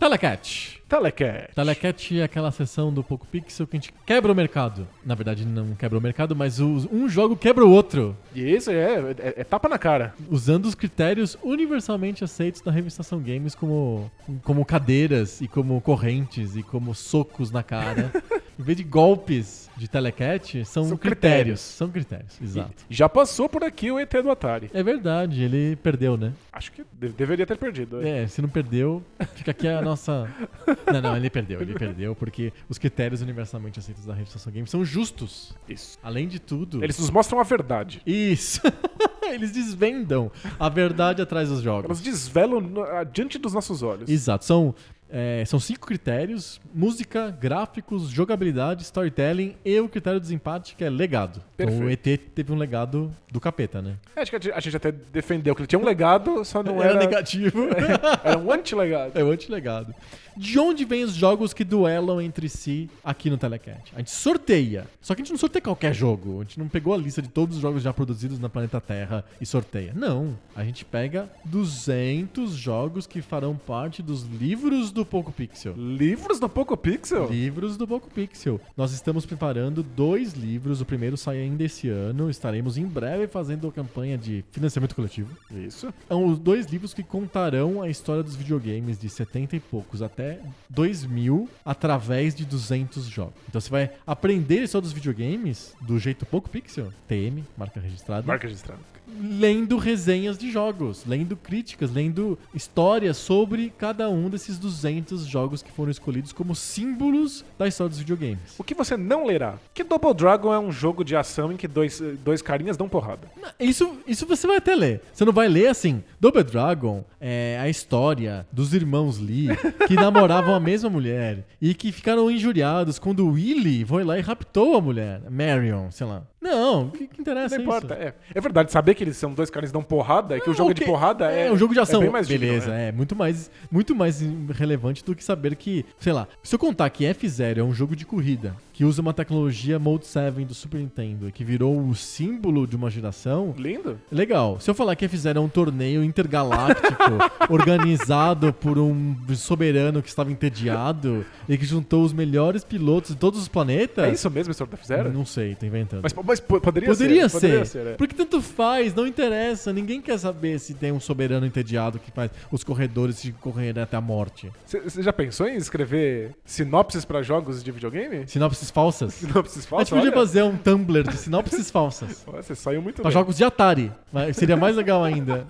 Telecat. 0.00 0.80
Telecat. 0.88 1.54
Telecat 1.54 2.18
é 2.18 2.22
aquela 2.22 2.50
sessão 2.50 2.90
do 2.90 3.04
Poco 3.04 3.26
Pixel 3.26 3.66
que 3.66 3.76
a 3.76 3.80
gente 3.80 3.92
quebra 4.06 4.32
o 4.32 4.34
mercado. 4.34 4.88
Na 5.04 5.14
verdade, 5.14 5.44
não 5.44 5.74
quebra 5.74 5.98
o 5.98 6.00
mercado, 6.00 6.34
mas 6.34 6.58
um 6.58 7.06
jogo 7.06 7.36
quebra 7.36 7.66
o 7.66 7.70
outro. 7.70 8.16
E 8.34 8.40
esse 8.40 8.72
é, 8.72 9.14
é, 9.18 9.34
é 9.36 9.44
tapa 9.44 9.68
na 9.68 9.78
cara. 9.78 10.14
Usando 10.30 10.64
os 10.64 10.74
critérios 10.74 11.36
universalmente 11.42 12.24
aceitos 12.24 12.62
da 12.62 12.72
revistação 12.72 13.20
Games 13.20 13.54
como, 13.54 14.10
como 14.42 14.64
cadeiras 14.64 15.42
e 15.42 15.46
como 15.46 15.78
correntes 15.82 16.56
e 16.56 16.62
como 16.62 16.94
socos 16.94 17.50
na 17.50 17.62
cara 17.62 18.10
Em 18.60 18.62
vez 18.62 18.76
de 18.76 18.84
golpes 18.84 19.69
de 19.80 19.88
telecat, 19.88 20.64
são, 20.64 20.84
São 20.84 20.96
critérios. 20.96 21.00
critérios. 21.00 21.60
São 21.60 21.90
critérios, 21.90 22.40
exato. 22.42 22.84
E 22.90 22.94
já 22.94 23.08
passou 23.08 23.48
por 23.48 23.64
aqui 23.64 23.90
o 23.90 23.98
ET 23.98 24.12
do 24.22 24.30
Atari. 24.30 24.70
É 24.74 24.82
verdade, 24.82 25.42
ele 25.42 25.76
perdeu, 25.76 26.16
né? 26.16 26.32
Acho 26.52 26.70
que 26.72 26.84
de- 26.92 27.08
deveria 27.08 27.46
ter 27.46 27.56
perdido. 27.56 28.06
É, 28.06 28.26
se 28.26 28.42
não 28.42 28.48
perdeu, 28.48 29.02
fica 29.34 29.50
aqui 29.52 29.66
a 29.66 29.80
nossa. 29.80 30.28
Não, 30.92 31.00
não, 31.00 31.16
ele 31.16 31.30
perdeu, 31.30 31.60
ele 31.62 31.72
perdeu, 31.74 32.14
porque 32.14 32.52
os 32.68 32.76
critérios 32.78 33.22
universalmente 33.22 33.78
aceitos 33.78 34.04
da 34.04 34.12
rede 34.12 34.28
Estação 34.28 34.52
Games 34.52 34.70
são 34.70 34.84
justos. 34.84 35.54
Isso. 35.68 35.98
Além 36.02 36.26
de 36.28 36.38
tudo. 36.40 36.82
Eles 36.84 36.98
nos 36.98 37.10
mostram 37.10 37.38
a 37.40 37.42
verdade. 37.44 38.02
Isso! 38.04 38.60
Eles 39.30 39.52
desvendam 39.52 40.30
a 40.58 40.68
verdade 40.68 41.22
atrás 41.22 41.48
dos 41.48 41.64
Elas 41.64 41.82
jogos. 41.82 42.00
desvelam 42.00 42.60
no- 42.60 42.82
adiante 42.82 43.38
dos 43.38 43.52
nossos 43.54 43.82
olhos. 43.82 44.10
Exato, 44.10 44.44
são, 44.44 44.74
é, 45.12 45.44
são 45.46 45.58
cinco 45.58 45.86
critérios: 45.86 46.60
música, 46.74 47.30
gráficos, 47.30 48.08
jogabilidade, 48.08 48.82
storytelling 48.82 49.56
e 49.64 49.78
o 49.80 49.88
critério 49.88 50.18
de 50.20 50.24
desempate, 50.24 50.74
que 50.76 50.84
é 50.84 50.90
legado. 50.90 51.42
Então 51.58 51.78
o 51.80 51.90
ET 51.90 52.02
teve 52.34 52.52
um 52.52 52.56
legado 52.56 53.12
do 53.30 53.40
capeta, 53.40 53.82
né? 53.82 53.96
É, 54.16 54.20
Acho 54.22 54.30
que 54.30 54.50
a 54.50 54.60
gente- 54.60 54.76
até 54.76 54.90
defendeu 54.92 55.54
que 55.54 55.60
ele 55.62 55.66
tinha 55.66 55.78
um 55.78 55.84
legado, 55.84 56.44
só 56.44 56.62
não 56.62 56.80
era, 56.82 56.92
era. 56.94 56.98
negativo. 57.00 57.68
Era 58.24 58.38
um 58.38 58.52
anti-legado. 58.52 59.12
É 59.18 59.22
o 59.24 59.30
antilegado. 59.30 59.94
De 60.36 60.58
onde 60.58 60.84
vêm 60.84 61.04
os 61.04 61.14
jogos 61.14 61.52
que 61.52 61.64
duelam 61.64 62.20
entre 62.20 62.48
si 62.48 62.88
aqui 63.04 63.30
no 63.30 63.36
Telecat? 63.36 63.92
A 63.94 63.98
gente 63.98 64.10
sorteia. 64.10 64.86
Só 65.00 65.14
que 65.14 65.22
a 65.22 65.24
gente 65.24 65.32
não 65.32 65.38
sorteia 65.38 65.62
qualquer 65.62 65.94
jogo. 65.94 66.40
A 66.40 66.42
gente 66.44 66.58
não 66.58 66.68
pegou 66.68 66.94
a 66.94 66.96
lista 66.96 67.20
de 67.20 67.28
todos 67.28 67.56
os 67.56 67.62
jogos 67.62 67.82
já 67.82 67.92
produzidos 67.92 68.38
na 68.38 68.48
planeta 68.48 68.80
Terra 68.80 69.24
e 69.40 69.46
sorteia. 69.46 69.92
Não. 69.94 70.38
A 70.54 70.64
gente 70.64 70.84
pega 70.84 71.30
200 71.44 72.52
jogos 72.52 73.06
que 73.06 73.20
farão 73.20 73.56
parte 73.56 74.02
dos 74.02 74.22
livros 74.24 74.90
do 74.90 75.04
Poco 75.04 75.32
Pixel. 75.32 75.74
Livros 75.76 76.38
do 76.40 76.48
Poco 76.48 76.76
Pixel? 76.76 77.28
Livros 77.30 77.76
do 77.76 77.86
Poco 77.86 78.08
Pixel. 78.10 78.60
Nós 78.76 78.92
estamos 78.92 79.26
preparando 79.26 79.82
dois 79.82 80.32
livros. 80.32 80.80
O 80.80 80.84
primeiro 80.84 81.16
sai 81.16 81.38
ainda 81.38 81.64
esse 81.64 81.88
ano. 81.88 82.30
Estaremos 82.30 82.76
em 82.76 82.86
breve 82.86 83.26
fazendo 83.26 83.68
a 83.68 83.72
campanha 83.72 84.16
de 84.16 84.44
financiamento 84.50 84.94
coletivo. 84.94 85.36
Isso. 85.50 85.92
São 86.08 86.26
os 86.26 86.38
dois 86.38 86.66
livros 86.66 86.94
que 86.94 87.02
contarão 87.02 87.82
a 87.82 87.88
história 87.88 88.22
dos 88.22 88.36
videogames 88.36 88.98
de 88.98 89.08
70 89.08 89.56
e 89.56 89.60
poucos 89.60 90.02
até 90.02 90.29
2000 90.68 91.48
através 91.64 92.34
de 92.34 92.44
200 92.44 93.06
jogos. 93.06 93.34
Então 93.48 93.60
você 93.60 93.70
vai 93.70 93.90
aprender 94.06 94.62
história 94.62 94.82
dos 94.82 94.92
videogames 94.92 95.74
do 95.80 95.98
jeito 95.98 96.26
pouco 96.26 96.48
pixel, 96.48 96.92
TM, 97.08 97.44
marca 97.56 97.80
registrada, 97.80 98.26
Marca 98.26 98.46
registrada. 98.46 98.80
Lendo 99.20 99.76
resenhas 99.76 100.38
de 100.38 100.50
jogos, 100.50 101.04
lendo 101.06 101.36
críticas, 101.36 101.90
lendo 101.90 102.38
histórias 102.54 103.16
sobre 103.16 103.72
cada 103.78 104.08
um 104.08 104.28
desses 104.28 104.58
200 104.58 105.26
jogos 105.26 105.62
que 105.62 105.72
foram 105.72 105.90
escolhidos 105.90 106.32
como 106.32 106.54
símbolos 106.54 107.44
da 107.58 107.66
história 107.66 107.88
dos 107.88 107.98
videogames. 107.98 108.54
O 108.58 108.64
que 108.64 108.74
você 108.74 108.96
não 108.96 109.26
lerá? 109.26 109.54
Que 109.74 109.84
Double 109.84 110.14
Dragon 110.14 110.52
é 110.52 110.58
um 110.58 110.72
jogo 110.72 111.04
de 111.04 111.16
ação 111.16 111.52
em 111.52 111.56
que 111.56 111.68
dois, 111.68 112.00
dois 112.24 112.42
carinhas 112.42 112.76
dão 112.76 112.88
porrada. 112.88 113.28
Isso, 113.58 113.98
isso 114.06 114.26
você 114.26 114.46
vai 114.46 114.56
até 114.56 114.74
ler. 114.74 115.02
Você 115.12 115.24
não 115.24 115.32
vai 115.32 115.48
ler 115.48 115.68
assim. 115.68 116.02
Double 116.20 116.42
Dragon 116.42 117.04
é 117.20 117.58
a 117.60 117.68
história 117.68 118.46
dos 118.52 118.74
irmãos 118.74 119.18
Lee 119.18 119.48
que 119.86 119.94
namoravam 119.96 120.54
a 120.54 120.60
mesma 120.60 120.90
mulher 120.90 121.44
e 121.60 121.74
que 121.74 121.92
ficaram 121.92 122.30
injuriados 122.30 122.98
quando 122.98 123.26
o 123.26 123.32
Willy 123.32 123.84
foi 123.84 124.04
lá 124.04 124.18
e 124.18 124.22
raptou 124.22 124.76
a 124.76 124.80
mulher, 124.80 125.22
Marion, 125.30 125.90
sei 125.90 126.06
lá. 126.06 126.22
Não, 126.40 126.86
o 126.86 126.90
que, 126.90 127.06
que 127.06 127.20
interessa 127.20 127.56
Não 127.56 127.62
isso? 127.64 127.76
importa. 127.76 127.94
É, 127.94 128.14
é 128.34 128.40
verdade, 128.40 128.72
saber 128.72 128.94
que 128.94 129.04
eles 129.04 129.16
são 129.16 129.32
dois 129.32 129.50
caras 129.50 129.70
que 129.70 129.74
dão 129.74 129.82
porrada, 129.82 130.36
é 130.36 130.40
que 130.40 130.48
o 130.48 130.54
jogo 130.54 130.70
é 130.70 130.74
de 130.74 130.84
porrada 130.84 131.30
é. 131.30 131.48
É, 131.48 131.52
um 131.52 131.56
jogo 131.56 131.74
de 131.74 131.80
ação. 131.80 132.00
É 132.00 132.04
bem 132.04 132.12
mais 132.12 132.26
digno, 132.26 132.46
Beleza, 132.46 132.70
né? 132.70 132.88
é. 132.88 132.92
Muito 132.92 133.14
mais, 133.14 133.50
muito 133.70 133.94
mais 133.94 134.22
relevante 134.50 135.04
do 135.04 135.14
que 135.14 135.22
saber 135.22 135.54
que, 135.56 135.84
sei 135.98 136.12
lá, 136.12 136.26
se 136.42 136.54
eu 136.54 136.58
contar 136.58 136.88
que 136.90 137.04
F0 137.04 137.58
é 137.58 137.62
um 137.62 137.74
jogo 137.74 137.94
de 137.94 138.06
corrida 138.06 138.54
que 138.80 138.84
usa 138.86 139.02
uma 139.02 139.12
tecnologia 139.12 139.78
Mode 139.78 140.06
7 140.06 140.42
do 140.42 140.54
Super 140.54 140.78
Nintendo 140.78 141.28
e 141.28 141.32
que 141.32 141.44
virou 141.44 141.78
o 141.78 141.94
símbolo 141.94 142.66
de 142.66 142.74
uma 142.76 142.88
geração, 142.88 143.54
Lindo. 143.58 144.00
Legal. 144.10 144.58
Se 144.58 144.70
eu 144.70 144.74
falar 144.74 144.96
que 144.96 145.06
F0 145.06 145.36
é 145.36 145.40
um 145.40 145.50
torneio 145.50 146.02
intergaláctico 146.02 147.18
organizado 147.50 148.54
por 148.54 148.78
um 148.78 149.14
soberano 149.34 150.00
que 150.02 150.08
estava 150.08 150.32
entediado 150.32 151.26
e 151.46 151.58
que 151.58 151.66
juntou 151.66 152.02
os 152.02 152.14
melhores 152.14 152.64
pilotos 152.64 153.10
de 153.10 153.16
todos 153.18 153.38
os 153.38 153.48
planetas. 153.48 154.06
É 154.06 154.12
isso 154.12 154.30
mesmo, 154.30 154.50
História 154.50 154.70
da 154.70 154.78
F-Zero? 154.78 155.12
Não 155.12 155.26
sei, 155.26 155.54
tô 155.54 155.66
inventando. 155.66 156.00
Mas, 156.02 156.14
mas 156.30 156.40
po- 156.40 156.60
poderia, 156.60 156.88
Poderia 156.88 157.28
ser. 157.28 157.40
Poderia 157.40 157.64
ser, 157.64 157.86
é. 157.88 157.92
Porque 157.94 158.14
tanto 158.14 158.40
faz, 158.40 158.94
não 158.94 159.06
interessa. 159.06 159.72
Ninguém 159.72 160.00
quer 160.00 160.18
saber 160.18 160.58
se 160.58 160.74
tem 160.74 160.92
um 160.92 161.00
soberano 161.00 161.44
entediado 161.44 161.98
que 161.98 162.10
faz 162.10 162.30
os 162.50 162.62
corredores 162.64 163.16
se 163.16 163.32
correrem 163.32 163.82
até 163.82 163.96
a 163.96 164.00
morte. 164.00 164.50
Você 164.66 165.02
já 165.02 165.12
pensou 165.12 165.48
em 165.48 165.56
escrever 165.56 166.30
sinopses 166.44 167.04
pra 167.04 167.22
jogos 167.22 167.62
de 167.62 167.70
videogame? 167.72 168.26
Sinopses 168.26 168.70
falsas. 168.70 169.14
Sinopses 169.14 169.56
A 169.56 169.60
gente 169.60 169.68
falsas? 169.68 169.90
podia 169.90 170.12
fazer 170.12 170.42
um 170.42 170.56
Tumblr 170.56 171.02
de 171.08 171.16
sinopses 171.16 171.70
falsas. 171.70 172.24
Você 172.32 172.54
saiu 172.54 172.80
muito 172.80 172.96
Pra 173.02 173.04
bem. 173.04 173.12
jogos 173.12 173.36
de 173.36 173.44
Atari. 173.44 173.90
Seria 174.34 174.56
mais 174.56 174.76
legal 174.76 175.02
ainda. 175.04 175.46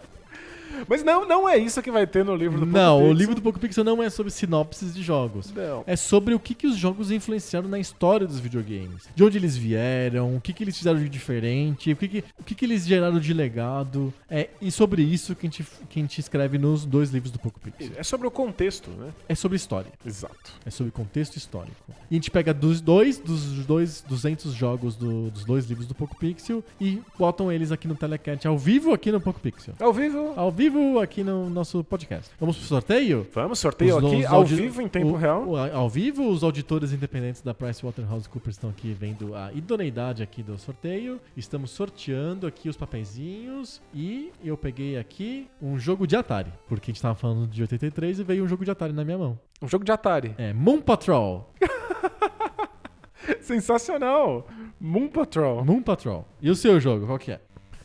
Mas 0.89 1.03
não, 1.03 1.27
não 1.27 1.49
é 1.49 1.57
isso 1.59 1.81
que 1.83 1.91
vai 1.91 2.07
ter 2.07 2.25
no 2.25 2.35
livro 2.35 2.61
do 2.61 2.67
Não, 2.67 2.73
Poco 2.73 2.99
o 2.99 3.09
Pixel. 3.09 3.13
livro 3.19 3.35
do 3.35 3.43
Poco 3.43 3.59
Pixel 3.59 3.85
não 3.85 4.03
é 4.03 4.11
sobre 4.11 4.33
sinopses 4.33 4.95
de 4.95 5.03
jogos. 5.03 5.53
Não. 5.53 5.85
É 5.87 5.97
sobre 5.97 6.35
o 6.35 6.41
que, 6.41 6.55
que 6.55 6.67
os 6.67 6.77
jogos 6.77 7.11
influenciaram 7.11 7.69
na 7.69 7.79
história 7.79 8.27
dos 8.27 8.39
videogames. 8.41 9.09
De 9.15 9.25
onde 9.25 9.39
eles 9.39 9.57
vieram, 9.57 10.37
o 10.37 10.41
que, 10.41 10.53
que 10.53 10.65
eles 10.65 10.77
fizeram 10.77 10.99
de 10.99 11.09
diferente, 11.09 11.93
o 11.93 11.97
que, 11.97 12.09
que, 12.09 12.25
o 12.39 12.45
que, 12.45 12.55
que 12.55 12.65
eles 12.65 12.87
geraram 12.87 13.19
de 13.19 13.33
legado. 13.33 14.13
É, 14.29 14.49
e 14.61 14.71
sobre 14.71 15.03
isso 15.03 15.35
que 15.35 15.47
a, 15.47 15.51
gente, 15.51 15.65
que 15.89 15.99
a 15.99 16.03
gente 16.03 16.19
escreve 16.21 16.59
nos 16.59 16.85
dois 16.85 17.11
livros 17.11 17.31
do 17.33 17.39
Poco 17.39 17.59
Pixel. 17.61 17.93
É 17.97 18.03
sobre 18.03 18.27
o 18.27 18.31
contexto, 18.31 18.91
né? 18.91 19.11
É 19.29 19.35
sobre 19.35 19.57
história. 19.57 19.91
Exato. 20.05 20.53
É 20.65 20.71
sobre 20.71 20.93
contexto 20.93 21.37
histórico. 21.37 21.77
E 22.11 22.15
a 22.15 22.15
gente 22.15 22.31
pega 22.31 22.53
dos 22.53 22.81
dois, 22.81 23.19
dos 23.19 23.65
dois 23.67 24.05
200 24.09 24.53
jogos 24.53 24.97
do- 24.97 25.31
dos 25.31 25.45
dois 25.45 25.67
livros 25.67 25.87
do 25.87 25.95
Poco 25.95 26.17
Pixel 26.17 26.63
e 26.81 27.01
botam 27.19 27.51
eles 27.51 27.71
aqui 27.73 27.87
no 27.89 27.95
Telecat 27.95 28.47
ao 28.47 28.59
vivo 28.59 28.93
aqui 28.93 29.11
no 29.13 29.21
Poco 29.21 29.41
Pixel. 29.41 29.75
Ao 29.81 29.93
vivo. 29.93 30.33
Ao 30.37 30.51
vivo 30.51 30.70
aqui 31.01 31.25
no 31.25 31.51
nosso 31.51 31.83
podcast. 31.83 32.31
Vamos 32.39 32.57
pro 32.57 32.67
sorteio? 32.67 33.27
Vamos, 33.35 33.59
sorteio 33.59 33.97
Os- 33.99 34.05
aqui 34.05 34.17
os 34.17 34.25
ao 34.27 34.45
vivo 34.45 34.81
em 34.83 34.89
tempo 34.89 35.09
o- 35.09 35.17
real. 35.17 35.45
o- 35.49 35.57
ao 35.57 35.89
vivo, 35.89 36.29
os 36.29 36.43
auditores 36.45 36.93
independentes 36.93 37.43
da 37.43 37.53
PricewaterhouseCoopers 37.53 38.57
estão 38.57 38.71
aqui 38.71 38.93
vendo 38.93 39.35
a 39.35 39.53
idoneidade 39.53 40.23
aqui 40.23 40.43
do 40.43 40.57
sorteio. 40.59 41.21
Estamos 41.37 41.71
sorteando 41.71 42.47
aqui 42.47 42.69
os 42.69 42.77
papeizinhos 42.77 43.81
e 43.95 44.31
eu 44.45 44.57
peguei 44.57 44.97
aqui 44.97 45.49
um 45.61 45.79
jogo 45.79 46.07
de 46.07 46.17
Atari, 46.17 46.53
porque 46.69 46.91
a 46.91 46.93
gente 46.95 47.03
tava 47.03 47.15
falando 47.15 47.47
de 47.47 47.63
83 47.63 48.19
e 48.21 48.23
veio 48.25 48.45
um 48.45 48.49
jogo 48.49 48.65
de 48.65 48.71
Atari 48.71 48.93
na 48.93 49.05
minha 49.05 49.19
mão. 49.19 49.39
Um 49.61 49.69
jogo 49.69 49.85
de 49.85 49.93
Atari. 49.93 50.35
É 50.39 50.53
Moon 50.53 50.81
Patrol. 50.81 51.51
Sensacional. 53.41 54.47
Moon 54.81 55.09
Patrol. 55.09 55.65
Moon 55.65 55.83
Patrol. 55.83 56.27
E 56.41 56.49
o 56.51 56.55
seu 56.55 56.81
jogo, 56.81 57.07
qual 57.07 57.19
que 57.19 57.33
é? 57.33 57.41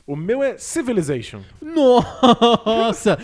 O 0.08 0.16
meu 0.16 0.44
é 0.44 0.58
Civilization. 0.58 1.42
Nossa! 1.62 3.18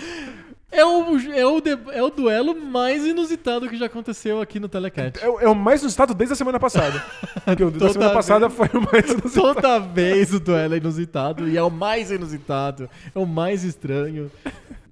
É 0.73 0.85
o, 0.85 1.17
é, 1.33 1.45
o 1.45 1.59
de- 1.59 1.77
é 1.91 2.01
o 2.01 2.09
duelo 2.09 2.55
mais 2.55 3.05
inusitado 3.05 3.67
que 3.67 3.75
já 3.77 3.87
aconteceu 3.87 4.39
aqui 4.39 4.57
no 4.57 4.69
Telecat. 4.69 5.19
É, 5.21 5.27
o- 5.29 5.39
é 5.41 5.47
o 5.49 5.53
mais 5.53 5.81
inusitado 5.81 6.13
desde 6.13 6.31
a 6.31 6.35
semana 6.35 6.57
passada. 6.61 7.03
Porque 7.43 7.63
o 7.63 7.69
da 7.71 7.89
semana 7.89 8.13
passada 8.13 8.47
vez. 8.47 8.57
foi 8.71 8.79
o 8.79 8.83
mais 8.89 9.11
inusitado. 9.11 9.53
Toda 9.53 9.79
vez 9.79 10.33
o 10.33 10.39
duelo 10.39 10.73
é 10.73 10.77
inusitado 10.77 11.49
e 11.49 11.57
é 11.57 11.61
o 11.61 11.69
mais 11.69 12.09
inusitado, 12.09 12.89
é 13.13 13.19
o 13.19 13.25
mais 13.25 13.65
estranho. 13.65 14.31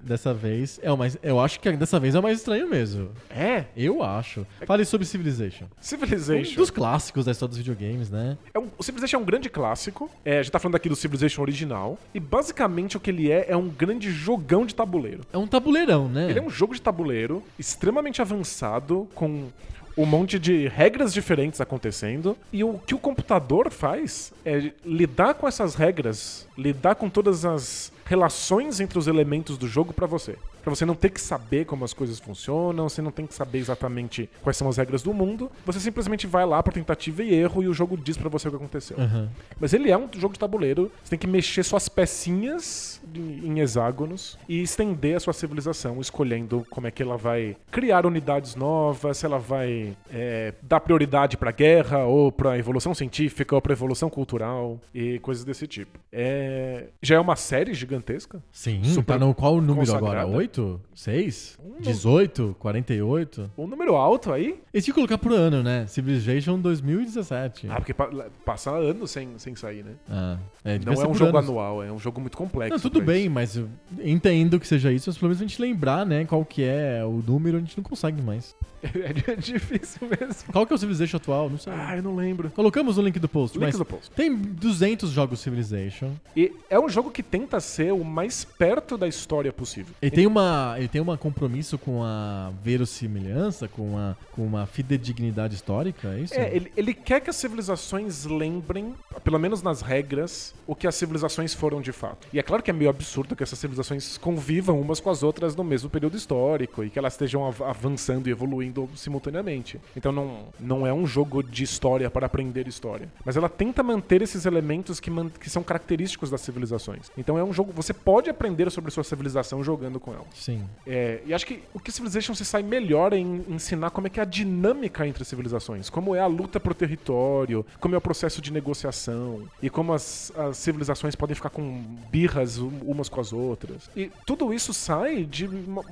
Dessa 0.09 0.33
vez 0.33 0.79
é 0.81 0.91
o 0.91 0.97
mais. 0.97 1.19
Eu 1.21 1.39
acho 1.39 1.59
que 1.59 1.71
dessa 1.73 1.99
vez 1.99 2.15
é 2.15 2.19
o 2.19 2.23
mais 2.23 2.39
estranho 2.39 2.67
mesmo. 2.67 3.09
É. 3.29 3.65
Eu 3.77 4.01
acho. 4.01 4.43
Fale 4.65 4.83
sobre 4.83 5.05
Civilization. 5.05 5.65
Um 5.65 5.67
Civilization. 5.79 6.55
dos 6.55 6.71
clássicos 6.71 7.25
da 7.25 7.31
história 7.31 7.49
dos 7.49 7.59
videogames, 7.59 8.09
né? 8.09 8.35
É 8.51 8.57
um- 8.57 8.69
o 8.75 8.81
Civilization 8.83 9.17
é 9.17 9.19
um 9.19 9.23
grande 9.23 9.51
clássico. 9.51 10.09
É, 10.25 10.39
a 10.39 10.41
gente 10.41 10.51
tá 10.51 10.57
falando 10.57 10.73
aqui 10.77 10.89
do 10.89 10.95
Civilization 10.95 11.43
original. 11.43 11.95
E 12.11 12.19
basicamente 12.19 12.97
o 12.97 12.99
que 12.99 13.11
ele 13.11 13.31
é 13.31 13.45
é 13.49 13.55
um 13.55 13.69
grande 13.69 14.09
jogão 14.09 14.65
de 14.65 14.73
tabuleiro. 14.73 15.21
É 15.31 15.37
um 15.37 15.45
tabuleirão, 15.45 16.09
né? 16.09 16.27
Ele 16.27 16.39
é 16.39 16.41
um 16.41 16.49
jogo 16.49 16.73
de 16.73 16.81
tabuleiro 16.81 17.43
extremamente 17.59 18.19
avançado, 18.19 19.07
com 19.13 19.49
um 19.95 20.05
monte 20.07 20.39
de 20.39 20.67
regras 20.69 21.13
diferentes 21.13 21.61
acontecendo. 21.61 22.35
E 22.51 22.63
o 22.63 22.79
que 22.79 22.95
o 22.95 22.97
computador 22.97 23.69
faz 23.69 24.33
é 24.43 24.71
lidar 24.83 25.35
com 25.35 25.47
essas 25.47 25.75
regras, 25.75 26.47
lidar 26.57 26.95
com 26.95 27.09
todas 27.09 27.45
as 27.45 27.91
relações 28.09 28.79
entre 28.79 28.97
os 28.97 29.07
elementos 29.07 29.55
do 29.55 29.67
jogo 29.67 29.93
pra 29.93 30.07
você. 30.07 30.35
Pra 30.63 30.75
você 30.75 30.83
não 30.83 30.95
ter 30.95 31.09
que 31.09 31.21
saber 31.21 31.65
como 31.65 31.85
as 31.85 31.93
coisas 31.93 32.19
funcionam, 32.19 32.89
você 32.89 33.01
não 33.03 33.11
tem 33.11 33.25
que 33.25 33.33
saber 33.35 33.59
exatamente 33.59 34.27
quais 34.41 34.57
são 34.57 34.67
as 34.67 34.77
regras 34.77 35.03
do 35.03 35.13
mundo. 35.13 35.49
Você 35.63 35.79
simplesmente 35.79 36.25
vai 36.25 36.45
lá 36.45 36.61
por 36.61 36.73
tentativa 36.73 37.23
e 37.23 37.33
erro 37.33 37.63
e 37.63 37.67
o 37.67 37.73
jogo 37.73 37.95
diz 37.95 38.17
pra 38.17 38.27
você 38.27 38.47
o 38.47 38.51
que 38.51 38.57
aconteceu. 38.57 38.97
Aham. 38.99 39.29
Mas 39.59 39.73
ele 39.73 39.91
é 39.91 39.97
um 39.97 40.09
jogo 40.17 40.33
de 40.33 40.39
tabuleiro. 40.39 40.91
Você 41.03 41.11
tem 41.11 41.19
que 41.19 41.27
mexer 41.27 41.63
suas 41.63 41.87
pecinhas 41.87 42.99
em 43.15 43.59
hexágonos 43.59 44.37
e 44.49 44.61
estender 44.61 45.15
a 45.15 45.19
sua 45.19 45.31
civilização, 45.31 46.01
escolhendo 46.01 46.65
como 46.69 46.87
é 46.87 46.91
que 46.91 47.03
ela 47.03 47.15
vai 47.15 47.55
criar 47.71 48.07
unidades 48.07 48.55
novas, 48.55 49.17
se 49.17 49.25
ela 49.25 49.37
vai 49.37 49.95
é, 50.11 50.53
dar 50.63 50.79
prioridade 50.79 51.37
pra 51.37 51.51
guerra, 51.51 52.05
ou 52.05 52.31
pra 52.31 52.57
evolução 52.57 52.93
científica, 52.95 53.55
ou 53.55 53.61
pra 53.61 53.71
evolução 53.71 54.09
cultural 54.09 54.79
e 54.93 55.19
coisas 55.19 55.45
desse 55.45 55.67
tipo. 55.67 55.99
É, 56.11 56.87
já 57.01 57.15
é 57.15 57.19
uma 57.19 57.35
série 57.35 57.73
gigantesca 57.73 57.98
gigantesca. 58.03 58.41
Sim, 58.51 58.81
Super 58.83 59.19
tá 59.19 59.25
no 59.25 59.33
qual 59.33 59.59
número 59.61 59.93
agora? 59.93 60.21
consagrada. 60.21 60.37
8? 60.37 60.81
6? 60.95 61.57
Um 61.63 61.81
18? 61.81 62.55
48? 62.59 63.51
Um 63.57 63.67
número 63.67 63.95
alto 63.95 64.31
aí. 64.31 64.59
Tinham 64.71 64.83
que 64.83 64.93
colocar 64.93 65.17
por 65.17 65.31
ano, 65.33 65.61
né? 65.61 65.85
Civilization 65.87 66.59
2017. 66.59 67.67
Ah, 67.69 67.75
porque 67.75 67.93
pa- 67.93 68.09
passa 68.45 68.71
anos 68.71 69.11
sem, 69.11 69.37
sem 69.37 69.55
sair, 69.55 69.83
né? 69.83 69.91
Ah, 70.09 70.37
é, 70.63 70.79
Não 70.79 70.93
é 70.93 71.07
um 71.07 71.13
jogo 71.13 71.37
anos. 71.37 71.49
anual, 71.49 71.83
é 71.83 71.91
um 71.91 71.99
jogo 71.99 72.19
muito 72.21 72.37
complexo. 72.37 72.73
Não, 72.73 72.79
tudo 72.79 73.01
bem, 73.01 73.23
isso. 73.23 73.31
mas 73.31 73.61
entendo 73.99 74.59
que 74.59 74.67
seja 74.67 74.91
isso, 74.91 75.09
mas 75.09 75.17
pelo 75.17 75.29
menos 75.29 75.41
a 75.41 75.45
gente 75.45 75.61
lembrar, 75.61 76.05
né, 76.05 76.25
qual 76.25 76.43
que 76.45 76.63
é 76.63 77.03
o 77.05 77.21
número, 77.25 77.57
a 77.57 77.59
gente 77.59 77.77
não 77.77 77.83
consegue 77.83 78.21
mais. 78.21 78.55
É 79.29 79.35
difícil 79.35 80.07
mesmo. 80.07 80.53
Qual 80.53 80.65
que 80.65 80.71
é 80.71 80.75
o 80.75 80.79
Civilization 80.79 81.17
atual? 81.17 81.49
Não 81.49 81.57
sei. 81.57 81.73
Ah, 81.73 81.97
eu 81.97 82.03
não 82.03 82.15
lembro. 82.15 82.49
Colocamos 82.51 82.95
no 82.95 83.03
link 83.03 83.19
do 83.19 83.27
post, 83.27 83.57
Link 83.57 83.67
mas 83.67 83.77
do 83.77 83.83
post. 83.83 84.09
tem 84.11 84.33
200 84.33 85.09
jogos 85.11 85.41
Civilization. 85.41 86.11
E 86.35 86.53
é 86.69 86.79
um 86.79 86.87
jogo 86.87 87.11
que 87.11 87.21
tenta 87.21 87.59
ser 87.59 87.88
o 87.91 88.03
mais 88.03 88.43
perto 88.43 88.97
da 88.97 89.07
história 89.07 89.51
possível. 89.51 89.93
Ele 90.01 90.11
tem 90.11 90.27
uma, 90.27 90.75
ele 90.77 90.87
tem 90.87 91.01
um 91.01 91.17
compromisso 91.17 91.77
com 91.77 92.03
a 92.03 92.51
verossimilhança, 92.63 93.67
com 93.67 93.97
a, 93.97 94.15
com 94.31 94.45
uma 94.45 94.65
fidedignidade 94.65 95.55
histórica, 95.55 96.09
é 96.15 96.19
isso? 96.19 96.33
É, 96.33 96.55
ele, 96.55 96.71
ele 96.75 96.93
quer 96.93 97.19
que 97.21 97.29
as 97.29 97.35
civilizações 97.35 98.25
lembrem, 98.25 98.93
pelo 99.23 99.39
menos 99.39 99.61
nas 99.61 99.81
regras, 99.81 100.53
o 100.67 100.75
que 100.75 100.87
as 100.87 100.95
civilizações 100.95 101.53
foram 101.53 101.81
de 101.81 101.91
fato. 101.91 102.27
E 102.33 102.39
é 102.39 102.43
claro 102.43 102.61
que 102.63 102.69
é 102.69 102.73
meio 102.73 102.89
absurdo 102.89 103.35
que 103.35 103.43
essas 103.43 103.59
civilizações 103.59 104.17
convivam 104.17 104.79
umas 104.79 104.99
com 104.99 105.09
as 105.09 105.23
outras 105.23 105.55
no 105.55 105.63
mesmo 105.63 105.89
período 105.89 106.17
histórico 106.17 106.83
e 106.83 106.89
que 106.89 106.97
elas 106.99 107.13
estejam 107.13 107.45
av- 107.45 107.61
avançando 107.63 108.27
e 108.27 108.31
evoluindo 108.31 108.89
simultaneamente. 108.95 109.79
Então 109.95 110.11
não, 110.11 110.45
não 110.59 110.87
é 110.87 110.93
um 110.93 111.05
jogo 111.05 111.43
de 111.43 111.63
história 111.63 112.09
para 112.09 112.25
aprender 112.25 112.67
história. 112.67 113.09
Mas 113.23 113.35
ela 113.37 113.49
tenta 113.49 113.83
manter 113.83 114.21
esses 114.21 114.45
elementos 114.45 114.99
que, 114.99 115.09
man- 115.09 115.29
que 115.29 115.49
são 115.49 115.63
característicos 115.63 116.29
das 116.29 116.41
civilizações. 116.41 117.11
Então 117.17 117.37
é 117.37 117.43
um 117.43 117.53
jogo. 117.53 117.71
Você 117.81 117.93
pode 117.93 118.29
aprender 118.29 118.69
sobre 118.71 118.91
sua 118.91 119.03
civilização 119.05 119.63
jogando 119.63 119.99
com 120.01 120.11
ela. 120.13 120.25
Sim. 120.35 120.63
É, 120.85 121.21
e 121.25 121.33
acho 121.33 121.45
que 121.45 121.63
o 121.73 121.79
que 121.79 121.91
Civilization 121.93 122.33
se 122.35 122.43
sai 122.43 122.61
melhor 122.61 123.13
é 123.13 123.17
em 123.17 123.45
ensinar 123.47 123.89
como 123.91 124.07
é 124.07 124.09
que 124.09 124.19
é 124.19 124.23
a 124.23 124.25
dinâmica 124.25 125.07
entre 125.07 125.23
civilizações, 125.23 125.89
como 125.89 126.13
é 126.13 126.19
a 126.19 126.27
luta 126.27 126.59
por 126.59 126.73
território, 126.73 127.65
como 127.79 127.95
é 127.95 127.97
o 127.97 128.01
processo 128.01 128.41
de 128.41 128.51
negociação 128.51 129.43
e 129.61 129.69
como 129.69 129.93
as, 129.93 130.31
as 130.37 130.57
civilizações 130.57 131.15
podem 131.15 131.35
ficar 131.35 131.49
com 131.51 131.81
birras 132.11 132.57
um- 132.57 132.79
umas 132.85 133.07
com 133.07 133.21
as 133.21 133.31
outras. 133.31 133.89
E 133.95 134.11
tudo 134.25 134.53
isso 134.53 134.73
sai 134.73 135.23
de 135.23 135.45
uma- 135.47 135.85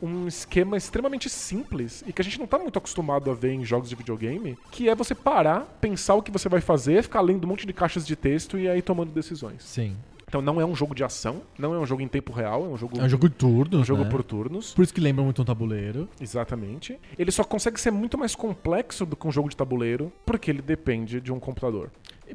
um 0.00 0.26
esquema 0.26 0.76
extremamente 0.76 1.28
simples 1.30 2.02
e 2.06 2.12
que 2.12 2.20
a 2.20 2.24
gente 2.24 2.38
não 2.38 2.46
tá 2.46 2.58
muito 2.58 2.76
acostumado 2.76 3.30
a 3.30 3.34
ver 3.34 3.52
em 3.52 3.64
jogos 3.64 3.88
de 3.88 3.94
videogame, 3.94 4.58
que 4.70 4.88
é 4.88 4.94
você 4.94 5.14
parar, 5.14 5.60
pensar 5.80 6.14
o 6.14 6.22
que 6.22 6.30
você 6.30 6.48
vai 6.48 6.60
fazer, 6.60 7.02
ficar 7.04 7.20
lendo 7.20 7.44
um 7.44 7.48
monte 7.48 7.64
de 7.66 7.72
caixas 7.72 8.04
de 8.06 8.16
texto 8.16 8.58
e 8.58 8.68
aí 8.68 8.82
tomando 8.82 9.10
decisões. 9.12 9.62
Sim. 9.62 9.96
Então 10.32 10.40
não 10.40 10.58
é 10.58 10.64
um 10.64 10.74
jogo 10.74 10.94
de 10.94 11.04
ação, 11.04 11.42
não 11.58 11.74
é 11.74 11.78
um 11.78 11.84
jogo 11.84 12.00
em 12.00 12.08
tempo 12.08 12.32
real, 12.32 12.64
é 12.64 12.68
um 12.68 12.74
jogo, 12.78 12.98
É 12.98 13.04
um 13.04 13.08
jogo 13.10 13.28
de 13.28 13.34
turnos, 13.34 13.80
um 13.80 13.84
jogo 13.84 14.04
né? 14.04 14.08
por 14.08 14.22
turnos. 14.22 14.72
Por 14.72 14.82
isso 14.82 14.94
que 14.94 14.98
lembra 14.98 15.22
muito 15.22 15.42
um 15.42 15.44
tabuleiro. 15.44 16.08
Exatamente. 16.18 16.98
Ele 17.18 17.30
só 17.30 17.44
consegue 17.44 17.78
ser 17.78 17.90
muito 17.90 18.16
mais 18.16 18.34
complexo 18.34 19.04
do 19.04 19.14
que 19.14 19.28
um 19.28 19.30
jogo 19.30 19.50
de 19.50 19.56
tabuleiro, 19.58 20.10
porque 20.24 20.50
ele 20.50 20.62
depende 20.62 21.20
de 21.20 21.30
um 21.30 21.38
computador. 21.38 21.90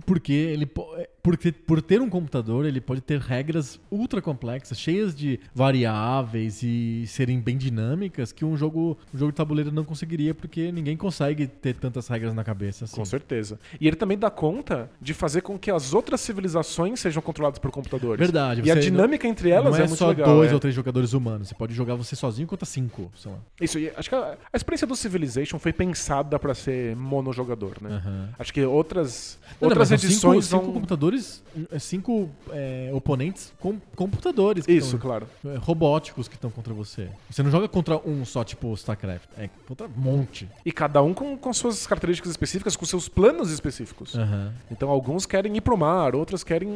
Porque 0.06 0.34
ele 0.34 0.70
é, 0.98 1.10
porque 1.28 1.52
por 1.52 1.82
ter 1.82 2.02
um 2.02 2.10
computador, 2.10 2.66
ele 2.66 2.80
pode 2.80 3.02
ter 3.02 3.20
regras 3.20 3.80
ultra 3.92 4.22
complexas, 4.22 4.80
cheias 4.80 5.14
de 5.14 5.40
variáveis 5.54 6.64
e 6.64 7.04
serem 7.06 7.42
bem 7.42 7.58
dinâmicas 7.58 8.32
que 8.32 8.46
um 8.46 8.56
jogo, 8.56 8.98
um 9.14 9.18
jogo 9.18 9.32
de 9.34 9.36
tabuleiro 9.36 9.70
não 9.70 9.84
conseguiria, 9.84 10.34
porque 10.34 10.72
ninguém 10.72 10.96
consegue 10.96 11.46
ter 11.48 11.76
tantas 11.76 12.08
regras 12.08 12.34
na 12.34 12.46
cabeça 12.46 12.86
assim. 12.86 12.96
Com 12.96 13.04
certeza. 13.04 13.60
E 13.80 13.88
ele 13.88 13.98
também 13.98 14.18
dá 14.18 14.30
conta 14.30 14.90
de 15.02 15.14
fazer 15.14 15.42
com 15.42 15.60
que 15.60 15.70
as 15.70 15.94
outras 15.94 16.22
civilizações 16.22 17.00
sejam 17.00 17.22
controladas 17.22 17.60
por 17.60 17.72
computadores. 17.72 18.20
Verdade, 18.20 18.62
E 18.64 18.72
a 18.72 18.76
dinâmica 18.76 19.28
entre 19.28 19.50
elas 19.50 19.72
não 19.74 19.80
é, 19.82 19.84
é, 19.84 19.88
muito 19.88 19.98
só 19.98 20.08
legal. 20.08 20.34
dois 20.34 20.52
é. 20.52 20.54
ou 20.54 20.60
três 20.62 20.74
jogadores 20.74 21.12
humanos. 21.12 21.50
Você 21.50 21.56
pode 21.56 21.74
jogar 21.74 21.96
você 21.96 22.16
sozinho 22.16 22.48
contra 22.48 22.66
cinco, 22.66 23.12
sei 23.18 23.32
lá. 23.32 23.38
Isso, 23.60 23.78
e 23.78 23.92
acho 23.98 24.08
que 24.08 24.16
a, 24.16 24.38
a 24.54 24.56
experiência 24.56 24.88
do 24.88 24.96
Civilization 24.96 25.60
foi 25.60 25.74
pensada 25.74 26.40
pra 26.40 26.54
ser 26.54 26.96
monojogador, 26.96 27.74
né? 27.82 27.96
Aham. 27.96 28.30
Acho 28.40 28.54
que 28.54 28.64
outras, 28.64 29.38
Não, 29.60 29.70
não, 29.70 29.87
outras 29.92 30.02
são 30.02 30.10
edições 30.34 30.46
cinco, 30.46 30.62
cinco 30.62 30.74
computadores, 30.74 31.44
é, 31.72 31.80
cinco 31.80 32.30
é, 32.52 32.90
oponentes 32.94 33.54
com 33.60 33.78
computadores. 33.96 34.66
Isso, 34.68 34.92
tão- 34.92 35.00
claro. 35.00 35.28
é, 35.46 35.56
robóticos 35.58 36.28
que 36.28 36.36
estão 36.36 36.50
contra 36.50 36.74
você. 36.74 37.10
Você 37.30 37.44
não 37.44 37.52
joga 37.52 37.68
contra 37.68 37.98
um 37.98 38.24
só, 38.26 38.44
tipo 38.44 38.74
StarCraft. 38.74 39.28
É 39.38 39.50
contra 39.68 39.88
um 39.88 39.92
monte. 40.02 40.48
E 40.66 40.72
cada 40.72 41.02
um 41.02 41.14
com, 41.14 41.38
com 41.38 41.54
suas 41.54 41.86
características 41.88 42.32
específicas, 42.32 42.76
com 42.76 42.86
seus 42.86 43.08
planos 43.10 43.52
específicos. 43.52 44.16
Aham. 44.16 44.54
Então 44.72 44.90
alguns 44.90 45.26
querem 45.26 45.56
ir 45.58 45.62
pro 45.62 45.78
mar, 45.78 46.16
outros 46.16 46.44
querem 46.44 46.70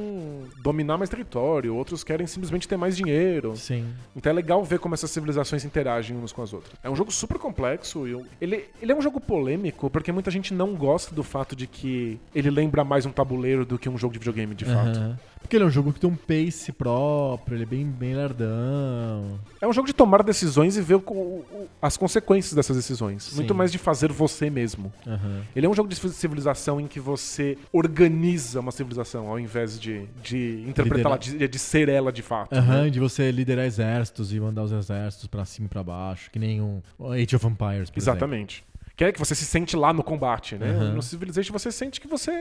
dominar 0.64 0.98
mais 0.98 1.10
território, 1.10 1.76
outros 1.76 2.04
querem 2.04 2.28
simplesmente 2.28 2.68
ter 2.68 2.78
mais 2.78 2.96
dinheiro. 2.98 3.56
Sim. 3.56 3.86
Então 4.16 4.30
é 4.32 4.34
legal 4.34 4.64
ver 4.64 4.80
como 4.80 4.94
essas 4.94 5.12
civilizações 5.12 5.64
interagem 5.66 6.16
umas 6.18 6.32
com 6.32 6.42
as 6.42 6.54
outras. 6.54 6.74
É 6.84 6.90
um 6.90 6.96
jogo 6.96 7.12
super 7.12 7.38
complexo 7.38 8.08
e 8.08 8.26
ele, 8.40 8.66
ele 8.82 8.92
é 8.92 8.96
um 8.96 9.02
jogo 9.02 9.20
polêmico 9.20 9.90
porque 9.90 10.12
muita 10.12 10.32
gente 10.32 10.54
não 10.54 10.74
gosta 10.76 11.14
do 11.14 11.24
fato 11.24 11.56
de 11.56 11.68
que 11.68 12.20
ele 12.34 12.50
lembra 12.50 12.84
mais 12.84 13.01
um 13.06 13.12
tabuleiro 13.12 13.66
do 13.66 13.78
que 13.78 13.88
um 13.90 13.98
jogo 13.98 14.14
de 14.14 14.20
videogame 14.20 14.54
de 14.56 14.66
fato. 14.66 15.18
Porque 15.42 15.56
ele 15.58 15.64
é 15.64 15.68
um 15.68 15.72
jogo 15.72 15.92
que 15.92 16.00
tem 16.00 16.10
um 16.10 16.16
pace 16.16 16.72
próprio, 16.72 17.56
ele 17.56 17.64
é 17.64 17.66
bem, 17.66 17.86
bem 17.86 18.14
lerdão. 18.16 19.40
É 19.60 19.68
um 19.68 19.74
jogo 19.74 19.88
de 19.88 19.94
tomar 19.94 20.24
decisões 20.24 20.78
e 20.78 20.82
ver 20.82 20.96
o- 20.96 21.00
o- 21.00 21.68
as 21.82 21.98
consequências 21.98 22.54
dessas 22.54 22.78
decisões. 22.78 23.24
Sim. 23.24 23.36
Muito 23.38 23.54
mais 23.56 23.72
de 23.72 23.78
fazer 23.78 24.12
você 24.12 24.50
mesmo. 24.50 24.94
Aham. 25.06 25.42
Ele 25.56 25.66
é 25.66 25.70
um 25.70 25.74
jogo 25.74 25.90
de 25.90 25.96
civilização 25.96 26.80
em 26.80 26.88
que 26.88 27.00
você 27.00 27.58
organiza 27.74 28.60
uma 28.60 28.72
civilização 28.72 29.28
ao 29.28 29.40
invés 29.40 29.80
de, 29.80 30.06
de 30.24 30.64
interpretá-la, 30.68 31.18
de, 31.18 31.48
de 31.48 31.60
ser 31.60 31.90
ela 31.90 32.12
de 32.12 32.22
fato. 32.22 32.54
Aham, 32.54 32.84
né? 32.84 32.90
de 32.90 33.00
você 33.00 33.32
liderar 33.32 33.66
exércitos 33.66 34.32
e 34.34 34.40
mandar 34.40 34.64
os 34.64 34.72
exércitos 34.72 35.28
pra 35.28 35.44
cima 35.44 35.66
e 35.66 35.70
pra 35.70 35.84
baixo, 35.84 36.30
que 36.32 36.40
nem 36.40 36.62
um 36.62 36.82
Age 37.12 37.36
of 37.36 37.46
Empires, 37.48 37.90
por 37.90 37.98
Exatamente. 38.00 38.64
Que 39.02 39.06
é 39.06 39.12
que 39.12 39.18
você 39.18 39.34
se 39.34 39.46
sente 39.46 39.76
lá 39.76 39.92
no 39.92 40.04
combate, 40.04 40.58
né? 40.58 40.70
Aham. 40.70 40.94
No 40.94 41.02
Civilization 41.02 41.52
você 41.52 41.72
sente 41.72 42.00
que 42.00 42.08
você 42.08 42.32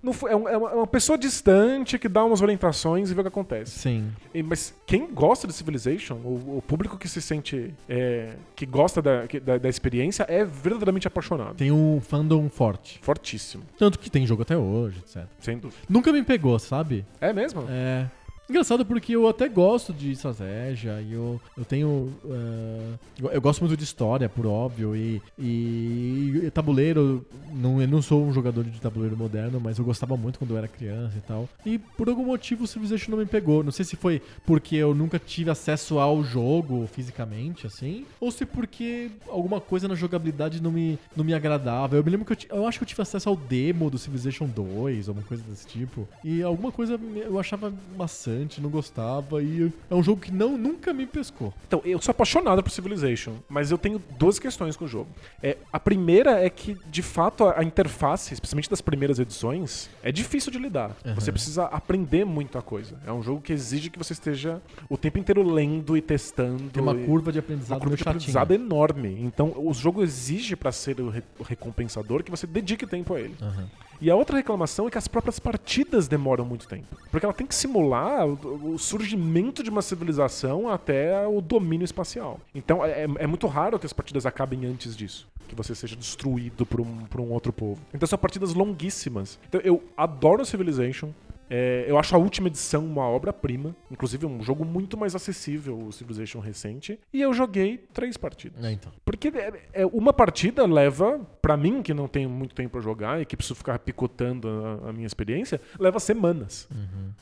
não 0.00 0.12
é, 0.12 0.32
é 0.32 0.36
uma, 0.36 0.50
é 0.70 0.74
uma 0.76 0.86
pessoa 0.86 1.18
distante 1.18 1.98
que 1.98 2.08
dá 2.08 2.24
umas 2.24 2.40
orientações 2.40 3.10
e 3.10 3.14
vê 3.14 3.20
o 3.20 3.24
que 3.24 3.28
acontece. 3.28 3.80
Sim. 3.80 4.12
E- 4.32 4.40
Mas 4.40 4.72
quem 4.86 5.12
gosta 5.12 5.48
de 5.48 5.52
Civilization, 5.52 6.14
o, 6.22 6.58
o 6.58 6.62
público 6.64 6.96
que 6.96 7.08
se 7.08 7.20
sente. 7.20 7.74
é, 7.88 8.34
que 8.54 8.64
gosta 8.64 9.02
da, 9.02 9.26
que- 9.26 9.40
da, 9.40 9.58
da 9.58 9.68
experiência, 9.68 10.24
é 10.28 10.44
verdadeiramente 10.44 11.08
apaixonado. 11.08 11.56
Tem 11.56 11.72
um 11.72 12.00
fandom 12.00 12.48
forte. 12.48 13.00
Fortíssimo, 13.02 13.64
Tanto 13.76 13.98
que 13.98 14.08
tem 14.08 14.24
jogo 14.24 14.42
até 14.42 14.56
hoje, 14.56 15.00
etc. 15.00 15.24
sem 15.40 15.58
dúvida. 15.58 15.80
Nunca 15.88 16.12
me 16.12 16.22
pegou, 16.22 16.56
sabe? 16.60 17.04
É 17.20 17.32
mesmo? 17.32 17.64
É. 17.68 18.06
Engraçado 18.48 18.84
porque 18.84 19.16
eu 19.16 19.26
até 19.26 19.48
gosto 19.48 19.92
de 19.92 20.12
estratégia 20.12 21.00
e 21.00 21.12
eu, 21.14 21.40
eu 21.56 21.64
tenho. 21.64 22.12
eh, 22.26 22.92
eu- 23.22 23.30
eu 23.30 23.40
gosto 23.40 23.60
muito 23.60 23.76
de 23.76 23.84
história, 23.84 24.28
por 24.28 24.46
óbvio, 24.46 24.94
e, 24.94 25.22
e, 25.38 26.40
e 26.44 26.50
tabuleiro. 26.50 27.24
Não, 27.52 27.80
eu 27.80 27.88
não 27.88 28.02
sou 28.02 28.22
um 28.24 28.32
jogador 28.32 28.64
de 28.64 28.80
tabuleiro 28.80 29.16
moderno, 29.16 29.58
mas 29.60 29.78
eu 29.78 29.84
gostava 29.84 30.16
muito 30.16 30.38
quando 30.38 30.50
eu 30.50 30.58
era 30.58 30.68
criança 30.68 31.16
e 31.16 31.20
tal. 31.22 31.48
E 31.64 31.78
por 31.78 32.08
algum 32.08 32.24
motivo 32.26 32.64
o 32.64 32.66
Civilization 32.66 33.10
não 33.12 33.18
me 33.18 33.26
pegou. 33.26 33.62
Não 33.64 33.72
sei 33.72 33.84
se 33.84 33.96
foi 33.96 34.20
porque 34.44 34.76
eu 34.76 34.94
nunca 34.94 35.18
tive 35.18 35.50
acesso 35.50 35.98
ao 35.98 36.22
jogo 36.22 36.86
fisicamente, 36.92 37.66
assim, 37.66 38.04
ou 38.20 38.30
se 38.30 38.44
porque 38.44 39.10
alguma 39.28 39.60
coisa 39.60 39.88
na 39.88 39.94
jogabilidade 39.94 40.62
não 40.62 40.70
me, 40.70 40.98
não 41.16 41.24
me 41.24 41.32
agradava. 41.32 41.96
Eu 41.96 42.04
me 42.04 42.10
lembro 42.10 42.26
que 42.26 42.46
eu, 42.52 42.58
eu 42.58 42.66
acho 42.66 42.78
que 42.78 42.82
eu 42.84 42.88
tive 42.88 43.00
acesso 43.02 43.28
ao 43.28 43.36
demo 43.36 43.88
do 43.88 43.96
Civilization 43.98 44.46
2, 44.46 45.08
alguma 45.08 45.26
coisa 45.26 45.42
desse 45.48 45.66
tipo. 45.66 46.06
E 46.22 46.42
alguma 46.42 46.70
coisa 46.70 46.98
eu 47.16 47.38
achava 47.38 47.72
não 48.60 48.70
gostava. 48.70 49.42
E 49.42 49.72
é 49.90 49.94
um 49.94 50.02
jogo 50.02 50.20
que 50.20 50.32
não, 50.32 50.56
nunca 50.58 50.92
me 50.92 51.06
pescou. 51.06 51.52
Então, 51.66 51.80
eu 51.84 52.00
sou 52.00 52.10
apaixonado 52.12 52.62
por 52.62 52.70
Civilization, 52.70 53.34
mas 53.48 53.70
eu 53.70 53.78
tenho 53.78 54.00
duas 54.18 54.38
questões 54.38 54.76
com 54.76 54.84
o 54.84 54.88
jogo. 54.88 55.08
É, 55.42 55.56
a 55.72 55.78
primeira 55.80 56.44
é 56.44 56.50
que, 56.50 56.76
de 56.90 57.02
fato, 57.02 57.44
a, 57.44 57.60
a 57.60 57.64
interface, 57.64 58.34
especialmente 58.34 58.68
das 58.70 58.80
primeiras 58.80 59.18
edições, 59.18 59.88
é 60.02 60.10
difícil 60.12 60.50
de 60.52 60.58
lidar. 60.58 60.96
Aham. 61.04 61.14
Você 61.14 61.30
precisa 61.32 61.64
aprender 61.64 62.24
muita 62.24 62.60
coisa. 62.62 62.96
É 63.06 63.12
um 63.12 63.22
jogo 63.22 63.40
que 63.40 63.52
exige 63.52 63.90
que 63.90 63.98
você 63.98 64.12
esteja 64.12 64.60
o 64.88 64.96
tempo 64.96 65.18
inteiro 65.18 65.42
lendo 65.42 65.96
e 65.96 66.00
testando. 66.02 66.70
Tem 66.70 66.82
uma 66.82 66.94
e- 66.94 67.04
curva 67.06 67.30
de 67.32 67.38
uma 67.38 67.44
aprendizado 67.44 67.78
curva 67.78 67.88
meio 67.90 67.96
de 67.96 68.02
aprendizado 68.08 68.52
enorme. 68.52 69.16
Então, 69.20 69.52
o 69.56 69.72
jogo 69.74 70.02
exige, 70.02 70.56
pra 70.56 70.72
ser 70.72 71.00
o 71.00 71.08
re- 71.10 71.22
o 71.38 71.42
recompensador, 71.42 72.22
que 72.22 72.30
você 72.30 72.46
dedique 72.46 72.86
tempo 72.86 73.14
a 73.14 73.20
ele. 73.20 73.34
Aham. 73.40 73.68
E 74.04 74.10
a 74.10 74.14
outra 74.14 74.36
reclamação 74.36 74.86
é 74.86 74.90
que 74.90 74.98
as 74.98 75.08
próprias 75.08 75.38
partidas 75.38 76.06
demoram 76.06 76.44
muito 76.44 76.68
tempo. 76.68 76.94
Porque 77.10 77.24
ela 77.24 77.32
tem 77.32 77.46
que 77.46 77.54
simular 77.54 78.26
o, 78.26 78.78
surgimento 78.78 79.62
de 79.62 79.70
uma 79.70 79.80
civilização 79.80 80.68
até 80.68 81.26
o 81.26 81.40
domínio 81.40 81.86
espacial. 81.86 82.38
Então 82.54 82.84
é, 82.84 83.04
é 83.04 83.26
muito 83.26 83.46
raro 83.46 83.78
que 83.78 83.86
as 83.86 83.94
partidas 83.94 84.26
acabem 84.26 84.66
antes 84.66 84.94
disso. 84.94 85.26
Que 85.48 85.54
você 85.54 85.74
seja 85.74 85.96
destruído 85.96 86.66
por 86.66 86.82
um, 86.82 87.06
por 87.06 87.18
um 87.18 87.30
outro 87.30 87.50
povo. 87.50 87.80
Então 87.94 88.06
são 88.06 88.18
partidas 88.18 88.52
longuíssimas. 88.52 89.38
Então 89.48 89.58
eu 89.64 89.82
adoro 89.96 90.44
Civilization. 90.44 91.08
É, 91.56 91.84
eu 91.86 91.96
acho 91.96 92.14
a 92.16 92.18
última 92.18 92.48
edição 92.48 92.84
uma 92.84 93.02
obra-prima. 93.06 93.76
Inclusive, 93.90 94.26
um 94.26 94.42
jogo 94.42 94.64
muito 94.64 94.96
mais 94.96 95.14
acessível, 95.14 95.78
o 95.78 95.92
Civilization 95.92 96.40
recente. 96.40 96.98
E 97.12 97.22
eu 97.22 97.32
joguei 97.32 97.78
três 97.92 98.16
partidas. 98.16 98.64
É, 98.64 98.72
então. 98.72 98.90
Porque 99.04 99.28
é, 99.28 99.52
é, 99.72 99.86
uma 99.86 100.12
partida 100.12 100.66
leva, 100.66 101.20
pra 101.40 101.56
mim, 101.56 101.80
que 101.80 101.94
não 101.94 102.08
tenho 102.08 102.28
muito 102.28 102.54
tempo 102.56 102.70
pra 102.72 102.80
jogar 102.80 103.20
e 103.20 103.24
que 103.24 103.36
preciso 103.36 103.54
ficar 103.54 103.78
picotando 103.78 104.48
a, 104.84 104.90
a 104.90 104.92
minha 104.92 105.06
experiência, 105.06 105.60
leva 105.78 106.00
semanas. 106.00 106.68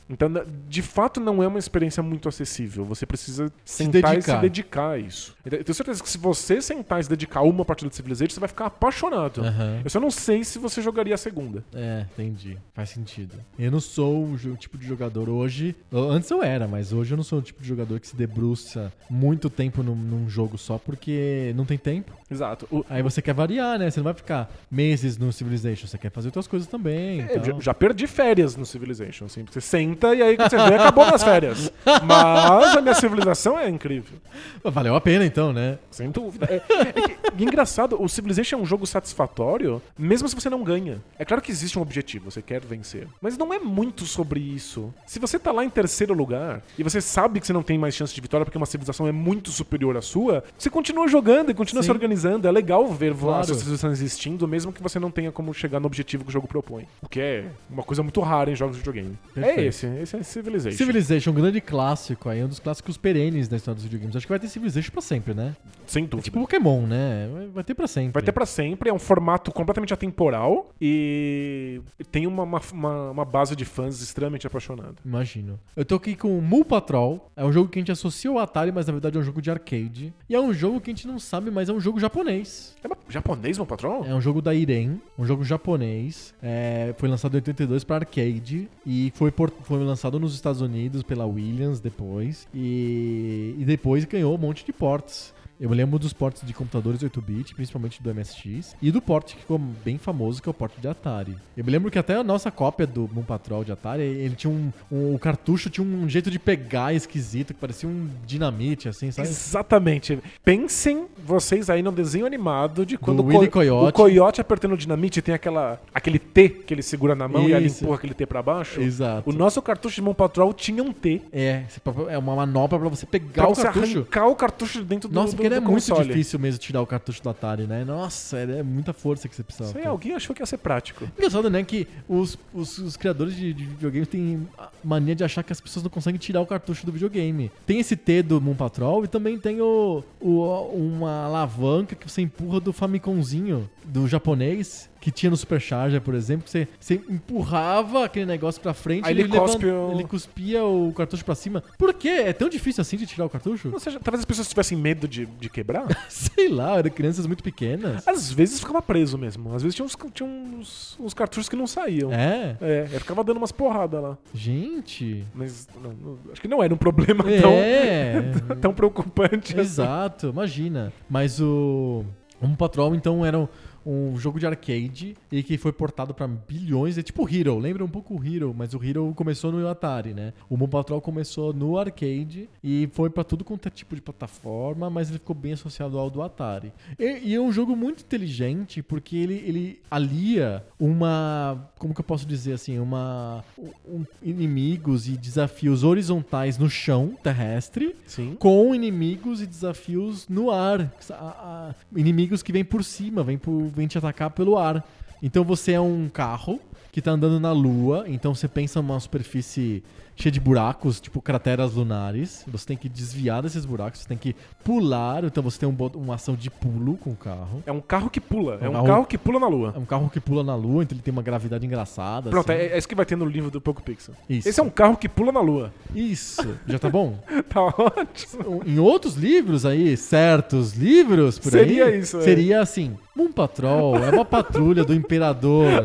Então, 0.08 0.28
na- 0.30 0.44
de 0.66 0.80
fato, 0.80 1.20
não 1.20 1.42
é 1.42 1.46
uma 1.46 1.58
experiência 1.58 2.02
muito 2.02 2.26
acessível. 2.28 2.84
Você 2.86 3.04
precisa 3.04 3.52
sentar 3.64 4.16
e 4.16 4.22
se 4.22 4.28
dedicar. 4.28 4.40
dedicar 4.40 4.90
a 4.92 4.98
isso. 4.98 5.36
Então, 5.44 5.58
Eu 5.58 5.64
tenho 5.64 5.74
certeza 5.74 6.02
que 6.02 6.08
se 6.08 6.16
você 6.18 6.62
sentar 6.62 7.00
e 7.00 7.04
se 7.04 7.10
dedicar 7.10 7.40
a 7.40 7.42
uma 7.42 7.64
partida 7.66 7.90
de 7.90 7.96
Civilization, 7.96 8.32
você 8.34 8.40
vai 8.40 8.48
ficar 8.48 8.66
apaixonado. 8.66 9.42
Aham. 9.44 9.80
Eu 9.84 9.90
só 9.90 10.00
não 10.00 10.10
sei 10.10 10.42
se 10.42 10.58
você 10.58 10.80
jogaria 10.80 11.14
a 11.14 11.18
segunda. 11.18 11.62
É, 11.74 12.06
entendi. 12.12 12.56
Faz 12.72 12.88
sentido. 12.90 13.36
Eu 13.58 13.70
não 13.70 13.80
sou 13.80 14.21
o 14.24 14.56
tipo 14.56 14.76
de 14.78 14.86
jogador 14.86 15.28
hoje. 15.28 15.74
Antes 15.92 16.30
eu 16.30 16.42
era, 16.42 16.66
mas 16.68 16.92
hoje 16.92 17.12
eu 17.12 17.16
não 17.16 17.24
sou 17.24 17.38
o 17.38 17.42
tipo 17.42 17.62
de 17.62 17.68
jogador 17.68 17.98
que 18.00 18.06
se 18.08 18.16
debruça 18.16 18.92
muito 19.10 19.48
tempo 19.50 19.82
num, 19.82 19.94
num 19.94 20.28
jogo 20.28 20.56
só 20.58 20.78
porque 20.78 21.52
não 21.56 21.64
tem 21.64 21.76
tempo. 21.78 22.12
Exato. 22.30 22.66
O- 22.70 22.84
Aí 22.88 23.02
você 23.02 23.20
quer 23.20 23.34
variar, 23.34 23.78
né? 23.78 23.90
Você 23.90 24.00
não 24.00 24.04
vai 24.04 24.14
ficar 24.14 24.50
meses 24.70 25.16
no 25.18 25.32
Civilization, 25.32 25.86
você 25.86 25.98
quer 25.98 26.10
fazer 26.10 26.28
outras 26.28 26.46
coisas 26.46 26.66
também. 26.68 27.20
É, 27.22 27.36
então. 27.36 27.44
já, 27.44 27.60
já 27.60 27.74
perdi 27.74 28.06
férias 28.06 28.56
no 28.56 28.64
Civilization, 28.66 29.26
assim. 29.26 29.44
Você 29.50 29.60
senta 29.60 30.14
e 30.14 30.22
aí 30.22 30.36
quando 30.36 30.50
você 30.50 30.56
vê, 30.56 30.74
acabou 30.74 31.04
nas 31.06 31.22
férias. 31.22 31.72
Mas 32.04 32.76
a 32.76 32.80
minha 32.80 32.94
civilização 32.94 33.58
é 33.58 33.68
incrível. 33.68 34.18
Valeu 34.64 34.94
a 34.94 35.00
pena 35.00 35.24
então, 35.24 35.52
né? 35.52 35.78
Sem 35.90 36.10
dúvida. 36.10 36.46
É, 36.50 36.56
é 36.88 36.92
que- 36.92 37.16
engraçado, 37.42 38.00
o 38.02 38.08
Civilization 38.08 38.56
é 38.56 38.58
um 38.62 38.66
jogo 38.66 38.86
satisfatório, 38.86 39.80
mesmo 39.98 40.28
se 40.28 40.34
você 40.34 40.48
não 40.50 40.62
ganha. 40.62 41.00
É 41.18 41.24
claro 41.24 41.42
que 41.42 41.50
existe 41.50 41.78
um 41.78 41.82
objetivo, 41.82 42.30
você 42.30 42.40
quer 42.42 42.60
vencer. 42.60 43.06
Mas 43.20 43.36
não 43.36 43.52
é 43.52 43.58
muito 43.58 44.01
sobre 44.06 44.40
isso. 44.40 44.92
Se 45.06 45.18
você 45.18 45.38
tá 45.38 45.52
lá 45.52 45.64
em 45.64 45.70
terceiro 45.70 46.14
lugar 46.14 46.62
e 46.78 46.82
você 46.82 47.00
sabe 47.00 47.40
que 47.40 47.46
você 47.46 47.52
não 47.52 47.62
tem 47.62 47.78
mais 47.78 47.94
chance 47.94 48.14
de 48.14 48.20
vitória 48.20 48.44
porque 48.44 48.56
uma 48.58 48.66
civilização 48.66 49.06
é 49.06 49.12
muito 49.12 49.50
superior 49.50 49.96
à 49.96 50.02
sua, 50.02 50.42
você 50.58 50.68
continua 50.70 51.06
jogando 51.08 51.50
e 51.50 51.54
continua 51.54 51.82
Sim. 51.82 51.86
se 51.86 51.92
organizando. 51.92 52.46
É 52.46 52.50
legal 52.50 52.86
ver 52.88 53.14
Claro. 53.14 53.40
essa 53.42 53.54
civilização 53.54 53.90
existindo, 53.90 54.46
mesmo 54.48 54.72
que 54.72 54.82
você 54.82 54.98
não 54.98 55.10
tenha 55.10 55.30
como 55.32 55.52
chegar 55.54 55.78
no 55.80 55.86
objetivo 55.86 56.24
que 56.24 56.30
o 56.30 56.32
jogo 56.32 56.46
propõe. 56.48 56.86
O 57.02 57.08
que 57.08 57.20
é 57.20 57.46
uma 57.70 57.82
coisa 57.82 58.02
muito 58.02 58.20
rara 58.20 58.50
em 58.50 58.56
jogos 58.56 58.76
de 58.76 58.80
videogame. 58.80 59.16
Perfeito. 59.34 59.60
É 59.60 59.64
esse, 59.66 59.86
esse 59.86 60.16
é 60.16 60.22
Civilization. 60.22 60.76
Civilization, 60.76 61.30
um 61.30 61.34
grande 61.34 61.60
clássico 61.60 62.28
aí, 62.28 62.42
um 62.42 62.48
dos 62.48 62.58
clássicos 62.58 62.96
perenes 62.96 63.48
da 63.48 63.56
história 63.56 63.74
dos 63.76 63.84
videogames. 63.84 64.16
Acho 64.16 64.26
que 64.26 64.32
vai 64.32 64.38
ter 64.40 64.48
Civilization 64.48 64.90
pra 64.90 65.02
sempre, 65.02 65.34
né? 65.34 65.54
Sem 65.86 66.04
É 66.04 66.06
dúvida. 66.06 66.22
tipo 66.24 66.40
Pokémon, 66.40 66.82
né? 66.86 67.28
Vai- 67.52 67.62
ter 67.64 67.74
pra 67.74 67.86
sempre. 67.86 68.12
Vai 68.12 68.22
ter 68.22 68.32
pra 68.32 68.46
sempre, 68.46 68.88
é 68.88 68.92
um 68.92 68.98
formato 68.98 69.52
completamente 69.52 69.92
atemporal 69.94 70.70
e 70.80 71.80
tem 72.10 72.26
uma, 72.26 72.42
uma, 72.44 72.60
uma- 72.72 73.10
uma 73.10 73.24
base 73.24 73.54
de 73.54 73.64
fãs 73.64 73.91
extremamente 74.00 74.46
apaixonada. 74.46 74.94
Imagino. 75.04 75.58
Eu 75.76 75.84
tô 75.84 75.96
aqui 75.96 76.14
com 76.16 76.38
o 76.38 76.40
Mu 76.42 76.64
Patrol. 76.64 77.30
É 77.36 77.44
um 77.44 77.52
jogo 77.52 77.68
que 77.68 77.78
a 77.78 77.82
gente 77.82 77.92
associa 77.92 78.30
ao 78.30 78.38
Atari, 78.38 78.70
mas 78.72 78.86
na 78.86 78.92
verdade 78.92 79.16
é 79.16 79.20
um 79.20 79.24
jogo 79.24 79.42
de 79.42 79.50
arcade. 79.50 80.12
E 80.28 80.34
é 80.34 80.40
um 80.40 80.52
jogo 80.54 80.80
que 80.80 80.90
a 80.90 80.94
gente 80.94 81.06
não 81.06 81.18
sabe, 81.18 81.50
mas 81.50 81.68
é 81.68 81.72
um 81.72 81.80
jogo 81.80 81.98
japonês. 82.00 82.74
É 82.82 82.88
japonês, 83.08 83.58
meu 83.58 83.66
patrão? 83.66 84.04
É 84.04 84.14
um 84.14 84.20
jogo 84.20 84.40
da 84.40 84.54
Irem, 84.54 85.00
um 85.18 85.24
jogo 85.26 85.44
japonês. 85.44 86.32
É, 86.42 86.94
foi 86.96 87.08
lançado 87.08 87.34
em 87.34 87.36
82 87.36 87.84
para 87.84 87.96
arcade 87.96 88.68
e 88.86 89.12
foi, 89.14 89.30
por- 89.30 89.52
foi 89.62 89.78
lançado 89.84 90.18
nos 90.20 90.34
Estados 90.34 90.60
Unidos 90.60 91.02
pela 91.02 91.26
Williams 91.26 91.80
depois. 91.80 92.46
E, 92.54 93.54
e 93.58 93.64
depois 93.64 94.04
ganhou 94.04 94.34
um 94.34 94.38
monte 94.38 94.64
de 94.64 94.72
ports. 94.72 95.34
Eu 95.62 95.70
me 95.70 95.76
lembro 95.76 95.96
dos 95.96 96.12
ports 96.12 96.44
de 96.44 96.52
computadores 96.52 97.00
8-bit, 97.02 97.54
principalmente 97.54 98.02
do 98.02 98.12
MSX, 98.12 98.74
e 98.82 98.90
do 98.90 99.00
port 99.00 99.32
que 99.32 99.38
ficou 99.42 99.58
bem 99.58 99.96
famoso, 99.96 100.42
que 100.42 100.48
é 100.48 100.50
o 100.50 100.54
port 100.54 100.72
de 100.80 100.88
Atari. 100.88 101.36
Eu 101.56 101.64
me 101.64 101.70
lembro 101.70 101.88
que 101.88 101.96
até 102.00 102.16
a 102.16 102.24
nossa 102.24 102.50
cópia 102.50 102.84
do 102.84 103.08
Moon 103.14 103.22
Patrol 103.22 103.62
de 103.62 103.70
Atari, 103.70 104.02
ele 104.02 104.34
tinha 104.34 104.52
um, 104.52 104.72
um- 104.90 105.14
O 105.14 105.18
cartucho 105.20 105.70
tinha 105.70 105.86
um 105.86 106.08
jeito 106.08 106.32
de 106.32 106.38
pegar 106.40 106.92
esquisito, 106.92 107.54
que 107.54 107.60
parecia 107.60 107.88
um 107.88 108.08
dinamite, 108.26 108.88
assim, 108.88 109.12
sabe? 109.12 109.28
Exatamente. 109.28 110.18
Pensem 110.44 111.06
vocês 111.24 111.70
aí 111.70 111.80
no 111.80 111.92
desenho 111.92 112.26
animado 112.26 112.84
de 112.84 112.98
quando 112.98 113.18
Do 113.18 113.22
o, 113.22 113.26
Willy 113.26 113.46
co- 113.46 113.52
Coyote. 113.60 113.88
o 113.90 113.92
coiote 113.92 114.40
apertando 114.40 114.72
o 114.72 114.76
dinamite 114.76 115.22
tem 115.22 115.32
aquela, 115.32 115.80
aquele 115.94 116.18
T 116.18 116.48
que 116.48 116.74
ele 116.74 116.82
segura 116.82 117.14
na 117.14 117.28
mão 117.28 117.48
e 117.48 117.52
ele 117.52 117.66
Isso. 117.66 117.84
empurra 117.84 117.98
aquele 117.98 118.14
T 118.14 118.26
pra 118.26 118.42
baixo. 118.42 118.80
Exato. 118.80 119.30
O 119.30 119.32
nosso 119.32 119.62
cartucho 119.62 119.94
de 119.94 120.02
Moon 120.02 120.14
Patrol 120.14 120.52
tinha 120.52 120.82
um 120.82 120.92
T 120.92 121.22
É, 121.32 121.62
é 122.08 122.18
uma 122.18 122.34
manobra 122.34 122.80
pra 122.80 122.88
você 122.88 123.06
pegar 123.06 123.44
pra 123.44 123.48
o 123.48 123.54
você 123.54 123.62
cartucho. 123.62 123.98
arrancar 123.98 124.26
o 124.26 124.34
cartucho 124.34 124.78
de 124.80 124.84
dentro 124.86 125.08
do, 125.08 125.14
Nossa, 125.14 125.36
do, 125.36 125.51
do 125.52 125.66
é 125.66 125.68
muito 125.70 125.74
console. 125.86 126.08
difícil 126.08 126.38
mesmo 126.38 126.58
tirar 126.58 126.80
o 126.82 126.86
cartucho 126.86 127.22
do 127.22 127.28
Atari, 127.30 127.66
né? 127.66 127.84
Nossa, 127.84 128.38
é 128.38 128.58
é 128.58 128.62
muita 128.62 128.92
força 128.92 129.28
que 129.28 129.34
você 129.36 129.42
precisa. 129.42 129.68
Isso 129.68 129.76
aí, 129.78 129.82
ter. 129.84 129.88
alguém 129.88 130.12
achou 130.14 130.34
que 130.34 130.42
ia 130.42 130.46
ser 130.46 130.58
prático. 130.58 131.08
Engraçado, 131.16 131.48
né? 131.50 131.62
Que 131.64 131.86
os, 132.08 132.38
os, 132.52 132.78
os 132.78 132.96
criadores 132.96 133.34
de, 133.34 133.52
de 133.52 133.64
videogame 133.64 134.06
têm 134.06 134.48
mania 134.84 135.14
de 135.14 135.24
achar 135.24 135.42
que 135.42 135.52
as 135.52 135.60
pessoas 135.60 135.82
não 135.82 135.90
conseguem 135.90 136.18
tirar 136.18 136.40
o 136.40 136.46
cartucho 136.46 136.84
do 136.86 136.92
videogame. 136.92 137.50
Tem 137.66 137.78
esse 137.80 137.96
T 137.96 138.22
do 138.22 138.40
Moon 138.40 138.54
Patrol 138.54 139.04
e 139.04 139.08
também 139.08 139.38
tem 139.38 139.60
o, 139.60 140.02
o- 140.20 140.66
uma 140.76 141.24
alavanca 141.24 141.94
que 141.94 142.08
você 142.10 142.20
empurra 142.22 142.60
do 142.60 142.72
Famicomzinho 142.72 143.68
do 143.84 144.06
japonês. 144.06 144.90
Que 145.02 145.10
tinha 145.10 145.28
no 145.30 145.36
Supercharger, 145.36 146.00
por 146.00 146.14
exemplo, 146.14 146.44
que 146.44 146.50
você, 146.50 146.68
você 146.78 146.94
empurrava 147.10 148.04
aquele 148.04 148.24
negócio 148.24 148.62
pra 148.62 148.72
frente 148.72 149.04
Aí 149.04 149.16
e 149.16 149.20
ele 149.20 149.28
cospe 149.28 149.66
levan- 149.66 149.78
o- 149.88 149.92
ele 149.92 150.04
cuspia 150.04 150.62
o 150.64 150.92
cartucho 150.92 151.24
pra 151.24 151.34
cima. 151.34 151.60
Por 151.76 151.92
quê? 151.92 152.08
É 152.08 152.32
tão 152.32 152.48
difícil 152.48 152.80
assim 152.82 152.96
de 152.96 153.04
tirar 153.04 153.24
o 153.26 153.28
cartucho? 153.28 153.74
Seja, 153.80 153.98
talvez 153.98 154.20
as 154.20 154.24
pessoas 154.24 154.48
tivessem 154.48 154.78
medo 154.78 155.08
de, 155.08 155.26
de 155.26 155.50
quebrar. 155.50 155.86
Sei 156.08 156.48
lá, 156.48 156.76
eram 156.78 156.88
crianças 156.88 157.26
muito 157.26 157.42
pequenas. 157.42 158.06
Às 158.06 158.30
vezes 158.32 158.60
ficava 158.60 158.80
preso 158.80 159.18
mesmo. 159.18 159.52
Às 159.54 159.62
vezes 159.62 159.74
tinha 159.74 159.84
uns, 159.84 159.96
tinha 160.14 160.28
uns, 160.28 160.96
uns 161.00 161.12
cartuchos 161.14 161.48
que 161.48 161.56
não 161.56 161.66
saíam. 161.66 162.12
É, 162.12 162.56
É, 162.60 162.88
eu 162.92 163.00
ficava 163.00 163.24
dando 163.24 163.38
umas 163.38 163.50
porradas 163.50 164.00
lá. 164.00 164.16
gente. 164.32 165.24
Mas 165.34 165.66
não, 165.82 165.90
não- 165.92 166.18
acho 166.30 166.40
que 166.40 166.46
não 166.46 166.62
era 166.62 166.72
um 166.72 166.76
problema 166.76 167.24
tão, 167.24 167.50
É, 167.52 168.22
tão 168.62 168.72
preocupante. 168.72 169.52
assim. 169.52 169.60
exato, 169.60 170.28
imagina. 170.28 170.92
Mas 171.10 171.40
o 171.40 172.04
um 172.40 172.54
Patrol 172.54 172.94
então 172.94 173.24
era 173.24 173.48
um 173.84 174.18
jogo 174.18 174.38
de 174.38 174.46
arcade 174.46 175.16
e 175.30 175.42
que 175.42 175.56
foi 175.58 175.72
portado 175.72 176.14
pra 176.14 176.26
bilhões, 176.28 176.96
é 176.98 177.02
tipo 177.02 177.24
o 177.24 177.28
Hero, 177.28 177.58
lembra 177.58 177.84
um 177.84 177.88
pouco 177.88 178.14
o 178.18 178.24
Hero, 178.24 178.54
mas 178.56 178.74
o 178.74 178.82
Hero 178.84 179.12
começou 179.16 179.50
no 179.52 179.66
Atari, 179.68 180.14
né? 180.14 180.32
O 180.48 180.56
Moon 180.56 180.68
Patrol 180.68 181.00
começou 181.00 181.52
no 181.52 181.78
arcade 181.78 182.48
e 182.62 182.88
foi 182.92 183.10
pra 183.10 183.24
tudo 183.24 183.44
quanto 183.44 183.66
é 183.66 183.70
tipo 183.70 183.94
de 183.94 184.00
plataforma, 184.02 184.88
mas 184.90 185.08
ele 185.08 185.18
ficou 185.18 185.34
bem 185.34 185.52
associado 185.52 185.98
ao 185.98 186.10
do 186.10 186.22
Atari. 186.22 186.72
E, 186.98 187.28
e 187.30 187.34
é 187.34 187.40
um 187.40 187.52
jogo 187.52 187.74
muito 187.76 188.02
inteligente 188.02 188.82
porque 188.82 189.16
ele, 189.16 189.34
ele 189.46 189.80
alia 189.90 190.64
uma, 190.78 191.70
como 191.78 191.94
que 191.94 192.00
eu 192.00 192.04
posso 192.04 192.26
dizer 192.26 192.52
assim, 192.52 192.78
uma 192.78 193.44
um- 193.86 194.04
inimigos 194.22 195.08
e 195.08 195.16
desafios 195.16 195.84
horizontais 195.84 196.58
no 196.58 196.68
chão 196.68 197.16
terrestre 197.22 197.94
Sim. 198.06 198.36
com 198.38 198.74
inimigos 198.74 199.40
e 199.42 199.46
desafios 199.46 200.28
no 200.28 200.50
ar. 200.50 200.92
A- 201.10 201.14
a- 201.14 201.74
inimigos 201.96 202.42
que 202.42 202.52
vêm 202.52 202.64
por 202.64 202.82
cima, 202.84 203.22
vêm, 203.22 203.38
por, 203.38 203.70
vêm 203.76 203.86
te 203.86 203.98
atacar 203.98 204.30
pelo 204.30 204.56
ar. 204.58 204.84
Então 205.22 205.44
você 205.44 205.72
é 205.72 205.80
um 205.80 206.08
carro 206.12 206.60
que 206.90 207.00
tá 207.00 207.12
andando 207.12 207.40
na 207.40 207.52
lua, 207.52 208.04
então 208.06 208.34
você 208.34 208.46
pensa 208.48 208.82
numa 208.82 209.00
superfície 209.00 209.82
cheia 210.14 210.30
de 210.30 210.38
buracos, 210.38 211.00
tipo 211.00 211.22
crateras 211.22 211.72
lunares. 211.72 212.44
Você 212.48 212.66
tem 212.66 212.76
que 212.76 212.86
desviar 212.86 213.40
desses 213.42 213.64
buracos, 213.64 214.00
você 214.00 214.08
tem 214.08 214.18
que 214.18 214.36
pular, 214.62 215.24
então 215.24 215.42
você 215.42 215.58
tem 215.60 215.66
um, 215.68 215.74
uma 215.94 216.16
ação 216.16 216.34
de 216.34 216.50
pulo 216.50 216.98
com 216.98 217.10
o 217.10 217.16
carro. 217.16 217.62
É 217.64 217.72
um 217.72 217.80
carro 217.80 218.10
que 218.10 218.20
pula. 218.20 218.58
É 218.60 218.66
É 218.66 218.68
um 218.68 218.72
um 218.72 218.74
carro- 218.74 218.86
carro 218.88 219.06
que 219.06 219.16
pula 219.16 219.40
na 219.40 219.48
lua. 219.48 219.72
É 219.74 219.78
um 219.78 219.86
carro 219.86 220.10
que 220.10 220.20
pula 220.20 220.44
na 220.44 220.54
lua, 220.54 220.82
então 220.82 220.94
ele 220.94 221.02
tem 221.02 221.10
uma 221.12 221.22
gravidade 221.22 221.64
engraçada. 221.64 222.28
Pronto, 222.28 222.52
assim. 222.52 222.60
é, 222.60 222.66
é 222.74 222.78
isso 222.78 222.86
que 222.86 222.94
vai 222.94 223.06
ter 223.06 223.16
no 223.16 223.24
livro 223.24 223.50
do 223.50 223.58
Poco 223.60 223.82
Pixel. 223.82 224.14
Isso. 224.28 224.46
Esse 224.48 224.60
é 224.60 224.62
um 224.62 224.68
carro 224.70 224.98
que 224.98 225.08
pula 225.08 225.32
na 225.32 225.40
lua. 225.40 225.72
Isso, 225.94 226.56
já 226.66 226.78
tá 226.78 226.90
bom? 226.90 227.18
Tá 227.48 227.60
ótimo. 227.62 228.62
em 228.66 228.78
outros 228.78 229.14
livros 229.14 229.64
aí, 229.66 229.96
certos 229.96 230.72
livros 230.74 231.38
por 231.38 231.50
Seria 231.52 231.86
aí, 231.86 232.00
isso, 232.00 232.18
é. 232.18 232.20
seria 232.22 232.60
assim: 232.60 232.96
Moon 233.14 233.30
Patrol 233.30 233.96
é 233.98 234.10
uma 234.10 234.24
patrulha 234.24 234.84
do 234.84 234.94
imperador, 234.94 235.84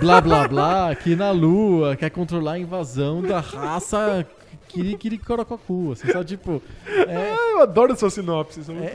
blá 0.00 0.20
blá 0.20 0.46
blá, 0.46 0.94
que 0.94 1.16
na 1.16 1.30
lua 1.32 1.96
quer 1.96 2.10
controlar 2.10 2.52
a 2.52 2.58
invasão 2.58 3.20
da 3.22 3.40
raça 3.40 4.24
Kirikorokoku, 4.68 5.92
assim, 5.92 6.12
só 6.12 6.22
tipo, 6.22 6.62
é, 6.86 7.32
Ah, 7.32 7.50
eu 7.54 7.62
adoro 7.62 7.96
sua 7.96 8.08
sinopse. 8.08 8.60
Isso 8.60 8.70
é 8.70 8.74
muito 8.74 8.88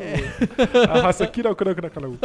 bom. 0.72 0.94
A 0.94 1.02
raça 1.02 1.28
Kirakurakurakaru. 1.28 2.18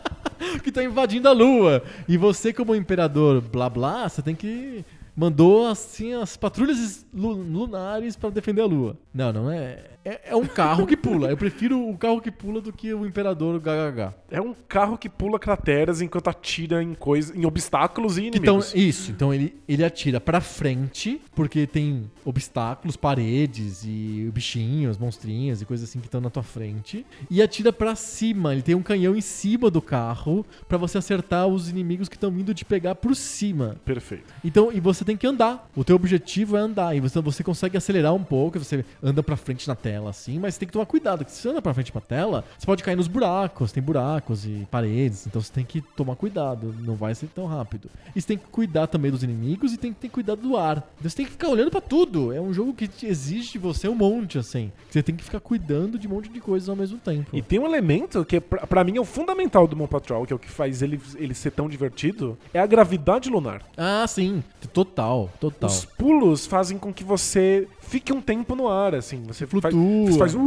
que 0.64 0.72
tá 0.72 0.82
invadindo 0.82 1.28
a 1.28 1.32
lua. 1.32 1.82
E 2.08 2.16
você 2.16 2.52
como 2.54 2.74
imperador, 2.74 3.42
blá 3.42 3.68
blá, 3.68 4.08
você 4.08 4.22
tem 4.22 4.34
que 4.34 4.82
mandou 5.14 5.66
assim 5.66 6.14
as 6.14 6.38
patrulhas 6.38 7.04
lu- 7.12 7.32
lunares 7.34 8.16
pra 8.16 8.30
defender 8.30 8.62
a 8.62 8.66
lua. 8.66 8.96
Não, 9.12 9.30
não 9.30 9.50
é. 9.50 9.78
É, 10.06 10.20
é 10.30 10.36
um 10.36 10.46
carro 10.46 10.86
que 10.86 10.96
pula. 10.96 11.28
Eu 11.30 11.36
prefiro 11.36 11.88
o 11.88 11.98
carro 11.98 12.20
que 12.20 12.30
pula 12.30 12.60
do 12.60 12.72
que 12.72 12.94
o 12.94 13.04
imperador 13.04 13.58
GHH. 13.58 14.14
É 14.30 14.40
um 14.40 14.54
carro 14.68 14.96
que 14.96 15.08
pula 15.08 15.36
crateras 15.36 16.00
enquanto 16.00 16.28
atira 16.28 16.80
em 16.80 16.94
coisas, 16.94 17.34
em 17.36 17.44
obstáculos 17.44 18.16
e 18.16 18.26
Então, 18.26 18.38
inimigos. 18.54 18.72
isso. 18.72 19.10
Então 19.10 19.34
ele, 19.34 19.56
ele 19.68 19.82
atira 19.84 20.20
pra 20.20 20.40
frente, 20.40 21.20
porque 21.34 21.66
tem 21.66 22.08
obstáculos, 22.24 22.96
paredes 22.96 23.82
e 23.84 24.30
bichinhos, 24.32 24.96
monstrinhos 24.96 25.60
e 25.60 25.64
coisas 25.64 25.88
assim 25.88 25.98
que 25.98 26.06
estão 26.06 26.20
na 26.20 26.30
tua 26.30 26.44
frente. 26.44 27.04
E 27.28 27.42
atira 27.42 27.72
pra 27.72 27.96
cima. 27.96 28.52
Ele 28.52 28.62
tem 28.62 28.76
um 28.76 28.82
canhão 28.82 29.16
em 29.16 29.20
cima 29.20 29.68
do 29.72 29.82
carro 29.82 30.46
pra 30.68 30.78
você 30.78 30.98
acertar 30.98 31.48
os 31.48 31.68
inimigos 31.68 32.08
que 32.08 32.14
estão 32.14 32.30
vindo 32.30 32.54
te 32.54 32.64
pegar 32.64 32.94
por 32.94 33.16
cima. 33.16 33.74
Perfeito. 33.84 34.32
Então, 34.44 34.70
e 34.72 34.78
você 34.78 35.04
tem 35.04 35.16
que 35.16 35.26
andar. 35.26 35.68
O 35.74 35.82
teu 35.82 35.96
objetivo 35.96 36.56
é 36.56 36.60
andar. 36.60 36.94
E 36.96 37.00
você, 37.00 37.20
você 37.20 37.42
consegue 37.42 37.76
acelerar 37.76 38.14
um 38.14 38.22
pouco, 38.22 38.56
você 38.56 38.84
anda 39.02 39.20
pra 39.20 39.36
frente 39.36 39.66
na 39.66 39.74
tela, 39.96 40.10
assim, 40.10 40.38
mas 40.38 40.54
você 40.54 40.60
tem 40.60 40.66
que 40.66 40.72
tomar 40.72 40.86
cuidado, 40.86 41.18
porque 41.18 41.32
se 41.32 41.40
você 41.40 41.48
anda 41.48 41.62
pra 41.62 41.72
frente 41.72 41.90
pra 41.90 42.00
tela, 42.00 42.44
você 42.58 42.66
pode 42.66 42.82
cair 42.82 42.96
nos 42.96 43.08
buracos, 43.08 43.72
tem 43.72 43.82
buracos 43.82 44.44
e 44.44 44.66
paredes, 44.70 45.26
então 45.26 45.40
você 45.40 45.52
tem 45.52 45.64
que 45.64 45.80
tomar 45.80 46.16
cuidado, 46.16 46.74
não 46.80 46.94
vai 46.94 47.14
ser 47.14 47.28
tão 47.28 47.46
rápido. 47.46 47.88
E 48.14 48.20
você 48.20 48.28
tem 48.28 48.38
que 48.38 48.46
cuidar 48.46 48.86
também 48.86 49.10
dos 49.10 49.22
inimigos 49.22 49.72
e 49.72 49.76
tem 49.76 49.92
que 49.92 50.00
ter 50.00 50.08
cuidado 50.08 50.42
do 50.42 50.56
ar. 50.56 50.78
Então 50.98 51.10
você 51.10 51.16
tem 51.16 51.26
que 51.26 51.32
ficar 51.32 51.48
olhando 51.48 51.70
pra 51.70 51.80
tudo. 51.80 52.32
É 52.32 52.40
um 52.40 52.52
jogo 52.52 52.72
que 52.74 52.88
exige 53.06 53.52
de 53.52 53.58
você 53.58 53.88
um 53.88 53.94
monte, 53.94 54.38
assim. 54.38 54.70
Você 54.90 55.02
tem 55.02 55.14
que 55.14 55.24
ficar 55.24 55.40
cuidando 55.40 55.98
de 55.98 56.06
um 56.06 56.10
monte 56.10 56.28
de 56.28 56.40
coisas 56.40 56.68
ao 56.68 56.76
mesmo 56.76 56.98
tempo. 56.98 57.30
E 57.32 57.42
tem 57.42 57.58
um 57.58 57.66
elemento 57.66 58.24
que, 58.24 58.36
é, 58.36 58.40
pra, 58.40 58.66
pra 58.66 58.84
mim, 58.84 58.96
é 58.96 59.00
o 59.00 59.04
fundamental 59.04 59.66
do 59.66 59.76
Moon 59.76 59.86
Patrol, 59.86 60.26
que 60.26 60.32
é 60.32 60.36
o 60.36 60.38
que 60.38 60.50
faz 60.50 60.82
ele, 60.82 61.00
ele 61.16 61.34
ser 61.34 61.50
tão 61.52 61.68
divertido, 61.68 62.38
é 62.52 62.60
a 62.60 62.66
gravidade 62.66 63.30
lunar. 63.30 63.62
Ah, 63.76 64.06
sim. 64.06 64.42
Total, 64.72 65.30
total. 65.40 65.70
Os 65.70 65.84
pulos 65.84 66.46
fazem 66.46 66.78
com 66.78 66.92
que 66.92 67.04
você 67.04 67.68
fique 67.80 68.12
um 68.12 68.20
tempo 68.20 68.54
no 68.54 68.68
ar, 68.68 68.94
assim. 68.94 69.22
Você 69.26 69.46
Flutua. 69.46 69.70
Faz, 69.70 69.74
você 70.06 70.18
faz 70.18 70.34
uh, 70.34 70.40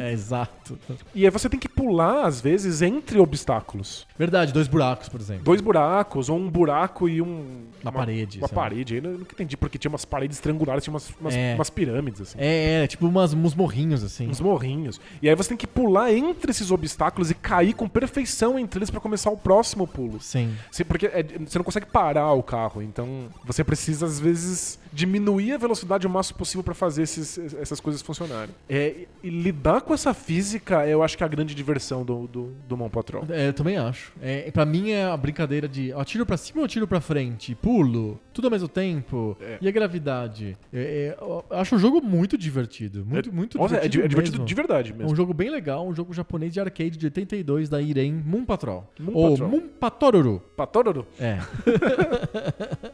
É, 0.00 0.08
é 0.08 0.12
exato. 0.12 0.78
E 1.14 1.24
aí 1.24 1.30
você 1.30 1.48
tem 1.48 1.58
que 1.60 1.68
pular, 1.68 2.24
às 2.26 2.40
vezes, 2.40 2.80
entre 2.82 3.18
obstáculos. 3.18 4.06
Verdade, 4.18 4.52
dois 4.52 4.66
buracos, 4.68 5.08
por 5.08 5.20
exemplo. 5.20 5.44
Dois 5.44 5.60
buracos, 5.60 6.28
ou 6.28 6.38
um 6.38 6.48
buraco 6.48 7.08
e 7.08 7.20
um. 7.20 7.64
Uma 7.82 7.92
parede, 7.92 8.38
Uma 8.38 8.48
parede. 8.48 8.96
Eu 8.96 9.02
nunca 9.02 9.34
entendi, 9.34 9.56
porque 9.56 9.76
tinha 9.76 9.90
umas 9.90 10.04
paredes 10.06 10.40
triangulares, 10.40 10.82
tinha 10.84 10.92
umas, 10.94 11.10
umas, 11.20 11.34
É. 11.34 11.54
umas 11.54 11.68
pirâmides, 11.68 12.20
assim. 12.22 12.38
É, 12.40 12.84
é, 12.84 12.86
tipo 12.86 13.06
umas, 13.06 13.34
uns 13.34 13.54
morrinhos, 13.54 14.02
assim. 14.02 14.28
Uns 14.28 14.40
morrinhos. 14.40 14.98
E 15.20 15.28
aí 15.28 15.34
você 15.34 15.50
tem 15.50 15.58
que 15.58 15.66
pular 15.66 16.10
entre 16.12 16.50
esses 16.50 16.70
obstáculos 16.70 17.30
e 17.30 17.34
cair 17.34 17.74
com 17.74 17.86
perfeição 17.88 18.58
entre 18.58 18.78
eles 18.78 18.90
pra 18.90 19.00
começar 19.00 19.30
o 19.30 19.36
próximo 19.36 19.86
pulo. 19.86 20.18
Sim. 20.20 20.54
Você- 20.70 20.84
Porque 20.84 21.06
é- 21.06 21.22
você 21.46 21.58
não 21.58 21.64
consegue 21.64 21.86
parar 21.86 22.32
o 22.32 22.42
carro, 22.42 22.80
então 22.80 23.26
você 23.44 23.62
precisa, 23.62 24.06
às 24.06 24.18
vezes, 24.18 24.78
diminuir 24.94 25.52
a 25.52 25.58
velocidade 25.58 26.06
o 26.06 26.10
máximo 26.10 26.38
possível 26.38 26.62
pra 26.62 26.74
fazer 26.74 27.02
esses- 27.02 27.36
essas 27.56 27.80
coisas 27.80 28.00
funcionarem. 28.00 28.54
É, 28.68 29.06
e 29.22 29.28
lidar 29.28 29.80
com 29.82 29.92
essa 29.92 30.14
física, 30.14 30.86
eu 30.86 31.02
acho 31.02 31.16
que 31.16 31.22
é 31.22 31.26
a 31.26 31.28
grande 31.28 31.54
diversão 31.54 32.04
do, 32.04 32.26
do, 32.28 32.52
do 32.68 32.76
Mon 32.76 32.88
Patrol. 32.88 33.24
É, 33.28 33.48
eu 33.48 33.52
também 33.52 33.76
acho. 33.76 34.12
É, 34.22 34.50
pra 34.50 34.64
mim 34.64 34.90
é 34.90 35.04
a 35.04 35.16
brincadeira 35.16 35.68
de 35.68 35.92
ó, 35.92 36.04
tiro 36.04 36.24
pra 36.24 36.36
cima 36.36 36.62
ou 36.62 36.68
tiro 36.68 36.86
pra 36.86 37.00
frente? 37.00 37.54
Pulo, 37.54 38.20
tudo 38.32 38.46
ao 38.46 38.50
mesmo 38.50 38.68
tempo. 38.68 39.36
É. 39.40 39.58
E 39.60 39.68
a 39.68 39.70
gravidade? 39.72 40.56
É, 40.72 41.16
é, 41.18 41.18
eu 41.20 41.44
acho 41.50 41.76
o 41.76 41.78
jogo 41.78 42.00
muito 42.00 42.38
divertido. 42.38 43.04
Muito, 43.04 43.32
muito 43.34 43.58
Nossa, 43.58 43.76
é, 43.76 43.80
di- 43.80 43.88
divertido. 43.88 44.04
é 44.04 44.08
divertido 44.08 44.36
mesmo. 44.38 44.46
de 44.46 44.54
verdade 44.54 44.90
É 44.92 44.94
mesmo. 44.94 45.12
um 45.12 45.16
jogo 45.16 45.34
bem 45.34 45.50
legal, 45.50 45.86
um 45.86 45.94
jogo 45.94 46.12
japonês 46.12 46.52
de 46.52 46.60
arcade 46.60 46.96
de 46.96 47.06
82 47.06 47.68
da 47.68 47.80
Irem 47.82 48.12
Moon 48.12 48.44
Patrol. 48.44 48.88
Moon 49.00 49.12
ou 49.14 49.30
Patrol. 49.30 49.48
Moon 49.48 49.60
Patoruru. 49.80 50.42
Patororo? 50.56 51.06
É. 51.18 51.38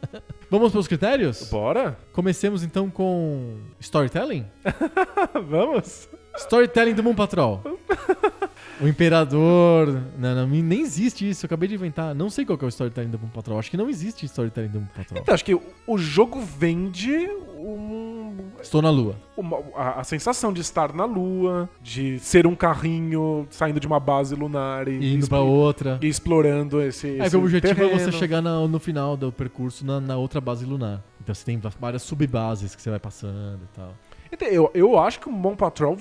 Vamos 0.51 0.73
pros 0.73 0.85
critérios? 0.85 1.47
Bora? 1.49 1.97
Comecemos 2.11 2.61
então 2.61 2.89
com 2.89 3.55
storytelling? 3.79 4.45
Vamos? 5.47 6.09
Storytelling 6.35 6.93
do 6.93 7.01
Moon 7.01 7.15
Patrol. 7.15 7.63
O 8.81 8.87
Imperador. 8.87 10.01
Não, 10.17 10.35
não, 10.35 10.47
nem 10.47 10.81
existe 10.81 11.29
isso. 11.29 11.45
Eu 11.45 11.47
acabei 11.47 11.69
de 11.69 11.75
inventar. 11.75 12.15
Não 12.15 12.29
sei 12.29 12.45
qual 12.45 12.57
que 12.57 12.65
é 12.65 12.67
o 12.67 12.69
storytelling 12.69 13.09
do 13.09 13.19
Moon 13.19 13.29
Patrol. 13.29 13.59
Acho 13.59 13.69
que 13.69 13.77
não 13.77 13.89
existe 13.89 14.25
storytelling 14.25 14.69
do 14.69 14.79
Moon 14.79 14.87
Patrol. 14.95 15.21
Então, 15.21 15.33
acho 15.33 15.45
que 15.45 15.53
o 15.87 15.97
jogo 15.97 16.39
vende 16.41 17.15
um, 17.57 18.35
Estou 18.61 18.81
na 18.81 18.89
lua. 18.89 19.15
uma- 19.37 19.59
a, 19.75 19.99
a 20.01 20.03
sensação 20.03 20.51
de 20.51 20.61
estar 20.61 20.93
na 20.93 21.05
Lua, 21.05 21.69
de 21.81 22.17
ser 22.19 22.47
um 22.47 22.55
carrinho 22.55 23.45
saindo 23.51 23.79
de 23.79 23.85
uma 23.87 23.99
base 23.99 24.33
lunar 24.35 24.87
e, 24.87 24.97
E 24.99 25.13
indo 25.13 25.27
pra 25.27 25.39
outra. 25.41 25.99
e 26.01 26.07
explorando 26.07 26.81
esse, 26.81 27.07
Aí 27.07 27.21
esse 27.27 27.35
o 27.37 27.39
objetivo 27.41 27.71
é 27.73 27.75
terreno. 27.89 27.99
você 27.99 28.11
chegar 28.17 28.41
na- 28.41 28.67
no 28.67 28.79
final 28.79 29.15
do 29.15 29.31
percurso 29.31 29.85
na, 29.85 29.99
na 29.99 30.17
outra 30.17 30.41
base 30.41 30.65
lunar. 30.65 31.01
Então 31.21 31.33
você 31.35 31.45
tem 31.45 31.59
várias 31.79 32.01
subbases 32.01 32.75
que 32.75 32.81
você 32.81 32.89
vai 32.89 32.99
passando 32.99 33.59
e 33.63 33.75
tal. 33.75 33.93
Então, 34.31 34.47
Eu, 34.47 34.71
eu 34.73 34.97
acho 34.97 35.19
que 35.19 35.27
o 35.27 35.31
Mon 35.31 35.55
Patrol 35.55 35.97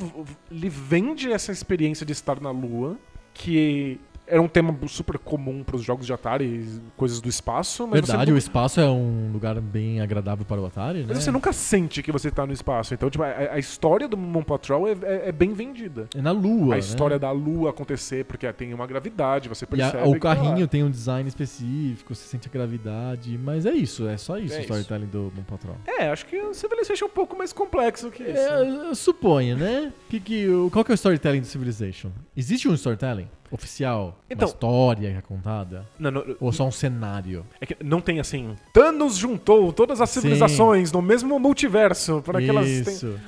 ele 0.51 0.69
vende 0.69 1.32
essa 1.32 1.51
experiência 1.51 2.07
de 2.07 2.12
estar 2.12 2.40
na 2.40 2.51
Lua, 2.51 2.97
que 3.35 3.98
era 4.31 4.40
um 4.40 4.48
tema 4.48 4.77
super 4.89 5.19
comum 5.19 5.62
para 5.65 5.77
os 5.77 5.82
jogos 5.82 6.07
de 6.07 6.12
Atari, 6.12 6.44
e 6.44 6.81
coisas 6.97 7.20
do 7.20 7.28
espaço, 7.28 7.86
mas 7.86 8.01
Verdade, 8.07 8.32
o 8.32 8.39
espaço 8.39 8.81
é 8.81 8.89
um 8.89 9.31
lugar 9.32 9.61
bem 9.61 10.01
agradável 10.01 10.44
para 10.44 10.61
o 10.61 10.66
Atari, 10.66 11.01
né? 11.01 11.07
mas 11.09 11.24
você 11.24 11.31
nunca 11.31 11.52
sente 11.52 12.02
que 12.02 12.12
você 12.12 12.31
tá 12.31 12.47
no 12.47 12.52
espaço. 12.52 12.94
Então, 12.94 13.11
tipo, 13.11 13.24
a, 13.24 13.28
a 13.55 13.59
história 13.59 14.07
do 14.09 14.16
Mon 14.16 14.43
Patrol 14.43 14.86
é, 14.89 14.93
é- 15.02 15.28
é 15.28 15.32
bem 15.32 15.52
vendida. 15.52 16.09
É 16.15 16.23
na 16.23 16.31
lua, 16.32 16.74
a 16.74 16.77
né? 16.77 16.78
história 16.78 17.19
da 17.19 17.31
Lua 17.31 17.70
acontecer, 17.70 18.24
porque 18.24 18.51
tem 18.52 18.73
uma 18.74 18.86
gravidade, 18.86 19.48
você 19.48 19.65
E 19.65 19.82
a- 19.82 19.90
percebe. 19.90 20.09
o 20.09 20.19
carrinho 20.20 20.66
tem 20.69 20.82
um 20.85 20.90
design 20.90 21.28
específico, 21.28 22.15
você 22.15 22.27
sente 22.27 22.48
a 22.48 22.51
gravidade, 22.52 23.39
mas 23.43 23.66
é 23.66 23.73
isso, 23.73 24.07
é 24.09 24.16
só 24.16 24.39
isso 24.39 24.55
É 24.55 24.59
o 24.59 24.61
storytelling 24.62 25.07
do 25.07 25.32
Moon 25.35 25.43
Patrol. 25.44 25.77
É, 25.86 26.09
acho 26.11 26.27
que 26.27 26.36
o 26.40 26.55
Civilization 26.55 27.05
é 27.05 27.09
um 27.09 27.11
pouco 27.12 27.36
mais 27.36 27.52
complexo 27.52 28.11
que 28.11 28.23
isso. 28.23 28.32
É, 28.39 28.69
eu 28.90 28.94
suponho, 28.94 29.57
né? 29.57 29.93
Que, 30.09 30.20
que, 30.20 30.47
qual 30.73 30.85
que 30.85 30.93
é 30.93 30.94
o 30.94 30.97
storytelling 30.97 31.40
do 31.40 31.47
Civilization? 31.47 32.11
Existe 32.36 32.69
um 32.69 32.74
storytelling 32.74 33.28
oficial? 33.51 34.19
Então- 34.31 34.47
uma 34.49 34.53
história 34.53 35.09
é 35.19 35.21
contada? 35.21 35.87
Não, 35.99 36.11
não, 36.11 36.25
Ou 36.41 36.53
só 36.53 36.67
um 36.67 36.71
cenário? 36.71 37.45
é 37.61 37.67
que 37.67 37.77
não 37.83 38.01
tem 38.01 38.21
assim. 38.21 38.57
Thanos 38.73 39.17
juntou 39.17 39.73
todas 39.73 40.01
as 40.01 40.11
Sim. 40.11 40.21
civilizações 40.21 40.93
no 40.93 41.03
mesmo 41.03 41.39
multiverso 41.39 42.23
para 42.25 42.41
que 42.41 42.49
elas 42.49 42.67
tenham- 42.67 43.19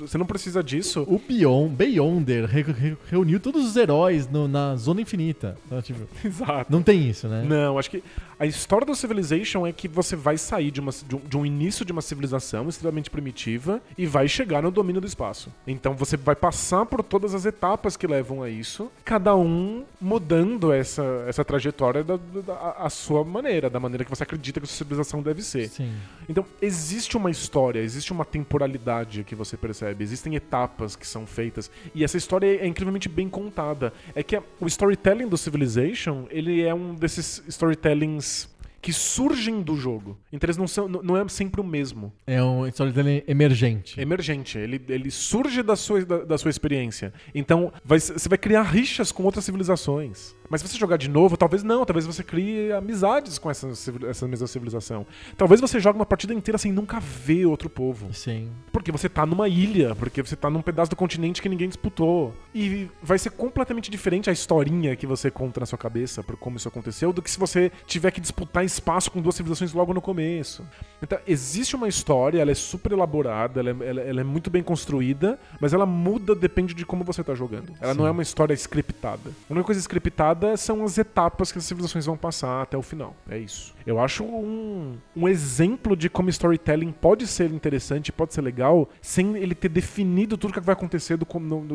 Você 0.00 0.16
não 0.18 0.26
precisa 0.26 0.62
disso. 0.62 1.04
O 1.08 1.18
Beyond, 1.18 1.74
Beyonder 1.74 2.44
re- 2.46 2.62
re- 2.62 2.96
reuniu 3.10 3.38
todos 3.40 3.64
os 3.66 3.76
heróis 3.76 4.28
no- 4.28 4.48
na 4.48 4.76
Zona 4.76 5.00
Infinita. 5.00 5.56
Então, 5.66 5.80
tipo, 5.82 6.00
Exato. 6.26 6.70
não 6.70 6.82
tem 6.82 7.08
isso, 7.08 7.28
né? 7.28 7.44
Não, 7.46 7.78
acho 7.78 7.90
que 7.90 8.02
a 8.38 8.46
história 8.46 8.86
do 8.86 8.94
Civilization 8.94 9.66
é 9.66 9.72
que 9.72 9.86
você 9.86 10.16
vai 10.16 10.36
sair 10.36 10.70
de, 10.70 10.80
uma, 10.80 10.90
de, 10.90 11.14
um, 11.16 11.20
de 11.20 11.36
um 11.36 11.46
início 11.46 11.84
de 11.84 11.92
uma 11.92 12.02
civilização 12.02 12.68
extremamente 12.68 13.08
primitiva 13.10 13.80
e 13.96 14.04
vai 14.06 14.26
chegar 14.26 14.62
no 14.62 14.70
domínio 14.70 15.00
do 15.00 15.06
espaço. 15.06 15.52
Então 15.66 15.94
você 15.94 16.16
vai 16.16 16.34
passar 16.34 16.84
por 16.86 17.02
todas 17.02 17.34
as 17.34 17.44
etapas 17.46 17.96
que 17.96 18.06
levam 18.06 18.42
a 18.42 18.48
isso, 18.50 18.90
cada 19.04 19.36
um 19.36 19.84
mudando 20.00 20.72
essa, 20.72 21.02
essa 21.28 21.44
trajetória 21.44 22.02
da, 22.02 22.16
da- 22.16 22.76
a 22.78 22.90
sua 22.90 23.24
maneira, 23.24 23.70
da 23.70 23.78
maneira 23.78 24.04
que 24.04 24.10
você 24.10 24.22
acredita 24.24 24.58
que 24.60 24.64
a 24.64 24.68
sua 24.68 24.76
civilização 24.78 25.22
deve 25.22 25.42
ser. 25.42 25.68
Sim. 25.68 25.92
Então, 26.28 26.44
existe 26.60 27.16
uma 27.16 27.30
história, 27.30 27.80
existe 27.80 28.12
uma 28.12 28.24
temporalidade 28.24 29.24
que 29.24 29.34
você 29.34 29.56
percebe, 29.56 29.71
existem 29.98 30.34
etapas 30.34 30.96
que 30.96 31.06
são 31.06 31.26
feitas, 31.26 31.70
e 31.94 32.04
essa 32.04 32.16
história 32.16 32.46
é 32.46 32.66
incrivelmente 32.66 33.08
bem 33.08 33.28
contada. 33.28 33.92
É 34.14 34.22
que 34.22 34.36
o 34.60 34.66
storytelling 34.66 35.28
do 35.28 35.38
Civilization, 35.38 36.26
ele 36.30 36.62
é 36.62 36.74
um 36.74 36.94
desses 36.94 37.42
storytellings 37.48 38.51
que 38.82 38.92
surgem 38.92 39.62
do 39.62 39.76
jogo. 39.76 40.18
Então 40.32 40.46
eles 40.46 40.56
não 40.58 40.66
são 40.68 40.88
não 40.88 41.16
é 41.16 41.26
sempre 41.28 41.60
o 41.60 41.64
mesmo. 41.64 42.12
É 42.26 42.42
um 42.42 42.66
storytelling 42.66 43.22
emergente. 43.28 43.98
Emergente, 44.00 44.58
ele, 44.58 44.82
ele 44.88 45.10
surge 45.10 45.62
da 45.62 45.76
sua, 45.76 46.04
da, 46.04 46.18
da 46.24 46.36
sua 46.38 46.50
experiência. 46.50 47.12
Então, 47.34 47.72
vai- 47.84 48.00
você 48.00 48.28
vai 48.28 48.36
criar 48.38 48.62
rixas 48.62 49.12
com 49.12 49.22
outras 49.22 49.44
civilizações. 49.44 50.34
Mas 50.50 50.60
se 50.60 50.68
você 50.68 50.76
jogar 50.76 50.98
de 50.98 51.08
novo, 51.08 51.36
talvez 51.36 51.62
não, 51.62 51.84
talvez 51.86 52.04
você 52.04 52.22
crie 52.22 52.72
amizades 52.72 53.38
com 53.38 53.50
essa, 53.50 53.68
essa 54.06 54.28
mesma 54.28 54.46
civilização. 54.46 55.06
Talvez 55.36 55.60
você 55.62 55.80
jogue 55.80 55.98
uma 55.98 56.04
partida 56.04 56.34
inteira 56.34 56.58
sem 56.58 56.70
nunca 56.70 57.00
ver 57.00 57.46
outro 57.46 57.70
povo. 57.70 58.12
Sim. 58.12 58.50
Porque 58.70 58.92
você 58.92 59.08
tá 59.08 59.24
numa 59.24 59.48
ilha, 59.48 59.94
porque 59.94 60.20
você 60.22 60.36
tá 60.36 60.50
num 60.50 60.60
pedaço 60.60 60.90
do 60.90 60.96
continente 60.96 61.40
que 61.40 61.48
ninguém 61.48 61.68
disputou. 61.68 62.34
E 62.54 62.88
vai 63.02 63.18
ser 63.18 63.30
completamente 63.30 63.90
diferente 63.90 64.28
a 64.28 64.32
historinha 64.32 64.94
que 64.94 65.06
você 65.06 65.30
conta 65.30 65.60
na 65.60 65.66
sua 65.66 65.78
cabeça 65.78 66.22
por 66.22 66.36
como 66.36 66.56
isso 66.58 66.68
aconteceu 66.68 67.12
do 67.14 67.22
que 67.22 67.30
se 67.30 67.38
você 67.38 67.72
tiver 67.86 68.10
que 68.10 68.20
disputar 68.20 68.62
espaço 68.72 69.10
com 69.10 69.20
duas 69.20 69.34
civilizações 69.34 69.72
logo 69.72 69.92
no 69.94 70.00
começo. 70.00 70.64
Então, 71.02 71.18
existe 71.26 71.74
uma 71.76 71.88
história, 71.88 72.40
ela 72.40 72.50
é 72.50 72.54
super 72.54 72.92
elaborada, 72.92 73.60
ela 73.60 73.70
é, 73.70 73.88
ela- 73.88 74.00
ela 74.02 74.20
é 74.20 74.24
muito 74.24 74.50
bem 74.50 74.62
construída, 74.62 75.38
mas 75.60 75.72
ela 75.72 75.84
muda 75.86 76.34
depende 76.34 76.74
de 76.74 76.86
como 76.86 77.02
você 77.04 77.22
tá 77.24 77.34
jogando. 77.34 77.72
Ela 77.80 77.94
não 77.94 78.04
Sim. 78.04 78.08
é 78.08 78.10
uma 78.12 78.22
história 78.22 78.54
scriptada. 78.54 79.30
A 79.48 79.52
única 79.52 79.66
coisa 79.66 79.80
scriptada 79.80 80.56
são 80.56 80.84
as 80.84 80.96
etapas 80.98 81.50
que 81.50 81.58
as 81.58 81.64
civilizações 81.64 82.06
vão 82.06 82.16
passar 82.16 82.62
até 82.62 82.76
o 82.76 82.82
final. 82.82 83.14
É 83.28 83.36
isso. 83.38 83.74
Eu 83.84 83.98
acho 83.98 84.22
um, 84.22 84.96
um 85.16 85.28
exemplo 85.28 85.96
de 85.96 86.08
como 86.08 86.28
storytelling 86.30 86.92
pode 86.92 87.26
ser 87.26 87.50
interessante, 87.50 88.12
pode 88.12 88.32
ser 88.32 88.40
legal, 88.40 88.88
sem 89.00 89.36
ele 89.36 89.54
ter 89.56 89.68
definido 89.68 90.36
tudo 90.38 90.50
o 90.50 90.54
que 90.54 90.60
vai 90.60 90.72
acontecer 90.74 91.16
do, 91.16 91.26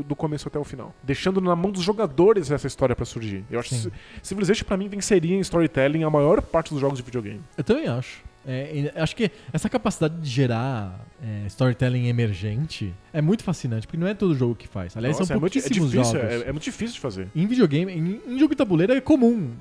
do 0.04 0.16
começo 0.16 0.48
até 0.48 0.58
o 0.58 0.64
final. 0.64 0.94
Deixando 1.04 1.42
na 1.42 1.54
mão 1.56 1.70
dos 1.70 1.84
jogadores 1.84 2.50
essa 2.50 2.66
história 2.66 2.96
pra 2.96 3.06
surgir. 3.06 3.44
Eu 3.52 3.60
acho 3.60 3.76
Sim. 3.76 3.90
que 3.90 4.28
Civilization 4.28 4.66
pra 4.66 4.78
mim 4.78 4.88
venceria 4.88 5.36
em 5.36 5.40
storytelling 5.42 6.04
a 6.04 6.10
maior 6.10 6.42
parte 6.42 6.72
dos 6.72 6.80
jogos 6.80 6.87
de 6.96 7.02
videogame. 7.02 7.42
Eu 7.58 7.64
também 7.64 7.88
acho. 7.88 8.24
É, 8.48 8.94
acho 8.96 9.16
que 9.16 9.30
essa 9.52 9.70
capacidade 9.70 10.16
de 10.22 10.30
gerar 10.30 11.06
é, 11.22 11.48
storytelling 11.48 12.08
emergente 12.08 12.94
é 13.12 13.22
muito 13.22 13.44
fascinante, 13.44 13.88
porque 13.88 13.98
não 13.98 14.08
é 14.08 14.14
todo 14.14 14.34
jogo 14.36 14.56
que 14.56 14.68
faz. 14.68 14.96
Aliás, 14.96 15.18
Nossa, 15.18 15.28
são 15.28 15.38
é, 15.38 15.40
muito, 15.40 15.58
é 15.58 15.62
pouquíssimos 15.62 15.92
difícil, 15.92 16.14
jogos. 16.14 16.32
é, 16.32 16.50
é 16.50 16.52
muito 16.52 16.64
difícil 16.64 16.94
de 16.94 17.00
fazer. 17.00 17.28
Em 17.36 17.48
videogame, 17.48 17.92
em, 17.92 18.22
em 18.26 18.40
jogo 18.40 18.54
de 18.54 18.58
tabuleiro 18.58 18.94
é 18.94 19.02
comum 19.02 19.52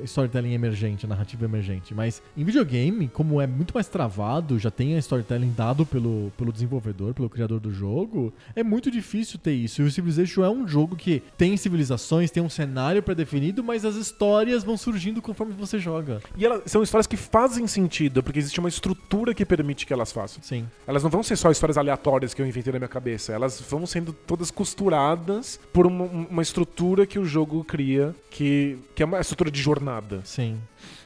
o 0.00 0.04
storytelling 0.04 0.54
emergente, 0.54 1.04
a 1.04 1.08
narrativa 1.08 1.44
emergente, 1.44 1.92
mas 1.92 2.22
em 2.36 2.44
videogame, 2.44 3.08
como 3.08 3.40
é 3.40 3.46
muito 3.46 3.74
mais 3.74 3.88
travado, 3.88 4.58
já 4.58 4.70
tem 4.70 4.94
a 4.94 4.98
storytelling 4.98 5.52
dado 5.56 5.84
pelo, 5.84 6.32
pelo 6.36 6.52
desenvolvedor, 6.52 7.12
pelo 7.12 7.28
criador 7.28 7.60
do 7.60 7.72
jogo, 7.72 8.32
é 8.54 8.62
muito 8.62 8.90
difícil 8.90 9.38
ter 9.38 9.52
isso. 9.52 9.82
E 9.82 9.84
o 9.84 9.90
Civilization 9.90 10.44
é 10.44 10.50
um 10.50 10.66
jogo 10.66 10.96
que 10.96 11.22
tem 11.36 11.56
civilizações, 11.56 12.30
tem 12.30 12.42
um 12.42 12.48
cenário 12.48 13.02
pré-definido, 13.02 13.62
mas 13.62 13.84
as 13.84 13.96
histórias 13.96 14.62
vão 14.62 14.76
surgindo 14.76 15.20
conforme 15.20 15.52
você 15.52 15.78
joga. 15.78 16.20
E 16.36 16.44
elas 16.44 16.62
são 16.66 16.82
histórias 16.82 17.06
que 17.06 17.16
fazem 17.16 17.66
sentido. 17.66 18.13
Sentido, 18.14 18.22
porque 18.22 18.38
existe 18.38 18.60
uma 18.60 18.68
estrutura 18.68 19.34
que 19.34 19.44
permite 19.44 19.84
que 19.86 19.92
elas 19.92 20.12
façam. 20.12 20.42
Sim. 20.42 20.66
Elas 20.86 21.02
não 21.02 21.10
vão 21.10 21.22
ser 21.22 21.36
só 21.36 21.50
histórias 21.50 21.76
aleatórias 21.76 22.32
que 22.32 22.40
eu 22.40 22.46
inventei 22.46 22.72
na 22.72 22.78
minha 22.78 22.88
cabeça. 22.88 23.32
Elas 23.32 23.60
vão 23.60 23.86
sendo 23.86 24.12
todas 24.12 24.50
costuradas 24.50 25.58
por 25.72 25.86
uma, 25.86 26.04
uma 26.04 26.42
estrutura 26.42 27.06
que 27.06 27.18
o 27.18 27.24
jogo 27.24 27.64
cria, 27.64 28.14
que, 28.30 28.78
que 28.94 29.02
é 29.02 29.06
uma 29.06 29.20
estrutura 29.20 29.50
de 29.50 29.60
jornada, 29.60 30.20
Sim. 30.24 30.58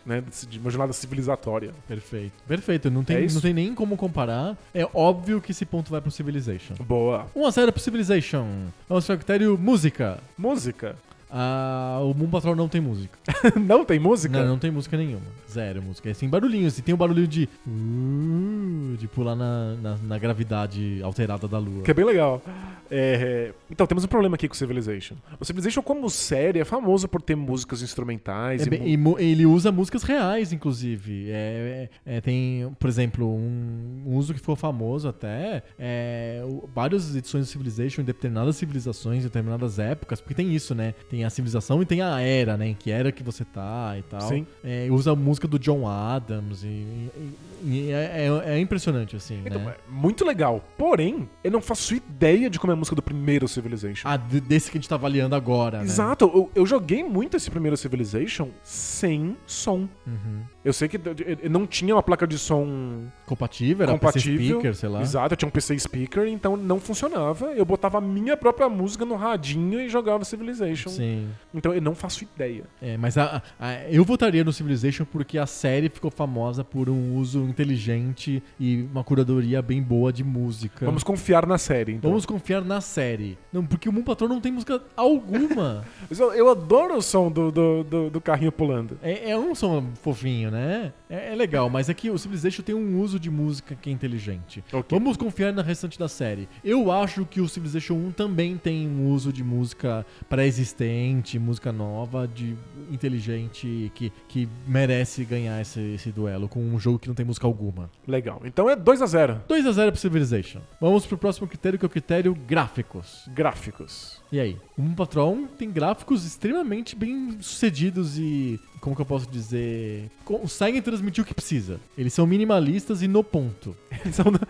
né? 0.04 0.22
De 0.48 0.58
uma 0.58 0.70
jornada 0.70 0.92
civilizatória. 0.92 1.72
Perfeito. 1.86 2.32
Perfeito. 2.46 2.90
Não 2.90 3.00
É 3.02 3.04
tem, 3.04 3.24
isso? 3.24 3.36
não 3.36 3.42
tem 3.42 3.54
nem 3.54 3.74
como 3.74 3.96
comparar. 3.96 4.56
É 4.74 4.86
óbvio 4.92 5.40
que 5.40 5.52
esse 5.52 5.64
ponto 5.64 5.90
vai 5.90 6.00
pro 6.00 6.10
Civilization. 6.10 6.74
Boa. 6.80 7.26
1 7.34 7.46
a 7.46 7.50
0 7.50 7.72
pro 7.72 7.82
Civilization. 7.82 8.46
Vamos 8.88 9.06
para 9.06 9.14
o 9.14 9.18
critério 9.18 9.58
música. 9.58 10.18
Música. 10.36 10.96
Ah, 11.30 11.98
o 12.02 12.14
Moon 12.14 12.28
Patrol 12.28 12.56
não 12.56 12.68
tem 12.68 12.80
música. 12.80 13.18
não 13.60 13.84
tem 13.84 13.98
música? 13.98 14.38
Não, 14.40 14.48
não 14.48 14.58
tem 14.58 14.70
música 14.70 14.96
nenhuma. 14.96 15.26
Zero 15.50 15.82
música. 15.82 16.08
É 16.08 16.12
assim, 16.12 16.28
barulhinhos. 16.28 16.78
E 16.78 16.82
tem 16.82 16.94
o 16.94 16.98
barulhinho 16.98 17.26
de. 17.28 17.48
uh, 17.66 18.96
de 18.96 19.06
pular 19.08 19.34
na, 19.36 19.74
na, 19.74 19.96
na 19.98 20.18
gravidade 20.18 21.00
alterada 21.02 21.46
da 21.46 21.58
lua. 21.58 21.82
Que 21.82 21.90
é 21.90 21.94
bem 21.94 22.04
legal. 22.04 22.42
É, 22.90 23.52
Então, 23.70 23.86
temos 23.86 24.04
um 24.04 24.08
problema 24.08 24.34
aqui 24.36 24.48
com 24.48 24.54
o 24.54 24.56
Civilization. 24.56 25.14
O 25.38 25.44
Civilization, 25.44 25.82
como 25.82 26.08
série, 26.08 26.58
é 26.60 26.64
famoso 26.64 27.06
por 27.06 27.20
ter 27.20 27.34
músicas 27.36 27.82
instrumentais. 27.82 28.62
É 28.62 28.66
e 28.66 28.70
bem- 28.70 28.96
mu- 28.96 29.18
ele 29.18 29.44
usa 29.44 29.70
músicas 29.70 30.02
reais, 30.02 30.52
inclusive. 30.52 31.30
É, 31.30 31.88
é- 32.06 32.16
é, 32.16 32.20
tem, 32.22 32.70
por 32.78 32.88
exemplo, 32.88 33.26
um, 33.28 34.02
um 34.06 34.14
uso 34.16 34.32
que 34.32 34.40
ficou 34.40 34.56
famoso 34.56 35.06
até. 35.08 35.62
É, 35.78 36.42
várias 36.74 37.14
edições 37.14 37.44
do 37.46 37.50
Civilization 37.50 38.00
em 38.00 38.04
determinadas 38.04 38.56
civilizações, 38.56 39.20
em 39.20 39.26
determinadas 39.26 39.78
épocas, 39.78 40.20
porque 40.20 40.34
tem 40.34 40.54
isso, 40.54 40.74
né? 40.74 40.94
Tem 41.10 41.17
a 41.24 41.30
civilização 41.30 41.80
e 41.82 41.86
tem 41.86 42.00
a 42.02 42.20
era, 42.20 42.56
né? 42.56 42.68
Em 42.68 42.74
que 42.74 42.90
era 42.90 43.10
que 43.12 43.22
você 43.22 43.44
tá 43.44 43.94
e 43.98 44.02
tal. 44.02 44.20
Sim. 44.22 44.46
É, 44.64 44.88
usa 44.90 45.12
a 45.12 45.16
música 45.16 45.46
do 45.48 45.58
John 45.58 45.86
Adams 45.88 46.62
e, 46.62 46.66
e- 46.66 47.32
e 47.64 47.90
é, 47.92 48.28
é- 48.46 48.54
é 48.56 48.58
impressionante, 48.60 49.16
assim, 49.16 49.42
Então, 49.44 49.60
né? 49.64 49.74
é 49.76 49.90
muito 49.90 50.24
legal. 50.24 50.62
Porém, 50.76 51.28
eu 51.42 51.50
não 51.50 51.60
faço 51.60 51.94
ideia 51.94 52.48
de 52.48 52.58
como 52.58 52.72
é 52.72 52.74
a 52.74 52.76
música 52.76 52.94
do 52.96 53.02
primeiro 53.02 53.46
Civilization. 53.48 54.08
Ah, 54.08 54.16
de- 54.16 54.40
desse 54.40 54.70
que 54.70 54.78
a 54.78 54.80
gente 54.80 54.88
tá 54.88 54.94
avaliando 54.94 55.34
agora, 55.34 55.78
né? 55.78 55.84
Exato, 55.84 56.24
eu, 56.32 56.50
eu 56.54 56.66
joguei 56.66 57.02
muito 57.02 57.36
esse 57.36 57.50
primeiro 57.50 57.76
Civilization 57.76 58.48
sem 58.62 59.36
som. 59.46 59.88
Uhum. 60.06 60.42
Eu 60.68 60.72
sei 60.74 60.86
que 60.86 61.00
não 61.48 61.66
tinha 61.66 61.94
uma 61.94 62.02
placa 62.02 62.26
de 62.26 62.38
som 62.38 63.04
Compatível, 63.24 63.84
era 63.84 63.92
compatível. 63.92 64.36
PC 64.38 64.48
speaker, 64.48 64.74
sei 64.74 64.88
lá. 64.88 65.00
Exato, 65.00 65.32
eu 65.32 65.36
tinha 65.38 65.48
um 65.48 65.50
PC 65.52 65.78
speaker, 65.78 66.26
então 66.28 66.56
não 66.58 66.78
funcionava. 66.78 67.46
Eu 67.52 67.64
botava 67.64 67.96
a 67.96 68.00
minha 68.02 68.36
própria 68.36 68.68
música 68.68 69.04
no 69.06 69.14
radinho 69.16 69.80
e 69.80 69.88
jogava 69.88 70.24
Civilization. 70.26 70.90
Sim. 70.90 71.28
Então 71.54 71.72
eu 71.72 71.80
não 71.80 71.94
faço 71.94 72.22
ideia. 72.24 72.64
É, 72.82 72.98
mas 72.98 73.16
a- 73.16 73.42
a- 73.58 73.84
eu 73.90 74.04
votaria 74.04 74.44
no 74.44 74.52
Civilization 74.52 75.06
porque 75.06 75.38
a 75.38 75.46
série 75.46 75.88
ficou 75.88 76.10
famosa 76.10 76.62
por 76.62 76.90
um 76.90 77.14
uso 77.16 77.40
inteligente 77.44 78.42
e 78.60 78.82
uma 78.92 79.02
curadoria 79.02 79.62
bem 79.62 79.82
boa 79.82 80.12
de 80.12 80.22
música. 80.22 80.84
Vamos 80.84 81.02
confiar 81.02 81.46
na 81.46 81.56
série, 81.56 81.92
então. 81.92 82.10
Vamos 82.10 82.26
confiar 82.26 82.62
na 82.62 82.80
série. 82.82 83.38
Não, 83.52 83.64
porque 83.64 83.88
o 83.88 83.92
Moon 83.92 84.02
Patrol 84.02 84.28
não 84.28 84.40
tem 84.40 84.52
música 84.52 84.82
alguma. 84.94 85.82
Eu, 86.10 86.32
eu 86.34 86.50
adoro 86.50 86.96
o 86.96 87.02
som 87.02 87.30
do, 87.30 87.50
do, 87.50 87.84
do- 87.84 88.10
do 88.10 88.20
carrinho 88.20 88.52
pulando. 88.52 88.98
é, 89.02 89.30
é 89.30 89.38
um 89.38 89.54
som 89.54 89.84
fofinho, 90.02 90.50
né? 90.50 90.57
É, 90.58 91.32
é 91.32 91.34
legal, 91.34 91.68
mas 91.70 91.88
aqui 91.88 92.10
o 92.10 92.18
Civilization 92.18 92.62
tem 92.62 92.74
um 92.74 93.00
uso 93.00 93.18
de 93.18 93.30
música 93.30 93.74
que 93.74 93.90
é 93.90 93.92
inteligente. 93.92 94.62
Ok. 94.72 94.98
Vamos 94.98 95.16
confiar 95.16 95.52
na 95.52 95.62
restante 95.62 95.98
da 95.98 96.08
série. 96.08 96.48
Eu 96.64 96.90
acho 96.90 97.24
que 97.24 97.40
o 97.40 97.48
Civilization 97.48 97.94
1 97.94 98.12
também 98.12 98.56
tem 98.56 98.88
um 98.88 99.08
uso 99.10 99.32
de 99.32 99.44
música 99.44 100.04
pré-existente, 100.28 101.38
música 101.38 101.72
nova, 101.72 102.26
de 102.26 102.56
inteligente, 102.90 103.90
que, 103.94 104.12
que 104.28 104.48
merece 104.66 105.24
ganhar 105.24 105.60
esse, 105.60 105.80
esse 105.94 106.10
duelo 106.10 106.48
com 106.48 106.60
um 106.60 106.78
jogo 106.78 106.98
que 106.98 107.08
não 107.08 107.14
tem 107.14 107.24
música 107.24 107.46
alguma. 107.46 107.90
Legal. 108.06 108.42
Então 108.44 108.68
é 108.68 108.76
2 108.76 109.02
a 109.02 109.06
0 109.06 109.42
2 109.48 109.66
a 109.66 109.72
0 109.72 109.92
pro 109.92 110.00
Civilization. 110.00 110.60
Vamos 110.80 111.06
pro 111.06 111.18
próximo 111.18 111.46
critério, 111.46 111.78
que 111.78 111.84
é 111.84 111.88
o 111.88 111.90
critério 111.90 112.34
gráficos. 112.34 113.28
Gráficos. 113.28 114.17
E 114.30 114.38
aí? 114.38 114.56
O 114.76 114.82
Moon 114.82 114.94
Patrol 114.94 115.46
tem 115.58 115.70
gráficos 115.70 116.24
extremamente 116.24 116.94
bem 116.94 117.38
sucedidos 117.40 118.18
e, 118.18 118.60
como 118.80 118.94
que 118.94 119.00
eu 119.00 119.06
posso 119.06 119.28
dizer, 119.30 120.10
conseguem 120.24 120.82
transmitir 120.82 121.24
o 121.24 121.26
que 121.26 121.32
precisa. 121.34 121.80
Eles 121.96 122.12
são 122.12 122.26
minimalistas 122.26 123.00
e 123.02 123.08
no 123.08 123.24
ponto. 123.24 123.74
Eles 124.04 124.14
são 124.14 124.26
no, 124.30 124.40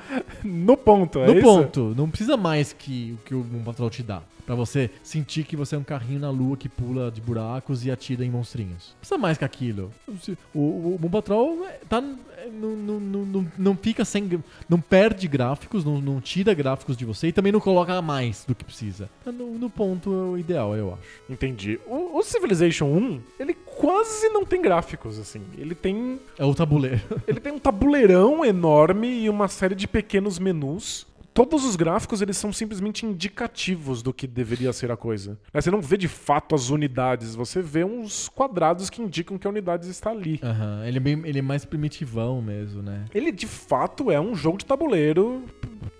no 0.42 0.76
ponto, 0.76 1.20
é 1.20 1.26
no 1.26 1.34
isso? 1.34 1.42
ponto. 1.42 1.94
Não 1.96 2.10
precisa 2.10 2.36
mais 2.36 2.72
que 2.72 3.12
o 3.12 3.24
que 3.24 3.34
o 3.34 3.44
Moon 3.44 3.62
Patrol 3.62 3.88
te 3.88 4.02
dá. 4.02 4.22
Pra 4.48 4.54
você 4.54 4.90
sentir 5.02 5.44
que 5.44 5.54
você 5.54 5.74
é 5.76 5.78
um 5.78 5.84
carrinho 5.84 6.20
na 6.20 6.30
lua 6.30 6.56
que 6.56 6.70
pula 6.70 7.10
de 7.10 7.20
buracos 7.20 7.84
e 7.84 7.90
atira 7.90 8.24
em 8.24 8.30
monstrinhos. 8.30 8.96
Precisa 8.98 9.18
mais 9.18 9.36
que 9.36 9.44
aquilo. 9.44 9.92
O, 10.54 10.58
o, 10.58 10.98
o 11.02 11.10
Patrol 11.10 11.66
é, 11.66 11.80
tá, 11.86 12.02
é, 12.38 12.48
não, 12.48 12.70
não, 12.74 12.98
não, 12.98 13.26
não, 13.26 13.52
não 13.58 13.76
fica 13.76 14.06
sem. 14.06 14.42
Não 14.66 14.80
perde 14.80 15.28
gráficos, 15.28 15.84
não, 15.84 16.00
não 16.00 16.18
tira 16.18 16.54
gráficos 16.54 16.96
de 16.96 17.04
você 17.04 17.26
e 17.26 17.32
também 17.32 17.52
não 17.52 17.60
coloca 17.60 18.00
mais 18.00 18.46
do 18.48 18.54
que 18.54 18.64
precisa. 18.64 19.10
Tá 19.22 19.30
no, 19.30 19.58
no 19.58 19.68
ponto 19.68 20.38
ideal, 20.38 20.74
eu 20.74 20.94
acho. 20.94 21.02
Entendi. 21.30 21.78
O, 21.86 22.16
o 22.18 22.22
Civilization 22.22 22.86
1, 22.86 23.20
ele 23.38 23.52
quase 23.52 24.30
não 24.30 24.46
tem 24.46 24.62
gráficos, 24.62 25.18
assim. 25.18 25.42
Ele 25.58 25.74
tem, 25.74 26.18
É 26.38 26.44
o 26.46 26.54
tabuleiro. 26.54 27.02
ele 27.28 27.38
tem 27.38 27.52
um 27.52 27.58
tabuleirão 27.58 28.42
enorme 28.46 29.08
e 29.24 29.28
uma 29.28 29.46
série 29.46 29.74
de 29.74 29.86
pequenos 29.86 30.38
menus. 30.38 31.06
Todos 31.38 31.64
os 31.64 31.76
gráficos, 31.76 32.20
eles 32.20 32.36
são 32.36 32.52
simplesmente 32.52 33.06
indicativos 33.06 34.02
do 34.02 34.12
que 34.12 34.26
deveria 34.26 34.72
ser 34.72 34.90
a 34.90 34.96
coisa. 34.96 35.38
Né, 35.54 35.60
Você 35.60 35.70
não 35.70 35.80
vê 35.80 35.96
de 35.96 36.08
fato 36.08 36.52
as 36.52 36.68
unidades, 36.68 37.36
você 37.36 37.62
vê 37.62 37.84
uns 37.84 38.28
quadrados 38.28 38.90
que 38.90 39.00
indicam 39.00 39.38
que 39.38 39.46
a 39.46 39.50
unidade 39.50 39.88
está 39.88 40.10
ali. 40.10 40.40
Aham, 40.42 40.82
Ele, 40.84 40.96
é 40.96 41.00
bem, 41.00 41.22
ele 41.24 41.38
é 41.38 41.42
mais 41.42 41.64
primitivão 41.64 42.42
mesmo, 42.42 42.82
né? 42.82 43.04
Ele 43.14 43.30
de 43.30 43.46
fato 43.46 44.10
é 44.10 44.20
um 44.20 44.34
jogo 44.34 44.58
de 44.58 44.66
tabuleiro 44.66 45.44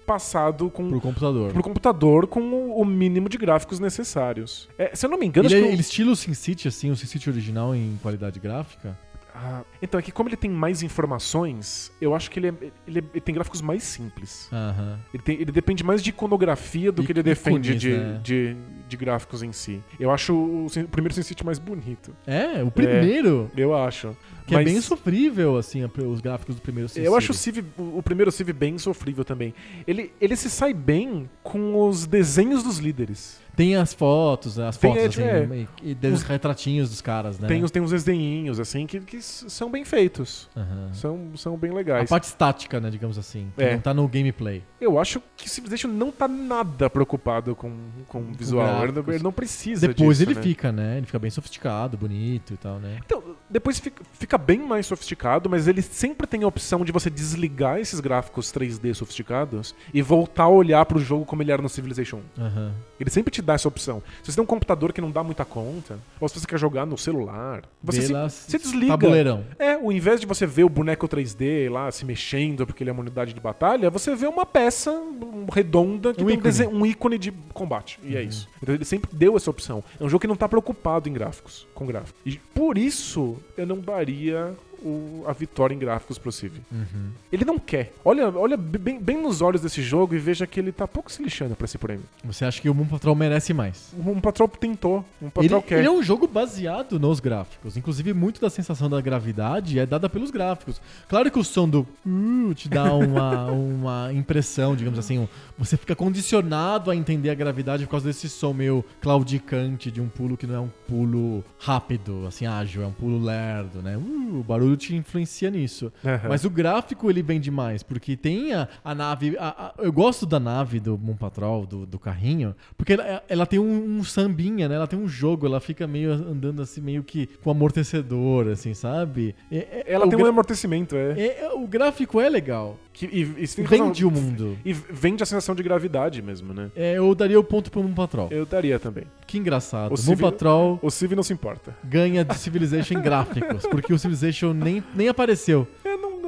passado 0.05 0.71
com 0.71 0.89
Pro 0.89 1.01
computador. 1.01 1.53
pro 1.53 1.63
computador 1.63 2.27
com 2.27 2.41
o- 2.41 2.81
o 2.81 2.85
mínimo 2.85 3.29
de 3.29 3.37
gráficos 3.39 3.79
necessários. 3.79 4.69
É, 4.77 4.91
se 4.97 5.07
eu 5.07 5.11
não 5.11 5.19
me 5.19 5.27
engano, 5.27 5.47
Ele, 5.49 5.55
é, 5.57 5.63
o- 5.63 5.67
ele 5.67 5.81
estilo 5.83 6.17
SimCity, 6.17 6.67
assim, 6.67 6.91
o 6.91 6.97
SimCity 6.97 7.31
original 7.31 7.75
em 7.77 7.97
qualidade 8.03 8.41
gráfica. 8.41 8.99
Ah, 9.41 9.63
então, 9.81 10.01
é 10.01 10.03
que 10.03 10.11
como 10.11 10.29
ele 10.29 10.37
tem 10.37 10.51
mais 10.51 10.83
informações, 10.83 11.93
eu 12.01 12.15
acho 12.15 12.29
que 12.31 12.41
ele, 12.41 12.49
é- 12.49 12.55
ele, 12.87 12.99
é- 12.99 13.05
ele 13.13 13.21
tem 13.21 13.35
gráficos 13.35 13.61
mais 13.63 13.83
simples. 13.85 14.49
Aham. 14.53 14.99
Ele, 15.15 15.23
tem- 15.23 15.37
ele 15.41 15.53
depende 15.53 15.85
mais 15.85 16.03
de 16.03 16.11
iconografia 16.11 16.91
do 16.91 17.05
que 17.05 17.13
ele 17.13 17.23
defende 17.23 17.75
de, 17.77 17.91
né? 17.97 18.21
de, 18.23 18.57
de 18.89 18.97
gráficos 18.97 19.43
em 19.43 19.53
si. 19.53 19.81
Eu 19.99 20.11
acho 20.11 20.35
o, 20.35 20.69
Sin- 20.69 20.83
o 20.83 20.89
primeiro 20.89 21.15
SimCity 21.15 21.45
mais 21.47 21.59
bonito. 21.59 22.15
É, 22.27 22.63
o 22.65 22.71
primeiro. 22.71 23.51
Eu 23.57 23.77
acho. 23.77 24.17
Que 24.47 24.55
Mas 24.55 24.67
é 24.67 24.73
bem 24.73 24.81
sofrível, 24.81 25.57
assim, 25.59 25.85
os 25.85 26.21
gráficos 26.21 26.55
do 26.57 26.61
primeiro 26.63 26.89
SimCity. 26.89 27.07
Eu 27.07 27.15
acho 27.17 27.33
o, 27.33 27.35
Civ, 27.35 27.59
o 27.77 28.03
primeiro 28.03 28.33
Civ 28.33 28.51
bem 28.53 28.77
sofrível 28.79 29.25
também. 29.25 29.55
Ele, 29.87 30.11
ele 30.21 30.35
se 30.37 30.49
sai 30.51 30.73
bem 30.75 31.29
com 31.43 31.87
os 31.87 32.07
desenhos 32.07 32.63
dos 32.63 32.79
líderes. 32.79 33.41
Tem 33.59 33.75
as 33.75 33.93
fotos, 33.93 34.57
as 34.57 34.77
Tem, 34.77 34.95
fotos, 34.95 35.19
é, 35.19 35.43
assim, 35.43 35.53
é. 35.53 35.67
e, 35.83 35.91
e 35.91 35.95
dos 35.97 36.23
retratinhos 36.23 36.91
dos 36.91 37.01
caras, 37.01 37.41
né? 37.41 37.49
Tem, 37.49 37.65
os, 37.65 37.73
tem 37.73 37.83
uns 37.83 37.91
desenhinhos, 37.91 38.61
assim, 38.61 38.87
que, 38.87 39.01
que 39.01 39.21
são 39.21 39.69
bem 39.69 39.85
feitos. 39.85 40.49
Aham. 40.57 40.91
São, 40.93 41.31
são 41.35 41.57
bem 41.57 41.73
A 41.73 41.75
legais. 41.75 42.09
parte 42.09 42.23
estática, 42.23 42.79
né, 42.79 42.89
digamos 42.89 43.19
assim. 43.19 43.53
Que 43.57 43.65
É. 43.65 43.73
não 43.75 43.81
tá 43.81 43.93
no 43.93 44.07
gameplay. 44.07 44.63
Eu 44.81 44.97
acho 44.97 45.21
que 45.37 45.51
Civilization 45.51 45.89
não 45.89 46.13
tá 46.13 46.29
nada 46.29 46.89
preocupado 46.89 47.57
com, 47.57 47.77
com 48.07 48.21
o 48.21 48.33
visual. 48.33 48.85
Ele 48.85 48.93
não, 48.93 49.13
ele 49.13 49.25
não 49.25 49.33
precisa 49.33 49.89
Depois 49.89 50.19
disso, 50.19 50.31
ele 50.31 50.37
né? 50.37 50.43
fica, 50.43 50.71
né? 50.71 50.99
Ele 50.99 51.07
fica 51.07 51.19
bem 51.19 51.31
sofisticado, 51.33 51.97
bonito 51.97 52.55
e 52.55 52.57
tal, 52.57 52.79
né? 52.79 52.99
Então, 53.05 53.21
depois 53.51 53.79
fica, 54.13 54.37
bem 54.39 54.59
mais 54.61 54.87
sofisticado, 54.87 55.49
mas 55.49 55.67
ele 55.69 55.83
sempre 55.83 56.27
tem 56.27 56.43
a 56.43 56.47
opção 56.47 56.85
de 56.85 56.93
você 56.93 57.09
desligar 57.11 57.79
esses 57.79 57.99
gráficos 58.01 58.53
3D 58.53 58.95
sofisticados 58.95 59.75
e 59.93 60.03
voltar 60.03 60.45
a 60.45 60.49
olhar 60.49 60.85
pro 60.87 60.99
jogo 60.99 61.25
como 61.25 61.43
ele 61.43 61.51
era 61.53 61.63
no 61.63 61.69
Civilization 61.69 62.21
1. 62.39 62.43
Aham. 62.43 62.73
Ele 63.01 63.11
sempre 63.11 63.31
te 63.31 63.41
dá 63.41 63.55
essa 63.55 63.69
opção. 63.69 64.03
Se 64.23 64.31
você 64.33 64.37
tem 64.37 64.43
um 64.43 64.47
computador 64.47 64.93
que 64.93 65.01
não 65.01 65.11
dá 65.11 65.23
muita 65.23 65.45
conta, 65.45 65.99
ou 66.21 66.29
se 66.29 66.39
você 66.39 66.47
quer 66.47 66.59
jogar 66.59 66.85
no 66.85 66.99
celular, 66.99 67.63
você 67.83 68.03
se, 68.03 68.31
se 68.51 68.59
desliga. 68.59 68.89
Tabuleirão. 68.99 69.45
É, 69.59 69.75
ao 69.75 69.93
invés 69.93 70.21
de 70.21 70.27
você 70.27 70.47
ver 70.47 70.65
o 70.65 70.69
boneco 70.69 71.09
3D 71.09 71.71
lá 71.71 71.91
se 71.91 72.05
mexendo 72.05 72.67
porque 72.67 72.83
ele 72.83 72.91
é 72.91 72.93
uma 72.93 73.03
unidade 73.03 73.33
de 73.33 73.41
batalha, 73.41 73.89
você 73.91 74.15
vê 74.17 74.27
uma 74.27 74.45
peça 74.45 74.91
um, 74.91 75.47
redonda 75.53 76.13
que 76.13 76.23
Um 76.23 76.27
tem 76.27 76.37
um, 76.37 76.39
ícone. 76.41 76.43
desen- 76.43 76.69
um 76.69 76.85
ícone 76.87 77.19
de 77.19 77.31
combate. 77.55 77.99
E 78.03 78.17
é 78.17 78.23
isso. 78.23 78.49
Então 78.63 78.75
ele 78.75 78.85
sempre 78.85 79.11
deu 79.13 79.37
essa 79.37 79.51
opção. 79.51 79.83
É 79.99 80.05
um 80.05 80.09
jogo 80.09 80.21
que 80.21 80.27
não 80.27 80.37
tá 80.37 80.49
preocupado 80.49 81.09
em 81.09 81.13
gráficos, 81.13 81.67
com 81.75 81.87
gráficos. 81.87 82.21
E 82.27 82.37
por 82.37 82.77
isso 82.77 83.37
eu 83.57 83.67
não 83.67 83.81
daria 83.81 84.57
o- 84.83 85.25
a 85.27 85.33
vitória 85.33 85.75
em 85.75 85.79
gráficos 85.79 86.19
pro 86.19 86.31
Civ. 86.33 86.55
Uhum. 86.71 87.11
Ele 87.33 87.45
não 87.45 87.59
quer. 87.59 87.93
Olha, 88.05 88.29
olha 88.31 88.57
bem, 88.57 89.01
bem 89.01 89.21
nos 89.21 89.41
olhos 89.43 89.61
desse 89.61 89.83
jogo 89.83 90.15
e 90.15 90.19
veja 90.19 90.47
que 90.47 90.59
ele 90.61 90.73
tá 90.73 90.87
pouco 90.87 91.11
se 91.11 91.23
lixando 91.23 91.55
pra 91.57 91.65
esse 91.65 91.79
prêmio. 91.79 92.05
Você 92.25 92.45
acha 92.45 92.61
que 92.61 92.69
o 92.69 92.75
Moon 92.75 92.87
Patrol 92.87 93.15
merece 93.15 93.53
mais? 93.53 93.93
Um 93.99 94.21
Patrol 94.21 94.49
tentou, 94.49 95.05
um 95.21 95.27
Ele, 95.27 95.31
Patrol 95.49 95.63
quer. 95.63 95.79
ele 95.79 95.89
é 95.89 95.91
um 95.91 96.03
jogo 96.03 96.27
baseado 96.27 96.99
nos 96.99 97.21
gráficos. 97.21 97.77
Inclusive, 97.77 98.13
muito 98.13 98.41
da 98.41 98.51
sensação 98.51 98.89
da 98.89 99.01
gravidade 99.01 99.79
é 99.79 99.87
dada 99.87 100.09
pelos 100.09 100.31
gráficos. 100.31 100.81
Claro 101.09 101.31
que 101.31 101.39
o 101.39 101.45
som 101.45 101.69
do 101.69 101.87
uh, 102.07 102.55
te 102.55 102.69
dá 102.69 102.93
uma, 102.95 103.47
uma 103.53 104.13
impressão, 104.13 104.75
digamos 104.77 104.99
assim. 104.99 105.19
um- 105.19 105.29
você 105.59 105.77
fica 105.77 105.95
condicionado 105.97 106.91
a 106.91 106.97
entender 106.97 107.31
a 107.31 107.35
gravidade 107.35 107.85
por 107.85 107.91
causa 107.93 108.07
desse 108.07 108.29
som 108.29 108.53
meio 108.53 108.85
claudicante 109.01 109.91
de 109.91 110.01
um 110.01 110.09
pulo 110.09 110.37
que 110.37 110.47
não 110.47 110.55
é 110.55 110.61
um 110.61 110.71
pulo 110.87 111.45
rápido, 111.59 112.25
assim, 112.27 112.47
ágil, 112.47 112.83
é 112.83 112.87
um 112.87 112.93
pulo 112.93 113.23
lerdo, 113.23 113.83
né? 113.83 113.97
Uh, 113.97 114.39
o 114.41 114.45
barulho 114.47 114.68
te 114.77 114.95
influencia 114.95 115.51
nisso. 115.51 115.93
Aham. 116.05 116.29
Mas 116.29 116.45
o 116.45 116.51
gráfico 116.51 117.09
ele 117.11 117.23
vende 117.23 117.51
mais, 117.51 117.83
porque 117.83 118.17
tem 118.17 118.53
a, 118.55 118.69
a 118.85 118.95
nave. 118.95 119.37
a- 119.39 119.73
a- 119.79 119.83
eu 119.83 119.93
gosto 119.93 120.27
da 120.27 120.39
nave 120.41 120.81
do 120.81 120.97
Moon 120.99 121.17
Patrol, 121.17 121.67
do, 121.67 121.87
do 121.87 121.99
carrinho, 121.99 122.55
porque 122.77 122.93
ela, 122.95 123.23
ela 123.29 123.47
tem 123.47 123.59
um, 123.59 123.99
um 123.99 124.05
sambinha, 124.05 124.69
né? 124.69 124.75
Ela 124.75 124.87
tem 124.87 124.99
um 124.99 125.09
jogo, 125.09 125.47
ela 125.47 125.61
fica 125.61 125.87
meio 125.87 126.13
andando 126.13 126.63
assim, 126.63 126.81
meio 126.81 127.03
que 127.03 127.27
com 127.43 127.51
amortecedor, 127.51 128.49
assim, 128.49 128.75
sabe? 128.75 129.35
É- 129.51 129.57
é- 129.57 129.85
Ela 129.87 130.07
tem 130.09 130.17
um 130.17 130.23
gra- 130.23 130.29
amortecimento, 130.31 130.97
é. 130.97 131.13
é- 131.19 131.41
é- 131.45 131.53
o 131.53 131.67
gráfico 131.67 132.21
é 132.21 132.29
legal. 132.29 132.77
Que, 132.99 133.07
e, 133.07 133.45
e. 133.45 133.63
Vende 133.63 134.05
o 134.05 134.11
mundo. 134.11 134.59
E 134.65 134.73
vende 134.73 135.23
a 135.23 135.27
sensação 135.27 135.55
de 135.55 135.63
gravidade 135.63 136.21
mesmo, 136.21 136.53
né? 136.53 136.69
É, 136.75 136.99
eu 136.99 137.15
daria 137.15 137.39
o 137.39 137.45
ponto 137.45 137.71
pro 137.71 137.81
Moon 137.81 137.95
Patrol. 137.95 138.27
Eu 138.33 138.45
daria 138.45 138.77
também. 138.81 139.05
Que 139.25 139.39
engraçado. 139.39 139.95
O 139.95 140.05
Moon 140.05 140.17
Patrol 140.17 140.81
O 140.83 140.91
Civ 140.91 141.13
não 141.13 141.23
se 141.23 141.33
importa. 141.33 141.77
ganha 141.85 142.25
de 142.25 142.37
Civilization 142.37 143.01
gráficos, 143.01 143.63
porque 143.71 143.93
o 143.93 143.99
Civilization 143.99 144.53
nem, 144.53 144.83
nem 144.97 145.07
apareceu. 145.07 145.69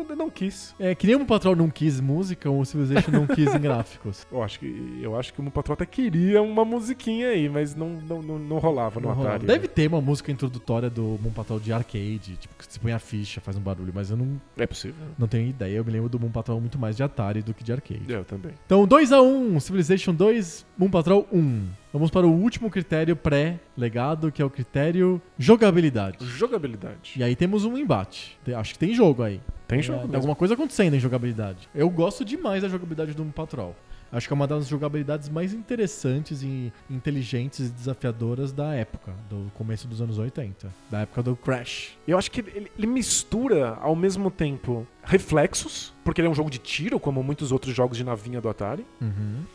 Não, 0.09 0.17
não, 0.17 0.31
quis. 0.31 0.75
É, 0.79 0.95
que 0.95 1.07
nem 1.07 1.17
o 1.17 1.21
Moon 1.21 1.27
Patrol 1.27 1.55
não 1.57 1.69
quis 1.71 2.01
música, 2.01 2.51
o 2.51 2.65
Civilization 2.65 3.11
não 3.11 3.27
quis 3.27 3.55
em 3.55 3.59
gráficos. 3.61 4.27
Eu 4.31 4.43
acho 4.43 4.59
que, 4.61 4.99
eu 5.03 5.19
acho 5.19 5.33
que 5.33 5.41
o 5.41 5.43
Moon 5.43 5.51
Patrol 5.51 5.75
até 5.75 5.87
queria 5.87 6.41
uma 6.43 6.65
musiquinha 6.65 7.29
aí, 7.29 7.49
mas 7.49 7.75
não, 7.75 7.91
não, 7.91 8.23
não, 8.23 8.39
não 8.39 8.59
rolava 8.59 9.01
no 9.01 9.09
Não 9.09 9.15
rolava. 9.15 9.37
Atari. 9.37 9.47
Deve 9.47 9.69
ter 9.69 9.89
uma 9.89 10.01
música 10.01 10.31
introdutória 10.33 10.89
do 10.91 11.19
Moon 11.23 11.31
Patrol 11.33 11.59
de 11.61 11.73
arcade, 11.73 12.37
tipo, 12.37 12.55
que 12.57 12.65
você 12.73 12.79
põe 12.79 12.93
a 12.93 12.99
ficha, 12.99 13.41
faz 13.41 13.57
um 13.57 13.61
barulho, 13.61 13.93
mas 13.95 14.11
eu 14.11 14.17
não, 14.17 14.41
É 14.57 14.67
possível. 14.67 14.95
não 15.19 15.29
tenho 15.29 15.49
ideia. 15.49 15.77
Eu 15.77 15.85
me 15.85 15.91
lembro 15.93 16.09
do 16.09 16.19
Moon 16.19 16.31
Patrol 16.31 16.61
muito 16.61 16.79
mais 16.79 16.97
de 16.97 17.03
Atari 17.03 17.43
do 17.43 17.53
que 17.55 17.63
de 17.65 17.73
arcade. 17.73 18.03
Eu 18.09 18.25
também. 18.25 18.53
Então, 18.67 18.87
2x1, 18.87 19.61
Civilization 19.61 20.15
2, 20.15 20.67
Moon 20.79 20.91
Patrol 20.91 21.27
1. 21.33 21.65
Vamos 21.93 22.11
para 22.11 22.27
o 22.27 22.31
último 22.31 22.71
critério 22.71 23.17
pré-legado, 23.17 24.31
que 24.31 24.41
é 24.41 24.45
o 24.45 24.51
critério 24.51 25.21
jogabilidade. 25.39 26.25
Jogabilidade. 26.25 27.15
E 27.17 27.23
aí 27.25 27.35
temos 27.35 27.65
um 27.65 27.77
embate. 27.77 28.39
Tem- 28.45 28.55
Acho 28.55 28.75
que 28.75 28.79
tem 28.79 28.95
jogo 28.95 29.23
aí. 29.23 29.41
Tem 29.67 29.81
É, 29.81 29.83
jogo 29.83 29.99
Tem 30.01 30.07
mesmo. 30.09 30.17
alguma 30.19 30.37
coisa 30.37 30.55
acontecendo 30.55 30.95
em 30.95 31.01
jogabilidade. 31.01 31.69
Eu 31.75 31.91
gosto 31.91 32.25
demais 32.25 32.63
da 32.63 32.69
jogabilidade 32.69 33.13
do 33.15 33.25
Patrol. 33.27 33.75
Acho 34.13 34.27
que 34.27 34.33
é 34.33 34.35
uma 34.37 34.47
das 34.47 34.67
jogabilidades 34.67 35.29
mais 35.29 35.55
interessantes 35.55 36.43
e 36.43 36.73
inteligentes 36.91 37.61
e 37.61 37.71
desafiadoras 37.71 38.51
da 38.53 38.75
época, 38.75 39.13
do 39.29 39.53
começo 39.55 39.87
dos 39.87 40.03
anos 40.03 40.19
80. 40.19 40.69
Da 40.91 41.03
época 41.03 41.23
do 41.23 41.37
Crash. 41.37 41.97
Eu 42.09 42.19
acho 42.19 42.29
que 42.29 42.41
ele, 42.41 42.73
ele 42.77 42.87
mistura 42.89 43.77
ao 43.81 43.95
mesmo 43.95 44.29
tempo 44.29 44.85
reflexos, 45.03 45.93
porque 46.05 46.21
ele 46.21 46.29
é 46.29 46.31
um 46.31 46.35
jogo 46.35 46.51
de 46.51 46.59
tiro, 46.59 46.99
como 46.99 47.23
muitos 47.23 47.53
outros 47.53 47.75
jogos 47.75 47.97
de 47.97 48.05
navinha 48.05 48.41
do 48.41 48.49
Atari, 48.49 48.87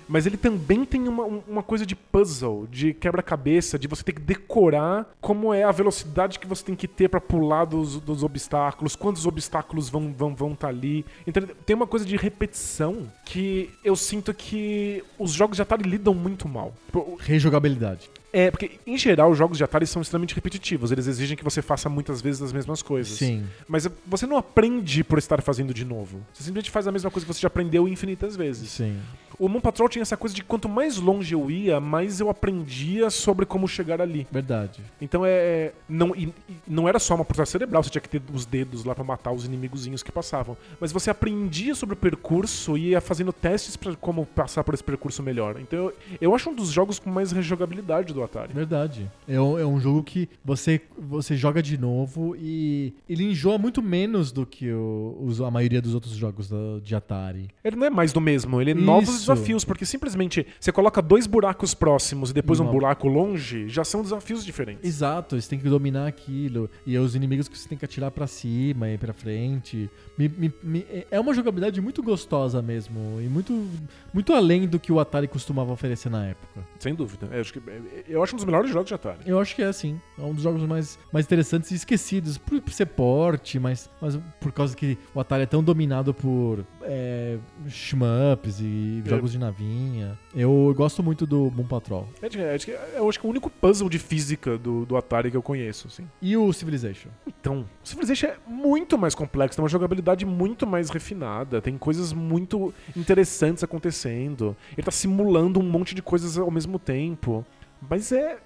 mas 0.07 0.25
ele 0.25 0.37
também 0.37 0.85
tem 0.85 1.07
uma, 1.07 1.23
um- 1.23 1.41
uma 1.47 1.63
coisa 1.63 1.85
de 1.85 1.95
puzzle, 1.95 2.67
de 2.69 2.93
quebra-cabeça, 2.93 3.77
de 3.79 3.87
você 3.87 4.03
ter 4.03 4.13
que 4.13 4.21
decorar 4.21 5.05
como 5.21 5.53
é 5.53 5.63
a 5.63 5.71
velocidade 5.71 6.39
que 6.39 6.47
você 6.47 6.63
tem 6.63 6.75
que 6.75 6.87
ter 6.87 7.09
pra 7.09 7.19
pular 7.21 7.65
dos, 7.65 7.99
dos 7.99 8.23
obstáculos, 8.23 8.95
quantos 8.95 9.25
obstáculos 9.25 9.89
vão 9.89 10.13
vão 10.13 10.35
vão 10.35 10.55
tá 10.55 10.67
ali. 10.67 11.05
Então 11.25 11.43
tem 11.65 11.75
uma 11.75 11.87
coisa 11.87 12.05
de 12.05 12.15
repetição 12.15 13.11
que 13.25 13.69
eu 13.83 13.95
sinto 13.95 14.33
que 14.33 15.03
os 15.17 15.31
jogos 15.31 15.55
de 15.57 15.61
Atari 15.61 15.83
lidam 15.89 16.13
muito 16.13 16.47
mal. 16.47 16.73
Rejogabilidade. 17.19 18.09
É, 18.35 18.51
porque 18.51 18.71
em 18.85 18.97
geral 18.97 19.31
os 19.31 19.37
jogos 19.37 19.57
de 19.57 19.63
Atari 19.63 19.87
são 19.87 20.01
extremamente 20.01 20.35
repetitivos, 20.35 20.91
eles 20.91 21.07
exigem 21.07 21.37
que 21.37 21.43
você 21.43 21.61
faça 21.61 21.87
muitas 21.87 22.21
vezes 22.21 22.41
as 22.41 22.51
mesmas 22.51 22.81
coisas. 22.81 23.17
Sim. 23.17 23.45
Mas 23.65 23.87
você 24.05 24.27
não 24.27 24.35
aprende 24.35 25.05
por 25.05 25.17
estar 25.17 25.41
fazendo 25.41 25.73
de 25.73 25.85
novo. 25.85 26.17
Você 26.33 26.43
simplesmente 26.43 26.69
faz 26.69 26.85
a 26.85 26.91
mesma 26.91 27.09
coisa 27.09 27.25
que 27.25 27.33
você 27.33 27.39
já 27.39 27.47
aprendeu 27.47 27.87
infinitas 27.87 28.35
vezes. 28.35 28.71
Sim. 28.71 28.99
O 29.39 29.47
Moon 29.49 29.59
Patrol 29.61 29.89
tinha 29.89 30.01
essa 30.01 30.15
coisa 30.17 30.33
de 30.35 30.43
quanto 30.43 30.67
mais 30.69 30.97
longe 30.97 31.33
eu 31.33 31.49
ia, 31.51 31.79
mais 31.79 32.19
eu 32.19 32.29
aprendia 32.29 33.09
sobre 33.09 33.45
como 33.45 33.67
chegar 33.67 34.01
ali. 34.01 34.25
Verdade. 34.31 34.81
Então 35.01 35.23
é. 35.25 35.71
Não, 35.89 36.15
e- 36.15 36.33
e 36.49 36.53
não 36.67 36.87
era 36.87 36.99
só 36.99 37.15
uma 37.15 37.25
processa 37.25 37.51
cerebral, 37.53 37.83
você 37.83 37.89
tinha 37.89 38.01
que 38.01 38.09
ter 38.09 38.21
os 38.33 38.45
dedos 38.45 38.83
lá 38.85 38.93
pra 38.95 39.03
matar 39.03 39.31
os 39.31 39.45
inimigozinhos 39.45 40.01
que 40.03 40.11
passavam. 40.11 40.55
Mas 40.79 40.91
você 40.91 41.09
aprendia 41.09 41.75
sobre 41.75 41.93
o 41.93 41.97
percurso 41.97 42.77
e 42.77 42.89
ia 42.89 43.01
fazendo 43.01 43.31
testes 43.33 43.75
pra 43.75 43.95
como 43.95 44.25
passar 44.25 44.63
por 44.63 44.73
esse 44.73 44.83
percurso 44.83 45.21
melhor. 45.23 45.59
Então 45.59 45.79
eu, 45.79 45.93
eu 46.21 46.35
acho 46.35 46.49
um 46.49 46.55
dos 46.55 46.69
jogos 46.69 46.99
com 46.99 47.09
mais 47.09 47.31
rejogabilidade 47.31 48.13
do 48.13 48.23
Atari. 48.23 48.53
Verdade. 48.53 49.09
É 49.27 49.39
um, 49.39 49.57
é 49.59 49.65
um 49.65 49.79
jogo 49.79 50.03
que 50.03 50.29
você, 50.43 50.81
você 50.97 51.35
joga 51.35 51.61
de 51.61 51.77
novo 51.77 52.35
e 52.37 52.93
ele 53.09 53.23
enjoa 53.25 53.57
muito 53.57 53.81
menos 53.81 54.31
do 54.31 54.45
que 54.45 54.71
o, 54.71 55.17
os- 55.21 55.41
a 55.41 55.51
maioria 55.51 55.81
dos 55.81 55.93
outros 55.93 56.13
jogos 56.13 56.49
da- 56.49 56.79
de 56.83 56.95
Atari. 56.95 57.49
Ele 57.63 57.75
não 57.75 57.85
é 57.87 57.89
mais 57.89 58.11
do 58.13 58.21
mesmo, 58.21 58.61
ele 58.61 58.71
é 58.71 58.73
novos. 58.73 59.24
Desafios, 59.27 59.63
porque 59.65 59.85
simplesmente 59.85 60.45
você 60.59 60.71
coloca 60.71 61.01
dois 61.01 61.27
buracos 61.27 61.73
próximos 61.73 62.29
e 62.29 62.33
depois 62.33 62.59
um 62.59 62.65
buraco 62.65 63.07
longe, 63.07 63.67
já 63.67 63.83
são 63.83 64.01
desafios 64.01 64.45
diferentes. 64.45 64.83
Exato, 64.83 65.39
você 65.39 65.49
tem 65.49 65.59
que 65.59 65.67
dominar 65.69 66.07
aquilo. 66.07 66.69
E 66.85 66.95
é 66.95 66.99
os 66.99 67.15
inimigos 67.15 67.47
que 67.47 67.57
você 67.57 67.67
tem 67.67 67.77
que 67.77 67.85
atirar 67.85 68.11
pra 68.11 68.27
cima 68.27 68.89
e 68.89 68.97
pra 68.97 69.13
frente. 69.13 69.89
Me- 70.17 70.29
me- 70.29 70.53
me- 70.63 70.85
é 71.09 71.19
uma 71.19 71.33
jogabilidade 71.33 71.79
muito 71.81 72.01
gostosa 72.03 72.61
mesmo. 72.61 73.19
E 73.21 73.27
muito, 73.27 73.67
muito 74.13 74.33
além 74.33 74.67
do 74.67 74.79
que 74.79 74.91
o 74.91 74.99
Atari 74.99 75.27
costumava 75.27 75.71
oferecer 75.71 76.09
na 76.09 76.25
época. 76.27 76.65
Sem 76.79 76.93
dúvida. 76.95 77.27
Eu 77.31 77.41
acho, 77.41 77.53
que, 77.53 77.61
eu 78.07 78.23
acho 78.23 78.33
um 78.33 78.37
dos 78.37 78.45
melhores 78.45 78.69
jogos 78.71 78.87
de 78.87 78.93
Atari. 78.93 79.19
Eu 79.25 79.39
acho 79.39 79.55
que 79.55 79.61
é 79.61 79.65
assim. 79.67 79.99
É 80.17 80.21
um 80.21 80.33
dos 80.33 80.43
jogos 80.43 80.61
mais, 80.63 80.97
mais 81.11 81.25
interessantes 81.25 81.71
e 81.71 81.75
esquecidos. 81.75 82.37
Por, 82.37 82.61
por 82.61 82.71
ser 82.73 82.85
porte, 82.87 83.59
mas, 83.59 83.89
mas 84.01 84.17
por 84.39 84.51
causa 84.51 84.75
que 84.75 84.97
o 85.13 85.19
Atari 85.19 85.43
é 85.43 85.45
tão 85.45 85.63
dominado 85.63 86.13
por 86.13 86.65
é, 86.85 87.37
shmups 87.67 88.59
e 88.59 89.01
É. 89.05 89.09
jogos 89.09 89.31
de 89.31 89.39
navinha. 89.39 90.17
Eu 90.35 90.73
gosto 90.75 91.01
muito 91.03 91.25
do 91.25 91.51
Moon 91.51 91.65
Patrol. 91.65 92.07
É, 92.21 92.27
é, 92.27 92.51
eu 92.97 93.09
acho 93.09 93.19
que 93.19 93.25
é 93.25 93.27
o 93.27 93.29
único 93.29 93.49
puzzle 93.49 93.89
de 93.89 93.99
física 93.99 94.57
do, 94.57 94.85
do 94.85 94.95
Atari 94.97 95.31
que 95.31 95.37
eu 95.37 95.41
conheço. 95.41 95.87
Assim. 95.87 96.07
E 96.21 96.35
o 96.37 96.51
Civilization? 96.53 97.09
Então, 97.27 97.65
o 97.83 97.87
Civilization 97.87 98.27
é 98.27 98.37
muito 98.47 98.97
mais 98.97 99.13
complexo, 99.15 99.57
tem 99.57 99.63
uma 99.63 99.69
jogabilidade 99.69 100.25
muito 100.25 100.65
mais 100.67 100.89
refinada, 100.89 101.61
tem 101.61 101.77
coisas 101.77 102.13
muito 102.13 102.73
interessantes 102.95 103.63
acontecendo. 103.63 104.55
Ele 104.77 104.85
tá 104.85 104.91
simulando 104.91 105.59
um 105.59 105.63
monte 105.63 105.95
de 105.95 106.01
coisas 106.01 106.37
ao 106.37 106.51
mesmo 106.51 106.79
tempo. 106.79 107.45
Mas 107.89 108.11
é 108.11 108.37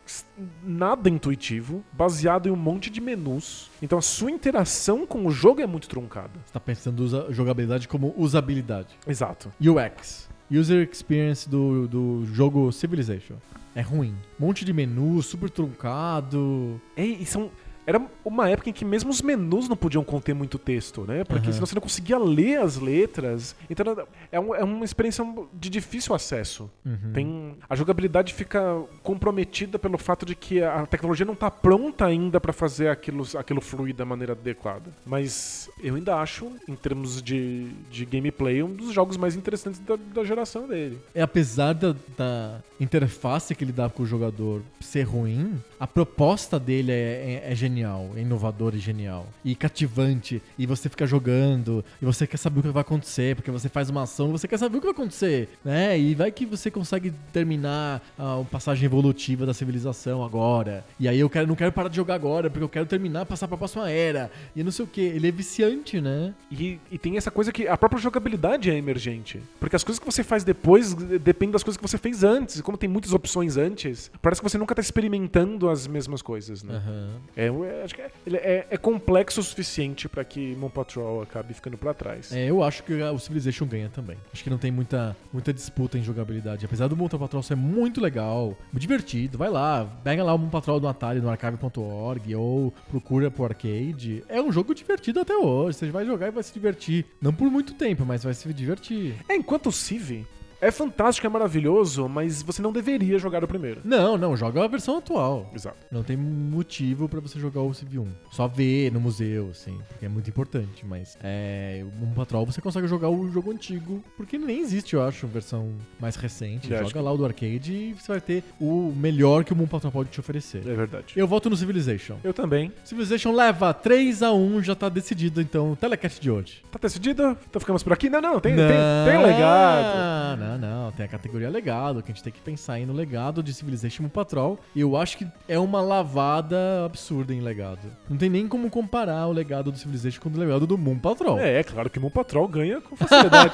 nada 0.64 1.10
intuitivo, 1.10 1.84
baseado 1.91 2.48
em 2.48 2.52
um 2.52 2.56
monte 2.56 2.90
de 2.90 3.02
menus. 3.02 3.70
Então 3.82 3.98
a 3.98 4.02
sua 4.02 4.32
interação 4.32 5.06
com 5.06 5.26
o 5.26 5.32
jogo 5.32 5.61
é 5.61 5.68
muito 5.68 5.88
truncada. 5.88 6.32
Você 6.45 6.53
tá 6.53 6.60
pensando 6.60 7.07
jogabilidade 7.32 7.88
como 7.88 8.14
usabilidade. 8.18 8.95
Exato. 9.07 9.52
UX. 9.60 10.30
User 10.52 10.88
Experience 10.91 11.48
do, 11.48 11.88
do 11.88 12.26
jogo 12.34 12.72
Civilization. 12.72 13.36
É 13.76 13.82
ruim. 13.82 14.16
Um 14.40 14.48
monte 14.48 14.66
de 14.66 14.74
menu, 14.74 15.22
super 15.22 15.49
truncado. 15.49 16.82
É, 16.98 17.06
e 17.06 17.26
são. 17.26 17.52
Era 17.90 17.99
uma 18.24 18.48
época 18.48 18.70
em 18.70 18.74
que 18.74 18.86
mesmo 18.86 19.10
os 19.10 19.20
menus 19.20 19.68
não 19.68 19.76
podiam 19.76 20.03
conter 20.03 20.36
muito 20.36 20.60
texto, 20.60 21.06
né? 21.07 21.24
Porque 21.24 21.45
Aham. 21.48 21.53
senão 21.53 21.66
você 21.66 21.74
não 21.74 21.82
conseguia 21.82 22.20
ler 22.20 22.60
as 22.60 22.78
letras. 22.78 23.56
Então 23.68 23.84
é, 24.32 24.40
um- 24.40 24.53
é 24.53 24.64
uma 24.64 24.86
experiência 24.86 25.26
de 25.52 25.70
difícil 25.72 26.14
acesso. 26.14 26.70
Uhum. 26.86 27.11
Tem, 27.14 27.56
a 27.68 27.76
jogabilidade 27.76 28.32
fica 28.34 28.61
comprometida 29.02 29.80
pelo 29.80 29.98
fato 29.98 30.24
de 30.24 30.36
que 30.36 30.61
a 30.61 30.86
tecnologia 30.86 31.26
não 31.26 31.34
está 31.34 31.49
pronta 31.49 32.06
ainda 32.06 32.40
para 32.40 32.53
fazer 32.53 32.90
aquilo, 32.90 33.26
aquilo 33.36 33.60
fluir 33.60 33.95
da 33.95 34.06
maneira 34.06 34.34
adequada. 34.34 34.91
Mas 35.06 35.68
eu 35.82 35.95
ainda 35.95 36.16
acho, 36.18 36.52
em 36.68 36.76
termos 36.76 37.22
de, 37.24 37.70
de 37.90 38.06
gameplay, 38.06 38.61
um 38.61 38.72
dos 38.74 38.94
jogos 38.94 39.18
mais 39.18 39.36
interessantes 39.36 39.80
da, 39.80 39.95
da 39.95 40.24
geração 40.24 40.68
dele. 40.68 40.99
É 41.16 41.24
apesar 41.24 41.74
da, 41.74 41.95
da 42.16 42.60
interface 42.80 43.56
que 43.56 43.64
ele 43.64 43.72
dá 43.72 43.90
com 43.90 44.03
o 44.03 44.06
jogador 44.06 44.61
ser 44.80 45.03
ruim, 45.03 45.60
a 45.80 45.88
proposta 45.88 46.60
dele 46.60 46.91
é, 46.91 47.41
é- 47.45 47.52
é 47.52 47.56
genial, 47.56 47.78
é 47.84 48.22
inovadora 48.22 48.76
e 48.76 48.80
genial. 48.80 49.27
E 49.43 49.56
cativante. 49.56 50.41
E 50.57 50.65
você 50.65 50.89
fica 50.89 51.06
jogando, 51.06 51.84
e 52.01 52.06
você 52.06 52.26
quer 52.27 52.38
saber 52.38 52.60
o 52.60 52.64
que 52.64 52.69
vai 52.69 52.81
acontecer, 52.81 53.35
porque 53.35 53.51
você 53.51 53.69
faz 53.69 53.89
uma 53.89 54.03
ação 54.03 54.30
e 54.30 54.31
você 54.31 54.47
quer 54.47 54.57
saber 54.57 54.77
o 54.77 54.80
que 54.80 54.88
vai 54.88 54.93
acontecer, 54.93 55.49
né? 55.64 55.97
E 55.99 56.15
vai 56.15 56.31
que 56.31 56.45
você 56.45 56.69
consegue 56.72 57.14
terminar 57.31 58.01
a 58.18 58.43
passagem 58.49 58.85
evolutiva 58.85 59.45
da 59.45 59.53
civilização 59.53 60.23
agora. 60.23 60.85
E 60.99 61.07
aí 61.07 61.19
eu 61.19 61.30
quero, 61.30 61.47
não 61.47 61.56
quero 61.56 61.72
parar 61.72 61.89
de 61.89 61.95
jogar 61.95 62.15
agora, 62.15 62.49
porque 62.49 62.64
eu 62.64 62.69
quero 62.69 62.85
terminar, 62.85 63.26
passar 63.26 63.47
pra 63.47 63.57
próxima 63.57 63.89
era. 63.89 64.31
E 64.56 64.64
não 64.64 64.72
sei 64.72 64.85
o 64.85 64.88
que. 64.88 65.01
Ele 65.01 65.27
é 65.27 65.31
viciante, 65.31 66.01
né? 66.01 66.34
E, 66.51 66.80
e 66.91 66.97
tem 66.97 67.18
essa 67.18 67.31
coisa 67.31 67.51
que 67.51 67.68
a 67.68 67.77
própria 67.77 68.01
jogabilidade 68.01 68.69
é 68.69 68.76
emergente. 68.76 69.41
Porque 69.60 69.76
as 69.76 69.84
coisas 69.84 69.99
que 69.99 70.06
você 70.06 70.23
faz 70.23 70.43
depois 70.43 70.93
dependem 70.93 71.51
das 71.51 71.64
coisas 71.64 71.77
que 71.77 71.88
você 71.88 71.97
fez 71.97 72.23
antes. 72.23 72.57
E 72.57 72.64
como 72.64 72.77
tem 72.77 72.89
muitas 72.89 73.14
opções 73.14 73.57
antes, 73.57 74.11
parece 74.22 74.41
que 74.41 74.49
você 74.49 74.57
nunca 74.57 74.76
tá 74.76 74.81
experimentando 74.81 75.69
as 75.69 75.88
mesmas 75.88 76.22
coisas, 76.22 76.64
né? 76.64 76.76
Aham. 76.76 77.10
É, 77.35 77.49
eu 77.64 77.84
acho 77.84 77.95
que 77.95 78.02
é, 78.02 78.11
é, 78.27 78.68
é 78.69 78.77
complexo 78.77 79.40
o 79.40 79.44
suficiente 79.44 80.07
pra 80.07 80.23
que 80.23 80.56
Moon 80.56 80.69
Patrol 80.69 81.22
acabe 81.22 81.53
ficando 81.53 81.77
pra 81.77 81.94
trás. 81.94 82.31
É, 82.31 82.49
eu 82.49 82.64
acho 82.64 82.84
que 82.84 82.94
o 82.94 83.19
Civilization 83.19 83.65
ganha 83.65 83.90
também. 83.90 84.18
Acho 84.34 84.44
que 84.44 84.49
não 84.49 84.57
tem 84.57 84.72
muita, 84.72 85.15
muita 85.31 85.53
disputa 85.53 85.98
em 85.98 86.03
jogabilidade. 86.03 86.65
Apesar 86.65 86.88
do 86.88 86.95
Moon 86.95 87.07
Patrol 87.07 87.44
ser 87.44 87.56
muito 87.56 88.02
legal, 88.02 88.57
divertido, 88.73 89.38
vai 89.38 89.49
lá, 89.49 89.86
pega 90.03 90.23
lá 90.23 90.34
o 90.34 90.38
Moon 90.38 90.49
Patrol 90.49 90.80
no 90.80 90.88
Atari, 90.88 91.19
no 91.19 91.30
archive.org, 91.30 92.36
ou 92.36 92.73
procura 92.90 93.31
pro 93.31 93.45
arcade. 93.45 94.23
É 94.27 94.41
um 94.41 94.52
jogo 94.52 94.73
divertido 94.73 95.19
até 95.19 95.36
hoje. 95.36 95.77
Você 95.77 95.91
vai 95.91 96.06
jogar 96.06 96.27
e 96.27 96.31
vai 96.31 96.44
se 96.44 96.53
divertir. 96.53 97.06
Não 97.22 97.34
por 97.34 97.49
muito 97.49 97.73
tempo, 97.73 98.06
mas 98.06 98.23
vai 98.23 98.34
se 98.34 98.52
divertir. 98.53 99.15
É, 99.27 99.36
enquanto 99.36 99.68
o 99.68 99.72
Civ 99.72 100.26
é 100.61 100.72
fantástico, 100.72 101.26
é 101.26 101.30
maravilhoso, 101.30 102.07
mas 102.10 102.41
você 102.41 102.61
não 102.61 102.72
deveria 102.72 103.18
jogar 103.18 103.44
o 103.44 103.48
primeiro. 103.48 103.81
Não, 103.84 104.18
não, 104.18 104.36
joga 104.36 104.64
a 104.64 104.68
versão 104.68 104.98
atual. 104.98 105.49
Exato. 105.53 105.77
Não 105.91 106.03
tem 106.03 106.18
motivo 106.18 107.07
pra 107.07 107.19
você 107.19 107.40
jogar 107.40 107.61
o 107.61 107.73
Civ 107.73 107.99
1. 107.99 108.07
Só 108.31 108.48
ver 108.48 108.91
no 108.91 108.99
museu, 108.99 109.49
assim, 109.52 109.77
porque 109.88 110.06
é 110.06 110.10
muito 110.10 110.30
importante. 110.30 110.86
Mas 110.86 111.18
é, 111.23 111.84
o 111.84 112.06
Moon 112.06 112.14
Patrol 112.14 112.45
você 112.45 112.61
consegue 112.61 112.88
jogar 112.88 113.10
o 113.10 113.30
jogo 113.31 113.52
antigo, 113.52 114.03
porque 114.18 114.38
nem 114.38 114.60
existe, 114.60 114.95
eu 114.95 115.03
acho, 115.03 115.27
versão 115.27 115.73
mais 115.99 116.15
recente. 116.15 116.73
É, 116.73 116.84
Joga 116.84 117.02
lá 117.02 117.11
o 117.11 117.18
do 117.18 117.26
arcade 117.26 117.73
e 117.73 117.94
você 117.94 118.11
vai 118.11 118.22
ter 118.22 118.44
o 118.60 118.94
melhor 118.95 119.44
que 119.44 119.53
o 119.53 119.56
Moon 119.56 119.68
Patrol 119.68 119.91
pode 119.91 120.10
te 120.10 120.19
oferecer. 120.19 120.60
É 120.68 120.73
verdade. 120.73 121.14
Eu 121.15 121.27
voto 121.27 121.49
no 121.49 121.56
Civilization. 121.56 122.18
Eu 122.23 122.34
também. 122.34 122.72
Civilization 122.84 123.31
leva 123.31 123.73
3 123.73 124.23
a 124.23 124.34
1 124.34 124.64
já 124.64 124.76
tá 124.76 124.90
decidido, 124.90 125.41
então, 125.41 125.76
telecast 125.76 126.19
de 126.19 126.30
hoje. 126.30 126.64
Tá 126.72 126.80
decidido? 126.81 127.38
Então 127.49 127.60
ficamos 127.60 127.84
por 127.84 127.94
aqui? 127.94 128.10
Não, 128.10 128.22
não, 128.22 128.40
tem, 128.40 128.56
tem, 128.56 128.68
tem 129.06 129.23
legado. 129.23 130.40
Não, 130.40 130.49
não, 130.58 130.92
tem 130.92 131.06
a 131.06 131.10
categoria 131.10 131.50
legado, 131.50 132.02
que 132.02 132.12
a 132.12 132.14
gente 132.16 132.24
tem 132.24 132.34
que 132.34 132.40
pensar 132.42 132.74
aí 132.74 132.86
no 132.86 132.94
legado 132.94 133.42
de 133.44 133.54
Civilization 133.54 134.04
Moon 134.04 134.10
Patrol. 134.10 134.60
E 134.76 134.82
eu 134.82 134.96
acho 134.98 135.18
que 135.18 135.28
é 135.48 135.58
uma 135.60 135.82
lavada 135.82 136.58
absurda 136.86 137.34
em 137.34 137.42
legado. 137.42 137.80
Não 138.10 138.18
tem 138.18 138.30
nem 138.30 138.48
como 138.48 138.70
comparar 138.70 139.28
o 139.28 139.32
legado 139.32 139.72
do 139.72 139.78
Civilization 139.78 140.20
com 140.22 140.30
o 140.30 140.38
legado 140.38 140.66
do 140.66 140.78
Moon 140.78 140.98
Patrol. 140.98 141.40
É, 141.40 141.60
é 141.60 141.64
claro 141.64 141.90
que 141.90 141.98
o 141.98 142.02
Moon 142.02 142.10
Patrol 142.10 142.48
ganha 142.48 142.82
com 142.82 142.96
facilidade. 142.98 143.52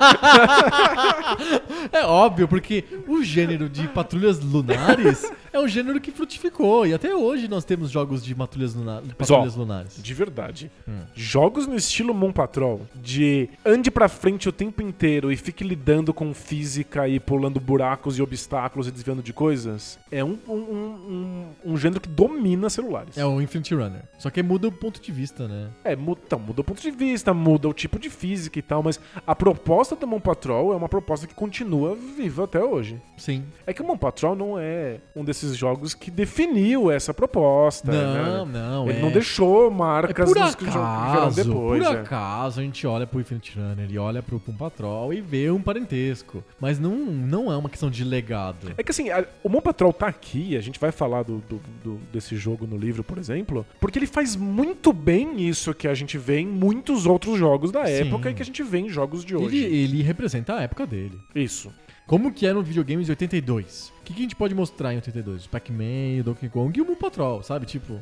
É 1.92 2.04
óbvio, 2.06 2.48
porque 2.48 2.84
o 3.08 3.24
gênero 3.24 3.70
de 3.70 3.88
patrulhas 3.88 4.40
lunares 4.40 5.30
é 5.52 5.60
um 5.60 5.68
gênero 5.68 6.00
que 6.02 6.12
frutificou. 6.12 6.86
E 6.86 6.94
até 6.94 7.14
hoje 7.16 7.48
nós 7.48 7.64
temos 7.66 7.90
jogos 7.92 8.24
de 8.24 8.34
patrulhas, 8.36 8.74
luna- 8.74 9.02
patrulhas 9.18 9.56
lunares. 9.56 10.02
de 10.02 10.14
verdade. 10.14 10.72
Hum. 10.88 11.00
Jogos 11.14 11.68
no 11.68 11.76
estilo 11.76 12.14
Moon 12.14 12.32
Patrol, 12.32 12.82
de 12.96 13.50
ande 13.66 13.90
pra 13.92 14.08
frente 14.10 14.48
o 14.50 14.52
tempo 14.52 14.82
inteiro 14.82 15.32
e 15.32 15.38
fique 15.38 15.64
lidando 15.64 16.14
com 16.14 16.34
física 16.34 16.85
e 17.10 17.20
pulando 17.20 17.60
buracos 17.60 18.18
e 18.18 18.22
obstáculos 18.22 18.88
e 18.88 18.91
desviando 18.91 19.22
de 19.22 19.34
coisas, 19.34 19.99
é 20.12 20.24
um, 20.24 20.38
um, 20.48 20.53
um, 20.53 21.45
um- 21.66 21.78
gênero 21.78 22.02
que 22.02 22.10
domina 22.10 22.70
celulares. 22.70 23.18
É 23.18 23.26
o 23.26 23.41
Infinite 23.41 23.74
Runner. 23.76 24.02
Só 24.18 24.30
que 24.30 24.41
muda 24.41 24.68
o 24.68 24.72
ponto 24.72 25.02
de 25.02 25.12
vista, 25.12 25.48
né? 25.48 25.70
É, 25.84 25.95
muda, 25.95 26.22
então, 26.26 26.40
muda 26.40 26.62
o 26.62 26.64
ponto 26.64 26.82
de 26.82 26.91
vista, 26.91 27.34
muda 27.34 27.68
o 27.68 27.74
tipo 27.74 27.99
de 27.99 28.10
física 28.10 28.57
e 28.60 28.62
tal, 28.62 28.82
mas 28.82 28.99
a 29.26 29.36
proposta 29.36 29.95
do 29.95 30.07
Moon 30.07 30.20
Patrol 30.20 30.74
é 30.74 30.76
uma 30.76 30.90
proposta 30.90 31.28
que 31.28 31.34
continua 31.34 31.95
viva 31.95 32.45
até 32.45 32.64
hoje. 32.64 33.02
Sim. 33.18 33.44
É 33.66 33.74
que 33.74 33.82
o 33.82 33.86
Moon 33.86 33.98
Patrol 33.98 34.36
não 34.36 34.60
é 34.60 34.99
um 35.16 35.24
desses 35.24 35.56
jogos 35.56 35.94
que 35.94 36.10
definiu 36.10 36.91
essa 36.91 37.14
proposta. 37.14 37.91
Não, 37.91 38.45
né? 38.45 38.60
não. 38.60 38.90
Ele 38.90 38.99
é... 38.99 39.02
não 39.02 39.12
deixou 39.12 39.68
É 39.68 39.70
marcas 39.70 40.32
por 40.32 40.40
nos 40.40 40.56
que 40.56 40.64
vieram 40.66 40.84
acaso, 40.84 41.44
depois. 41.44 41.86
por 41.86 41.95
é. 41.95 41.99
acaso 41.99 42.60
a 42.60 42.64
gente 42.64 42.86
olha 42.88 43.06
pro 43.06 43.20
Infinite 43.20 43.57
Runner 43.57 43.91
e 43.91 43.98
olha 43.98 44.22
pro 44.22 44.40
Pum 44.40 44.53
Patrol 44.53 45.14
e 45.14 45.22
vê 45.22 45.49
um 45.52 45.62
parentesco. 45.62 46.44
Mas 46.60 46.74
não, 46.80 46.95
não 47.06 47.52
é 47.52 47.57
uma 47.57 47.69
questão 47.69 47.89
de 47.89 48.03
legado. 48.03 48.73
É 48.77 48.84
que 48.84 48.91
assim, 48.91 49.10
a- 49.10 49.26
o 49.43 49.49
Moon 49.49 49.61
Patrol 49.61 49.91
tá 49.93 50.07
aqui, 50.07 50.56
a 50.57 50.61
gente 50.61 50.80
vai 50.80 50.91
falar 50.91 51.23
do, 51.23 51.39
do- 51.49 51.61
do- 51.84 51.99
desse 52.11 52.35
jogo 52.35 52.65
no 52.68 52.77
livro, 52.77 53.03
por 53.03 53.18
exemplo, 53.18 53.65
porque 53.80 53.99
ele 53.99 54.07
faz 54.07 54.35
muito 54.35 54.91
bem 54.93 55.41
isso 55.47 55.73
que 55.73 55.88
a 55.88 55.93
gente 55.93 56.18
vê 56.18 56.39
em 56.39 56.47
muitos 56.47 57.06
outros 57.06 57.38
jogos 57.38 57.72
da 57.72 57.85
Sim. 57.85 57.91
época 58.07 58.30
e 58.30 58.34
que 58.34 58.41
a 58.41 58.45
gente 58.45 58.61
vê 58.64 58.80
em 58.80 58.89
jogos 58.89 59.23
de 59.26 59.35
Ele, 59.35 59.45
hoje. 59.45 59.57
ele 59.57 60.02
representa 60.02 60.56
a 60.56 60.61
época 60.61 60.85
dele. 60.88 61.19
Isso. 61.34 61.72
Como 62.07 62.31
que 62.31 62.45
era 62.45 62.57
um 62.57 62.61
videogame 62.61 63.03
de 63.03 63.10
82? 63.11 63.91
O 63.99 64.03
que, 64.03 64.14
que 64.14 64.19
a 64.19 64.22
gente 64.23 64.35
pode 64.35 64.53
mostrar 64.53 64.93
em 64.93 64.97
82? 64.97 65.45
O 65.45 65.49
Pac-Man, 65.49 66.22
Donkey 66.23 66.49
Kong 66.49 66.77
e 66.77 66.81
o 66.81 66.85
Moon 66.85 66.95
Patrol, 66.95 67.41
sabe? 67.41 67.65
Tipo, 67.65 68.02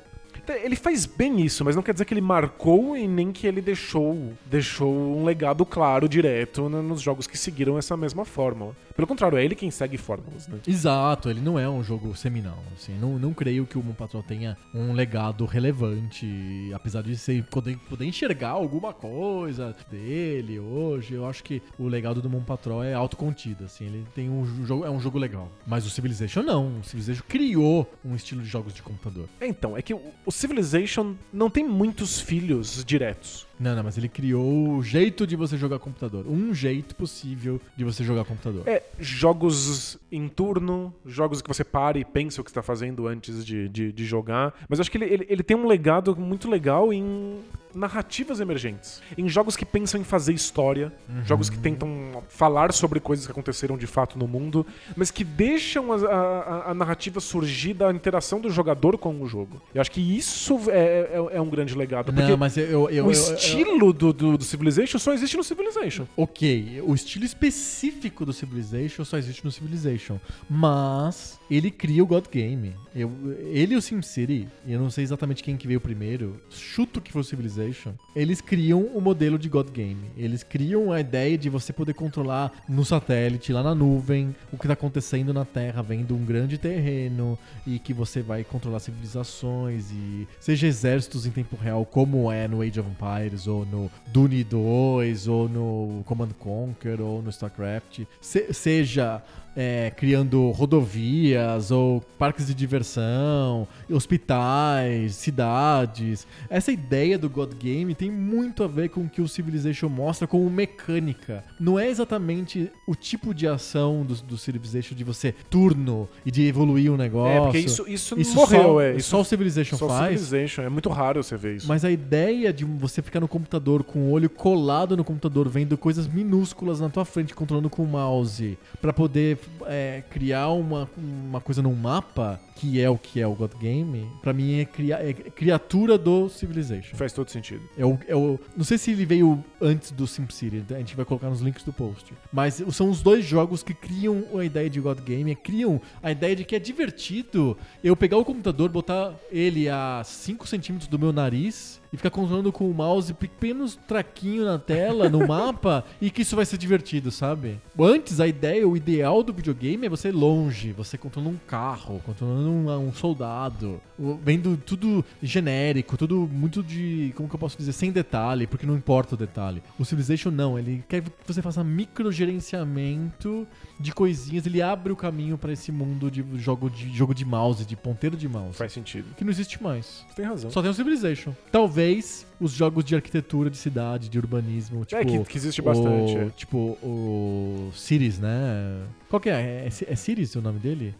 Ele 0.63 0.75
faz 0.75 1.05
bem 1.05 1.41
isso, 1.41 1.63
mas 1.63 1.75
não 1.75 1.83
quer 1.83 1.93
dizer 1.93 2.05
que 2.05 2.13
ele 2.13 2.21
marcou 2.21 2.97
e 2.97 3.07
nem 3.07 3.31
que 3.31 3.47
ele 3.47 3.61
deixou, 3.61 4.33
deixou 4.45 4.91
um 4.93 5.23
legado 5.23 5.65
claro, 5.65 6.07
direto, 6.09 6.67
na- 6.69 6.81
nos 6.81 7.01
jogos 7.01 7.27
que 7.27 7.37
seguiram 7.37 7.77
essa 7.77 7.95
mesma 7.95 8.25
fórmula. 8.25 8.75
Pelo 8.95 9.07
contrário, 9.07 9.37
é 9.37 9.43
ele 9.43 9.55
quem 9.55 9.71
segue 9.71 9.97
fórmulas, 9.97 10.47
né? 10.47 10.59
exato, 10.67 11.29
ele 11.29 11.41
não 11.41 11.57
é 11.57 11.67
um 11.67 11.83
jogo 11.83 12.15
seminal. 12.15 12.59
Assim, 12.75 12.93
não, 12.99 13.17
não 13.17 13.33
creio 13.33 13.65
que 13.65 13.77
o 13.77 13.83
Moon 13.83 13.93
Patrol 13.93 14.21
tenha 14.21 14.57
um 14.73 14.93
legado 14.93 15.45
relevante, 15.45 16.71
apesar 16.73 17.01
de 17.01 17.15
ser, 17.17 17.43
poder, 17.45 17.77
poder 17.89 18.05
enxergar 18.05 18.49
alguma 18.49 18.93
coisa 18.93 19.75
dele 19.89 20.59
hoje. 20.59 21.13
Eu 21.13 21.25
acho 21.25 21.43
que 21.43 21.61
o 21.77 21.87
legado 21.87 22.21
do 22.21 22.29
Moon 22.29 22.43
Patrol 22.43 22.83
é 22.83 22.93
autocontido, 22.93 23.63
assim, 23.65 23.85
ele 23.85 24.05
tem 24.13 24.29
um 24.29 24.45
jogo, 24.65 24.85
é 24.85 24.89
um 24.89 24.99
jogo 24.99 25.17
legal. 25.17 25.49
Mas 25.65 25.85
o 25.85 25.89
Civilization 25.89 26.41
não, 26.43 26.79
o 26.79 26.83
Civilization 26.83 27.23
criou 27.27 27.91
um 28.03 28.15
estilo 28.15 28.41
de 28.41 28.47
jogos 28.47 28.73
de 28.73 28.81
computador. 28.83 29.27
É, 29.39 29.47
então, 29.47 29.75
é 29.77 29.81
que 29.81 29.93
o, 29.93 30.01
o 30.25 30.31
Civilization 30.33 31.13
não 31.31 31.47
tem 31.47 31.63
muitos 31.63 32.19
filhos 32.19 32.83
diretos. 32.83 33.45
Não, 33.63 33.75
não, 33.75 33.83
mas 33.83 33.97
ele 33.97 34.09
criou 34.09 34.75
o 34.77 34.83
jeito 34.83 35.25
de 35.25 35.35
você 35.35 35.57
jogar 35.57 35.79
computador. 35.79 36.25
Um 36.27 36.53
jeito 36.53 36.95
possível 36.95 37.59
de 37.77 37.83
você 37.83 38.03
jogar 38.03 38.25
computador. 38.25 38.63
É, 38.67 38.83
jogos 38.99 39.97
em 40.11 40.27
turno, 40.27 40.93
jogos 41.05 41.41
que 41.41 41.47
você 41.47 41.63
para 41.63 41.97
e 41.97 42.03
pensa 42.05 42.41
o 42.41 42.43
que 42.43 42.49
está 42.49 42.61
fazendo 42.61 43.07
antes 43.07 43.45
de, 43.45 43.69
de, 43.69 43.91
de 43.91 44.05
jogar. 44.05 44.53
Mas 44.67 44.79
eu 44.79 44.81
acho 44.81 44.91
que 44.91 44.97
ele, 44.97 45.05
ele, 45.05 45.25
ele 45.29 45.43
tem 45.43 45.55
um 45.55 45.65
legado 45.67 46.15
muito 46.15 46.49
legal 46.49 46.91
em 46.93 47.39
narrativas 47.73 48.39
emergentes. 48.39 49.01
Em 49.17 49.27
jogos 49.27 49.55
que 49.55 49.65
pensam 49.65 49.99
em 49.99 50.03
fazer 50.03 50.31
história, 50.33 50.93
jogos 51.25 51.49
que 51.49 51.57
tentam 51.57 52.21
falar 52.29 52.71
sobre 52.71 52.99
coisas 52.99 53.25
que 53.25 53.31
aconteceram 53.31 53.75
de 53.77 53.87
fato 53.87 54.17
no 54.19 54.27
mundo, 54.27 54.63
mas 54.95 55.09
que 55.09 55.23
deixam 55.23 55.91
a, 55.91 55.95
a- 55.95 56.71
a 56.71 56.73
narrativa 56.75 57.19
surgir 57.19 57.73
da 57.73 57.91
interação 57.91 58.39
do 58.39 58.49
jogador 58.51 58.95
com 58.99 59.19
o 59.21 59.27
jogo. 59.27 59.59
Eu 59.73 59.81
acho 59.81 59.89
que 59.89 60.01
isso 60.15 60.59
é, 60.69 60.77
é, 61.13 61.27
é 61.37 61.41
um 61.41 61.49
grande 61.49 61.73
legado. 61.75 62.11
Não, 62.11 62.37
mas 62.37 62.57
eu, 62.57 62.67
eu, 62.69 62.89
eu- 62.91 63.05
estilo 63.53 63.93
do, 63.93 64.13
do, 64.13 64.37
do 64.37 64.43
Civilization 64.43 64.99
só 64.99 65.13
existe 65.13 65.37
no 65.37 65.43
Civilization. 65.43 66.05
Ok, 66.17 66.81
o 66.81 66.93
estilo 66.93 67.25
específico 67.25 68.25
do 68.25 68.33
Civilization 68.33 69.03
só 69.05 69.17
existe 69.17 69.43
no 69.43 69.51
Civilization. 69.51 70.19
Mas 70.49 71.39
ele 71.49 71.69
cria 71.71 72.03
o 72.03 72.07
God 72.07 72.25
Game. 72.31 72.73
Eu, 72.95 73.11
ele 73.51 73.73
e 73.73 73.77
o 73.77 73.81
SimCity, 73.81 74.47
eu 74.67 74.79
não 74.79 74.89
sei 74.89 75.03
exatamente 75.03 75.43
quem 75.43 75.57
que 75.57 75.67
veio 75.67 75.81
primeiro, 75.81 76.39
chuto 76.49 77.01
que 77.01 77.11
foi 77.11 77.21
o 77.21 77.23
Civilization. 77.23 77.93
Eles 78.15 78.41
criam 78.41 78.81
o 78.81 79.01
modelo 79.01 79.37
de 79.37 79.49
God 79.49 79.69
Game. 79.71 80.11
Eles 80.15 80.43
criam 80.43 80.91
a 80.91 80.99
ideia 80.99 81.37
de 81.37 81.49
você 81.49 81.73
poder 81.73 81.93
controlar 81.93 82.51
no 82.67 82.85
satélite, 82.85 83.51
lá 83.51 83.63
na 83.63 83.73
nuvem, 83.73 84.35
o 84.51 84.57
que 84.57 84.65
está 84.65 84.73
acontecendo 84.73 85.33
na 85.33 85.45
Terra, 85.45 85.81
vendo 85.81 86.15
um 86.15 86.23
grande 86.23 86.57
terreno, 86.57 87.37
e 87.65 87.79
que 87.79 87.93
você 87.93 88.21
vai 88.21 88.43
controlar 88.43 88.79
civilizações 88.79 89.91
e 89.91 90.27
seja 90.39 90.67
exércitos 90.67 91.25
em 91.25 91.31
tempo 91.31 91.55
real, 91.55 91.85
como 91.85 92.31
é 92.31 92.47
no 92.47 92.61
Age 92.61 92.79
of 92.79 92.89
Empires, 92.89 93.32
ou 93.47 93.65
no 93.65 93.89
Dune 94.07 94.43
2, 94.43 95.27
ou 95.27 95.49
no 95.49 96.03
Command 96.05 96.29
Conquer, 96.39 97.01
ou 97.01 97.21
no 97.21 97.29
StarCraft, 97.29 98.01
se- 98.21 98.53
seja 98.53 99.21
é, 99.55 99.91
criando 99.95 100.49
rodovias 100.51 101.71
ou 101.71 102.01
parques 102.17 102.47
de 102.47 102.53
diversão, 102.53 103.67
hospitais, 103.89 105.15
cidades. 105.15 106.27
Essa 106.49 106.71
ideia 106.71 107.17
do 107.17 107.29
God 107.29 107.53
Game 107.53 107.93
tem 107.95 108.11
muito 108.11 108.63
a 108.63 108.67
ver 108.67 108.89
com 108.89 109.01
o 109.01 109.09
que 109.09 109.21
o 109.21 109.27
Civilization 109.27 109.89
mostra 109.89 110.27
como 110.27 110.49
mecânica. 110.49 111.43
Não 111.59 111.77
é 111.77 111.89
exatamente 111.89 112.71
o 112.87 112.95
tipo 112.95 113.33
de 113.33 113.47
ação 113.47 114.03
do, 114.03 114.15
do 114.15 114.37
Civilization 114.37 114.95
de 114.95 115.03
você 115.03 115.33
turno 115.49 116.07
e 116.25 116.31
de 116.31 116.47
evoluir 116.47 116.91
um 116.91 116.97
negócio. 116.97 117.37
É, 117.37 117.41
porque 117.41 117.59
isso, 117.59 117.85
isso, 117.87 118.19
Isso 118.19 118.35
morreu, 118.35 118.63
só, 118.63 118.81
é. 118.81 118.99
só 118.99 119.21
o 119.21 119.25
Civilization 119.25 119.77
só 119.77 119.87
faz. 119.87 120.19
Civilization. 120.21 120.61
É 120.63 120.69
muito 120.69 120.89
raro 120.89 121.23
você 121.23 121.37
ver 121.37 121.57
isso. 121.57 121.67
Mas 121.67 121.85
a 121.85 121.91
ideia 121.91 122.51
de 122.51 122.65
você 122.65 123.01
ficar 123.01 123.19
no 123.19 123.27
computador 123.27 123.83
com 123.83 123.99
o 123.99 124.11
olho 124.11 124.29
colado 124.29 124.97
no 124.97 125.03
computador, 125.03 125.47
vendo 125.49 125.77
coisas 125.77 126.07
minúsculas 126.07 126.79
na 126.79 126.89
tua 126.89 127.05
frente, 127.05 127.33
controlando 127.33 127.69
com 127.69 127.83
o 127.83 127.87
mouse, 127.87 128.57
pra 128.81 128.93
poder 128.93 129.37
é, 129.65 130.03
criar 130.09 130.49
uma, 130.49 130.89
uma 130.97 131.41
coisa 131.41 131.61
num 131.61 131.75
mapa, 131.75 132.39
que 132.55 132.79
é 132.79 132.89
o 132.89 132.97
que 132.97 133.19
é 133.19 133.27
o 133.27 133.33
God 133.33 133.53
Game, 133.59 134.09
pra 134.21 134.33
mim 134.33 134.59
é, 134.59 134.65
cria, 134.65 134.95
é 134.95 135.13
criatura 135.13 135.97
do 135.97 136.29
Civilization. 136.29 136.95
Faz 136.95 137.13
todo 137.13 137.29
sentido. 137.29 137.61
É 137.77 137.85
o, 137.85 137.99
é 138.07 138.15
o, 138.15 138.39
não 138.55 138.63
sei 138.63 138.77
se 138.77 138.91
ele 138.91 139.05
veio 139.05 139.43
antes 139.61 139.91
do 139.91 140.07
SimCity, 140.07 140.63
a 140.73 140.77
gente 140.77 140.95
vai 140.95 141.05
colocar 141.05 141.29
nos 141.29 141.41
links 141.41 141.63
do 141.63 141.73
post. 141.73 142.13
Mas 142.31 142.63
são 142.71 142.89
os 142.89 143.01
dois 143.01 143.25
jogos 143.25 143.63
que 143.63 143.73
criam 143.73 144.23
a 144.37 144.43
ideia 144.43 144.69
de 144.69 144.79
God 144.79 144.99
Game, 145.01 145.35
criam 145.35 145.81
a 146.01 146.11
ideia 146.11 146.35
de 146.35 146.43
que 146.43 146.55
é 146.55 146.59
divertido 146.59 147.57
eu 147.83 147.95
pegar 147.95 148.17
o 148.17 148.25
computador, 148.25 148.69
botar 148.69 149.13
ele 149.31 149.69
a 149.69 150.01
5 150.03 150.47
centímetros 150.47 150.87
do 150.87 150.97
meu 150.97 151.11
nariz 151.11 151.82
e 151.93 151.97
ficar 151.97 152.09
controlando 152.09 152.51
com 152.51 152.67
o 152.67 152.73
mouse 152.73 153.13
pequenos 153.13 153.77
traquinho 153.87 154.43
na 154.43 154.57
tela, 154.57 155.07
no 155.07 155.27
mapa, 155.27 155.85
e 156.01 156.09
que 156.09 156.23
isso 156.23 156.35
vai 156.35 156.43
ser 156.43 156.57
divertido, 156.57 157.11
sabe? 157.11 157.61
Antes, 157.79 158.19
a 158.19 158.27
ideia, 158.27 158.67
o 158.67 158.75
ideal 158.75 159.21
do 159.21 159.31
videogame 159.31 159.85
é 159.85 159.89
você 159.89 160.11
longe, 160.11 160.71
você 160.71 160.97
controlando 160.97 161.35
um 161.35 161.39
carro, 161.47 162.01
controlando 162.03 162.49
um, 162.49 162.87
um 162.87 162.91
soldado, 162.91 163.79
vendo 164.23 164.57
tudo 164.57 165.05
genérico, 165.21 165.95
tudo 165.95 166.27
muito 166.31 166.63
de, 166.63 167.13
como 167.15 167.29
que 167.29 167.35
eu 167.35 167.39
posso 167.39 167.57
dizer, 167.57 167.73
sem 167.73 167.91
detalhe, 167.91 168.47
porque 168.47 168.65
não 168.65 168.75
importa 168.75 169.13
o 169.13 169.17
detalhe. 169.17 169.61
O 169.77 169.85
Civilization 169.85 170.31
não, 170.31 170.57
ele 170.57 170.83
quer 170.89 171.03
que 171.03 171.11
você 171.27 171.43
faça 171.43 171.63
micro 171.63 172.11
gerenciamento 172.11 173.47
de 173.79 173.91
coisinhas, 173.91 174.45
ele 174.45 174.61
abre 174.61 174.93
o 174.93 174.95
caminho 174.95 175.37
pra 175.37 175.51
esse 175.51 175.71
mundo 175.71 176.09
de 176.09 176.23
jogo 176.37 176.69
de 176.69 176.91
jogo 176.95 177.13
de 177.13 177.25
mouse, 177.25 177.65
de 177.65 177.75
ponteiro 177.75 178.15
de 178.15 178.27
mouse, 178.29 178.57
Faz 178.57 178.71
sentido. 178.71 179.13
que 179.15 179.23
não 179.23 179.31
existe 179.31 179.61
mais. 179.61 180.05
Você 180.07 180.15
tem 180.15 180.25
razão. 180.25 180.51
Só 180.51 180.61
tem 180.61 180.69
o 180.71 180.73
Civilization. 180.73 181.33
Talvez 181.51 182.25
os 182.43 182.51
jogos 182.51 182.83
de 182.83 182.93
arquitetura 182.93 183.49
de 183.49 183.55
cidade, 183.55 184.09
de 184.09 184.17
urbanismo, 184.19 184.83
tipo... 184.83 185.01
é, 185.01 185.05
que, 185.05 185.23
que 185.23 185.37
existe 185.37 185.61
bastante. 185.61 186.17
O, 186.17 186.29
tipo, 186.31 186.57
o 186.83 187.71
Cities, 187.73 188.19
né? 188.19 188.83
Qual 189.09 189.19
que 189.19 189.29
é? 189.29 189.65
É, 189.65 189.67
é 189.67 189.95
Cities 189.95 190.35
o 190.35 190.41
nome 190.41 190.59
dele? 190.59 190.93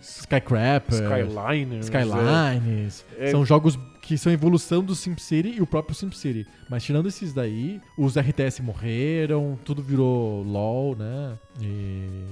Skycrapper. 0.00 0.94
Skyliner. 0.94 1.80
Skylines. 1.80 3.04
É. 3.18 3.30
São 3.30 3.44
jogos 3.44 3.78
que 4.00 4.16
são 4.16 4.32
evolução 4.32 4.82
do 4.82 4.94
SimCity 4.94 5.56
e 5.58 5.60
o 5.60 5.66
próprio 5.66 5.94
SimCity. 5.94 6.46
Mas 6.68 6.82
tirando 6.82 7.08
esses 7.08 7.34
daí, 7.34 7.78
os 7.98 8.16
RTS 8.16 8.60
morreram, 8.62 9.58
tudo 9.62 9.82
virou 9.82 10.42
LoL, 10.42 10.96
né? 10.96 11.38
E 11.60 12.24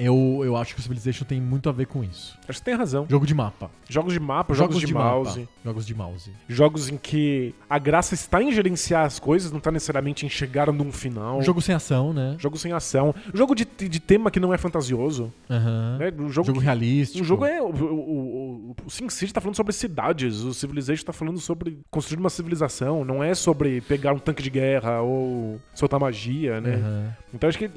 eu, 0.00 0.40
eu 0.42 0.56
acho 0.56 0.74
que 0.74 0.80
o 0.80 0.82
Civilization 0.82 1.24
tem 1.26 1.40
muito 1.40 1.68
a 1.68 1.72
ver 1.72 1.86
com 1.86 2.02
isso. 2.02 2.38
Acho 2.48 2.58
que 2.58 2.64
tem 2.64 2.74
razão. 2.74 3.06
Jogo 3.08 3.26
de 3.26 3.34
mapa. 3.34 3.70
Jogos 3.88 4.12
de 4.14 4.18
mapa, 4.20 4.54
jogos, 4.54 4.80
de, 4.80 4.94
mouse. 4.94 5.40
Mapa. 5.40 5.52
Jogos 5.64 5.86
de 5.86 5.94
mouse. 5.94 6.30
Jogos 6.48 6.88
em 6.88 6.96
que 6.96 7.54
a 7.68 7.78
graça 7.78 8.14
está 8.14 8.42
em 8.42 8.50
gerenciar 8.50 9.04
as 9.04 9.18
coisas, 9.18 9.50
não 9.50 9.58
está 9.58 9.70
necessariamente 9.70 10.24
em 10.24 10.28
chegar 10.28 10.72
num 10.72 10.90
final. 10.90 11.38
Um 11.38 11.42
jogo 11.42 11.60
sem 11.60 11.74
ação, 11.74 12.12
né? 12.14 12.34
Jogo 12.38 12.56
sem 12.56 12.72
ação. 12.72 13.14
Jogo 13.34 13.54
de, 13.54 13.64
de 13.64 14.00
tema 14.00 14.30
que 14.30 14.40
não 14.40 14.54
é 14.54 14.58
fantasioso. 14.58 15.30
Aham. 15.50 15.98
Né? 15.98 16.12
Um 16.18 16.30
jogo, 16.30 16.46
Jogo 16.46 16.58
que- 16.60 16.64
realístico. 16.64 17.22
O 17.22 17.26
jogo 17.26 17.44
é. 17.44 17.60
O, 17.60 17.66
o, 17.66 18.70
o, 18.70 18.76
o 18.86 18.90
SimCity 18.90 19.34
tá 19.34 19.40
falando 19.40 19.56
sobre 19.56 19.72
cidades, 19.74 20.40
o 20.40 20.54
Civilization 20.54 21.04
tá 21.04 21.12
falando 21.12 21.38
sobre 21.38 21.78
construir 21.90 22.18
uma 22.20 22.30
civilização, 22.30 23.04
não 23.04 23.22
é 23.22 23.34
sobre 23.34 23.80
pegar 23.82 24.12
um 24.14 24.18
tanque 24.18 24.42
de 24.42 24.48
guerra 24.50 25.02
ou 25.02 25.60
soltar 25.74 26.00
magia, 26.00 26.60
né? 26.60 26.74
Aham. 26.76 27.16
Então 27.34 27.48
acho 27.48 27.58
que 27.58 27.70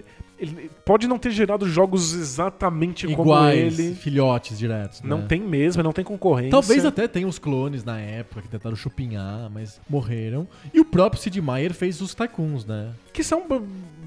ele 0.43 0.69
pode 0.85 1.07
não 1.07 1.17
ter 1.17 1.31
gerado 1.31 1.67
jogos 1.67 2.13
exatamente 2.13 3.07
como 3.07 3.21
Iguais, 3.29 3.79
ele. 3.79 3.95
filhotes 3.95 4.57
diretos. 4.57 5.01
Não 5.01 5.19
né? 5.19 5.25
tem 5.27 5.41
mesmo, 5.41 5.81
não 5.81 5.93
tem 5.93 6.03
concorrência. 6.03 6.51
Talvez 6.51 6.85
até 6.85 7.07
tenha 7.07 7.27
os 7.27 7.39
clones 7.39 7.83
na 7.83 7.99
época 7.99 8.41
que 8.41 8.47
tentaram 8.49 8.75
chupinhar, 8.75 9.49
mas 9.51 9.79
morreram. 9.89 10.47
E 10.73 10.79
o 10.79 10.85
próprio 10.85 11.21
Sid 11.21 11.41
Meier 11.41 11.73
fez 11.73 12.01
os 12.01 12.13
Tycoons, 12.13 12.65
né? 12.65 12.91
Que 13.11 13.23
são 13.23 13.43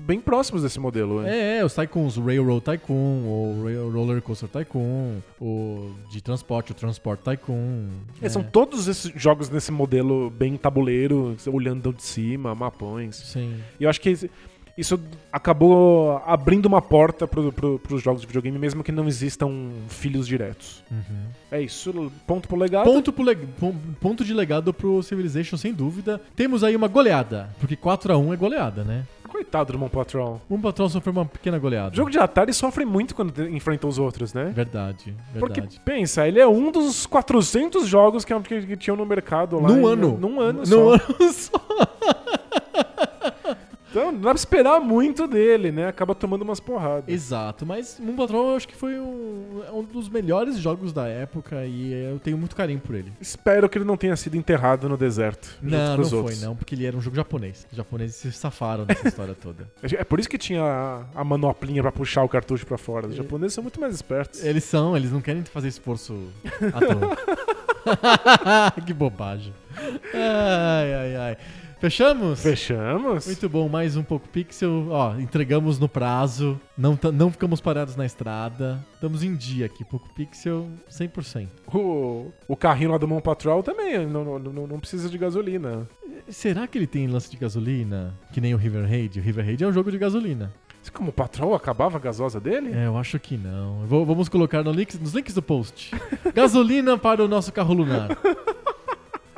bem 0.06 0.20
próximos 0.20 0.62
desse 0.62 0.78
modelo. 0.78 1.22
né? 1.22 1.36
É, 1.36 1.58
é, 1.58 1.64
os 1.64 1.74
Tycoons, 1.74 2.16
o 2.16 2.24
Railroad 2.24 2.60
Tycoon, 2.64 2.94
o 2.94 3.62
Rail- 3.64 3.90
Roller 3.90 4.22
Coaster 4.22 4.48
Tycoon, 4.48 5.16
o 5.40 5.90
de 6.10 6.20
transporte, 6.22 6.72
o 6.72 6.74
Transport 6.74 7.20
Tycoon. 7.20 7.88
É, 8.22 8.28
São 8.28 8.42
né? 8.42 8.48
todos 8.52 8.86
esses 8.88 9.10
jogos 9.16 9.50
nesse 9.50 9.72
modelo 9.72 10.30
bem 10.30 10.56
tabuleiro, 10.56 11.36
olhando 11.46 11.92
de 11.92 12.02
cima, 12.02 12.54
mapões. 12.54 13.16
Sim. 13.16 13.56
E 13.80 13.84
eu 13.84 13.90
acho 13.90 14.00
que 14.00 14.16
isso 14.76 15.00
acabou 15.32 16.20
abrindo 16.26 16.66
uma 16.66 16.82
porta 16.82 17.26
pro, 17.26 17.50
pro, 17.50 17.78
pros 17.78 18.02
jogos 18.02 18.20
de 18.20 18.26
videogame, 18.26 18.58
mesmo 18.58 18.84
que 18.84 18.92
não 18.92 19.08
existam 19.08 19.70
filhos 19.88 20.26
diretos. 20.26 20.82
Uhum. 20.90 21.26
É 21.50 21.60
isso, 21.62 22.12
ponto 22.26 22.46
pro 22.46 22.56
legado. 22.58 22.84
Ponto, 22.84 23.12
pro 23.12 23.24
ponto 24.00 24.24
de 24.24 24.34
legado 24.34 24.74
pro 24.74 25.02
Civilization, 25.02 25.56
sem 25.56 25.72
dúvida. 25.72 26.20
Temos 26.34 26.62
aí 26.62 26.76
uma 26.76 26.88
goleada, 26.88 27.48
porque 27.58 27.76
4x1 27.76 28.34
é 28.34 28.36
goleada, 28.36 28.84
né? 28.84 29.04
Coitado 29.28 29.72
do 29.72 29.78
Mon 29.78 29.88
Patrol. 29.88 30.40
Um 30.48 30.60
patrão 30.60 30.88
sofreu 30.88 31.12
uma 31.12 31.26
pequena 31.26 31.58
goleada. 31.58 31.92
O 31.92 31.96
jogo 31.96 32.10
de 32.10 32.18
Atari 32.18 32.54
sofre 32.54 32.84
muito 32.84 33.14
quando 33.14 33.46
enfrenta 33.48 33.86
os 33.86 33.98
outros, 33.98 34.32
né? 34.32 34.52
Verdade, 34.54 35.14
Porque, 35.38 35.60
verdade. 35.60 35.80
pensa, 35.84 36.26
ele 36.26 36.40
é 36.40 36.46
um 36.46 36.70
dos 36.70 37.06
400 37.06 37.86
jogos 37.86 38.24
que, 38.24 38.38
que, 38.40 38.62
que 38.62 38.76
tinham 38.76 38.96
no 38.96 39.04
mercado 39.04 39.60
lá. 39.60 39.68
Num 39.68 39.86
ano. 39.86 40.16
Num 40.16 40.40
ano 40.40 40.60
Num 40.60 40.64
só. 40.64 40.94
ano 41.20 41.32
só. 41.32 41.60
Então 43.96 44.12
não 44.12 44.20
dá 44.20 44.28
pra 44.28 44.34
esperar 44.34 44.78
muito 44.78 45.26
dele, 45.26 45.72
né? 45.72 45.88
Acaba 45.88 46.14
tomando 46.14 46.42
umas 46.42 46.60
porradas. 46.60 47.08
Exato, 47.08 47.64
mas 47.64 47.98
Moon 47.98 48.14
Patrol 48.14 48.50
eu 48.50 48.56
acho 48.56 48.68
que 48.68 48.76
foi 48.76 49.00
um, 49.00 49.62
é 49.66 49.72
um 49.72 49.82
dos 49.82 50.10
melhores 50.10 50.58
jogos 50.58 50.92
da 50.92 51.08
época 51.08 51.64
e 51.64 51.94
eu 51.94 52.18
tenho 52.18 52.36
muito 52.36 52.54
carinho 52.54 52.78
por 52.78 52.94
ele. 52.94 53.10
Espero 53.18 53.70
que 53.70 53.78
ele 53.78 53.86
não 53.86 53.96
tenha 53.96 54.14
sido 54.14 54.36
enterrado 54.36 54.86
no 54.86 54.98
deserto. 54.98 55.56
Não, 55.62 55.96
não 55.96 56.04
foi 56.04 56.18
outros. 56.18 56.42
não, 56.42 56.54
porque 56.54 56.74
ele 56.74 56.84
era 56.84 56.94
um 56.94 57.00
jogo 57.00 57.16
japonês. 57.16 57.66
Os 57.70 57.76
japoneses 57.76 58.16
se 58.16 58.32
safaram 58.32 58.84
dessa 58.84 59.08
história 59.08 59.34
toda. 59.34 59.66
É 59.82 60.04
por 60.04 60.20
isso 60.20 60.28
que 60.28 60.36
tinha 60.36 60.62
a, 60.62 61.04
a 61.14 61.24
manoplinha 61.24 61.80
pra 61.80 61.90
puxar 61.90 62.22
o 62.22 62.28
cartucho 62.28 62.66
pra 62.66 62.76
fora. 62.76 63.06
Os 63.06 63.16
japoneses 63.16 63.54
são 63.54 63.62
muito 63.62 63.80
mais 63.80 63.94
espertos. 63.94 64.44
Eles 64.44 64.64
são, 64.64 64.94
eles 64.94 65.10
não 65.10 65.22
querem 65.22 65.42
fazer 65.44 65.68
esforço 65.68 66.28
à 66.74 66.80
toa. 66.80 67.16
que 68.84 68.92
bobagem. 68.92 69.54
Ai, 70.12 70.94
ai, 70.94 71.16
ai. 71.16 71.36
Fechamos? 71.78 72.40
Fechamos? 72.40 73.26
Muito 73.26 73.48
bom, 73.50 73.68
mais 73.68 73.96
um 73.96 74.02
pouco 74.02 74.26
pixel. 74.28 74.88
Ó, 74.90 75.14
entregamos 75.18 75.78
no 75.78 75.86
prazo, 75.88 76.58
não, 76.76 76.98
não 77.12 77.30
ficamos 77.30 77.60
parados 77.60 77.96
na 77.96 78.06
estrada. 78.06 78.82
Estamos 78.94 79.22
em 79.22 79.34
dia 79.34 79.66
aqui, 79.66 79.84
pouco 79.84 80.08
pixel 80.14 80.66
100%. 80.90 81.48
O, 81.74 82.32
o 82.48 82.56
carrinho 82.56 82.90
lá 82.92 82.98
do 82.98 83.06
Mon 83.06 83.20
Patrol 83.20 83.62
também 83.62 84.06
não, 84.06 84.38
não, 84.38 84.66
não, 84.66 84.80
precisa 84.80 85.08
de 85.10 85.18
gasolina. 85.18 85.86
Será 86.28 86.66
que 86.66 86.78
ele 86.78 86.86
tem 86.86 87.06
lance 87.06 87.30
de 87.30 87.36
gasolina? 87.36 88.14
Que 88.32 88.40
nem 88.40 88.54
o 88.54 88.56
River 88.56 88.88
Raid? 88.88 89.20
O 89.20 89.22
River 89.22 89.44
Raid 89.44 89.62
é 89.62 89.68
um 89.68 89.72
jogo 89.72 89.90
de 89.90 89.98
gasolina. 89.98 90.52
Como 90.92 91.10
o 91.10 91.12
Patrol 91.12 91.52
acabava 91.54 91.96
a 91.98 92.00
gasosa 92.00 92.40
dele? 92.40 92.70
É, 92.72 92.86
eu 92.86 92.96
acho 92.96 93.18
que 93.18 93.36
não. 93.36 93.84
Vou- 93.86 94.06
vamos 94.06 94.28
colocar 94.28 94.62
no 94.62 94.70
links- 94.70 94.98
nos 94.98 95.12
links 95.12 95.34
do 95.34 95.42
post. 95.42 95.90
gasolina 96.32 96.96
para 96.96 97.22
o 97.24 97.28
nosso 97.28 97.52
carro 97.52 97.74
lunar. 97.74 98.08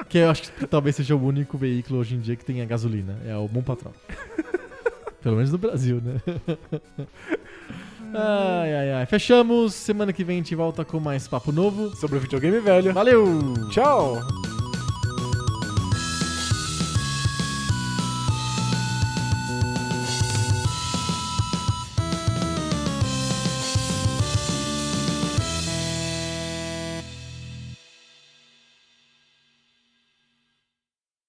Que 0.09 0.19
eu 0.19 0.31
acho 0.31 0.51
que 0.53 0.67
talvez 0.67 0.97
seja 0.97 1.15
o 1.15 1.23
único 1.23 1.59
veículo 1.59 2.01
hoje 2.01 2.15
em 2.15 2.21
dia 2.21 2.35
que 2.35 2.45
tenha 2.45 2.65
gasolina. 2.65 3.19
É 3.27 3.37
o 3.37 3.47
Bom 3.47 3.63
Patrol. 3.63 3.95
Pelo 5.23 5.37
menos 5.37 5.53
no 5.53 5.59
Brasil, 5.59 6.01
né? 6.03 6.21
ai, 8.15 8.75
ai, 8.75 8.93
ai. 8.93 9.07
Fechamos. 9.07 9.75
Semana 9.75 10.13
que 10.13 10.25
vem 10.25 10.37
a 10.37 10.39
gente 10.39 10.55
volta 10.55 10.85
com 10.85 10.99
mais 10.99 11.29
papo 11.29 11.53
novo. 11.53 11.95
Sobre 11.97 12.17
o 12.17 12.21
videogame 12.21 12.61
velho. 12.61 12.93
Valeu! 12.93 13.55
Tchau! 13.71 14.17